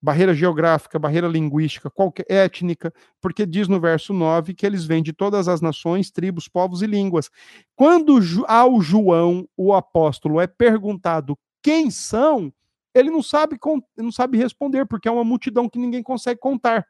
Barreira 0.00 0.32
geográfica, 0.32 0.98
barreira 0.98 1.26
linguística, 1.26 1.90
qualquer 1.90 2.26
étnica, 2.28 2.92
porque 3.20 3.44
diz 3.44 3.66
no 3.66 3.80
verso 3.80 4.12
9 4.12 4.54
que 4.54 4.64
eles 4.64 4.84
vêm 4.84 5.02
de 5.02 5.12
todas 5.12 5.48
as 5.48 5.60
nações, 5.60 6.10
tribos, 6.10 6.46
povos 6.46 6.82
e 6.82 6.86
línguas. 6.86 7.30
Quando 7.74 8.20
ao 8.46 8.80
João, 8.80 9.48
o 9.56 9.74
apóstolo, 9.74 10.40
é 10.40 10.46
perguntado 10.46 11.36
quem 11.60 11.90
são, 11.90 12.52
ele 12.94 13.10
não 13.10 13.22
sabe, 13.22 13.58
não 13.96 14.12
sabe 14.12 14.38
responder, 14.38 14.86
porque 14.86 15.08
é 15.08 15.10
uma 15.10 15.24
multidão 15.24 15.68
que 15.68 15.78
ninguém 15.78 16.02
consegue 16.02 16.38
contar. 16.38 16.86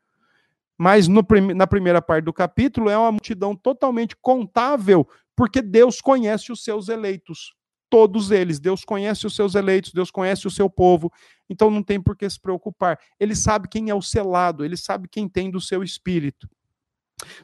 Mas 0.76 1.06
no, 1.06 1.24
na 1.55 1.66
primeira 1.66 2.02
parte 2.02 2.24
do 2.24 2.32
capítulo 2.32 2.90
é 2.90 2.98
uma 2.98 3.12
multidão 3.12 3.55
totalmente 3.55 4.16
contável, 4.16 5.09
porque 5.36 5.61
Deus 5.61 6.01
conhece 6.01 6.52
os 6.52 6.62
seus 6.62 6.89
eleitos. 6.89 7.55
Todos 7.90 8.31
eles. 8.31 8.59
Deus 8.59 8.85
conhece 8.85 9.27
os 9.27 9.36
seus 9.36 9.55
eleitos, 9.55 9.93
Deus 9.93 10.11
conhece 10.11 10.47
o 10.47 10.51
seu 10.51 10.69
povo. 10.69 11.12
Então 11.48 11.70
não 11.70 11.82
tem 11.82 12.01
por 12.01 12.16
que 12.16 12.28
se 12.28 12.40
preocupar. 12.40 12.98
Ele 13.20 13.36
sabe 13.36 13.69
quem 13.69 13.90
é 13.90 13.94
o 13.94 14.02
selado, 14.02 14.65
ele 14.65 14.77
sabe 14.77 15.09
quem 15.09 15.28
tem 15.28 15.51
do 15.51 15.61
seu 15.61 15.82
espírito. 15.82 16.48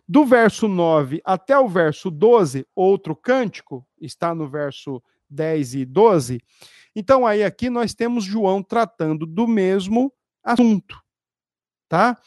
Do 0.06 0.24
verso 0.24 0.66
9 0.66 1.20
até 1.24 1.58
o 1.58 1.68
verso 1.68 2.10
12, 2.10 2.66
outro 2.74 3.14
cântico, 3.14 3.86
está 4.00 4.34
no 4.34 4.48
verso 4.48 5.02
10 5.28 5.74
e 5.74 5.84
12. 5.84 6.40
Então 6.94 7.26
aí 7.26 7.44
aqui 7.44 7.70
nós 7.70 7.94
temos 7.94 8.24
João 8.24 8.62
tratando 8.62 9.24
do 9.24 9.46
mesmo 9.46 10.12
assunto, 10.42 11.00
tá? 11.88 12.18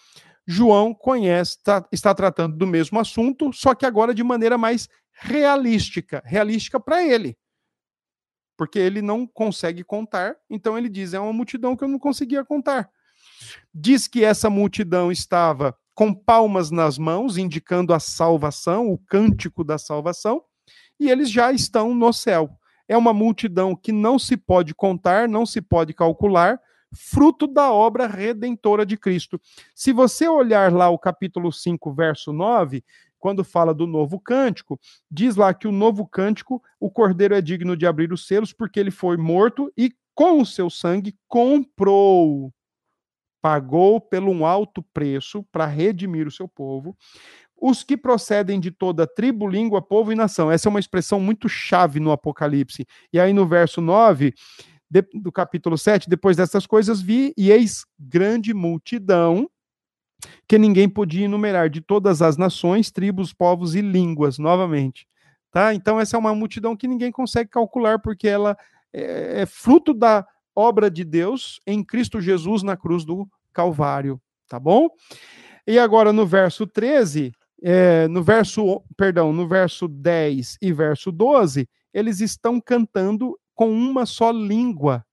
João 0.45 0.93
conhece, 0.93 1.57
tá, 1.63 1.85
está 1.91 2.13
tratando 2.13 2.57
do 2.57 2.67
mesmo 2.67 2.99
assunto, 2.99 3.51
só 3.53 3.73
que 3.73 3.85
agora 3.85 4.13
de 4.13 4.23
maneira 4.23 4.57
mais 4.57 4.89
realística, 5.13 6.21
realística 6.25 6.79
para 6.79 7.03
ele. 7.03 7.37
Porque 8.57 8.77
ele 8.77 9.01
não 9.01 9.25
consegue 9.25 9.83
contar, 9.83 10.35
então 10.49 10.77
ele 10.77 10.89
diz: 10.89 11.13
é 11.13 11.19
uma 11.19 11.33
multidão 11.33 11.75
que 11.75 11.83
eu 11.83 11.87
não 11.87 11.99
conseguia 11.99 12.45
contar. 12.45 12.89
Diz 13.73 14.07
que 14.07 14.23
essa 14.23 14.49
multidão 14.49 15.11
estava 15.11 15.75
com 15.93 16.13
palmas 16.13 16.71
nas 16.71 16.97
mãos, 16.97 17.37
indicando 17.37 17.93
a 17.93 17.99
salvação, 17.99 18.91
o 18.91 18.97
cântico 18.97 19.63
da 19.63 19.77
salvação, 19.77 20.43
e 20.99 21.09
eles 21.09 21.29
já 21.29 21.51
estão 21.51 21.93
no 21.93 22.11
céu. 22.11 22.57
É 22.87 22.97
uma 22.97 23.13
multidão 23.13 23.75
que 23.75 23.91
não 23.91 24.19
se 24.19 24.35
pode 24.35 24.73
contar, 24.73 25.27
não 25.27 25.45
se 25.45 25.61
pode 25.61 25.93
calcular, 25.93 26.59
fruto 26.93 27.47
da 27.47 27.71
obra 27.71 28.07
redentora 28.07 28.85
de 28.85 28.97
Cristo. 28.97 29.41
Se 29.73 29.91
você 29.91 30.27
olhar 30.27 30.71
lá 30.71 30.89
o 30.89 30.99
capítulo 30.99 31.51
5, 31.51 31.93
verso 31.93 32.31
9, 32.31 32.83
quando 33.23 33.41
fala 33.41 33.73
do 33.73 33.87
novo 33.87 34.19
cântico, 34.19 34.77
diz 35.09 35.37
lá 35.37 35.53
que 35.53 35.65
o 35.65 35.71
novo 35.71 36.05
cântico, 36.05 36.61
o 36.77 36.91
cordeiro 36.91 37.33
é 37.33 37.39
digno 37.39 37.77
de 37.77 37.85
abrir 37.85 38.11
os 38.11 38.27
selos, 38.27 38.51
porque 38.51 38.77
ele 38.77 38.91
foi 38.91 39.15
morto 39.15 39.71
e 39.77 39.93
com 40.13 40.41
o 40.41 40.45
seu 40.45 40.69
sangue 40.69 41.15
comprou, 41.25 42.53
pagou 43.41 44.01
pelo 44.01 44.29
um 44.29 44.45
alto 44.45 44.83
preço 44.93 45.41
para 45.53 45.65
redimir 45.65 46.27
o 46.27 46.31
seu 46.31 46.49
povo. 46.49 46.97
Os 47.55 47.81
que 47.81 47.95
procedem 47.95 48.59
de 48.59 48.71
toda 48.71 49.07
tribo, 49.07 49.47
língua, 49.47 49.81
povo 49.81 50.11
e 50.11 50.15
nação. 50.15 50.51
Essa 50.51 50.67
é 50.67 50.69
uma 50.69 50.81
expressão 50.81 51.17
muito 51.17 51.47
chave 51.47 52.01
no 52.01 52.11
Apocalipse. 52.11 52.85
E 53.13 53.21
aí 53.21 53.31
no 53.31 53.47
verso 53.47 53.79
9, 53.79 54.33
de, 54.91 55.01
do 55.13 55.31
capítulo 55.31 55.77
7, 55.77 56.09
depois 56.09 56.35
dessas 56.35 56.67
coisas 56.67 57.01
vi 57.01 57.33
e 57.37 57.51
eis 57.51 57.85
grande 57.97 58.53
multidão 58.53 59.49
que 60.47 60.57
ninguém 60.57 60.89
podia 60.89 61.25
enumerar, 61.25 61.69
de 61.69 61.81
todas 61.81 62.21
as 62.21 62.37
nações, 62.37 62.91
tribos, 62.91 63.33
povos 63.33 63.75
e 63.75 63.81
línguas, 63.81 64.37
novamente. 64.37 65.07
Tá? 65.51 65.73
Então, 65.73 65.99
essa 65.99 66.17
é 66.17 66.19
uma 66.19 66.33
multidão 66.33 66.75
que 66.75 66.87
ninguém 66.87 67.11
consegue 67.11 67.49
calcular, 67.49 67.99
porque 67.99 68.27
ela 68.27 68.57
é, 68.91 69.41
é 69.41 69.45
fruto 69.45 69.93
da 69.93 70.25
obra 70.55 70.89
de 70.89 71.03
Deus 71.03 71.59
em 71.65 71.83
Cristo 71.83 72.21
Jesus 72.21 72.63
na 72.63 72.75
cruz 72.75 73.05
do 73.05 73.27
Calvário. 73.51 74.21
Tá 74.47 74.59
bom? 74.59 74.89
E 75.65 75.79
agora 75.79 76.11
no 76.11 76.25
verso 76.25 76.67
13, 76.67 77.31
é, 77.61 78.07
no 78.07 78.21
verso, 78.21 78.83
perdão, 78.97 79.31
no 79.31 79.47
verso 79.47 79.87
10 79.87 80.57
e 80.61 80.73
verso 80.73 81.11
12, 81.11 81.67
eles 81.93 82.19
estão 82.19 82.59
cantando 82.59 83.39
com 83.55 83.71
uma 83.71 84.05
só 84.05 84.31
língua. 84.31 85.05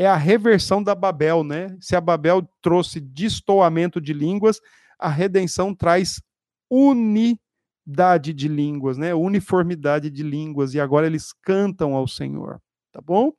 É 0.00 0.06
a 0.06 0.14
reversão 0.14 0.80
da 0.80 0.94
Babel, 0.94 1.42
né? 1.42 1.76
Se 1.80 1.96
a 1.96 2.00
Babel 2.00 2.48
trouxe 2.62 3.00
destoamento 3.00 4.00
de 4.00 4.12
línguas, 4.12 4.60
a 4.96 5.08
redenção 5.08 5.74
traz 5.74 6.22
unidade 6.70 8.32
de 8.32 8.46
línguas, 8.46 8.96
né? 8.96 9.12
Uniformidade 9.12 10.08
de 10.08 10.22
línguas 10.22 10.72
e 10.72 10.78
agora 10.78 11.08
eles 11.08 11.32
cantam 11.42 11.96
ao 11.96 12.06
Senhor, 12.06 12.62
tá 12.92 13.00
bom? 13.00 13.32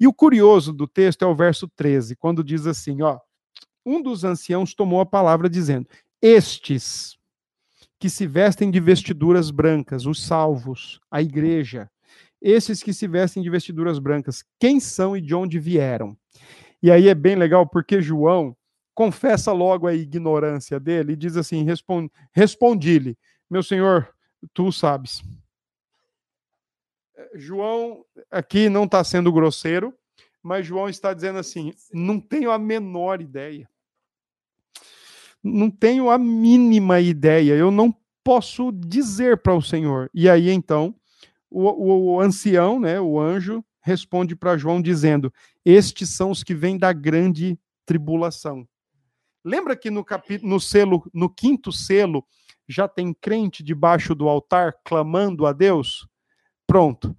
E 0.00 0.08
o 0.08 0.14
curioso 0.14 0.72
do 0.72 0.88
texto 0.88 1.26
é 1.26 1.28
o 1.28 1.36
verso 1.36 1.68
13, 1.76 2.16
quando 2.16 2.42
diz 2.42 2.66
assim, 2.66 3.02
ó: 3.02 3.18
Um 3.84 4.00
dos 4.00 4.24
anciãos 4.24 4.72
tomou 4.72 5.02
a 5.02 5.04
palavra 5.04 5.46
dizendo: 5.46 5.86
Estes 6.22 7.18
que 8.00 8.08
se 8.08 8.26
vestem 8.26 8.70
de 8.70 8.80
vestiduras 8.80 9.50
brancas, 9.50 10.06
os 10.06 10.24
salvos, 10.24 11.02
a 11.10 11.20
igreja, 11.20 11.90
esses 12.42 12.82
que 12.82 12.92
se 12.92 13.06
vestem 13.06 13.42
de 13.42 13.48
vestiduras 13.48 13.98
brancas, 13.98 14.44
quem 14.58 14.80
são 14.80 15.16
e 15.16 15.20
de 15.20 15.34
onde 15.34 15.58
vieram? 15.60 16.16
E 16.82 16.90
aí 16.90 17.08
é 17.08 17.14
bem 17.14 17.36
legal 17.36 17.66
porque 17.66 18.02
João 18.02 18.56
confessa 18.94 19.52
logo 19.52 19.86
a 19.86 19.94
ignorância 19.94 20.80
dele 20.80 21.12
e 21.12 21.16
diz 21.16 21.36
assim: 21.36 21.64
respondi-lhe, 22.32 23.16
meu 23.48 23.62
senhor, 23.62 24.12
tu 24.52 24.72
sabes. 24.72 25.22
João 27.34 28.04
aqui 28.30 28.68
não 28.68 28.84
está 28.84 29.02
sendo 29.04 29.32
grosseiro, 29.32 29.94
mas 30.42 30.66
João 30.66 30.88
está 30.88 31.14
dizendo 31.14 31.38
assim: 31.38 31.72
não 31.92 32.18
tenho 32.18 32.50
a 32.50 32.58
menor 32.58 33.20
ideia. 33.20 33.68
Não 35.42 35.70
tenho 35.70 36.10
a 36.10 36.18
mínima 36.18 37.00
ideia, 37.00 37.54
eu 37.54 37.70
não 37.70 37.94
posso 38.22 38.70
dizer 38.72 39.38
para 39.38 39.54
o 39.54 39.62
Senhor. 39.62 40.08
E 40.14 40.28
aí 40.28 40.50
então 40.50 40.94
o, 41.52 41.68
o, 41.68 42.14
o 42.14 42.20
ancião, 42.20 42.80
né, 42.80 43.00
o 43.00 43.20
anjo, 43.20 43.64
responde 43.80 44.34
para 44.34 44.56
João 44.56 44.80
dizendo: 44.80 45.32
Estes 45.64 46.10
são 46.10 46.30
os 46.30 46.42
que 46.42 46.54
vêm 46.54 46.78
da 46.78 46.92
grande 46.92 47.58
tribulação. 47.84 48.66
Lembra 49.44 49.76
que 49.76 49.90
no 49.90 50.04
capítulo, 50.04 50.48
no 50.48 50.60
selo, 50.60 51.10
no 51.12 51.28
quinto 51.28 51.72
selo, 51.72 52.24
já 52.68 52.86
tem 52.86 53.12
crente 53.12 53.62
debaixo 53.62 54.14
do 54.14 54.28
altar 54.28 54.72
clamando 54.84 55.46
a 55.46 55.52
Deus? 55.52 56.06
Pronto. 56.66 57.16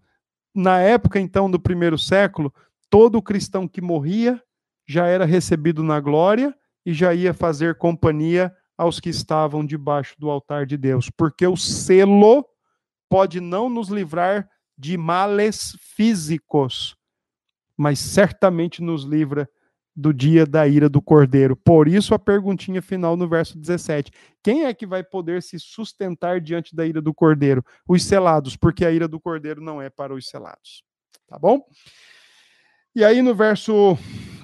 Na 0.56 0.80
época 0.80 1.20
então 1.20 1.50
do 1.52 1.60
primeiro 1.60 1.98
século, 1.98 2.54
todo 2.90 3.22
cristão 3.22 3.68
que 3.68 3.82
morria 3.82 4.42
já 4.88 5.08
era 5.08 5.26
recebido 5.26 5.84
na 5.84 6.00
glória 6.00 6.56
e 6.86 6.94
já 6.94 7.14
ia 7.14 7.34
fazer 7.34 7.78
companhia 7.78 8.54
aos 8.78 9.00
que 9.00 9.10
estavam 9.10 9.66
debaixo 9.66 10.16
do 10.18 10.30
altar 10.30 10.66
de 10.66 10.78
Deus, 10.78 11.10
porque 11.10 11.46
o 11.46 11.56
selo 11.56 12.46
pode 13.14 13.40
não 13.40 13.70
nos 13.70 13.90
livrar 13.90 14.50
de 14.76 14.98
males 14.98 15.78
físicos, 15.80 16.98
mas 17.78 18.00
certamente 18.00 18.82
nos 18.82 19.04
livra 19.04 19.48
do 19.96 20.12
dia 20.12 20.48
da 20.48 20.68
ira 20.68 20.90
do 20.90 21.00
cordeiro. 21.00 21.56
Por 21.56 21.88
isso 21.88 22.16
a 22.16 22.18
perguntinha 22.18 22.82
final 22.82 23.16
no 23.16 23.30
verso 23.30 23.56
17. 23.56 24.12
Quem 24.42 24.66
é 24.66 24.74
que 24.74 24.88
vai 24.88 25.04
poder 25.04 25.44
se 25.44 25.60
sustentar 25.60 26.42
diante 26.42 26.76
da 26.76 26.88
ira 26.88 27.00
do 27.00 27.14
cordeiro? 27.14 27.64
Os 27.88 28.04
selados, 28.04 28.58
porque 28.58 28.84
a 28.84 28.90
ira 28.90 29.08
do 29.08 29.20
cordeiro 29.20 29.62
não 29.62 29.80
é 29.80 29.92
para 29.92 30.16
os 30.16 30.28
selados. 30.28 30.84
Tá 31.28 31.38
bom? 31.38 31.64
E 32.96 33.06
aí 33.06 33.22
no 33.22 33.36
verso 33.36 33.96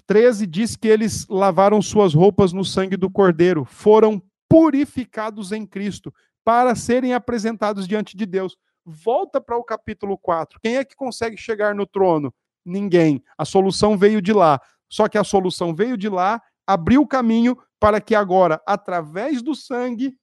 13 0.05 0.45
diz 0.45 0.75
que 0.75 0.87
eles 0.87 1.25
lavaram 1.27 1.81
suas 1.81 2.13
roupas 2.13 2.53
no 2.53 2.63
sangue 2.63 2.97
do 2.97 3.09
cordeiro, 3.09 3.65
foram 3.65 4.21
purificados 4.47 5.51
em 5.51 5.65
Cristo, 5.65 6.13
para 6.43 6.75
serem 6.75 7.13
apresentados 7.13 7.87
diante 7.87 8.15
de 8.15 8.25
Deus. 8.25 8.57
Volta 8.85 9.39
para 9.39 9.57
o 9.57 9.63
capítulo 9.63 10.17
4. 10.17 10.59
Quem 10.61 10.77
é 10.77 10.85
que 10.85 10.95
consegue 10.95 11.37
chegar 11.37 11.75
no 11.75 11.85
trono? 11.85 12.33
Ninguém. 12.65 13.23
A 13.37 13.45
solução 13.45 13.97
veio 13.97 14.21
de 14.21 14.33
lá. 14.33 14.59
Só 14.89 15.07
que 15.07 15.17
a 15.17 15.23
solução 15.23 15.75
veio 15.75 15.95
de 15.95 16.09
lá, 16.09 16.41
abriu 16.65 17.01
o 17.01 17.07
caminho 17.07 17.57
para 17.79 18.01
que 18.01 18.15
agora, 18.15 18.61
através 18.65 19.41
do 19.41 19.53
sangue, 19.53 20.17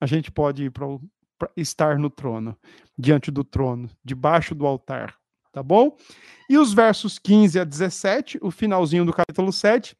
a 0.00 0.06
gente 0.06 0.30
pode 0.30 0.64
ir 0.64 0.70
para 0.70 0.86
estar 1.56 1.98
no 1.98 2.08
trono, 2.08 2.56
diante 2.98 3.30
do 3.30 3.42
trono, 3.42 3.90
debaixo 4.04 4.54
do 4.54 4.66
altar. 4.66 5.18
Tá 5.52 5.62
bom? 5.62 5.96
E 6.48 6.56
os 6.56 6.72
versos 6.72 7.18
15 7.18 7.58
a 7.58 7.64
17, 7.64 8.38
o 8.40 8.50
finalzinho 8.50 9.04
do 9.04 9.12
capítulo 9.12 9.52
7, 9.52 9.96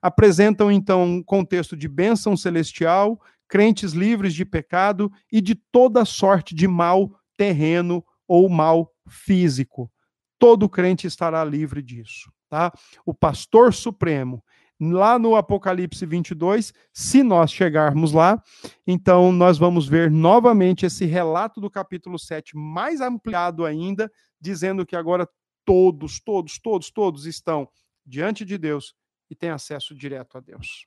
apresentam 0.00 0.70
então 0.70 1.04
um 1.04 1.22
contexto 1.22 1.76
de 1.76 1.88
bênção 1.88 2.36
celestial, 2.36 3.20
crentes 3.48 3.92
livres 3.92 4.34
de 4.34 4.44
pecado 4.44 5.10
e 5.32 5.40
de 5.40 5.54
toda 5.54 6.04
sorte 6.04 6.54
de 6.54 6.68
mal 6.68 7.10
terreno 7.36 8.04
ou 8.26 8.48
mal 8.48 8.92
físico. 9.08 9.90
Todo 10.38 10.68
crente 10.68 11.06
estará 11.06 11.44
livre 11.44 11.82
disso, 11.82 12.30
tá? 12.48 12.72
O 13.04 13.14
pastor 13.14 13.72
supremo 13.72 14.42
lá 14.80 15.18
no 15.18 15.34
Apocalipse 15.34 16.06
22, 16.06 16.72
se 16.92 17.22
nós 17.22 17.50
chegarmos 17.50 18.12
lá, 18.12 18.40
então 18.86 19.32
nós 19.32 19.58
vamos 19.58 19.88
ver 19.88 20.10
novamente 20.10 20.86
esse 20.86 21.04
relato 21.04 21.60
do 21.60 21.70
capítulo 21.70 22.18
7 22.18 22.56
mais 22.56 23.00
ampliado 23.00 23.64
ainda, 23.64 24.10
dizendo 24.40 24.86
que 24.86 24.94
agora 24.94 25.28
todos, 25.64 26.20
todos, 26.20 26.58
todos, 26.58 26.90
todos 26.90 27.26
estão 27.26 27.68
diante 28.06 28.44
de 28.44 28.56
Deus 28.56 28.94
e 29.30 29.34
têm 29.34 29.50
acesso 29.50 29.94
direto 29.94 30.38
a 30.38 30.40
Deus. 30.40 30.86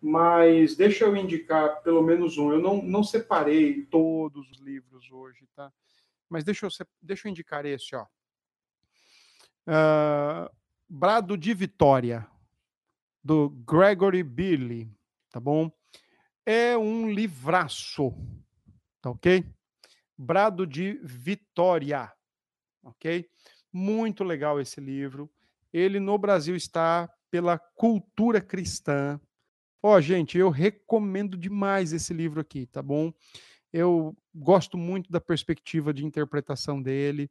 Mas 0.00 0.76
deixa 0.76 1.04
eu 1.04 1.16
indicar 1.16 1.82
pelo 1.82 2.02
menos 2.02 2.38
um. 2.38 2.52
Eu 2.52 2.60
não, 2.60 2.82
não 2.82 3.02
separei 3.02 3.84
todos 3.86 4.48
os 4.50 4.58
livros 4.58 5.10
hoje, 5.10 5.46
tá? 5.54 5.72
Mas 6.28 6.44
deixa 6.44 6.66
eu, 6.66 6.70
deixa 7.02 7.26
eu 7.26 7.30
indicar 7.30 7.64
esse, 7.66 7.96
ó. 7.96 8.06
Uh, 9.66 10.48
Brado 10.88 11.36
de 11.36 11.52
Vitória, 11.52 12.26
do 13.22 13.50
Gregory 13.50 14.22
Billy, 14.22 14.90
tá 15.30 15.40
bom? 15.40 15.70
É 16.46 16.78
um 16.78 17.10
livraço, 17.10 18.14
tá 19.02 19.10
ok? 19.10 19.44
Brado 20.16 20.66
de 20.66 20.98
Vitória, 21.02 22.10
ok? 22.82 23.28
Muito 23.72 24.24
legal 24.24 24.60
esse 24.60 24.80
livro. 24.80 25.30
Ele 25.72 26.00
no 26.00 26.16
Brasil 26.16 26.56
está 26.56 27.12
pela 27.30 27.58
cultura 27.58 28.40
cristã. 28.40 29.20
Ó, 29.82 29.96
oh, 29.96 30.00
gente, 30.00 30.36
eu 30.36 30.50
recomendo 30.50 31.36
demais 31.36 31.92
esse 31.92 32.12
livro 32.12 32.40
aqui, 32.40 32.66
tá 32.66 32.82
bom? 32.82 33.12
Eu 33.72 34.16
gosto 34.34 34.76
muito 34.76 35.10
da 35.10 35.20
perspectiva 35.20 35.92
de 35.92 36.04
interpretação 36.04 36.82
dele. 36.82 37.30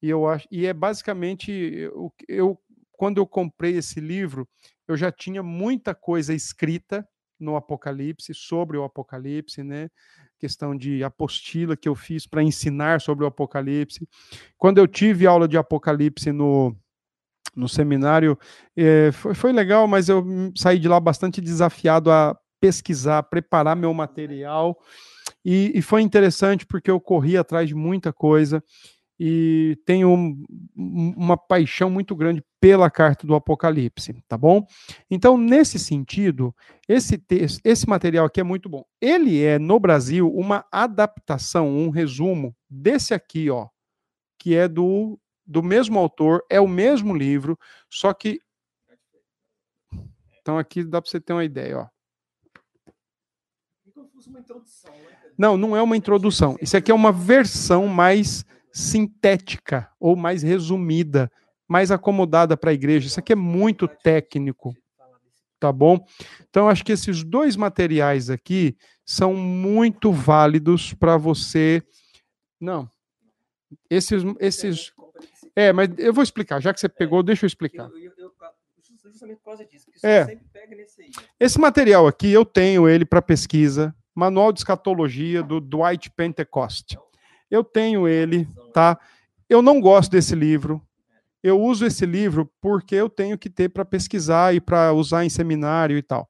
E 0.00 0.08
eu 0.08 0.28
acho, 0.28 0.46
e 0.50 0.66
é 0.66 0.72
basicamente 0.72 1.50
eu, 1.50 2.12
eu 2.28 2.58
quando 2.92 3.18
eu 3.18 3.26
comprei 3.26 3.76
esse 3.76 3.98
livro, 4.00 4.48
eu 4.86 4.96
já 4.96 5.10
tinha 5.10 5.42
muita 5.42 5.92
coisa 5.94 6.32
escrita 6.32 7.06
no 7.42 7.56
Apocalipse, 7.56 8.32
sobre 8.32 8.76
o 8.76 8.84
Apocalipse, 8.84 9.62
né? 9.64 9.90
Questão 10.38 10.76
de 10.76 11.02
apostila 11.02 11.76
que 11.76 11.88
eu 11.88 11.96
fiz 11.96 12.26
para 12.26 12.42
ensinar 12.42 13.00
sobre 13.00 13.24
o 13.24 13.26
Apocalipse. 13.26 14.08
Quando 14.56 14.78
eu 14.78 14.86
tive 14.86 15.26
aula 15.26 15.48
de 15.48 15.58
Apocalipse 15.58 16.30
no, 16.30 16.76
no 17.54 17.68
seminário, 17.68 18.38
é, 18.76 19.10
foi, 19.12 19.34
foi 19.34 19.52
legal, 19.52 19.86
mas 19.86 20.08
eu 20.08 20.24
saí 20.56 20.78
de 20.78 20.88
lá 20.88 20.98
bastante 20.98 21.40
desafiado 21.40 22.10
a 22.10 22.36
pesquisar, 22.60 23.22
preparar 23.24 23.76
meu 23.76 23.92
material. 23.92 24.78
E, 25.44 25.72
e, 25.74 25.82
foi 25.82 26.02
interessante 26.02 26.64
porque 26.64 26.90
eu 26.90 27.00
corri 27.00 27.36
atrás 27.36 27.68
de 27.68 27.74
muita 27.74 28.12
coisa 28.12 28.62
e 29.18 29.76
tenho 29.84 30.08
um, 30.10 30.44
uma 30.76 31.36
paixão 31.36 31.90
muito 31.90 32.14
grande 32.14 32.42
pela 32.60 32.90
carta 32.90 33.26
do 33.26 33.34
Apocalipse, 33.34 34.14
tá 34.28 34.38
bom? 34.38 34.64
Então, 35.10 35.36
nesse 35.36 35.78
sentido, 35.78 36.54
esse 36.88 37.18
texto, 37.18 37.60
esse 37.64 37.88
material 37.88 38.26
aqui 38.26 38.40
é 38.40 38.44
muito 38.44 38.68
bom. 38.68 38.84
Ele 39.00 39.42
é 39.42 39.58
no 39.58 39.78
Brasil 39.78 40.28
uma 40.32 40.64
adaptação, 40.70 41.68
um 41.68 41.90
resumo 41.90 42.54
desse 42.70 43.14
aqui, 43.14 43.50
ó, 43.50 43.68
que 44.38 44.54
é 44.54 44.68
do 44.68 45.18
do 45.46 45.62
mesmo 45.62 45.98
autor, 45.98 46.44
é 46.48 46.60
o 46.60 46.68
mesmo 46.68 47.14
livro, 47.14 47.58
só 47.90 48.12
que 48.12 48.40
então 50.40 50.58
aqui 50.58 50.82
dá 50.82 51.00
para 51.00 51.08
você 51.08 51.20
ter 51.20 51.32
uma 51.32 51.44
ideia, 51.44 51.78
ó. 51.78 51.86
Não, 55.38 55.56
não 55.56 55.76
é 55.76 55.82
uma 55.82 55.96
introdução. 55.96 56.56
Isso 56.60 56.76
aqui 56.76 56.90
é 56.90 56.94
uma 56.94 57.12
versão 57.12 57.86
mais 57.86 58.44
sintética 58.72 59.90
ou 60.00 60.16
mais 60.16 60.42
resumida, 60.42 61.30
mais 61.68 61.90
acomodada 61.90 62.56
para 62.56 62.70
a 62.70 62.74
igreja. 62.74 63.06
Isso 63.06 63.20
aqui 63.20 63.32
é 63.32 63.36
muito 63.36 63.86
técnico, 63.86 64.74
tá 65.60 65.72
bom? 65.72 66.04
Então 66.48 66.68
acho 66.68 66.84
que 66.84 66.92
esses 66.92 67.22
dois 67.22 67.56
materiais 67.56 68.28
aqui 68.28 68.76
são 69.04 69.34
muito 69.34 70.12
válidos 70.12 70.92
para 70.94 71.16
você. 71.16 71.82
Não, 72.60 72.90
esses, 73.88 74.22
esses. 74.40 74.92
É, 75.54 75.72
mas 75.72 75.88
eu 75.98 76.12
vou 76.12 76.22
explicar. 76.22 76.60
Já 76.60 76.72
que 76.72 76.80
você 76.80 76.88
pegou, 76.88 77.22
deixa 77.22 77.44
eu 77.44 77.48
explicar. 77.48 77.88
justamente 79.12 79.38
por 79.38 79.44
causa 79.44 79.64
disso, 79.64 79.86
porque 79.86 80.06
é. 80.06 80.24
sempre 80.24 80.46
pega 80.52 80.76
nesse 80.76 81.02
aí. 81.02 81.10
Esse 81.38 81.58
material 81.58 82.06
aqui 82.06 82.32
eu 82.32 82.44
tenho 82.44 82.88
ele 82.88 83.04
para 83.04 83.20
pesquisa, 83.20 83.94
Manual 84.14 84.52
de 84.52 84.60
Escatologia 84.60 85.42
do 85.42 85.60
Dwight 85.60 86.10
Pentecost. 86.10 86.98
Eu 87.50 87.62
tenho 87.62 88.08
ele, 88.08 88.46
tá? 88.72 88.98
Eu 89.48 89.60
não 89.60 89.80
gosto 89.80 90.10
desse 90.10 90.34
livro. 90.34 90.80
Eu 91.42 91.60
uso 91.60 91.84
esse 91.84 92.06
livro 92.06 92.50
porque 92.60 92.94
eu 92.94 93.08
tenho 93.08 93.36
que 93.36 93.50
ter 93.50 93.68
para 93.68 93.84
pesquisar 93.84 94.54
e 94.54 94.60
para 94.60 94.92
usar 94.92 95.24
em 95.24 95.28
seminário 95.28 95.98
e 95.98 96.02
tal. 96.02 96.28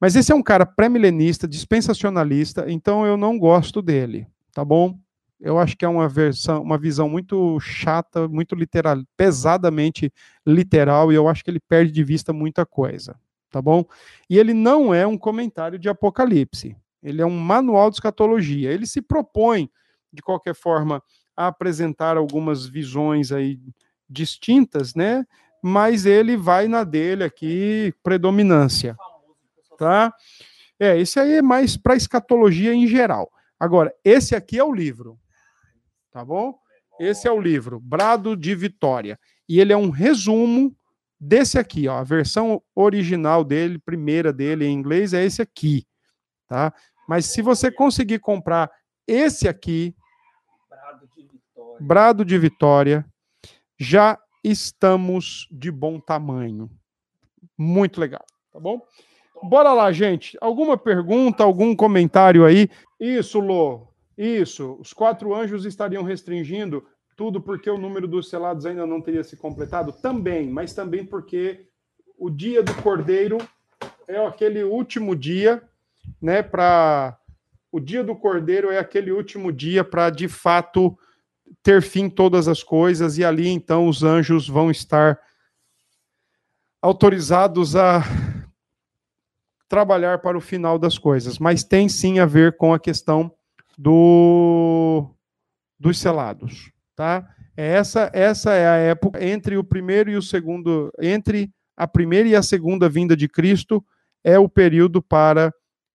Mas 0.00 0.14
esse 0.14 0.30
é 0.30 0.34
um 0.34 0.42
cara 0.42 0.64
pré-milenista, 0.64 1.48
dispensacionalista, 1.48 2.64
então 2.68 3.04
eu 3.04 3.16
não 3.16 3.36
gosto 3.36 3.82
dele, 3.82 4.28
tá 4.52 4.64
bom? 4.64 4.96
Eu 5.40 5.58
acho 5.58 5.76
que 5.76 5.84
é 5.84 5.88
uma 5.88 6.08
versão, 6.08 6.62
uma 6.62 6.76
visão 6.76 7.08
muito 7.08 7.58
chata, 7.60 8.26
muito 8.26 8.54
literal, 8.54 8.98
pesadamente 9.16 10.12
literal, 10.44 11.12
e 11.12 11.14
eu 11.14 11.28
acho 11.28 11.44
que 11.44 11.50
ele 11.50 11.60
perde 11.60 11.92
de 11.92 12.02
vista 12.02 12.32
muita 12.32 12.66
coisa, 12.66 13.18
tá 13.50 13.62
bom? 13.62 13.84
E 14.28 14.36
ele 14.36 14.52
não 14.52 14.92
é 14.92 15.06
um 15.06 15.16
comentário 15.16 15.78
de 15.78 15.88
Apocalipse. 15.88 16.76
Ele 17.02 17.22
é 17.22 17.26
um 17.26 17.38
manual 17.38 17.88
de 17.88 17.96
escatologia. 17.96 18.72
Ele 18.72 18.86
se 18.86 19.00
propõe 19.00 19.70
de 20.12 20.22
qualquer 20.22 20.54
forma, 20.54 21.02
a 21.36 21.46
apresentar 21.46 22.16
algumas 22.16 22.66
visões 22.66 23.30
aí 23.30 23.60
distintas, 24.08 24.94
né? 24.94 25.24
Mas 25.62 26.06
ele 26.06 26.36
vai 26.36 26.66
na 26.66 26.84
dele 26.84 27.24
aqui, 27.24 27.94
predominância. 28.02 28.96
Tá? 29.76 30.12
É, 30.78 30.98
esse 30.98 31.20
aí 31.20 31.34
é 31.34 31.42
mais 31.42 31.76
para 31.76 31.96
escatologia 31.96 32.74
em 32.74 32.86
geral. 32.86 33.30
Agora, 33.58 33.94
esse 34.04 34.34
aqui 34.34 34.58
é 34.58 34.64
o 34.64 34.72
livro. 34.72 35.18
Tá 36.18 36.24
bom? 36.24 36.58
Esse 36.98 37.28
é 37.28 37.30
o 37.30 37.40
livro, 37.40 37.78
Brado 37.78 38.36
de 38.36 38.52
Vitória. 38.52 39.16
E 39.48 39.60
ele 39.60 39.72
é 39.72 39.76
um 39.76 39.88
resumo 39.88 40.76
desse 41.20 41.60
aqui, 41.60 41.86
ó. 41.86 41.98
A 41.98 42.02
versão 42.02 42.60
original 42.74 43.44
dele, 43.44 43.78
primeira 43.78 44.32
dele 44.32 44.66
em 44.66 44.72
inglês, 44.72 45.14
é 45.14 45.24
esse 45.24 45.40
aqui. 45.40 45.86
Tá? 46.48 46.74
Mas 47.08 47.26
se 47.26 47.40
você 47.40 47.70
conseguir 47.70 48.18
comprar 48.18 48.68
esse 49.06 49.46
aqui, 49.46 49.94
Brado 50.68 51.06
de 51.06 51.22
Vitória, 51.22 51.86
Brado 51.86 52.24
de 52.24 52.36
Vitória 52.36 53.06
já 53.78 54.18
estamos 54.42 55.46
de 55.52 55.70
bom 55.70 56.00
tamanho. 56.00 56.68
Muito 57.56 58.00
legal, 58.00 58.26
tá 58.52 58.58
bom? 58.58 58.82
Bora 59.40 59.72
lá, 59.72 59.92
gente. 59.92 60.36
Alguma 60.40 60.76
pergunta, 60.76 61.44
algum 61.44 61.76
comentário 61.76 62.44
aí? 62.44 62.68
Isso, 62.98 63.38
Lô. 63.38 63.87
Isso. 64.18 64.76
Os 64.80 64.92
quatro 64.92 65.32
anjos 65.32 65.64
estariam 65.64 66.02
restringindo 66.02 66.84
tudo 67.16 67.40
porque 67.40 67.70
o 67.70 67.78
número 67.78 68.08
dos 68.08 68.28
selados 68.28 68.66
ainda 68.66 68.84
não 68.84 69.00
teria 69.00 69.22
se 69.22 69.36
completado? 69.36 69.92
Também, 69.92 70.50
mas 70.50 70.74
também 70.74 71.06
porque 71.06 71.68
o 72.18 72.28
dia 72.28 72.62
do 72.62 72.74
Cordeiro 72.82 73.38
é 74.08 74.24
aquele 74.26 74.64
último 74.64 75.14
dia, 75.14 75.62
né, 76.20 76.42
para 76.42 77.16
o 77.70 77.78
dia 77.78 78.02
do 78.02 78.16
Cordeiro 78.16 78.70
é 78.70 78.78
aquele 78.78 79.12
último 79.12 79.52
dia 79.52 79.84
para, 79.84 80.10
de 80.10 80.26
fato, 80.26 80.98
ter 81.62 81.82
fim 81.82 82.08
todas 82.08 82.48
as 82.48 82.62
coisas, 82.62 83.18
e 83.18 83.24
ali 83.24 83.48
então 83.48 83.86
os 83.86 84.02
anjos 84.02 84.48
vão 84.48 84.70
estar 84.70 85.20
autorizados 86.80 87.76
a 87.76 88.02
trabalhar 89.68 90.18
para 90.20 90.38
o 90.38 90.40
final 90.40 90.78
das 90.78 90.96
coisas. 90.96 91.38
Mas 91.38 91.62
tem 91.62 91.88
sim 91.88 92.18
a 92.18 92.26
ver 92.26 92.56
com 92.56 92.72
a 92.72 92.80
questão 92.80 93.30
do 93.78 95.08
dos 95.78 95.98
selados, 95.98 96.72
tá? 96.96 97.28
Essa 97.56 98.10
essa 98.12 98.52
é 98.52 98.66
a 98.66 98.74
época 98.74 99.24
entre 99.24 99.56
o 99.56 99.62
primeiro 99.62 100.10
e 100.10 100.16
o 100.16 100.22
segundo, 100.22 100.92
entre 101.00 101.50
a 101.76 101.86
primeira 101.86 102.28
e 102.28 102.34
a 102.34 102.42
segunda 102.42 102.88
vinda 102.88 103.16
de 103.16 103.28
Cristo 103.28 103.84
é 104.24 104.36
o 104.36 104.48
período 104.48 105.00
para 105.00 105.54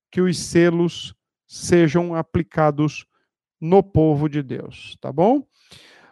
que 0.10 0.22
os 0.22 0.40
selos 0.40 1.14
sejam 1.46 2.16
aplicados 2.16 3.06
no 3.60 3.84
povo 3.84 4.30
de 4.30 4.42
Deus, 4.42 4.98
tá 5.02 5.12
bom? 5.12 5.46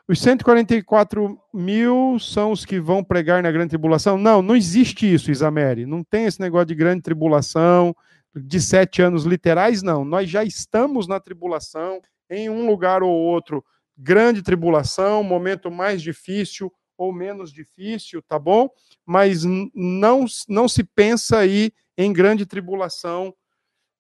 Os 0.08 0.20
144 0.22 1.40
mil 1.54 2.18
são 2.20 2.52
os 2.52 2.66
que 2.66 2.82
vão 2.82 3.02
pregar 3.02 3.42
na 3.42 3.52
grande 3.52 3.70
tribulação? 3.70 4.18
Não, 4.18 4.42
não 4.42 4.58
existe 4.58 5.12
isso, 5.12 5.32
Isamere. 5.32 5.86
Não 5.86 6.04
tem 6.04 6.26
esse 6.26 6.40
negócio 6.42 6.66
de 6.66 6.76
grande 6.76 7.02
tribulação, 7.02 7.96
de 8.36 8.62
sete 8.62 9.02
anos 9.02 9.24
literais, 9.24 9.82
não. 9.84 10.06
Nós 10.06 10.30
já 10.30 10.44
estamos 10.44 11.08
na 11.08 11.20
tribulação, 11.20 12.02
em 12.30 12.50
um 12.50 12.66
lugar 12.66 13.04
ou 13.04 13.12
outro, 13.12 13.64
grande 13.98 14.42
tribulação, 14.42 15.24
momento 15.24 15.70
mais 15.70 16.02
difícil 16.02 16.72
ou 16.98 17.12
menos 17.12 17.52
difícil, 17.52 18.22
tá 18.22 18.38
bom? 18.38 18.70
Mas 19.06 19.44
não, 19.74 20.26
não 20.48 20.68
se 20.68 20.84
pensa 20.84 21.40
aí 21.40 21.72
em 21.98 22.14
grande 22.14 22.46
tribulação 22.46 23.34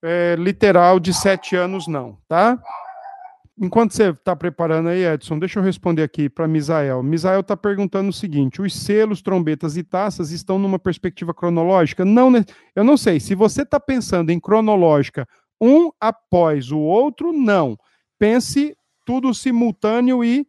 é, 0.04 0.36
literal 0.38 1.00
de 1.00 1.14
sete 1.14 1.56
anos, 1.56 1.88
não, 1.88 2.18
tá? 2.28 2.62
Enquanto 3.60 3.94
você 3.94 4.10
está 4.10 4.36
preparando 4.36 4.90
aí, 4.90 5.04
Edson, 5.06 5.38
deixa 5.38 5.60
eu 5.60 5.64
responder 5.64 6.04
aqui 6.04 6.30
para 6.30 6.48
Misael. 6.48 7.04
Misael 7.04 7.42
está 7.42 7.56
perguntando 7.56 8.10
o 8.10 8.14
seguinte: 8.14 8.62
os 8.62 8.74
selos, 8.74 9.22
trombetas 9.22 9.78
e 9.78 9.84
taças 9.84 10.32
estão 10.32 10.58
numa 10.58 10.80
perspectiva 10.80 11.34
cronológica? 11.34 12.06
Não, 12.06 12.32
eu 12.76 12.84
não 12.84 12.98
sei. 12.98 13.20
Se 13.20 13.36
você 13.36 13.64
está 13.64 13.80
pensando 13.80 14.32
em 14.32 14.40
cronológica, 14.40 15.28
um 15.60 15.92
após 16.00 16.72
o 16.72 16.80
outro, 16.80 17.32
não. 17.32 17.78
Pense 18.18 18.76
tudo 19.06 19.34
simultâneo 19.34 20.24
e 20.24 20.48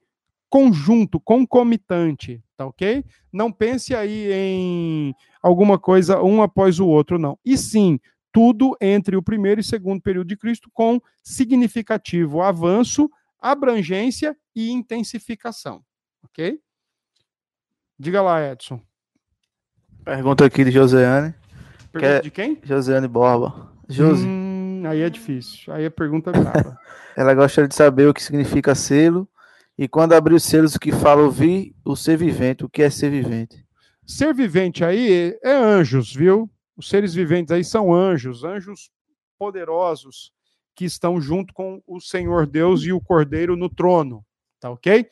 conjunto, 0.49 1.19
concomitante, 1.19 2.43
tá 2.57 2.67
ok? 2.67 3.05
Não 3.33 3.51
pense 3.51 3.95
aí 3.95 4.31
em 4.33 5.15
alguma 5.43 5.79
coisa 5.79 6.23
um 6.23 6.43
após 6.43 6.79
o 6.79 6.87
outro, 6.87 7.19
não. 7.19 7.39
E 7.45 7.57
sim, 7.57 7.99
tudo 8.33 8.77
entre 8.81 9.17
o 9.17 9.23
primeiro 9.23 9.61
e 9.61 9.65
segundo 9.65 10.01
período 10.01 10.29
de 10.29 10.37
Cristo 10.37 10.71
com 10.73 11.01
significativo 11.23 12.41
avanço, 12.41 13.11
abrangência 13.39 14.37
e 14.55 14.71
intensificação. 14.71 15.85
Ok? 16.25 16.59
Diga 17.99 18.23
lá, 18.23 18.51
Edson. 18.51 18.81
Pergunta 20.05 20.45
aqui 20.45 20.65
de 20.65 20.71
Joseane. 20.71 21.35
Pergunta 21.93 22.15
é... 22.15 22.21
de 22.21 22.31
quem? 22.31 22.59
Joseane 22.65 23.07
Borba. 23.07 23.71
Josi. 23.89 24.27
Hum, 24.27 24.83
aí 24.87 25.03
é 25.03 25.11
difícil. 25.11 25.73
Aí 25.73 25.85
a 25.87 25.91
pergunta 25.91 26.33
brava. 26.33 26.79
Ela 27.17 27.35
gostaria 27.35 27.69
de 27.69 27.75
saber 27.75 28.09
o 28.09 28.15
que 28.15 28.23
significa 28.23 28.75
selo 28.75 29.29
e 29.77 29.89
quando 29.89 30.13
abrir 30.15 30.35
os 30.35 30.45
selos, 30.45 30.75
o 30.75 30.81
que 30.81 30.93
fala 30.93 31.23
ouvir 31.23 31.75
o 31.85 31.95
ser 31.95 32.17
vivente. 32.17 32.65
O 32.65 32.69
que 32.69 32.83
é 32.83 32.91
ser 32.91 33.11
vivente? 33.11 33.65
Ser 34.07 34.35
vivente 34.35 34.85
aí 34.85 35.37
é 35.43 35.53
anjos, 35.55 36.15
viu? 36.15 36.51
Os 36.77 36.89
seres 36.89 37.15
viventes 37.15 37.53
aí 37.53 37.65
são 37.65 37.93
anjos, 37.93 38.45
anjos 38.45 38.91
poderosos 39.39 40.33
que 40.75 40.85
estão 40.85 41.21
junto 41.21 41.53
com 41.53 41.83
o 41.87 42.01
Senhor 42.01 42.47
Deus 42.47 42.83
e 42.85 42.93
o 42.93 43.01
Cordeiro 43.01 43.57
no 43.57 43.69
trono, 43.69 44.25
tá 44.59 44.71
ok? 44.71 45.07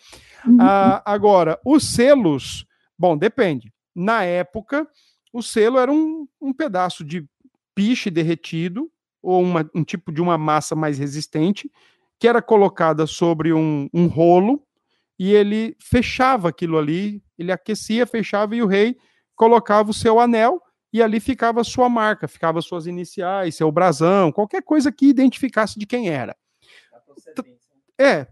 Uhum. 0.46 0.56
Ah, 0.60 1.02
agora, 1.04 1.60
os 1.64 1.84
selos, 1.84 2.64
bom, 2.98 3.16
depende. 3.16 3.72
Na 3.94 4.24
época, 4.24 4.88
o 5.32 5.42
selo 5.42 5.78
era 5.78 5.92
um, 5.92 6.26
um 6.40 6.52
pedaço 6.52 7.04
de 7.04 7.28
piche 7.74 8.10
derretido 8.10 8.90
ou 9.22 9.42
uma, 9.42 9.68
um 9.74 9.84
tipo 9.84 10.10
de 10.12 10.20
uma 10.20 10.38
massa 10.38 10.74
mais 10.74 10.98
resistente 10.98 11.70
que 12.18 12.28
era 12.28 12.42
colocada 12.42 13.06
sobre 13.06 13.52
um, 13.52 13.88
um 13.92 14.06
rolo 14.06 14.62
e 15.18 15.32
ele 15.32 15.76
fechava 15.78 16.48
aquilo 16.48 16.78
ali, 16.78 17.22
ele 17.38 17.52
aquecia, 17.52 18.06
fechava 18.06 18.56
e 18.56 18.62
o 18.62 18.66
rei 18.66 18.96
colocava 19.34 19.90
o 19.90 19.94
seu 19.94 20.18
anel 20.18 20.60
e 20.92 21.02
ali 21.02 21.20
ficava 21.20 21.60
a 21.60 21.64
sua 21.64 21.88
marca, 21.88 22.26
ficava 22.26 22.60
suas 22.60 22.86
iniciais, 22.86 23.54
seu 23.54 23.70
brasão, 23.70 24.32
qualquer 24.32 24.62
coisa 24.62 24.90
que 24.90 25.06
identificasse 25.06 25.78
de 25.78 25.86
quem 25.86 26.08
era. 26.08 26.36
É, 27.98 28.26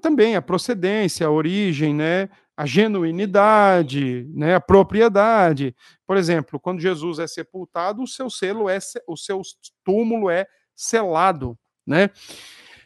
também 0.00 0.36
a 0.36 0.42
procedência, 0.42 1.26
a 1.26 1.30
origem, 1.30 1.94
né, 1.94 2.28
a 2.56 2.64
genuinidade, 2.64 4.26
né, 4.34 4.54
a 4.54 4.60
propriedade. 4.60 5.74
Por 6.06 6.16
exemplo, 6.16 6.58
quando 6.58 6.80
Jesus 6.80 7.18
é 7.18 7.26
sepultado, 7.26 8.02
o 8.02 8.06
seu 8.06 8.30
selo 8.30 8.68
é 8.68 8.78
o 9.06 9.16
seu 9.16 9.42
túmulo 9.84 10.30
é 10.30 10.46
selado, 10.74 11.58
né? 11.86 12.10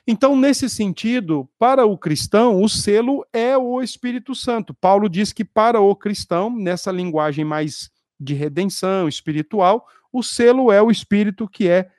Então, 0.06 0.34
nesse 0.34 0.68
sentido, 0.68 1.48
para 1.58 1.86
o 1.86 1.96
cristão, 1.96 2.60
o 2.60 2.68
selo 2.68 3.24
é 3.32 3.56
o 3.56 3.80
Espírito 3.80 4.34
Santo. 4.34 4.74
Paulo 4.74 5.08
diz 5.08 5.32
que 5.32 5.44
para 5.44 5.80
o 5.80 5.94
cristão, 5.94 6.50
nessa 6.50 6.90
linguagem 6.90 7.44
mais 7.44 7.90
de 8.20 8.34
redenção 8.34 9.08
espiritual, 9.08 9.86
o 10.12 10.22
selo 10.22 10.70
é 10.70 10.82
o 10.82 10.90
espírito 10.90 11.48
que 11.48 11.68
é 11.68 11.90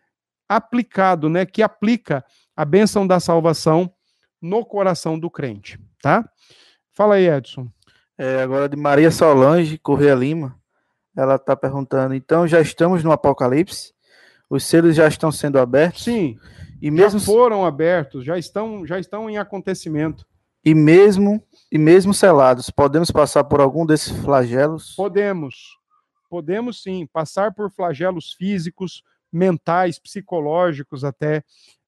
aplicado, 0.47 1.29
né, 1.29 1.45
que 1.45 1.63
aplica 1.63 2.23
a 2.55 2.63
bênção 2.63 3.07
da 3.07 3.19
salvação 3.19 3.91
no 4.41 4.65
coração 4.65 5.17
do 5.17 5.29
crente, 5.29 5.79
tá? 6.01 6.29
Fala 6.91 7.15
aí, 7.15 7.27
Edson. 7.27 7.67
É, 8.17 8.41
agora 8.41 8.67
de 8.67 8.75
Maria 8.75 9.09
Solange 9.09 9.77
Correia 9.77 10.13
Lima, 10.13 10.59
ela 11.15 11.35
está 11.35 11.55
perguntando, 11.55 12.13
então 12.13 12.47
já 12.47 12.61
estamos 12.61 13.03
no 13.03 13.11
Apocalipse? 13.11 13.93
Os 14.49 14.65
selos 14.65 14.95
já 14.95 15.07
estão 15.07 15.31
sendo 15.31 15.57
abertos? 15.57 16.03
Sim. 16.03 16.37
E 16.81 16.91
mesmo 16.91 17.19
já 17.19 17.25
foram 17.25 17.65
abertos, 17.65 18.25
já 18.25 18.37
estão, 18.37 18.85
já 18.85 18.99
estão 18.99 19.29
em 19.29 19.37
acontecimento. 19.37 20.25
E 20.63 20.75
mesmo 20.75 21.41
e 21.71 21.77
mesmo 21.77 22.13
selados, 22.13 22.69
podemos 22.69 23.09
passar 23.09 23.45
por 23.45 23.61
algum 23.61 23.85
desses 23.85 24.11
flagelos? 24.17 24.93
Podemos 24.95 25.80
podemos 26.31 26.81
sim 26.81 27.05
passar 27.05 27.53
por 27.53 27.69
flagelos 27.69 28.31
físicos, 28.31 29.03
mentais, 29.29 29.99
psicológicos 29.99 31.03
até, 31.03 31.43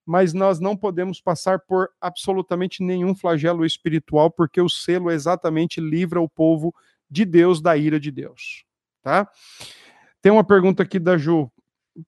mas 0.06 0.34
nós 0.34 0.60
não 0.60 0.76
podemos 0.76 1.22
passar 1.22 1.60
por 1.60 1.90
absolutamente 2.02 2.84
nenhum 2.84 3.16
flagelo 3.16 3.66
espiritual, 3.66 4.30
porque 4.30 4.60
o 4.60 4.68
selo 4.68 5.10
exatamente 5.10 5.80
livra 5.80 6.20
o 6.20 6.28
povo 6.28 6.76
de 7.10 7.24
Deus 7.24 7.62
da 7.62 7.78
ira 7.78 7.98
de 7.98 8.12
Deus, 8.12 8.66
tá? 9.02 9.32
Tem 10.22 10.30
uma 10.30 10.44
pergunta 10.44 10.84
aqui 10.84 11.00
da 11.00 11.18
Ju. 11.18 11.50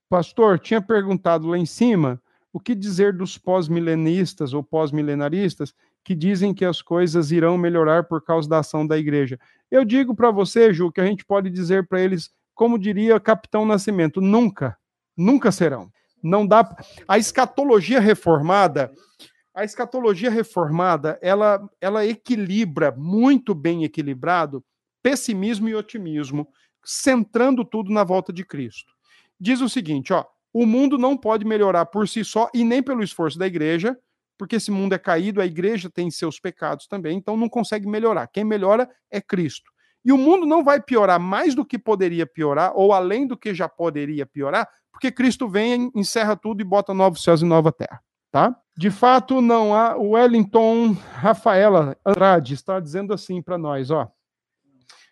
Pastor, 0.10 0.60
tinha 0.60 0.82
perguntado 0.82 1.48
lá 1.48 1.58
em 1.58 1.66
cima 1.66 2.22
o 2.52 2.60
que 2.60 2.76
dizer 2.76 3.14
dos 3.14 3.38
pós-milenistas 3.38 4.54
ou 4.54 4.62
pós-milenaristas 4.62 5.74
que 6.06 6.14
dizem 6.14 6.54
que 6.54 6.64
as 6.64 6.84
coisas 6.84 7.32
irão 7.32 7.58
melhorar 7.58 8.04
por 8.04 8.24
causa 8.24 8.48
da 8.48 8.60
ação 8.60 8.86
da 8.86 8.96
igreja. 8.96 9.40
Eu 9.72 9.84
digo 9.84 10.16
para 10.16 10.30
você, 10.30 10.72
Ju, 10.72 10.92
que 10.92 11.02
a 11.02 11.06
gente 11.06 11.26
pode 11.26 11.50
dizer 11.50 11.88
para 11.88 12.00
eles, 12.00 12.30
como 12.54 12.78
diria 12.78 13.20
Capitão 13.20 13.66
Nascimento, 13.66 14.22
nunca, 14.22 14.78
nunca 15.18 15.52
serão. 15.52 15.92
Não 16.22 16.46
dá. 16.46 16.78
A 17.08 17.18
escatologia 17.18 18.00
reformada, 18.00 18.94
a 19.52 19.64
escatologia 19.64 20.30
reformada, 20.30 21.18
ela, 21.24 21.68
ela 21.82 22.06
equilibra 22.06 22.94
muito 22.96 23.56
bem 23.56 23.84
equilibrado 23.84 24.64
pessimismo 25.02 25.70
e 25.70 25.76
otimismo, 25.76 26.48
centrando 26.84 27.66
tudo 27.66 27.92
na 27.92 28.04
volta 28.04 28.32
de 28.32 28.46
Cristo. 28.46 28.94
Diz 29.40 29.60
o 29.60 29.70
seguinte, 29.70 30.14
ó, 30.14 30.24
o 30.54 30.68
mundo 30.68 31.00
não 31.00 31.18
pode 31.18 31.46
melhorar 31.46 31.88
por 31.88 32.08
si 32.08 32.24
só 32.24 32.50
e 32.54 32.64
nem 32.64 32.82
pelo 32.82 33.04
esforço 33.04 33.40
da 33.40 33.48
igreja, 33.48 33.98
porque 34.38 34.58
esse 34.58 34.72
mundo 34.72 34.94
é 34.94 34.98
caído, 34.98 35.42
a 35.42 35.46
igreja 35.46 35.90
tem 35.90 36.10
seus 36.12 36.40
pecados 36.40 36.88
também, 36.88 37.18
então 37.18 37.38
não 37.38 37.50
consegue 37.50 37.88
melhorar. 37.88 38.28
Quem 38.28 38.44
melhora 38.44 38.90
é 39.10 39.22
Cristo. 39.22 39.72
E 40.04 40.12
o 40.12 40.18
mundo 40.18 40.46
não 40.46 40.64
vai 40.64 40.80
piorar 40.80 41.20
mais 41.20 41.56
do 41.56 41.66
que 41.66 41.80
poderia 41.80 42.28
piorar, 42.28 42.74
ou 42.76 42.94
além 42.94 43.26
do 43.26 43.36
que 43.36 43.54
já 43.54 43.68
poderia 43.68 44.26
piorar, 44.26 44.70
porque 44.92 45.12
Cristo 45.12 45.50
vem, 45.50 45.92
encerra 45.96 46.36
tudo 46.36 46.62
e 46.62 46.64
bota 46.64 46.94
novos 46.94 47.24
céus 47.24 47.42
e 47.42 47.46
nova 47.46 47.72
terra. 47.72 48.02
Tá? 48.32 48.56
De 48.78 48.92
fato, 48.92 49.42
não 49.42 49.74
há. 49.74 49.96
O 49.96 50.12
Wellington 50.12 50.92
Rafaela 51.14 51.98
Andrade 52.06 52.54
está 52.54 52.80
dizendo 52.80 53.14
assim 53.14 53.42
para 53.42 53.58
nós: 53.58 53.90
ó. 53.92 54.12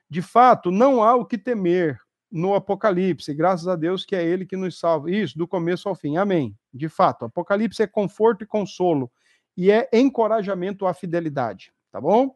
De 0.09 0.21
fato, 0.21 0.69
não 0.69 1.01
há 1.01 1.15
o 1.15 1.25
que 1.25 1.37
temer 1.37 1.97
no 2.29 2.53
Apocalipse, 2.53 3.33
graças 3.33 3.67
a 3.67 3.75
Deus 3.75 4.05
que 4.05 4.15
é 4.15 4.23
Ele 4.23 4.45
que 4.45 4.57
nos 4.57 4.77
salva. 4.77 5.09
Isso, 5.09 5.37
do 5.37 5.47
começo 5.47 5.87
ao 5.87 5.95
fim. 5.95 6.17
Amém. 6.17 6.55
De 6.73 6.89
fato, 6.89 7.25
Apocalipse 7.25 7.83
é 7.83 7.87
conforto 7.87 8.43
e 8.43 8.47
consolo, 8.47 9.11
e 9.55 9.69
é 9.69 9.87
encorajamento 9.93 10.87
à 10.87 10.93
fidelidade, 10.93 11.71
tá 11.91 12.01
bom? 12.01 12.35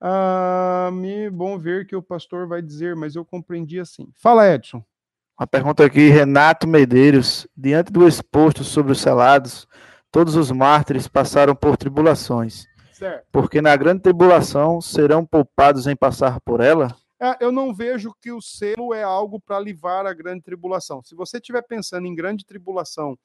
Ah, 0.00 0.90
me 0.92 1.30
bom 1.30 1.58
ver 1.58 1.86
que 1.86 1.96
o 1.96 2.02
pastor 2.02 2.46
vai 2.46 2.60
dizer, 2.60 2.96
mas 2.96 3.14
eu 3.14 3.24
compreendi 3.24 3.78
assim. 3.78 4.10
Fala, 4.16 4.52
Edson. 4.52 4.84
Uma 5.38 5.46
pergunta 5.46 5.84
aqui, 5.84 6.08
Renato 6.08 6.66
Medeiros. 6.66 7.46
Diante 7.56 7.92
do 7.92 8.06
exposto 8.06 8.62
sobre 8.62 8.92
os 8.92 9.00
selados, 9.00 9.66
todos 10.10 10.36
os 10.36 10.50
mártires 10.50 11.08
passaram 11.08 11.54
por 11.56 11.76
tribulações. 11.76 12.66
Certo. 12.92 13.26
Porque 13.32 13.60
na 13.60 13.74
grande 13.76 14.02
tribulação 14.02 14.80
serão 14.80 15.24
poupados 15.24 15.86
em 15.86 15.96
passar 15.96 16.40
por 16.40 16.60
ela? 16.60 16.94
É, 17.20 17.36
eu 17.40 17.50
não 17.50 17.74
vejo 17.74 18.14
que 18.20 18.30
o 18.30 18.40
selo 18.40 18.92
é 18.92 19.02
algo 19.02 19.40
para 19.40 19.58
livrar 19.58 20.06
a 20.06 20.12
grande 20.12 20.42
tribulação. 20.42 21.02
Se 21.02 21.14
você 21.14 21.38
estiver 21.38 21.62
pensando 21.62 22.06
em 22.06 22.14
grande 22.14 22.44
tribulação, 22.44 23.18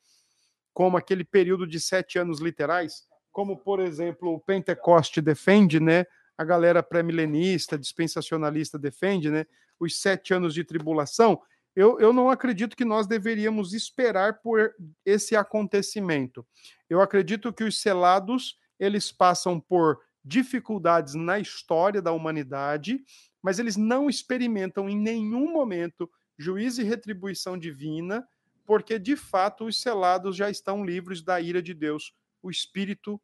como 0.79 0.95
aquele 0.95 1.25
período 1.25 1.67
de 1.67 1.77
sete 1.77 2.17
anos 2.17 2.39
literais, 2.39 3.03
como, 3.33 3.57
por 3.57 3.81
exemplo, 3.81 4.33
o 4.33 4.39
Pentecoste 4.39 5.19
defende, 5.19 5.77
né? 5.77 6.05
A 6.37 6.45
galera 6.45 6.81
pré-milenista, 6.81 7.77
dispensacionalista 7.77 8.79
defende, 8.79 9.29
né? 9.29 9.45
Os 9.77 9.99
sete 9.99 10.33
anos 10.33 10.53
de 10.53 10.63
tribulação. 10.63 11.41
Eu, 11.75 11.99
eu 11.99 12.13
não 12.13 12.29
acredito 12.29 12.77
que 12.77 12.85
nós 12.85 13.07
deveríamos 13.07 13.73
esperar 13.73 14.39
por 14.39 14.73
esse 15.05 15.35
acontecimento. 15.35 16.47
Eu 16.89 17.01
acredito 17.01 17.51
que 17.51 17.65
os 17.65 17.81
selados 17.81 18.57
eles 18.79 19.11
passam 19.11 19.59
por 19.59 19.99
dificuldades 20.23 21.13
na 21.13 21.39
história 21.39 22.01
da 22.01 22.13
humanidade 22.13 23.03
mas 23.41 23.59
eles 23.59 23.77
não 23.77 24.09
experimentam 24.09 24.89
em 24.89 24.97
nenhum 24.97 25.51
momento 25.51 26.09
juízo 26.37 26.81
e 26.81 26.85
retribuição 26.85 27.57
divina, 27.57 28.27
porque 28.69 28.99
de 28.99 29.15
fato 29.15 29.65
os 29.65 29.81
selados 29.81 30.35
já 30.35 30.47
estão 30.47 30.85
livres 30.85 31.23
da 31.23 31.41
ira 31.41 31.59
de 31.59 31.73
Deus. 31.73 32.13
O 32.39 32.51
Espírito 32.51 33.19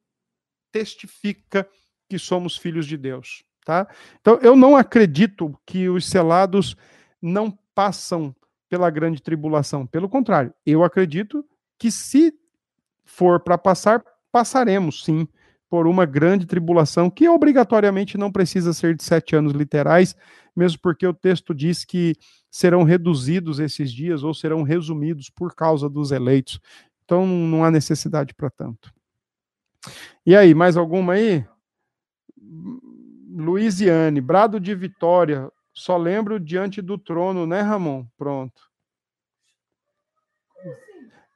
testifica 0.71 1.69
que 2.09 2.17
somos 2.17 2.57
filhos 2.57 2.87
de 2.87 2.97
Deus, 2.97 3.43
tá? 3.63 3.87
Então 4.19 4.39
eu 4.41 4.55
não 4.55 4.75
acredito 4.75 5.55
que 5.63 5.87
os 5.87 6.07
selados 6.07 6.75
não 7.21 7.51
passam 7.75 8.35
pela 8.67 8.89
grande 8.89 9.21
tribulação. 9.21 9.85
Pelo 9.85 10.09
contrário, 10.09 10.51
eu 10.65 10.83
acredito 10.83 11.45
que 11.77 11.91
se 11.91 12.33
for 13.03 13.39
para 13.39 13.55
passar, 13.55 14.03
passaremos, 14.31 15.03
sim, 15.03 15.27
por 15.69 15.85
uma 15.85 16.07
grande 16.07 16.47
tribulação, 16.47 17.07
que 17.07 17.29
obrigatoriamente 17.29 18.17
não 18.17 18.31
precisa 18.31 18.73
ser 18.73 18.95
de 18.95 19.03
sete 19.03 19.35
anos 19.35 19.53
literais, 19.53 20.15
mesmo 20.55 20.79
porque 20.81 21.05
o 21.05 21.13
texto 21.13 21.53
diz 21.53 21.85
que 21.85 22.15
serão 22.55 22.83
reduzidos 22.83 23.59
esses 23.59 23.91
dias 23.91 24.23
ou 24.23 24.33
serão 24.33 24.63
resumidos 24.63 25.29
por 25.29 25.53
causa 25.53 25.89
dos 25.89 26.11
eleitos. 26.11 26.57
Então 27.03 27.27
não 27.27 27.65
há 27.65 27.69
necessidade 27.69 28.33
para 28.33 28.49
tanto. 28.49 28.93
E 30.25 30.33
aí, 30.33 30.55
mais 30.55 30.77
alguma 30.77 31.13
aí? 31.13 31.45
Luiziane, 33.29 34.21
brado 34.21 34.57
de 34.57 34.73
vitória, 34.73 35.51
só 35.73 35.97
lembro 35.97 36.39
diante 36.39 36.81
do 36.81 36.97
trono, 36.97 37.45
né, 37.45 37.59
Ramon? 37.59 38.07
Pronto. 38.17 38.71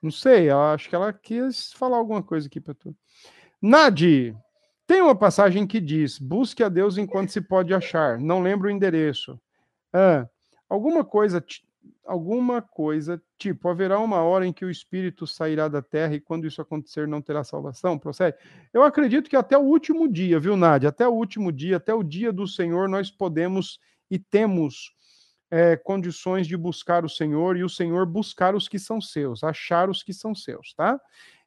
Não 0.01 0.11
sei, 0.11 0.49
acho 0.49 0.87
que 0.87 0.95
ela 0.95 1.11
quis 1.11 1.73
falar 1.73 1.97
alguma 1.97 2.23
coisa 2.23 2.47
aqui 2.47 2.61
para 2.61 2.73
tu. 2.73 2.95
Nadi, 3.61 4.33
tem 4.87 5.01
uma 5.01 5.17
passagem 5.17 5.67
que 5.67 5.81
diz: 5.81 6.17
busque 6.17 6.63
a 6.63 6.69
Deus 6.69 6.97
enquanto 6.97 7.33
se 7.33 7.41
pode 7.41 7.73
achar. 7.73 8.17
Não 8.17 8.41
lembro 8.41 8.69
o 8.69 8.71
endereço. 8.71 9.37
Ah, 9.91 10.25
alguma 10.69 11.03
coisa, 11.03 11.43
alguma 12.05 12.61
coisa, 12.61 13.21
tipo, 13.37 13.67
haverá 13.67 13.99
uma 13.99 14.21
hora 14.21 14.45
em 14.45 14.53
que 14.53 14.63
o 14.63 14.69
Espírito 14.69 15.25
sairá 15.25 15.67
da 15.67 15.81
terra 15.81 16.13
e 16.13 16.19
quando 16.21 16.45
isso 16.45 16.61
acontecer 16.61 17.07
não 17.07 17.21
terá 17.21 17.43
salvação? 17.43 17.97
Procede? 17.97 18.37
Eu 18.71 18.83
acredito 18.83 19.29
que 19.29 19.35
até 19.35 19.57
o 19.57 19.63
último 19.63 20.07
dia, 20.07 20.39
viu, 20.39 20.55
Nádia? 20.55 20.89
Até 20.89 21.07
o 21.07 21.13
último 21.13 21.51
dia, 21.51 21.77
até 21.77 21.93
o 21.93 22.03
dia 22.03 22.31
do 22.31 22.47
Senhor, 22.47 22.87
nós 22.87 23.09
podemos 23.09 23.79
e 24.09 24.17
temos 24.17 24.93
é, 25.51 25.75
condições 25.75 26.47
de 26.47 26.55
buscar 26.55 27.03
o 27.03 27.09
Senhor 27.09 27.57
e 27.57 27.63
o 27.63 27.69
Senhor 27.69 28.05
buscar 28.05 28.55
os 28.55 28.67
que 28.67 28.77
são 28.77 29.01
seus, 29.01 29.43
achar 29.43 29.89
os 29.89 30.03
que 30.03 30.13
são 30.13 30.35
seus, 30.35 30.73
tá? 30.73 30.99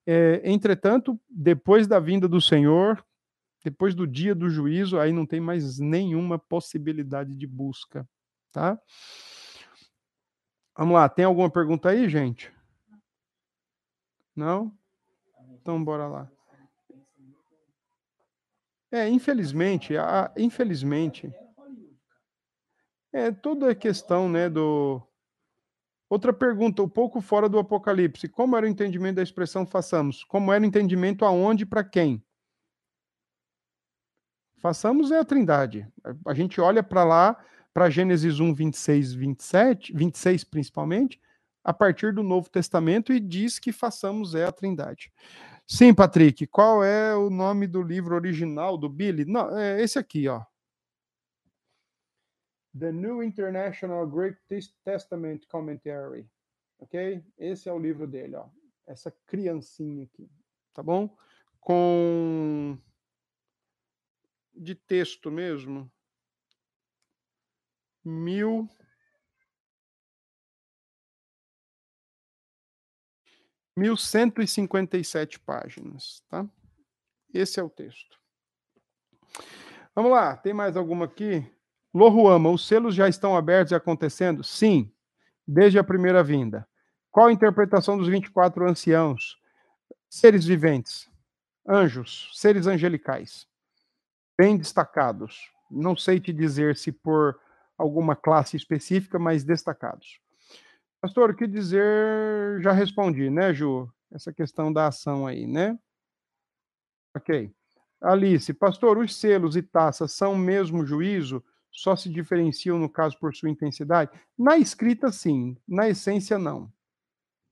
É, 0.04 0.42
entretanto, 0.44 1.18
depois 1.30 1.86
da 1.86 2.00
vinda 2.00 2.26
do 2.26 2.40
Senhor, 2.40 3.04
depois 3.64 3.94
do 3.94 4.06
dia 4.06 4.34
do 4.34 4.48
juízo, 4.48 4.98
aí 4.98 5.12
não 5.12 5.24
tem 5.24 5.40
mais 5.40 5.78
nenhuma 5.78 6.38
possibilidade 6.38 7.34
de 7.36 7.46
busca, 7.46 8.08
tá? 8.52 8.78
Vamos 10.76 10.94
lá, 10.94 11.08
tem 11.08 11.24
alguma 11.24 11.50
pergunta 11.50 11.88
aí, 11.90 12.08
gente? 12.08 12.52
Não? 14.34 14.76
Então 15.60 15.82
bora 15.82 16.06
lá. 16.06 16.30
É, 18.90 19.08
infelizmente, 19.08 19.96
a, 19.96 20.30
infelizmente, 20.36 21.32
é 23.12 23.30
toda 23.30 23.70
a 23.70 23.74
questão, 23.74 24.28
né, 24.28 24.48
do 24.48 25.02
Outra 26.12 26.30
pergunta, 26.30 26.82
um 26.82 26.88
pouco 26.90 27.22
fora 27.22 27.48
do 27.48 27.58
Apocalipse. 27.58 28.28
Como 28.28 28.54
era 28.54 28.66
o 28.66 28.68
entendimento 28.68 29.16
da 29.16 29.22
expressão 29.22 29.66
façamos? 29.66 30.22
Como 30.24 30.52
era 30.52 30.62
o 30.62 30.66
entendimento 30.66 31.24
aonde 31.24 31.62
e 31.62 31.66
para 31.66 31.82
quem? 31.82 32.22
Façamos 34.58 35.10
é 35.10 35.20
a 35.20 35.24
Trindade. 35.24 35.88
A 36.26 36.34
gente 36.34 36.60
olha 36.60 36.82
para 36.82 37.02
lá, 37.02 37.42
para 37.72 37.90
Gênesis 37.90 38.40
1, 38.40 38.54
26, 38.54 39.14
27, 39.14 39.92
26 39.94 40.44
principalmente, 40.44 41.20
a 41.64 41.72
partir 41.72 42.12
do 42.12 42.22
Novo 42.22 42.50
Testamento 42.50 43.12
e 43.12 43.20
diz 43.20 43.58
que 43.58 43.72
façamos 43.72 44.34
é 44.34 44.44
a 44.44 44.52
Trindade. 44.52 45.12
Sim, 45.66 45.94
Patrick, 45.94 46.46
qual 46.48 46.84
é 46.84 47.14
o 47.14 47.30
nome 47.30 47.66
do 47.66 47.82
livro 47.82 48.14
original 48.14 48.76
do 48.76 48.88
Billy? 48.88 49.24
Não, 49.24 49.56
é 49.56 49.80
esse 49.80 49.98
aqui, 49.98 50.28
ó. 50.28 50.44
The 52.78 52.90
New 52.90 53.22
International 53.22 54.06
Greek 54.06 54.38
Testament 54.84 55.46
Commentary. 55.48 56.26
Ok? 56.78 57.24
Esse 57.38 57.68
é 57.68 57.72
o 57.72 57.78
livro 57.78 58.06
dele, 58.06 58.36
ó. 58.36 58.48
Essa 58.86 59.14
criancinha 59.26 60.04
aqui. 60.04 60.28
Tá 60.74 60.82
bom? 60.82 61.16
Com. 61.60 62.76
De 64.54 64.74
texto 64.74 65.30
mesmo. 65.30 65.90
Mil. 68.04 68.68
Mil 73.76 73.96
cento 73.96 74.42
e 74.42 74.46
cinquenta 74.46 74.98
e 74.98 75.04
sete 75.04 75.40
páginas, 75.40 76.22
tá? 76.28 76.46
Esse 77.32 77.58
é 77.58 77.62
o 77.62 77.70
texto. 77.70 78.18
Vamos 79.94 80.10
lá, 80.10 80.36
tem 80.36 80.52
mais 80.52 80.76
alguma 80.76 81.06
aqui? 81.06 81.46
Lohuama, 81.94 82.50
os 82.50 82.66
selos 82.66 82.94
já 82.94 83.08
estão 83.08 83.36
abertos 83.36 83.72
e 83.72 83.74
acontecendo? 83.74 84.42
Sim, 84.42 84.90
desde 85.46 85.78
a 85.78 85.84
primeira 85.84 86.22
vinda. 86.22 86.66
Qual 87.10 87.26
a 87.26 87.32
interpretação 87.32 87.98
dos 87.98 88.08
24 88.08 88.68
anciãos? 88.68 89.38
Seres 90.08 90.44
viventes, 90.44 91.10
anjos, 91.68 92.30
seres 92.34 92.66
angelicais, 92.66 93.46
bem 94.38 94.56
destacados. 94.56 95.50
Não 95.70 95.96
sei 95.96 96.20
te 96.20 96.32
dizer 96.32 96.76
se 96.76 96.92
por 96.92 97.38
alguma 97.82 98.16
classe 98.16 98.56
específica, 98.56 99.18
mas 99.18 99.44
destacados. 99.44 100.20
Pastor, 101.00 101.30
o 101.30 101.36
que 101.36 101.46
dizer? 101.46 102.60
Já 102.60 102.72
respondi, 102.72 103.28
né, 103.28 103.52
Ju? 103.52 103.90
Essa 104.10 104.32
questão 104.32 104.72
da 104.72 104.86
ação 104.86 105.26
aí, 105.26 105.46
né? 105.46 105.78
Ok. 107.16 107.52
Alice, 108.00 108.52
pastor, 108.54 108.98
os 108.98 109.14
selos 109.16 109.56
e 109.56 109.62
taças 109.62 110.12
são 110.12 110.36
mesmo 110.36 110.84
juízo? 110.84 111.42
só 111.72 111.96
se 111.96 112.10
diferenciam, 112.10 112.78
no 112.78 112.88
caso, 112.88 113.18
por 113.18 113.34
sua 113.34 113.48
intensidade? 113.48 114.10
Na 114.38 114.58
escrita, 114.58 115.10
sim. 115.10 115.56
Na 115.66 115.88
essência, 115.88 116.38
não. 116.38 116.70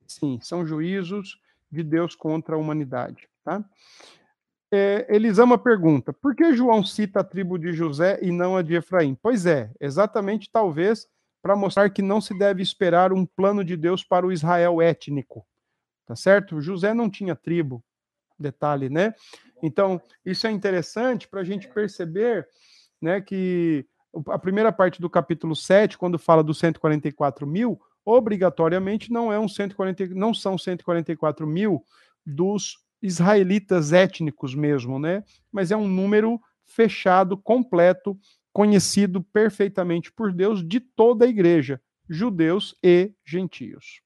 Sim, 0.07 0.39
são 0.43 0.66
juízos 0.66 1.40
de 1.73 1.82
Deus 1.82 2.15
contra 2.15 2.55
a 2.55 2.59
humanidade. 2.59 3.28
Tá? 3.43 3.65
É, 4.72 5.06
Elisama 5.14 5.59
pergunta: 5.59 6.12
por 6.12 6.34
que 6.34 6.55
João 6.55 6.84
cita 6.84 7.20
a 7.20 7.24
tribo 7.24 7.59
de 7.59 7.72
José 7.72 8.18
e 8.22 8.30
não 8.30 8.56
a 8.56 8.62
de 8.62 8.74
Efraim? 8.74 9.16
Pois 9.20 9.47
é, 9.47 9.70
exatamente 9.80 10.51
talvez 10.51 11.09
para 11.42 11.56
mostrar 11.56 11.90
que 11.90 12.02
não 12.02 12.20
se 12.20 12.36
deve 12.38 12.62
esperar 12.62 13.12
um 13.12 13.24
plano 13.24 13.64
de 13.64 13.76
Deus 13.76 14.05
para 14.05 14.26
o 14.26 14.32
Israel 14.32 14.80
étnico. 14.80 15.47
Tá 16.06 16.14
certo? 16.14 16.60
José 16.60 16.92
não 16.92 17.09
tinha 17.09 17.34
tribo, 17.34 17.82
detalhe, 18.38 18.88
né? 18.88 19.14
Então, 19.62 20.01
isso 20.24 20.47
é 20.47 20.51
interessante 20.51 21.28
para 21.28 21.40
a 21.40 21.44
gente 21.44 21.68
perceber 21.68 22.47
né, 23.01 23.20
que 23.20 23.86
a 24.28 24.38
primeira 24.38 24.72
parte 24.72 25.01
do 25.01 25.09
capítulo 25.09 25.55
7, 25.55 25.97
quando 25.97 26.18
fala 26.18 26.42
dos 26.42 26.59
144 26.59 27.47
mil, 27.47 27.80
obrigatoriamente 28.05 29.12
não, 29.12 29.32
é 29.32 29.38
um 29.38 29.48
140, 29.48 30.06
não 30.14 30.34
são 30.34 30.59
144 30.59 31.47
mil 31.47 31.84
dos 32.26 32.78
israelitas 33.02 33.93
étnicos 33.93 34.55
mesmo, 34.55 34.98
né? 34.98 35.24
Mas 35.51 35.70
é 35.70 35.77
um 35.77 35.89
número 35.89 36.40
fechado, 36.66 37.36
completo, 37.36 38.18
conhecido 38.52 39.22
perfeitamente 39.22 40.12
por 40.12 40.32
Deus 40.32 40.66
de 40.66 40.81
toda 40.81 41.24
a 41.24 41.28
igreja, 41.28 41.81
judeus 42.09 42.77
e 42.82 43.12
gentios. 43.24 44.01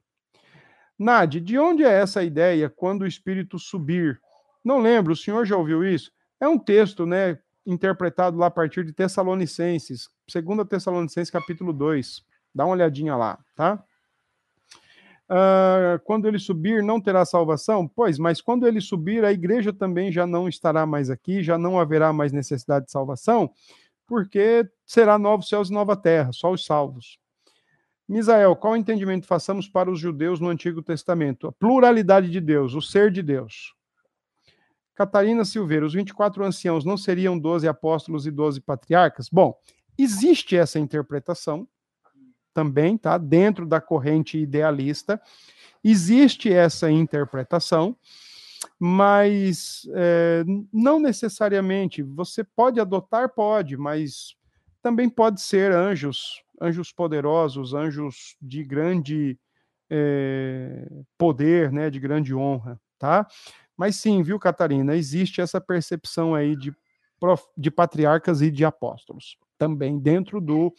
Nade, 0.99 1.41
de 1.41 1.59
onde 1.59 1.83
é 1.83 1.91
essa 1.91 2.23
ideia 2.23 2.71
quando 2.71 3.03
o 3.03 3.07
Espírito 3.07 3.59
subir? 3.59 4.21
Não 4.65 4.81
lembro, 4.81 5.13
o 5.13 5.17
senhor 5.17 5.45
já 5.45 5.57
ouviu 5.57 5.85
isso? 5.85 6.13
É 6.41 6.47
um 6.47 6.59
texto, 6.59 7.05
né, 7.05 7.39
interpretado 7.67 8.37
lá 8.37 8.47
a 8.47 8.51
partir 8.51 8.85
de 8.85 8.93
Tessalonicenses, 8.93 10.09
2 10.33 10.69
Tessalonicenses 10.69 11.31
capítulo 11.31 11.73
2. 11.73 12.23
Dá 12.55 12.65
uma 12.65 12.75
olhadinha 12.75 13.17
lá, 13.17 13.39
tá? 13.57 13.83
Uh, 15.31 15.99
quando 16.05 16.29
ele 16.29 16.39
subir, 16.39 16.83
não 16.83 17.01
terá 17.01 17.25
salvação? 17.25 17.89
Pois, 17.89 18.19
mas 18.19 18.41
quando 18.41 18.67
ele 18.67 18.81
subir, 18.81 19.25
a 19.25 19.33
igreja 19.33 19.73
também 19.73 20.13
já 20.13 20.27
não 20.27 20.49
estará 20.49 20.85
mais 20.85 21.09
aqui, 21.09 21.43
já 21.43 21.57
não 21.57 21.81
haverá 21.81 22.13
mais 22.13 22.31
necessidade 22.31 22.87
de 22.87 22.93
salvação, 22.93 23.51
porque 24.07 24.69
será 24.85 25.19
novos 25.19 25.49
céus 25.49 25.71
e 25.71 25.73
nova 25.73 25.97
terra, 25.97 26.31
só 26.33 26.53
os 26.53 26.65
salvos. 26.65 27.19
Misael, 28.07 28.55
qual 28.55 28.77
entendimento 28.77 29.27
façamos 29.27 29.67
para 29.67 29.91
os 29.91 29.99
judeus 29.99 30.39
no 30.39 30.49
Antigo 30.49 30.83
Testamento? 30.83 31.49
A 31.49 31.53
pluralidade 31.53 32.31
de 32.31 32.39
Deus, 32.39 32.75
o 32.75 32.83
ser 32.83 33.11
de 33.11 33.23
Deus. 33.23 33.75
Catarina 34.95 35.45
Silveira, 35.45 35.87
os 35.87 35.95
24 35.95 36.45
anciãos 36.45 36.85
não 36.85 36.99
seriam 36.99 37.39
12 37.39 37.67
apóstolos 37.67 38.27
e 38.27 38.31
12 38.31 38.61
patriarcas? 38.61 39.29
Bom, 39.31 39.59
existe 39.97 40.55
essa 40.55 40.79
interpretação 40.79 41.67
também, 42.55 42.97
tá? 42.97 43.19
Dentro 43.19 43.67
da 43.67 43.81
corrente 43.81 44.39
idealista, 44.39 45.21
existe 45.83 46.51
essa 46.51 46.91
interpretação, 46.91 47.97
mas 48.79 49.87
é, 49.95 50.45
não 50.73 50.99
necessariamente. 50.99 52.03
Você 52.03 52.45
pode 52.45 52.81
adotar, 52.81 53.29
pode, 53.35 53.77
mas 53.77 54.37
também 54.81 55.11
pode 55.11 55.41
ser 55.41 55.73
anjos, 55.73 56.43
anjos 56.61 56.93
poderosos, 56.93 57.75
anjos 57.75 58.37
de 58.41 58.63
grande 58.63 59.39
é, 59.91 60.89
poder, 61.19 61.73
né? 61.73 61.91
De 61.91 62.01
grande 62.01 62.35
honra, 62.35 62.81
tá? 62.99 63.27
Mas 63.77 63.97
sim, 63.97 64.23
viu, 64.23 64.39
Catarina, 64.39 64.97
existe 64.97 65.41
essa 65.41 65.61
percepção 65.61 66.35
aí 66.35 66.57
de, 66.57 66.73
de 67.57 67.71
patriarcas 67.71 68.41
e 68.41 68.51
de 68.51 68.65
apóstolos, 68.65 69.37
também 69.59 69.99
dentro 69.99 70.41
do, 70.41 70.73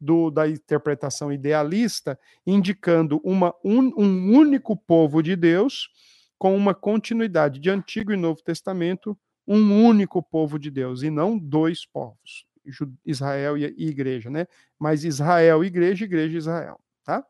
do 0.00 0.30
da 0.30 0.48
interpretação 0.48 1.32
idealista, 1.32 2.18
indicando 2.46 3.20
uma, 3.24 3.54
um, 3.64 3.92
um 3.96 4.36
único 4.36 4.76
povo 4.76 5.22
de 5.22 5.36
Deus 5.36 5.88
com 6.38 6.56
uma 6.56 6.74
continuidade 6.74 7.58
de 7.58 7.70
Antigo 7.70 8.12
e 8.12 8.16
Novo 8.16 8.42
Testamento, 8.42 9.18
um 9.46 9.84
único 9.86 10.22
povo 10.22 10.58
de 10.58 10.70
Deus 10.70 11.02
e 11.02 11.10
não 11.10 11.38
dois 11.38 11.86
povos, 11.86 12.46
Israel 13.04 13.56
e 13.56 13.64
igreja, 13.78 14.28
né? 14.28 14.46
Mas 14.78 15.04
Israel, 15.04 15.64
igreja, 15.64 16.04
igreja, 16.04 16.36
Israel, 16.36 16.80
tá? 17.04 17.24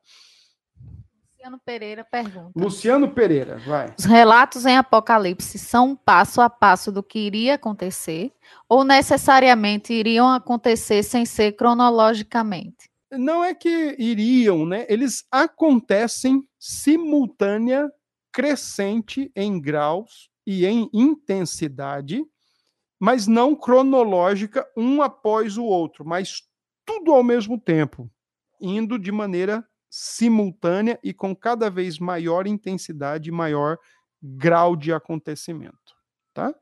Luciano 1.47 1.61
Pereira 1.65 2.05
pergunta. 2.05 2.53
Luciano 2.57 3.09
Pereira, 3.09 3.59
vai. 3.59 3.95
Os 3.97 4.05
relatos 4.05 4.67
em 4.67 4.77
Apocalipse 4.77 5.61
são 5.61 5.91
um 5.91 5.97
passo 5.97 6.41
a 6.41 6.51
passo 6.51 6.91
do 6.91 7.05
que 7.05 7.21
iria 7.21 7.55
acontecer 7.55 8.33
ou 8.69 8.83
necessariamente 8.83 9.93
iriam 9.93 10.29
acontecer 10.29 11.05
sem 11.05 11.25
ser 11.25 11.53
cronologicamente? 11.53 12.91
Não 13.13 13.45
é 13.45 13.55
que 13.55 13.95
iriam, 13.97 14.67
né? 14.67 14.87
Eles 14.89 15.25
acontecem 15.31 16.43
simultânea, 16.59 17.89
crescente 18.33 19.31
em 19.37 19.61
graus 19.61 20.29
e 20.45 20.67
em 20.67 20.91
intensidade, 20.93 22.25
mas 22.99 23.29
não 23.29 23.55
cronológica 23.55 24.67
um 24.77 25.01
após 25.01 25.57
o 25.57 25.65
outro, 25.65 26.05
mas 26.05 26.43
tudo 26.85 27.13
ao 27.13 27.23
mesmo 27.23 27.57
tempo, 27.57 28.11
indo 28.61 28.99
de 28.99 29.13
maneira 29.13 29.65
simultânea 29.91 30.99
e 31.03 31.13
com 31.13 31.35
cada 31.35 31.71
vez 31.71 31.99
maior 31.99 32.47
intensidade 32.47 33.29
e 33.29 33.33
maior 33.33 33.79
grau 34.23 34.77
de 34.77 34.93
acontecimento, 34.93 35.95
tá? 36.35 36.55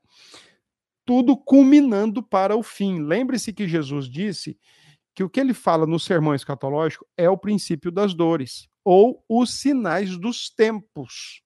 Tudo 1.05 1.37
culminando 1.37 2.21
para 2.21 2.55
o 2.55 2.63
fim. 2.63 2.99
Lembre-se 2.99 3.53
que 3.53 3.67
Jesus 3.67 4.09
disse 4.09 4.57
que 5.13 5.23
o 5.23 5.29
que 5.29 5.39
ele 5.39 5.53
fala 5.53 5.85
no 5.85 5.99
sermão 5.99 6.35
escatológico 6.35 7.05
é 7.17 7.29
o 7.29 7.37
princípio 7.37 7.91
das 7.91 8.13
dores 8.13 8.67
ou 8.83 9.23
os 9.29 9.53
sinais 9.53 10.17
dos 10.17 10.49
tempos. 10.49 11.41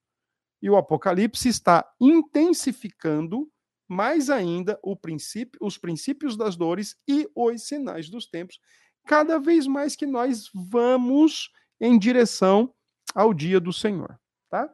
E 0.61 0.69
o 0.69 0.76
Apocalipse 0.76 1.47
está 1.47 1.85
intensificando 1.99 3.49
mais 3.88 4.30
ainda 4.30 4.80
princípio, 5.01 5.60
os 5.61 5.77
princípios 5.77 6.38
das 6.38 6.56
dores 6.56 6.95
e 7.07 7.27
os 7.35 7.64
sinais 7.64 8.10
dos 8.10 8.27
tempos, 8.27 8.60
cada 9.06 9.39
vez 9.39 9.65
mais 9.65 9.95
que 9.95 10.06
nós 10.06 10.49
vamos 10.53 11.49
em 11.80 11.97
direção 11.97 12.73
ao 13.14 13.34
dia 13.34 13.60
do 13.60 13.73
Senhor. 13.73 14.19
Tá? 14.49 14.69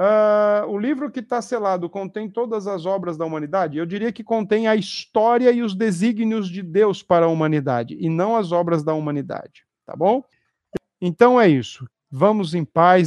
Uh, 0.00 0.66
o 0.68 0.78
livro 0.78 1.10
que 1.10 1.20
está 1.20 1.40
selado 1.40 1.88
contém 1.88 2.28
todas 2.28 2.66
as 2.66 2.84
obras 2.84 3.16
da 3.16 3.24
humanidade? 3.24 3.78
Eu 3.78 3.86
diria 3.86 4.12
que 4.12 4.24
contém 4.24 4.66
a 4.66 4.74
história 4.74 5.50
e 5.52 5.62
os 5.62 5.74
desígnios 5.74 6.48
de 6.48 6.62
Deus 6.62 7.02
para 7.02 7.26
a 7.26 7.28
humanidade, 7.28 7.96
e 8.00 8.08
não 8.08 8.36
as 8.36 8.50
obras 8.50 8.82
da 8.82 8.92
humanidade. 8.92 9.64
Tá 9.86 9.94
bom? 9.94 10.24
Então 11.00 11.40
é 11.40 11.48
isso. 11.48 11.88
Vamos 12.10 12.54
em 12.54 12.64
paz. 12.64 13.02